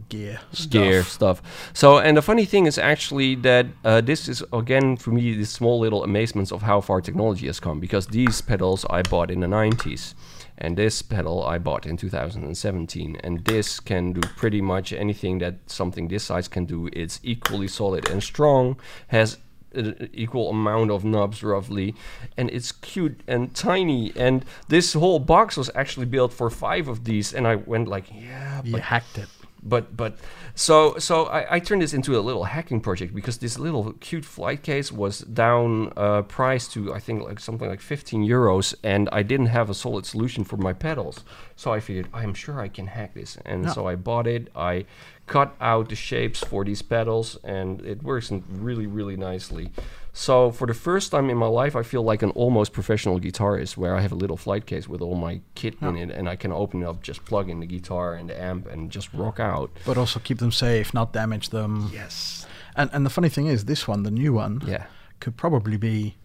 Gear. 0.08 0.40
Gear 0.68 1.02
stuff. 1.02 1.38
stuff. 1.38 1.70
So, 1.72 1.98
and 1.98 2.16
the 2.16 2.22
funny 2.22 2.44
thing 2.44 2.66
is 2.66 2.78
actually 2.78 3.34
that 3.36 3.66
uh, 3.84 4.00
this 4.00 4.28
is 4.28 4.42
again 4.52 4.96
for 4.96 5.10
me 5.10 5.34
this 5.34 5.50
small 5.50 5.80
little 5.80 6.04
amazements 6.04 6.52
of 6.52 6.62
how 6.62 6.80
far 6.80 7.00
technology 7.00 7.46
has 7.46 7.60
come. 7.60 7.80
Because 7.80 8.08
these 8.08 8.40
pedals 8.40 8.84
I 8.90 9.02
bought 9.02 9.30
in 9.30 9.40
the 9.40 9.46
90s, 9.46 10.14
and 10.58 10.76
this 10.76 11.02
pedal 11.02 11.44
I 11.44 11.58
bought 11.58 11.86
in 11.86 11.96
2017, 11.96 13.16
and 13.24 13.44
this 13.44 13.80
can 13.80 14.12
do 14.12 14.20
pretty 14.36 14.60
much 14.60 14.92
anything 14.92 15.38
that 15.38 15.54
something 15.66 16.08
this 16.08 16.24
size 16.24 16.48
can 16.48 16.66
do. 16.66 16.88
It's 16.92 17.18
equally 17.22 17.68
solid 17.68 18.08
and 18.10 18.22
strong. 18.22 18.76
Has 19.08 19.38
an 19.74 20.10
equal 20.12 20.50
amount 20.50 20.90
of 20.90 21.02
knobs 21.04 21.42
roughly 21.42 21.94
and 22.36 22.50
it's 22.50 22.72
cute 22.72 23.20
and 23.26 23.54
tiny 23.54 24.12
and 24.16 24.44
this 24.68 24.92
whole 24.92 25.18
box 25.18 25.56
was 25.56 25.70
actually 25.74 26.04
built 26.04 26.30
for 26.30 26.50
five 26.50 26.88
of 26.88 27.04
these 27.04 27.32
and 27.32 27.46
i 27.46 27.54
went 27.54 27.88
like 27.88 28.04
yeah 28.12 28.60
You 28.62 28.76
hacked 28.76 29.16
it. 29.16 29.28
But 29.62 29.96
but 29.96 30.16
so 30.54 30.96
so 30.98 31.26
I, 31.26 31.56
I 31.56 31.58
turned 31.60 31.82
this 31.82 31.94
into 31.94 32.18
a 32.18 32.20
little 32.20 32.44
hacking 32.44 32.80
project 32.80 33.14
because 33.14 33.38
this 33.38 33.58
little 33.58 33.92
cute 34.00 34.24
flight 34.24 34.62
case 34.62 34.90
was 34.90 35.20
down 35.20 35.92
uh, 35.96 36.22
price 36.22 36.66
to 36.68 36.92
I 36.92 36.98
think 36.98 37.22
like 37.22 37.38
something 37.40 37.68
like 37.68 37.80
15 37.80 38.26
euros 38.26 38.74
and 38.82 39.08
I 39.12 39.22
didn't 39.22 39.46
have 39.46 39.70
a 39.70 39.74
solid 39.74 40.04
solution 40.06 40.44
for 40.44 40.56
my 40.56 40.72
pedals. 40.72 41.24
So 41.56 41.72
I 41.72 41.80
figured 41.80 42.08
I'm 42.12 42.34
sure 42.34 42.60
I 42.60 42.68
can 42.68 42.88
hack 42.88 43.14
this. 43.14 43.38
And 43.44 43.64
Yeah. 43.64 43.72
so 43.72 43.86
I 43.86 43.94
bought 43.96 44.26
it. 44.26 44.48
I 44.56 44.84
cut 45.26 45.54
out 45.60 45.88
the 45.88 45.94
shapes 45.96 46.40
for 46.40 46.64
these 46.64 46.82
pedals 46.82 47.38
and 47.44 47.80
it 47.86 48.02
works 48.02 48.30
really 48.48 48.86
really 48.86 49.16
nicely 49.16 49.70
so 50.12 50.50
for 50.50 50.66
the 50.66 50.74
first 50.74 51.10
time 51.10 51.30
in 51.30 51.36
my 51.36 51.46
life 51.46 51.74
I 51.76 51.82
feel 51.82 52.02
like 52.02 52.22
an 52.22 52.30
almost 52.30 52.72
professional 52.72 53.18
guitarist 53.20 53.76
where 53.76 53.94
I 53.96 54.00
have 54.00 54.12
a 54.12 54.16
little 54.16 54.36
flight 54.36 54.66
case 54.66 54.88
with 54.88 55.00
all 55.00 55.14
my 55.14 55.40
kit 55.54 55.74
in 55.80 55.96
it 55.96 56.10
and 56.10 56.28
I 56.28 56.36
can 56.36 56.52
open 56.52 56.82
it 56.82 56.86
up 56.86 57.02
just 57.02 57.24
plug 57.24 57.48
in 57.48 57.60
the 57.60 57.66
guitar 57.66 58.14
and 58.14 58.28
the 58.28 58.38
amp 58.40 58.66
and 58.70 58.90
just 58.90 59.12
rock 59.14 59.40
out 59.40 59.70
But 59.86 59.96
also 59.96 60.20
keep 60.20 60.38
them 60.38 60.52
safe, 60.52 60.92
not 60.92 61.12
damage 61.12 61.48
them. 61.50 61.90
Yes. 61.92 62.46
And 62.76 62.90
and 62.92 63.06
the 63.06 63.10
funny 63.10 63.28
thing 63.28 63.46
is, 63.46 63.64
this 63.66 63.86
one, 63.88 64.02
the 64.02 64.10
new 64.10 64.32
one, 64.34 64.62
Yeah. 64.66 64.84
could 65.20 65.36
probably 65.36 65.76
be 65.76 66.16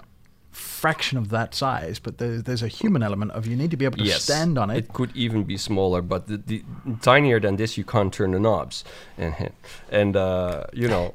fraction 0.57 1.17
of 1.17 1.29
that 1.29 1.53
size, 1.55 1.99
but 1.99 2.17
there's, 2.17 2.43
there's 2.43 2.63
a 2.63 2.67
human 2.67 3.03
element 3.03 3.31
of 3.31 3.47
you 3.47 3.55
need 3.55 3.71
to 3.71 3.77
be 3.77 3.85
able 3.85 3.97
to 3.97 4.03
Yes, 4.03 4.23
stand 4.23 4.57
on 4.57 4.69
it. 4.69 4.77
It 4.77 4.93
could 4.93 5.15
even 5.15 5.43
be 5.43 5.57
smaller, 5.57 6.01
but 6.01 6.27
the, 6.27 6.37
the 6.37 6.63
tinier 7.01 7.39
than 7.39 7.55
this, 7.55 7.77
you 7.77 7.83
can't 7.83 8.13
turn 8.13 8.31
the 8.31 8.39
knobs, 8.39 8.83
and 9.17 9.33
and 9.91 10.15
uh, 10.15 10.65
you 10.73 10.87
know, 10.87 11.13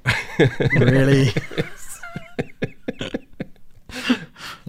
really. 0.75 1.31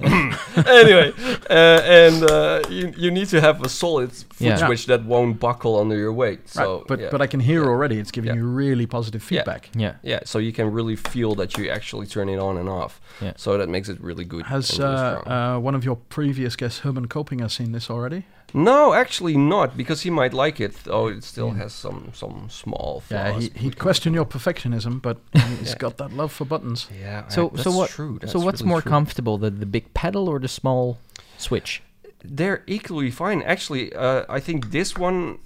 anyway, 0.68 1.12
uh, 1.49 1.82
and 2.04 2.24
uh, 2.24 2.62
you 2.70 2.93
you 2.97 3.12
need 3.12 3.28
to 3.30 3.39
have 3.41 3.62
a 3.66 3.70
solid 3.70 4.12
foot 4.12 4.47
Yeah. 4.47 4.66
switch 4.66 4.86
that 4.88 5.04
won't 5.06 5.39
buckle 5.39 5.80
under 5.80 5.95
your 5.95 6.14
weight. 6.14 6.49
So, 6.49 6.62
right. 6.78 6.88
But 6.88 6.99
yeah. 6.99 7.10
but 7.12 7.22
I 7.22 7.28
can 7.28 7.39
hear 7.39 7.64
already 7.66 7.97
it's 7.99 8.12
giving 8.12 8.30
Yeah. 8.30 8.36
you 8.41 8.45
really 8.45 8.86
positive 8.88 9.24
feedback. 9.24 9.70
Yeah. 9.76 9.95
yeah, 10.04 10.20
so 10.26 10.39
you 10.39 10.51
can 10.54 10.72
really 10.72 10.95
feel 10.95 11.36
that 11.36 11.58
you 11.58 11.70
actually 11.72 12.08
turn 12.08 12.30
it 12.30 12.39
on 12.39 12.58
and 12.58 12.70
off. 12.70 12.99
Yeah. 13.22 13.34
So 13.38 13.58
that 13.58 13.70
makes 13.70 13.89
it 13.89 13.99
really 14.01 14.26
good. 14.26 14.45
Has 14.45 14.80
really 14.80 14.91
uh, 14.91 15.56
uh, 15.56 15.60
one 15.60 15.76
of 15.76 15.84
your 15.86 15.95
previous 16.10 16.56
guests, 16.56 16.80
Herman 16.80 17.08
Kopinger, 17.08 17.49
seen 17.49 17.72
this 17.72 17.89
already? 17.89 18.26
No, 18.54 18.93
actually 18.93 19.36
not, 19.38 19.76
because 19.78 20.01
he 20.04 20.10
might 20.10 20.34
like 20.34 20.60
it. 20.60 20.74
Oh, 20.88 21.08
it 21.08 21.24
still 21.24 21.51
has 21.51 21.74
some 21.74 22.12
some 22.14 22.47
small 22.49 23.01
flaws. 23.01 23.10
Yeah, 23.10 23.39
he, 23.39 23.60
he'd 23.60 23.78
question 23.80 24.14
your 24.14 24.26
perfectionism, 24.26 25.01
but 25.01 25.18
he's 25.60 25.70
Yeah. 25.72 25.78
got 25.78 25.97
that 25.97 26.12
love 26.14 26.32
for 26.32 26.45
buttons. 26.45 26.88
Yeah, 27.01 27.28
So 27.30 27.51
I- 27.58 27.62
so 27.64 27.72
what? 27.72 27.89
True. 27.89 28.20
so 28.26 28.39
what's 28.39 28.62
really 28.62 28.70
more 28.70 28.82
true. 28.82 28.91
comfortable, 28.91 29.38
the 29.38 29.49
the 29.49 29.66
big 29.66 29.93
pedal 29.93 30.28
or 30.30 30.39
the 30.39 30.47
small 30.47 30.97
switch? 31.38 31.82
they're 32.26 32.62
equally 32.68 33.12
fine. 33.12 33.41
Actually, 33.41 33.91
uh, 33.93 34.24
I 34.30 34.39
think 34.39 34.72
this 34.72 34.97
one 34.97 35.39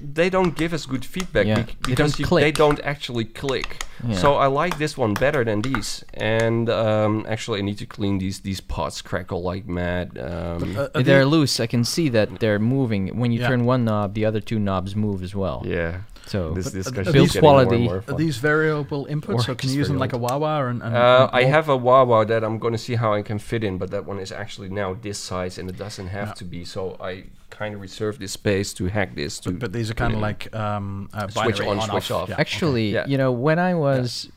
they 0.00 0.30
don't 0.30 0.56
give 0.56 0.72
us 0.72 0.86
good 0.86 1.04
feedback 1.04 1.46
Yeah, 1.46 1.54
bec- 1.56 1.66
they 1.82 1.90
because 1.90 2.12
don't 2.16 2.30
you, 2.30 2.38
they 2.40 2.52
don't 2.52 2.80
actually 2.80 3.24
click. 3.24 3.82
Yeah. 4.06 4.14
So 4.16 4.34
I 4.36 4.46
like 4.46 4.78
this 4.78 4.96
one 4.96 5.14
better 5.14 5.42
than 5.44 5.62
these. 5.62 6.04
And 6.14 6.70
um, 6.70 7.26
actually, 7.28 7.58
I 7.58 7.62
need 7.62 7.78
to 7.78 7.86
clean 7.86 8.18
these. 8.18 8.40
These 8.40 8.60
pots 8.60 9.02
crackle 9.02 9.42
like 9.42 9.66
mad. 9.66 10.16
Um, 10.18 10.76
Uh, 10.76 10.88
uh, 10.94 11.02
they're 11.02 11.24
the- 11.24 11.26
loose. 11.36 11.58
I 11.58 11.66
can 11.66 11.82
see 11.84 12.08
that 12.10 12.38
they're 12.38 12.60
moving. 12.60 13.18
When 13.18 13.32
you 13.32 13.40
Yeah. 13.40 13.48
turn 13.48 13.64
one 13.64 13.84
knob, 13.84 14.14
the 14.14 14.24
other 14.24 14.40
two 14.40 14.58
knobs 14.60 14.94
move 14.94 15.22
as 15.24 15.34
well. 15.34 15.62
yeah, 15.66 16.02
So 16.26 16.52
this 16.52 16.66
But, 16.66 16.74
uh, 16.74 16.76
discussion 16.82 17.06
uh, 17.06 17.10
is 17.10 17.12
build 17.14 17.28
getting 17.32 17.42
more 17.50 17.60
and 17.60 17.68
quality- 17.68 17.84
more 17.88 18.04
are 18.06 18.18
these 18.24 18.36
variable 18.36 19.06
inputs, 19.06 19.44
so 19.46 19.52
Or 19.52 19.54
can 19.56 19.70
you 19.70 19.78
use 19.80 19.88
them 19.88 19.98
like 19.98 20.12
a 20.12 20.18
wah-wah? 20.18 20.60
And, 20.70 20.82
and, 20.82 20.94
Uh, 20.94 21.28
and 21.32 21.40
I 21.40 21.48
have 21.48 21.68
a 21.70 21.76
wah-wah 21.76 22.24
that 22.24 22.44
I'm 22.44 22.58
going 22.58 22.74
to 22.78 22.82
see 22.86 22.96
how 22.96 23.14
I 23.14 23.22
can 23.22 23.38
fit 23.38 23.64
in, 23.64 23.78
but 23.78 23.90
that 23.90 24.04
one 24.06 24.20
is 24.20 24.30
actually 24.30 24.68
now 24.68 24.94
this 24.94 25.18
size 25.18 25.58
and 25.58 25.68
it 25.70 25.76
doesn't 25.78 26.08
have 26.08 26.28
Yeah. 26.28 26.34
to 26.34 26.44
be. 26.44 26.64
So 26.64 26.96
I 27.00 27.24
kind 27.58 27.74
of 27.74 27.80
reserve 27.80 28.18
this 28.18 28.32
space 28.32 28.72
to 28.74 28.86
hack 28.86 29.14
this. 29.14 29.40
To 29.40 29.50
But, 29.50 29.58
but 29.60 29.72
these 29.72 29.90
are 29.90 29.94
kind 29.94 30.14
of 30.14 30.20
like 30.20 30.54
um, 30.54 31.08
uh, 31.12 31.26
Switch 31.28 31.58
binary 31.58 31.78
on, 31.80 31.88
switch 31.88 32.10
off. 32.10 32.28
Yeah, 32.28 32.36
Actually, 32.38 32.90
Yeah. 32.92 33.06
you 33.06 33.18
know, 33.18 33.32
when 33.32 33.58
I 33.58 33.74
was 33.74 34.28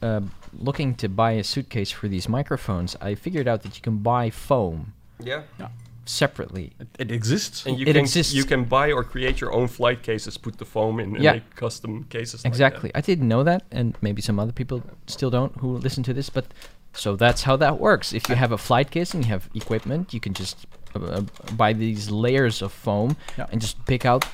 uh, 0.00 0.20
looking 0.68 0.94
to 1.02 1.08
buy 1.08 1.32
a 1.32 1.44
suitcase 1.44 1.90
for 1.90 2.06
these 2.08 2.28
microphones, 2.28 2.96
I 3.00 3.14
figured 3.16 3.48
out 3.48 3.62
that 3.64 3.72
you 3.76 3.82
can 3.82 3.96
buy 3.98 4.30
foam 4.30 4.92
yeah. 5.18 5.42
separately. 6.04 6.66
It, 6.78 6.88
it 6.98 7.10
exists. 7.10 7.66
And 7.66 7.78
you 7.78 7.84
It 7.86 7.94
can 7.94 8.02
exists. 8.04 8.32
you 8.34 8.44
can 8.44 8.64
buy 8.64 8.92
or 8.92 9.02
create 9.04 9.40
your 9.40 9.52
own 9.52 9.66
flight 9.68 10.02
cases, 10.02 10.38
put 10.38 10.58
the 10.58 10.64
foam 10.64 11.00
in, 11.00 11.14
and 11.16 11.22
Yeah. 11.24 11.32
make 11.34 11.56
custom 11.56 12.04
cases. 12.16 12.44
like 12.44 12.50
Exactly. 12.52 12.90
I 12.94 13.00
didn't 13.00 13.28
know 13.28 13.42
that, 13.44 13.62
and 13.72 13.96
maybe 14.00 14.22
some 14.22 14.38
other 14.42 14.52
people 14.52 14.82
still 15.06 15.30
don't 15.30 15.52
who 15.60 15.68
listen 15.86 16.02
to 16.04 16.12
this. 16.14 16.30
But 16.30 16.46
so 16.94 17.16
that's 17.16 17.42
how 17.42 17.56
that 17.56 17.78
works. 17.80 18.12
If 18.12 18.28
you 18.28 18.36
have 18.36 18.52
a 18.52 18.58
flight 18.68 18.90
case 18.90 19.14
and 19.14 19.24
you 19.24 19.30
have 19.30 19.48
equipment, 19.54 20.12
you 20.14 20.20
can 20.20 20.34
just 20.34 20.56
uh, 20.96 21.22
buy 21.56 21.72
these 21.72 22.10
layers 22.10 22.62
of 22.62 22.72
foam 22.72 23.16
Yeah. 23.38 23.46
and 23.52 23.60
just 23.60 23.84
pick 23.86 24.04
out, 24.04 24.24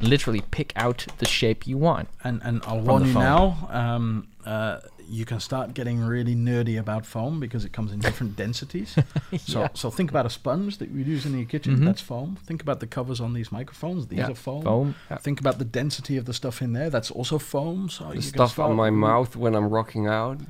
literally 0.00 0.42
pick 0.50 0.72
out 0.76 1.06
the 1.18 1.26
shape 1.26 1.66
you 1.66 1.78
want. 1.78 2.08
And 2.24 2.40
and 2.44 2.62
I'll 2.66 2.76
From 2.78 2.84
warn 2.86 3.02
the 3.02 3.08
you 3.08 3.14
foam. 3.14 3.22
now, 3.22 3.68
um, 3.70 4.28
uh, 4.44 4.80
you 5.08 5.24
can 5.24 5.38
start 5.38 5.72
getting 5.72 6.00
really 6.00 6.34
nerdy 6.34 6.76
about 6.80 7.06
foam 7.06 7.38
because 7.38 7.64
it 7.64 7.72
comes 7.72 7.92
in 7.92 8.00
different 8.00 8.34
densities. 8.44 8.96
So 9.38 9.60
Yeah. 9.60 9.68
so 9.74 9.90
think 9.90 10.10
about 10.10 10.26
a 10.26 10.30
sponge 10.30 10.78
that 10.78 10.90
you 10.90 11.04
use 11.04 11.24
in 11.26 11.36
your 11.38 11.46
kitchen. 11.46 11.76
Mhm. 11.76 11.84
That's 11.84 12.00
foam. 12.02 12.36
Think 12.46 12.60
about 12.62 12.80
the 12.80 12.86
covers 12.88 13.20
on 13.20 13.32
these 13.32 13.52
microphones. 13.52 14.06
These 14.08 14.18
Yeah. 14.18 14.30
are 14.30 14.34
foam. 14.34 14.62
Foam. 14.62 14.94
Think 15.20 15.38
about 15.40 15.58
the 15.58 15.64
density 15.64 16.16
of 16.16 16.24
the 16.24 16.32
stuff 16.32 16.60
in 16.62 16.72
there. 16.72 16.90
That's 16.90 17.10
also 17.10 17.38
foam. 17.38 17.88
So 17.88 18.08
The 18.08 18.16
you 18.16 18.22
stuff 18.22 18.58
on 18.58 18.74
my 18.74 18.90
mouth 18.90 19.36
when 19.36 19.54
I'm 19.54 19.68
rocking 19.68 20.06
out. 20.08 20.40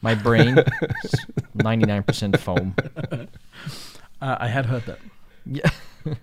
My 0.00 0.14
brain, 0.16 0.56
ninety 1.54 1.86
nine 1.86 2.02
percent 2.02 2.40
foam. 2.40 2.74
Uh, 4.22 4.36
I 4.38 4.46
had 4.46 4.66
heard 4.66 4.86
that. 4.86 5.00
Yeah. 5.44 5.68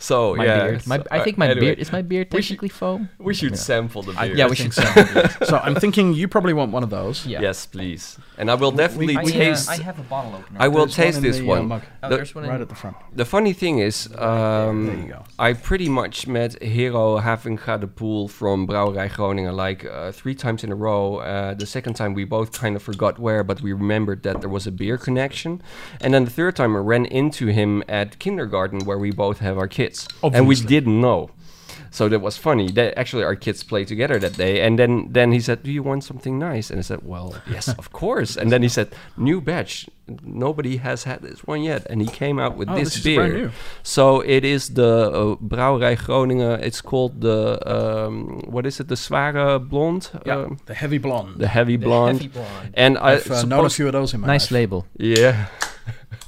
So 0.00 0.36
my 0.36 0.44
yeah, 0.44 0.64
beard. 0.68 0.86
My, 0.86 1.02
I 1.10 1.18
uh, 1.18 1.24
think 1.24 1.38
my 1.38 1.46
anyway, 1.46 1.60
beard 1.60 1.78
is 1.80 1.90
my 1.92 2.02
beard 2.02 2.28
we 2.32 2.40
should- 2.40 2.54
technically 2.54 2.68
foam. 2.68 3.08
We 3.18 3.34
should 3.34 3.50
Yeah. 3.50 3.56
sample 3.56 4.02
the 4.02 4.12
beard. 4.12 4.38
yeah, 4.38 4.46
we 4.48 4.54
think 4.54 4.72
should 4.72 5.30
so. 5.42 5.44
so 5.44 5.56
I'm 5.58 5.74
thinking 5.74 6.14
you 6.14 6.28
probably 6.28 6.52
want 6.52 6.70
one 6.72 6.84
of 6.84 6.90
those. 6.90 7.26
Yeah. 7.26 7.40
Yes, 7.40 7.66
please. 7.66 8.16
And 8.38 8.48
I 8.48 8.54
will 8.54 8.70
definitely 8.70 9.16
I, 9.16 9.22
uh, 9.22 9.26
taste. 9.26 9.68
I 9.68 9.82
have 9.82 9.98
a 9.98 10.02
bottle 10.04 10.34
opener. 10.36 10.58
I 10.60 10.68
will 10.68 10.86
There's 10.86 10.94
taste 10.94 11.16
in 11.18 11.24
this 11.24 11.38
the, 11.38 11.44
uh, 11.50 11.54
one. 11.56 11.66
mug, 11.68 11.82
Oh, 12.02 12.08
the- 12.10 12.16
there's 12.16 12.32
one 12.34 12.44
in- 12.44 12.50
right 12.50 12.60
at 12.60 12.68
the 12.68 12.76
front. 12.76 12.96
The 13.12 13.24
funny 13.24 13.52
thing 13.52 13.80
is, 13.80 14.08
um, 14.16 14.86
There 14.86 14.96
you 14.96 15.08
go. 15.08 15.24
I 15.38 15.52
pretty 15.54 15.88
much 15.88 16.28
met 16.28 16.62
Hero 16.62 17.18
Havinga 17.18 17.80
de 17.80 17.88
Poel 17.88 18.28
from 18.30 18.66
Brouwerij 18.68 19.10
Groningen 19.16 19.54
like 19.56 19.84
uh, 19.84 20.12
three 20.12 20.34
times 20.36 20.62
in 20.62 20.70
a 20.70 20.76
row. 20.76 21.16
Uh, 21.16 21.54
the 21.54 21.66
second 21.66 21.94
time 21.94 22.14
we 22.14 22.24
both 22.24 22.52
kind 22.52 22.76
of 22.76 22.82
forgot 22.82 23.18
where, 23.18 23.42
but 23.42 23.60
we 23.62 23.72
remembered 23.72 24.22
that 24.22 24.40
there 24.42 24.50
was 24.50 24.64
a 24.68 24.70
beer 24.70 24.96
connection. 24.96 25.60
And 26.00 26.14
then 26.14 26.24
the 26.24 26.30
third 26.30 26.54
time 26.54 26.76
I 26.76 26.78
ran 26.78 27.04
into 27.06 27.46
him 27.48 27.82
at 27.88 28.20
kindergarten 28.20 28.84
where 28.84 28.98
we 28.98 29.10
both 29.10 29.40
have 29.40 29.58
our 29.58 29.66
kids. 29.66 29.87
And 30.22 30.46
we 30.48 30.54
didn't 30.56 31.00
know. 31.00 31.30
So 31.90 32.08
that 32.10 32.20
was 32.20 32.36
funny. 32.36 32.70
That 32.72 32.98
actually 32.98 33.24
our 33.24 33.34
kids 33.36 33.62
played 33.64 33.88
together 33.88 34.18
that 34.18 34.36
day, 34.36 34.60
and 34.66 34.76
then 34.78 35.08
then 35.14 35.32
he 35.32 35.40
said, 35.40 35.62
"Do 35.62 35.70
you 35.72 35.82
want 35.82 36.04
something 36.04 36.38
nice?" 36.38 36.70
And 36.70 36.78
I 36.78 36.82
said, 36.82 37.00
"Well, 37.02 37.32
yes, 37.50 37.68
of 37.78 37.90
course." 37.92 38.36
And 38.40 38.50
then 38.52 38.62
he 38.62 38.68
said, 38.68 38.88
"New 39.16 39.40
batch. 39.40 39.86
Nobody 40.22 40.76
has 40.78 41.04
had 41.04 41.22
this 41.22 41.40
one 41.48 41.62
yet." 41.62 41.86
And 41.90 42.02
he 42.02 42.08
came 42.08 42.38
out 42.44 42.58
with 42.58 42.68
Oh, 42.68 42.74
this 42.74 42.88
this 42.88 42.96
is 42.98 43.04
beer. 43.04 43.16
brand 43.20 43.34
new. 43.34 43.50
So 43.82 44.20
it 44.20 44.44
is 44.44 44.68
the 44.74 45.10
uh, 45.10 45.36
Brouwerij 45.40 45.96
Groningen. 46.04 46.60
It's 46.62 46.82
called 46.82 47.20
the 47.22 47.56
um, 47.64 48.42
what 48.52 48.66
is 48.66 48.80
it? 48.80 48.88
The 48.88 48.96
Zware 48.96 49.58
Blond. 49.58 50.10
Yeah, 50.26 50.44
Um, 50.44 50.58
the 50.66 50.74
heavy 50.74 50.98
blonde. 50.98 51.38
the 51.40 51.48
heavy 51.48 51.78
blonde. 51.78 52.20
The 52.20 52.28
blonde. 52.28 52.44
heavy 52.44 52.50
blonde. 52.60 52.74
And 52.74 52.98
I 52.98 53.12
I've 53.14 53.30
uh, 53.30 53.42
known 53.46 53.64
a 53.64 53.70
suppose 53.70 53.76
few 53.76 53.86
of 53.86 53.92
those 53.92 54.12
in 54.14 54.20
my 54.20 54.26
Nice 54.26 54.50
life. 54.50 54.60
label. 54.60 54.84
yeah. 55.00 55.46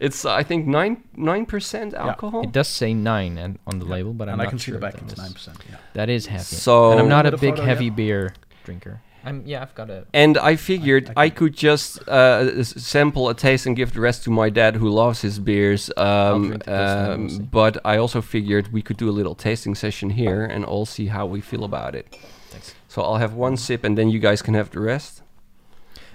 it's 0.00 0.24
I 0.24 0.42
think 0.42 0.66
nine 0.66 1.02
nine 1.16 1.46
percent 1.46 1.94
alcohol. 1.94 2.42
It 2.42 2.52
does 2.52 2.68
say 2.68 2.94
nine 2.94 3.38
and 3.38 3.58
on 3.66 3.78
the 3.78 3.84
label, 3.84 4.12
but 4.12 4.28
I'm 4.28 4.34
and 4.34 4.42
I 4.42 4.44
not 4.44 4.50
can 4.50 4.58
see 4.58 4.72
the 4.72 4.78
back. 4.78 4.94
It's 5.02 5.16
nine 5.16 5.32
percent. 5.32 5.58
Yeah. 5.68 5.76
That 5.94 6.08
is 6.08 6.26
heavy. 6.26 6.44
So- 6.44 6.92
and 6.92 7.00
I'm 7.00 7.08
not 7.08 7.26
a 7.26 7.34
a 7.34 7.38
big 7.38 7.54
photo, 7.56 7.64
heavy 7.64 7.86
yeah. 7.86 7.90
beer 8.00 8.34
drinker. 8.64 9.00
I'm 9.24 9.42
yeah, 9.44 9.62
I've 9.62 9.74
got 9.74 9.90
a. 9.90 10.06
And 10.12 10.38
I 10.38 10.54
figured 10.56 11.10
I 11.16 11.24
I, 11.24 11.28
can- 11.30 11.36
could 11.38 11.56
just 11.56 11.98
uh, 12.08 12.62
sample 12.62 13.28
a 13.28 13.34
taste 13.34 13.66
and 13.66 13.74
give 13.76 13.92
the 13.92 14.00
rest 14.00 14.22
to 14.24 14.30
my 14.30 14.50
dad, 14.50 14.76
who 14.76 14.88
loves 14.88 15.20
his 15.22 15.40
beers. 15.40 15.90
Um, 15.96 16.46
drink 16.48 16.64
this 16.64 16.72
and 16.72 17.20
we'll 17.22 17.28
see. 17.30 17.36
um, 17.38 17.48
but 17.50 17.78
I 17.84 17.96
also 17.96 18.20
figured 18.22 18.72
we 18.72 18.82
could 18.82 18.96
do 18.96 19.08
a 19.10 19.14
little 19.18 19.34
tasting 19.34 19.74
session 19.74 20.10
here 20.10 20.44
and 20.44 20.64
all 20.64 20.86
see 20.86 21.06
how 21.06 21.26
we 21.26 21.40
feel 21.40 21.64
about 21.64 21.96
it. 21.96 22.06
Thanks. 22.50 22.74
So 22.88 23.02
I'll 23.02 23.16
have 23.18 23.34
one 23.34 23.56
sip, 23.56 23.82
and 23.82 23.98
then 23.98 24.10
you 24.10 24.20
guys 24.20 24.42
can 24.42 24.54
have 24.54 24.70
the 24.70 24.78
rest. 24.80 25.22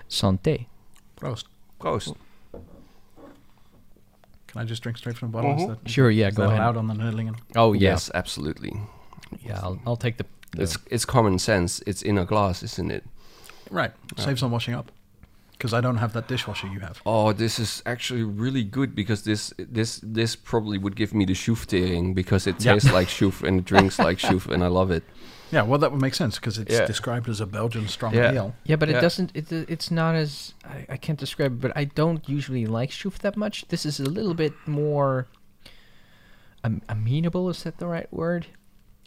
Santé. 0.10 0.68
Prost. 1.18 1.46
Prost. 1.80 2.16
Can 4.52 4.62
I 4.62 4.66
just 4.66 4.84
drink 4.84 4.98
straight 4.98 5.18
from 5.18 5.30
the 5.32 5.34
bottle? 5.38 5.56
Is 5.56 5.62
Mhm. 5.64 5.68
that, 5.84 5.90
Sure, 5.90 6.12
yeah, 6.12 6.28
is 6.28 6.36
go 6.36 6.44
that 6.44 6.50
ahead. 6.50 6.60
allowed 6.62 6.78
on 6.78 6.88
the 6.88 6.94
Nerdlingen? 6.94 7.36
Oh 7.56 7.74
yeah, 7.74 7.92
Yes, 7.92 8.12
absolutely. 8.14 8.74
yeah. 9.46 9.60
I'll, 9.64 9.80
I'll 9.86 9.96
take 9.96 10.18
the. 10.18 10.26
the 10.56 10.64
It's 10.64 10.78
it's 10.90 11.06
common 11.06 11.40
sense. 11.40 11.82
It's 11.88 12.02
in 12.02 12.18
a 12.18 12.26
glass, 12.26 12.62
isn't 12.64 12.92
it? 12.92 13.04
Right. 13.70 13.92
Saves 14.18 14.44
on 14.44 14.52
washing 14.52 14.74
up. 14.76 14.92
Because 15.54 15.74
I 15.78 15.80
don't 15.82 15.98
have 15.98 16.12
that 16.14 16.28
dishwasher 16.28 16.68
you 16.68 16.80
have. 16.80 17.02
Oh, 17.06 17.32
this 17.34 17.60
is 17.60 17.84
actually 17.86 18.24
really 18.24 18.64
good 18.64 18.96
because 18.96 19.22
this 19.24 19.54
this 19.58 20.02
this 20.04 20.36
probably 20.36 20.78
would 20.80 20.96
give 20.96 21.14
me 21.14 21.24
the 21.24 21.34
shoeftering 21.36 22.14
because 22.16 22.48
it 22.48 22.56
Yeah. 22.60 22.74
tastes 22.74 22.92
like 22.92 23.08
shoef 23.10 23.44
and 23.44 23.60
it 23.60 23.66
drinks 23.66 24.00
like 24.00 24.18
shoef 24.28 24.48
and 24.48 24.64
I 24.64 24.68
love 24.68 24.90
it. 24.92 25.04
Yeah, 25.52 25.64
well, 25.64 25.80
that 25.80 25.92
would 25.92 26.02
make 26.02 26.16
sense 26.16 26.36
because 26.38 26.58
it's 26.58 26.74
Yeah. 26.74 26.86
described 26.86 27.28
as 27.30 27.42
a 27.42 27.46
Belgian 27.46 27.88
strong 27.88 28.14
Yeah. 28.14 28.32
ale. 28.32 28.56
yeah, 28.64 28.78
but 28.78 28.90
it 28.90 28.94
Yeah. 28.94 29.02
doesn't. 29.02 29.32
It, 29.36 29.52
it's 29.52 29.92
not 29.92 30.16
as 30.16 30.54
I, 30.64 30.86
I 30.90 30.98
can't 30.98 31.20
describe 31.20 31.52
it, 31.54 31.62
but 31.62 31.72
I 31.76 31.84
don't 31.86 32.28
usually 32.30 32.66
like 32.66 32.90
Schoof 32.92 33.18
that 33.20 33.36
much. 33.36 33.66
This 33.68 33.86
is 33.86 34.00
a 34.00 34.10
little 34.10 34.34
bit 34.34 34.54
more 34.66 35.28
am, 36.64 36.82
amenable. 36.88 37.50
Is 37.50 37.64
that 37.64 37.78
the 37.80 37.88
right 37.88 38.12
word? 38.14 38.48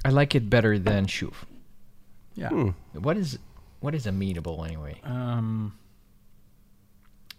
I 0.04 0.10
like 0.10 0.34
it 0.34 0.50
better 0.50 0.78
than 0.78 1.06
Schoof. 1.06 1.34
Yeah. 2.34 2.48
Hmm. 2.50 2.68
What 2.92 3.16
is 3.16 3.38
what 3.80 3.94
is 3.94 4.06
amenable 4.06 4.64
anyway? 4.64 5.00
Um, 5.04 5.74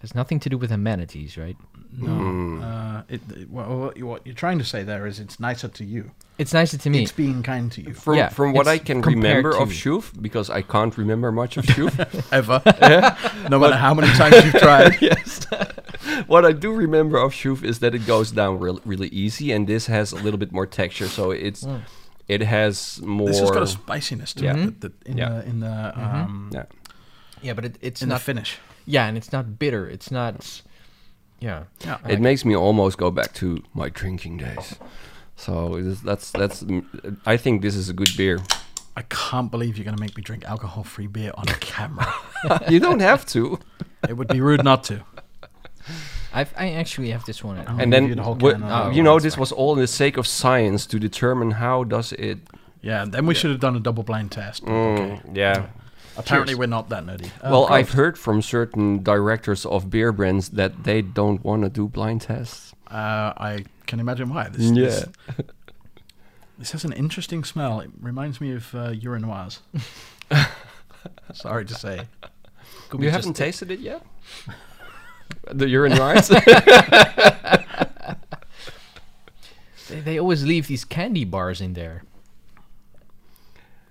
Has 0.02 0.14
nothing 0.14 0.40
to 0.42 0.50
do 0.50 0.58
with 0.58 0.72
amenities, 0.72 1.38
right? 1.38 1.58
no. 1.92 2.08
Hmm. 2.08 2.62
Uh, 2.64 3.02
it, 3.08 3.22
it- 3.36 3.50
well, 3.50 3.92
what 3.98 4.26
you're 4.26 4.36
trying 4.36 4.58
to 4.60 4.66
say 4.66 4.84
there 4.84 5.06
is 5.08 5.20
it's 5.20 5.40
nicer 5.40 5.68
to 5.68 5.84
you. 5.86 6.12
It's 6.38 6.54
nicer 6.54 6.78
to 6.78 6.90
me. 6.90 7.04
It's 7.04 7.14
being 7.14 7.44
kind 7.44 7.72
to 7.72 7.82
you. 7.82 7.94
From 7.94 8.16
Yeah, 8.16 8.28
from 8.30 8.52
what 8.54 8.68
I 8.68 8.78
can 8.78 9.02
remember 9.02 9.56
of 9.56 9.70
to- 9.70 9.74
shoef 9.76 10.12
because 10.22 10.50
I 10.50 10.62
can't 10.62 10.98
remember 10.98 11.32
much 11.32 11.56
of 11.58 11.66
shoef. 11.66 11.98
Ever. 12.34 12.62
no 13.50 13.58
matter 13.60 13.78
how 13.78 13.94
many 13.94 14.08
times 14.14 14.44
you've 14.44 14.56
tried. 14.56 14.98
yes. 15.02 15.46
what 16.28 16.44
I 16.46 16.52
do 16.52 16.74
remember 16.74 17.18
of 17.18 17.34
shoef 17.34 17.64
is 17.64 17.80
that 17.80 17.96
it 17.96 18.06
goes 18.06 18.32
down 18.32 18.60
real, 18.60 18.82
really 18.86 19.08
easy, 19.10 19.54
and 19.54 19.66
this 19.66 19.88
has 19.88 20.12
a 20.12 20.18
little 20.18 20.38
bit 20.38 20.52
more 20.52 20.66
texture, 20.68 21.08
so 21.08 21.32
it's 21.32 21.64
Mm. 21.64 21.82
it 22.28 22.42
has 22.42 23.02
more. 23.02 23.28
This 23.28 23.40
has 23.40 23.52
got 23.52 23.64
a 23.64 23.68
spiciness 23.68 24.34
to 24.34 24.44
Yeah. 24.44 24.58
it 24.58 24.82
that, 24.82 24.82
that 24.82 25.08
in 25.08 25.18
Yeah. 25.18 25.30
the 25.30 25.50
in 25.50 25.60
the 25.62 26.00
um, 26.04 26.50
yeah. 26.54 26.66
yeah, 27.42 27.54
but 27.54 27.64
it, 27.66 27.78
it's 27.82 28.02
in 28.02 28.10
the 28.10 28.16
not. 28.16 28.22
finish. 28.22 28.58
Yeah, 28.86 29.08
and 29.08 29.16
it's 29.18 29.32
not 29.32 29.58
bitter. 29.58 29.88
It's 29.88 30.12
not. 30.12 30.62
Yeah. 31.40 31.64
Yeah. 31.86 31.98
It 32.10 32.20
makes 32.20 32.44
me 32.44 32.56
almost 32.56 32.98
go 32.98 33.10
back 33.12 33.32
to 33.36 33.64
my 33.74 33.90
drinking 33.90 34.38
days. 34.38 34.76
So 35.36 35.76
it 35.76 35.86
is, 35.86 36.02
that's 36.02 36.32
that's. 36.32 36.64
I 37.26 37.38
think 37.38 37.62
this 37.62 37.76
is 37.76 37.90
a 37.90 37.94
good 37.94 38.10
beer. 38.18 38.40
I 38.98 39.02
can't 39.10 39.52
believe 39.52 39.78
you're 39.78 39.84
going 39.84 39.98
to 39.98 40.02
make 40.02 40.16
me 40.16 40.24
drink 40.24 40.46
alcohol-free 40.46 41.08
beer 41.08 41.32
on 41.36 41.46
camera. 41.60 42.14
you 42.70 42.80
don't 42.80 43.02
have 43.02 43.26
to. 43.28 43.60
it 44.08 44.16
would 44.16 44.30
be 44.30 44.40
rude 44.40 44.64
not 44.64 44.86
to. 44.86 45.02
I've, 46.34 46.54
I 46.58 46.72
actually 46.72 47.12
have 47.12 47.26
this 47.26 47.44
one. 47.44 47.58
At 47.58 47.68
Oh. 47.68 47.72
home. 47.72 47.80
And 47.82 47.94
then 47.94 48.08
you 48.08 48.16
the 48.16 48.24
whole 48.24 48.36
wha- 48.36 48.52
can 48.54 48.64
Oh, 48.64 48.90
you 48.92 49.04
know 49.04 49.20
this 49.20 49.36
fine. 49.36 49.42
was 49.42 49.52
all 49.52 49.74
in 49.74 49.80
the 49.80 49.88
sake 49.88 50.18
of 50.18 50.26
science 50.28 50.86
to 50.88 51.00
determine 51.00 51.52
how 51.52 51.84
does 51.84 52.14
it. 52.14 52.40
Yeah, 52.82 53.06
then 53.08 53.26
we 53.26 53.34
should 53.34 53.52
have 53.52 53.60
done 53.60 53.76
a 53.76 53.80
double 53.80 54.04
blind 54.04 54.32
test. 54.32 54.64
Mm, 54.66 54.72
okay. 55.00 55.22
Yeah. 55.34 55.68
Apparently, 56.18 56.52
Cheers. 56.54 56.60
we're 56.60 56.68
not 56.68 56.88
that 56.90 57.04
nerdy. 57.06 57.26
Uh, 57.42 57.50
well, 57.52 57.68
Prost. 57.68 57.72
I've 57.72 57.90
heard 57.92 58.18
from 58.18 58.42
certain 58.42 59.04
directors 59.04 59.66
of 59.66 59.90
beer 59.90 60.12
brands 60.14 60.50
that 60.50 60.84
they 60.86 61.02
don't 61.02 61.44
want 61.44 61.64
to 61.64 61.70
do 61.70 61.88
blind 61.90 62.22
tests. 62.22 62.74
Uh, 62.90 63.34
I 63.38 63.66
can 63.86 64.00
imagine 64.00 64.30
why. 64.30 64.50
This, 64.50 64.72
this, 64.72 65.06
Yeah. 65.28 65.46
this 66.58 66.72
has 66.72 66.84
an 66.86 66.94
interesting 66.94 67.44
smell. 67.44 67.80
It 67.80 67.90
reminds 68.00 68.40
me 68.42 68.54
of 68.54 68.74
uh, 68.76 68.92
urinoirs. 68.92 69.60
Sorry 71.34 71.66
to 71.66 71.74
say. 71.74 72.02
Could 72.90 73.02
You 73.02 73.10
haven't 73.10 73.36
tasted 73.36 73.72
it 73.72 73.80
yet? 73.80 74.04
the 75.52 75.68
urine 75.68 75.98
rice? 75.98 76.32
They, 79.88 80.00
they 80.00 80.20
always 80.20 80.44
leave 80.44 80.66
these 80.66 80.84
candy 80.84 81.26
bars 81.26 81.62
in 81.62 81.74
there. 81.74 82.04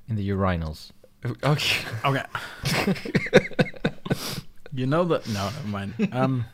In 0.08 0.16
the 0.16 0.28
urinals. 0.28 0.90
okay. 1.24 1.84
Okay. 2.04 2.24
you 4.72 4.86
know 4.86 5.04
that? 5.04 5.28
No, 5.28 5.44
never 5.44 5.68
mind. 5.68 6.08
Um, 6.12 6.46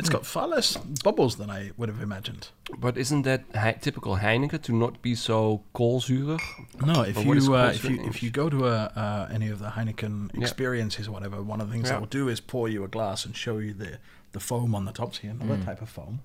it's 0.00 0.08
got 0.08 0.26
far 0.26 0.48
less 0.48 0.76
bubbles 1.04 1.36
than 1.36 1.48
I 1.50 1.70
would 1.76 1.88
have 1.88 2.02
imagined. 2.02 2.48
But 2.78 2.96
isn't 2.96 3.22
that 3.22 3.44
Hei- 3.54 3.78
typical 3.80 4.16
Heineken 4.16 4.62
to 4.62 4.72
not 4.72 5.00
be 5.02 5.14
so 5.14 5.62
koolzuurig? 5.74 6.40
No, 6.84 7.02
if 7.02 7.14
But 7.14 7.26
what 7.26 7.36
is 7.36 7.46
you 7.46 7.54
uh, 7.54 7.72
if 7.74 7.84
you 7.84 7.96
if 8.10 8.22
you 8.22 8.30
go 8.30 8.48
to 8.50 8.66
a, 8.66 8.76
uh, 8.96 9.28
any 9.32 9.48
of 9.48 9.58
the 9.58 9.70
Heineken 9.76 10.30
Yeah. 10.34 10.40
experiences 10.42 11.06
or 11.08 11.12
whatever, 11.12 11.42
one 11.42 11.60
of 11.60 11.68
the 11.68 11.72
things 11.74 11.88
Yeah. 11.88 11.94
they 11.94 12.00
will 12.00 12.06
do 12.20 12.28
is 12.28 12.40
pour 12.40 12.68
you 12.68 12.84
a 12.84 12.88
glass 12.88 13.24
and 13.26 13.36
show 13.36 13.58
you 13.58 13.72
the 13.74 13.98
the 14.32 14.38
foam 14.40 14.76
on 14.76 14.84
the 14.84 14.92
top, 14.92 15.12
so 15.16 15.20
you 15.24 15.32
know 15.34 15.44
that 15.56 15.64
type 15.64 15.82
of 15.82 15.88
foam, 15.88 16.20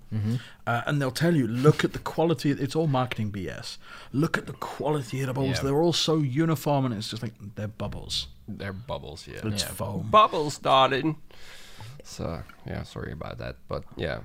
uh, 0.68 0.82
and 0.86 1.02
they'll 1.02 1.10
tell 1.26 1.36
you, 1.36 1.48
look 1.48 1.84
at 1.84 1.92
the 1.94 1.98
quality. 2.14 2.52
It's 2.52 2.76
all 2.76 2.86
marketing 2.86 3.32
BS. 3.32 3.80
Look 4.14 4.38
at 4.38 4.46
the 4.46 4.54
quality 4.54 5.22
of 5.22 5.28
the 5.28 5.34
bubbles. 5.34 5.58
Yeah. 5.58 5.64
They're 5.64 5.82
all 5.82 5.92
so 6.10 6.18
uniform, 6.18 6.86
and 6.86 6.94
it's 6.94 7.10
just 7.10 7.24
like 7.24 7.34
they're 7.56 7.68
bubbles. 7.68 8.28
They're 8.48 8.74
bubbles, 8.74 9.28
yeah. 9.28 9.40
It's 9.44 9.64
Yeah. 9.64 9.70
foam. 9.70 10.10
Bubbles, 10.12 10.60
darling. 10.60 11.16
So, 12.06 12.44
yeah, 12.68 12.84
sorry 12.84 13.12
about 13.12 13.38
that. 13.40 13.56
But, 13.68 13.84
yeah. 13.98 14.20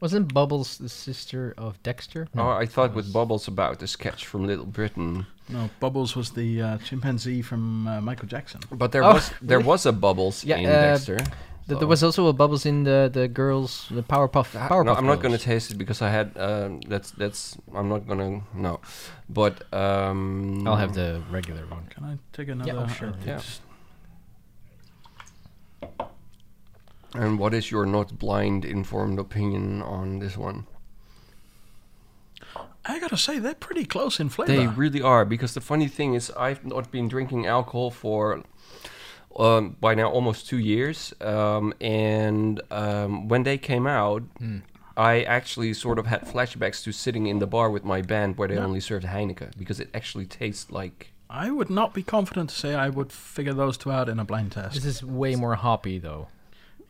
Wasn't 0.00 0.32
Bubbles 0.32 0.78
the 0.78 0.88
sister 0.88 1.54
of 1.58 1.82
Dexter? 1.82 2.28
oh, 2.36 2.48
I 2.50 2.66
thought 2.66 2.94
with 2.94 3.06
was- 3.06 3.12
Bubbles 3.12 3.48
about 3.48 3.78
the 3.78 3.86
sketch 3.86 4.26
from 4.26 4.46
Little 4.46 4.64
Britain. 4.66 5.26
No, 5.48 5.70
Bubbles 5.80 6.14
was 6.16 6.30
the 6.30 6.62
uh, 6.62 6.78
chimpanzee 6.78 7.42
from 7.42 7.86
uh, 7.88 8.00
Michael 8.00 8.28
Jackson. 8.28 8.60
But 8.70 8.92
there 8.92 9.02
Oh, 9.04 9.14
was 9.14 9.32
there 9.42 9.60
was 9.60 9.86
a 9.86 9.92
Bubbles 9.92 10.44
Yeah, 10.44 10.58
in 10.58 10.66
uh, 10.66 10.70
Dexter. 10.92 11.16
Th- 11.16 11.28
so- 11.68 11.78
There 11.78 11.88
was 11.88 12.02
also 12.02 12.28
a 12.28 12.32
Bubbles 12.32 12.64
in 12.64 12.84
the 12.84 13.10
the 13.12 13.28
girls, 13.28 13.86
the 13.90 14.02
Powerpuff. 14.02 14.54
Ah, 14.54 14.68
Powerpuff 14.68 14.84
no, 14.86 14.94
I'm 14.94 15.06
not 15.06 15.20
gonna 15.20 15.36
taste 15.38 15.70
it 15.72 15.78
because 15.78 16.00
I 16.00 16.10
had 16.10 16.36
um, 16.36 16.80
that's 16.88 17.10
that's 17.12 17.56
I'm 17.74 17.88
not 17.88 18.06
gonna 18.06 18.40
no, 18.54 18.80
but 19.28 19.54
um, 19.74 20.62
I'll 20.66 20.76
have 20.76 20.94
the 20.94 21.20
regular 21.30 21.64
one. 21.66 21.86
Can 21.90 22.04
I 22.04 22.18
take 22.32 22.48
another? 22.52 22.84
oh, 22.86 22.86
sure. 22.88 23.12
Yeah. 23.26 23.36
it's- 23.40 23.60
And 27.14 27.38
what 27.38 27.54
is 27.54 27.70
your 27.70 27.86
not 27.86 28.18
blind 28.18 28.64
informed 28.64 29.18
opinion 29.18 29.82
on 29.82 30.18
this 30.18 30.36
one? 30.36 30.66
I 32.84 32.98
gotta 33.00 33.16
say 33.16 33.38
they're 33.38 33.54
pretty 33.54 33.84
close 33.84 34.18
in 34.20 34.28
flavor. 34.28 34.52
They 34.52 34.66
really 34.66 35.02
are 35.02 35.24
because 35.24 35.54
the 35.54 35.60
funny 35.60 35.88
thing 35.88 36.14
is 36.14 36.30
I've 36.36 36.64
not 36.64 36.90
been 36.90 37.08
drinking 37.08 37.46
alcohol 37.46 37.90
for 37.90 38.42
um, 39.38 39.76
by 39.80 39.94
now 39.94 40.08
almost 40.10 40.48
two 40.48 40.58
years, 40.58 41.12
um, 41.20 41.72
and 41.80 42.60
um, 42.70 43.28
when 43.28 43.42
they 43.42 43.58
came 43.58 43.86
out. 43.86 44.22
Hmm. 44.38 44.58
I 44.96 45.22
actually 45.22 45.74
sort 45.74 46.00
of 46.00 46.06
had 46.06 46.22
flashbacks 46.22 46.82
to 46.82 46.90
sitting 46.90 47.26
in 47.28 47.38
the 47.38 47.46
bar 47.46 47.70
with 47.70 47.84
my 47.84 48.02
band 48.02 48.36
where 48.36 48.48
they 48.48 48.56
Yeah. 48.56 48.64
only 48.64 48.80
served 48.80 49.06
Heineken 49.06 49.56
because 49.56 49.78
it 49.78 49.90
actually 49.94 50.26
tastes 50.26 50.72
like 50.72 51.12
I 51.30 51.52
would 51.52 51.70
not 51.70 51.94
be 51.94 52.02
confident 52.02 52.50
to 52.50 52.56
say 52.56 52.74
I 52.74 52.88
would 52.88 53.12
figure 53.12 53.54
those 53.54 53.78
two 53.78 53.92
out 53.92 54.08
in 54.08 54.18
a 54.18 54.24
blind 54.24 54.50
test. 54.50 54.74
This 54.74 54.84
is 54.84 55.04
way 55.04 55.36
more 55.36 55.54
hoppy 55.54 56.00
though. 56.00 56.26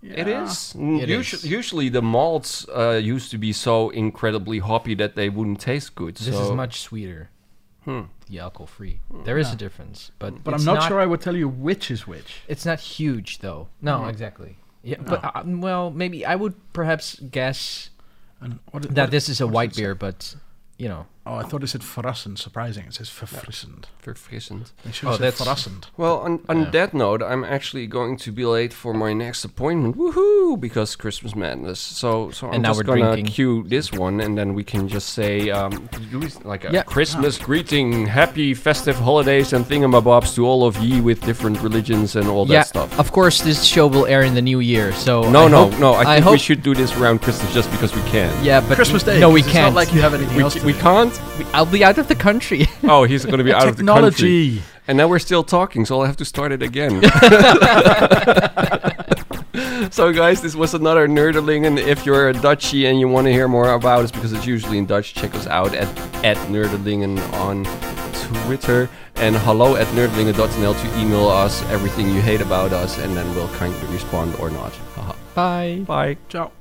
It 0.02 0.28
Yeah. 0.28 0.44
is. 0.44 0.74
Mm, 0.76 1.02
It 1.02 1.08
usu- 1.08 1.36
is. 1.36 1.44
Usually 1.44 1.88
the 1.88 2.02
malts 2.02 2.66
uh, 2.68 3.00
used 3.02 3.30
to 3.32 3.38
be 3.38 3.52
so 3.52 3.90
incredibly 3.90 4.60
hoppy 4.60 4.94
that 4.94 5.16
they 5.16 5.28
wouldn't 5.28 5.60
taste 5.60 5.94
good. 5.94 6.16
This 6.16 6.34
so 6.34 6.44
is 6.44 6.50
much 6.52 6.80
sweeter. 6.80 7.30
Hmm. 7.84 8.02
The 8.30 8.38
alcohol 8.40 8.66
free. 8.66 9.00
There 9.24 9.38
is 9.38 9.48
Yeah. 9.48 9.54
a 9.54 9.56
difference, 9.56 10.10
but 10.18 10.44
But 10.44 10.54
I'm 10.54 10.64
not, 10.64 10.86
sure 10.88 11.00
I 11.00 11.06
would 11.06 11.20
tell 11.20 11.34
you 11.36 11.48
which 11.48 11.90
is 11.90 12.06
which. 12.06 12.42
It's 12.46 12.66
not 12.66 12.78
huge 12.80 13.38
though. 13.38 13.68
No, 13.80 14.00
Mhm. 14.00 14.10
exactly. 14.10 14.56
Yeah, 14.82 14.98
but 15.04 15.24
uh, 15.24 15.42
well, 15.46 15.90
maybe 15.90 16.24
I 16.24 16.36
would 16.36 16.54
perhaps 16.72 17.18
guess 17.30 17.90
And 18.40 18.58
what, 18.70 18.82
that 18.82 18.96
what- 19.04 19.10
this 19.10 19.28
is 19.28 19.40
a 19.40 19.46
white 19.46 19.70
does 19.70 19.78
it 19.78 19.80
say? 19.80 19.82
beer, 19.82 19.94
but 19.96 20.36
you 20.76 20.88
know, 20.88 21.06
Oh, 21.30 21.34
I 21.34 21.42
thought 21.42 21.62
it 21.62 21.66
said 21.68 21.82
verrassend. 21.82 22.38
Surprising. 22.38 22.84
It 22.86 22.94
says 22.94 23.08
verfrissend. 23.10 23.84
verfrissend. 24.02 24.72
They 24.84 24.92
should 24.92 25.08
Oh, 25.08 25.10
have 25.10 25.18
said 25.20 25.32
that's- 25.34 25.42
verrassend. 25.66 25.84
Well, 25.98 26.16
on, 26.20 26.40
on 26.48 26.58
Yeah. 26.62 26.70
that 26.70 26.94
note, 26.94 27.22
I'm 27.22 27.44
actually 27.44 27.86
going 27.86 28.16
to 28.24 28.32
be 28.32 28.46
late 28.46 28.72
for 28.72 28.94
my 28.94 29.12
next 29.12 29.44
appointment. 29.44 29.98
Woohoo! 29.98 30.58
Because 30.58 30.96
Christmas 30.96 31.36
madness. 31.36 31.78
So, 31.80 32.30
so 32.30 32.46
I'm 32.48 32.54
And 32.54 32.62
now 32.62 32.70
just 32.72 32.86
gonna 32.86 33.00
drinking. 33.12 33.26
cue 33.26 33.64
this 33.68 33.92
one, 33.92 34.20
and 34.20 34.38
then 34.38 34.54
we 34.54 34.64
can 34.64 34.88
just 34.88 35.10
say, 35.10 35.50
um, 35.50 35.72
like 36.44 36.64
a 36.64 36.72
Yeah. 36.72 36.82
Christmas 36.84 37.36
greeting, 37.36 38.06
happy 38.06 38.54
festive 38.54 38.96
holidays, 38.96 39.52
and 39.52 39.66
thingamabobs 39.66 40.34
to 40.36 40.46
all 40.46 40.64
of 40.64 40.78
ye 40.78 41.02
with 41.02 41.20
different 41.26 41.60
religions 41.60 42.16
and 42.16 42.26
all 42.28 42.46
that 42.46 42.52
yeah. 42.54 42.62
stuff. 42.62 42.98
Of 42.98 43.12
course, 43.12 43.42
this 43.42 43.64
show 43.64 43.86
will 43.86 44.06
air 44.06 44.22
in 44.22 44.34
the 44.34 44.42
new 44.42 44.60
year, 44.60 44.92
so 44.92 45.28
No, 45.30 45.44
I 45.44 45.48
no, 45.48 45.68
hope- 45.68 45.78
no. 45.78 45.92
I 45.94 46.04
think 46.14 46.24
hope, 46.24 46.32
we 46.32 46.38
should 46.38 46.62
do 46.62 46.74
this 46.74 46.96
around 46.96 47.20
Christmas 47.20 47.52
just 47.52 47.70
because 47.70 47.94
we 47.94 48.02
can. 48.10 48.32
Yeah, 48.42 48.60
but 48.66 48.76
Christmas 48.76 49.02
Day. 49.02 49.20
No, 49.20 49.28
we 49.28 49.42
'cause 49.42 49.52
can't. 49.52 49.66
It's 49.68 49.74
not 49.74 49.80
like 49.82 49.92
you 49.94 50.00
have 50.00 50.14
anything 50.14 50.36
We, 50.36 50.42
else. 50.44 50.54
c- 50.54 50.60
to 50.60 50.66
we 50.66 50.72
do. 50.72 50.78
can't. 50.80 51.17
I'll 51.52 51.66
be 51.66 51.84
out 51.84 51.98
of 51.98 52.08
the 52.08 52.14
country. 52.14 52.66
Oh, 52.84 53.04
he's 53.04 53.24
going 53.24 53.38
to 53.38 53.44
be 53.44 53.52
out 53.52 53.68
of 53.68 53.76
the 53.76 53.84
country. 53.84 54.10
Technology. 54.10 54.62
And 54.86 54.96
now 54.96 55.08
we're 55.08 55.18
still 55.18 55.44
talking, 55.44 55.84
so 55.84 56.00
I'll 56.00 56.06
have 56.06 56.16
to 56.16 56.24
start 56.24 56.52
it 56.52 56.62
again. 56.62 57.02
so, 59.90 60.12
guys, 60.12 60.40
this 60.40 60.54
was 60.54 60.72
another 60.74 61.06
Nerdeling. 61.06 61.66
And 61.66 61.78
if 61.78 62.06
you're 62.06 62.30
a 62.30 62.32
Dutchie 62.32 62.88
and 62.88 62.98
you 62.98 63.08
want 63.08 63.26
to 63.26 63.32
hear 63.32 63.48
more 63.48 63.72
about 63.74 64.04
us, 64.04 64.10
because 64.10 64.32
it's 64.32 64.46
usually 64.46 64.78
in 64.78 64.86
Dutch, 64.86 65.12
check 65.14 65.34
us 65.34 65.46
out 65.46 65.74
at, 65.74 65.88
at 66.24 66.36
Nerdelingen 66.48 67.20
on 67.34 67.64
Twitter. 68.44 68.88
And 69.16 69.36
hello 69.36 69.76
at 69.76 69.86
nerdelingen.nl 69.88 70.80
to 70.80 71.00
email 71.00 71.28
us 71.28 71.62
everything 71.70 72.08
you 72.08 72.22
hate 72.22 72.40
about 72.40 72.72
us, 72.72 72.98
and 72.98 73.14
then 73.16 73.34
we'll 73.34 73.48
kindly 73.56 73.86
respond 73.92 74.34
or 74.36 74.48
not. 74.48 74.72
Bye. 75.34 75.82
Bye. 75.86 76.16
Ciao. 76.28 76.52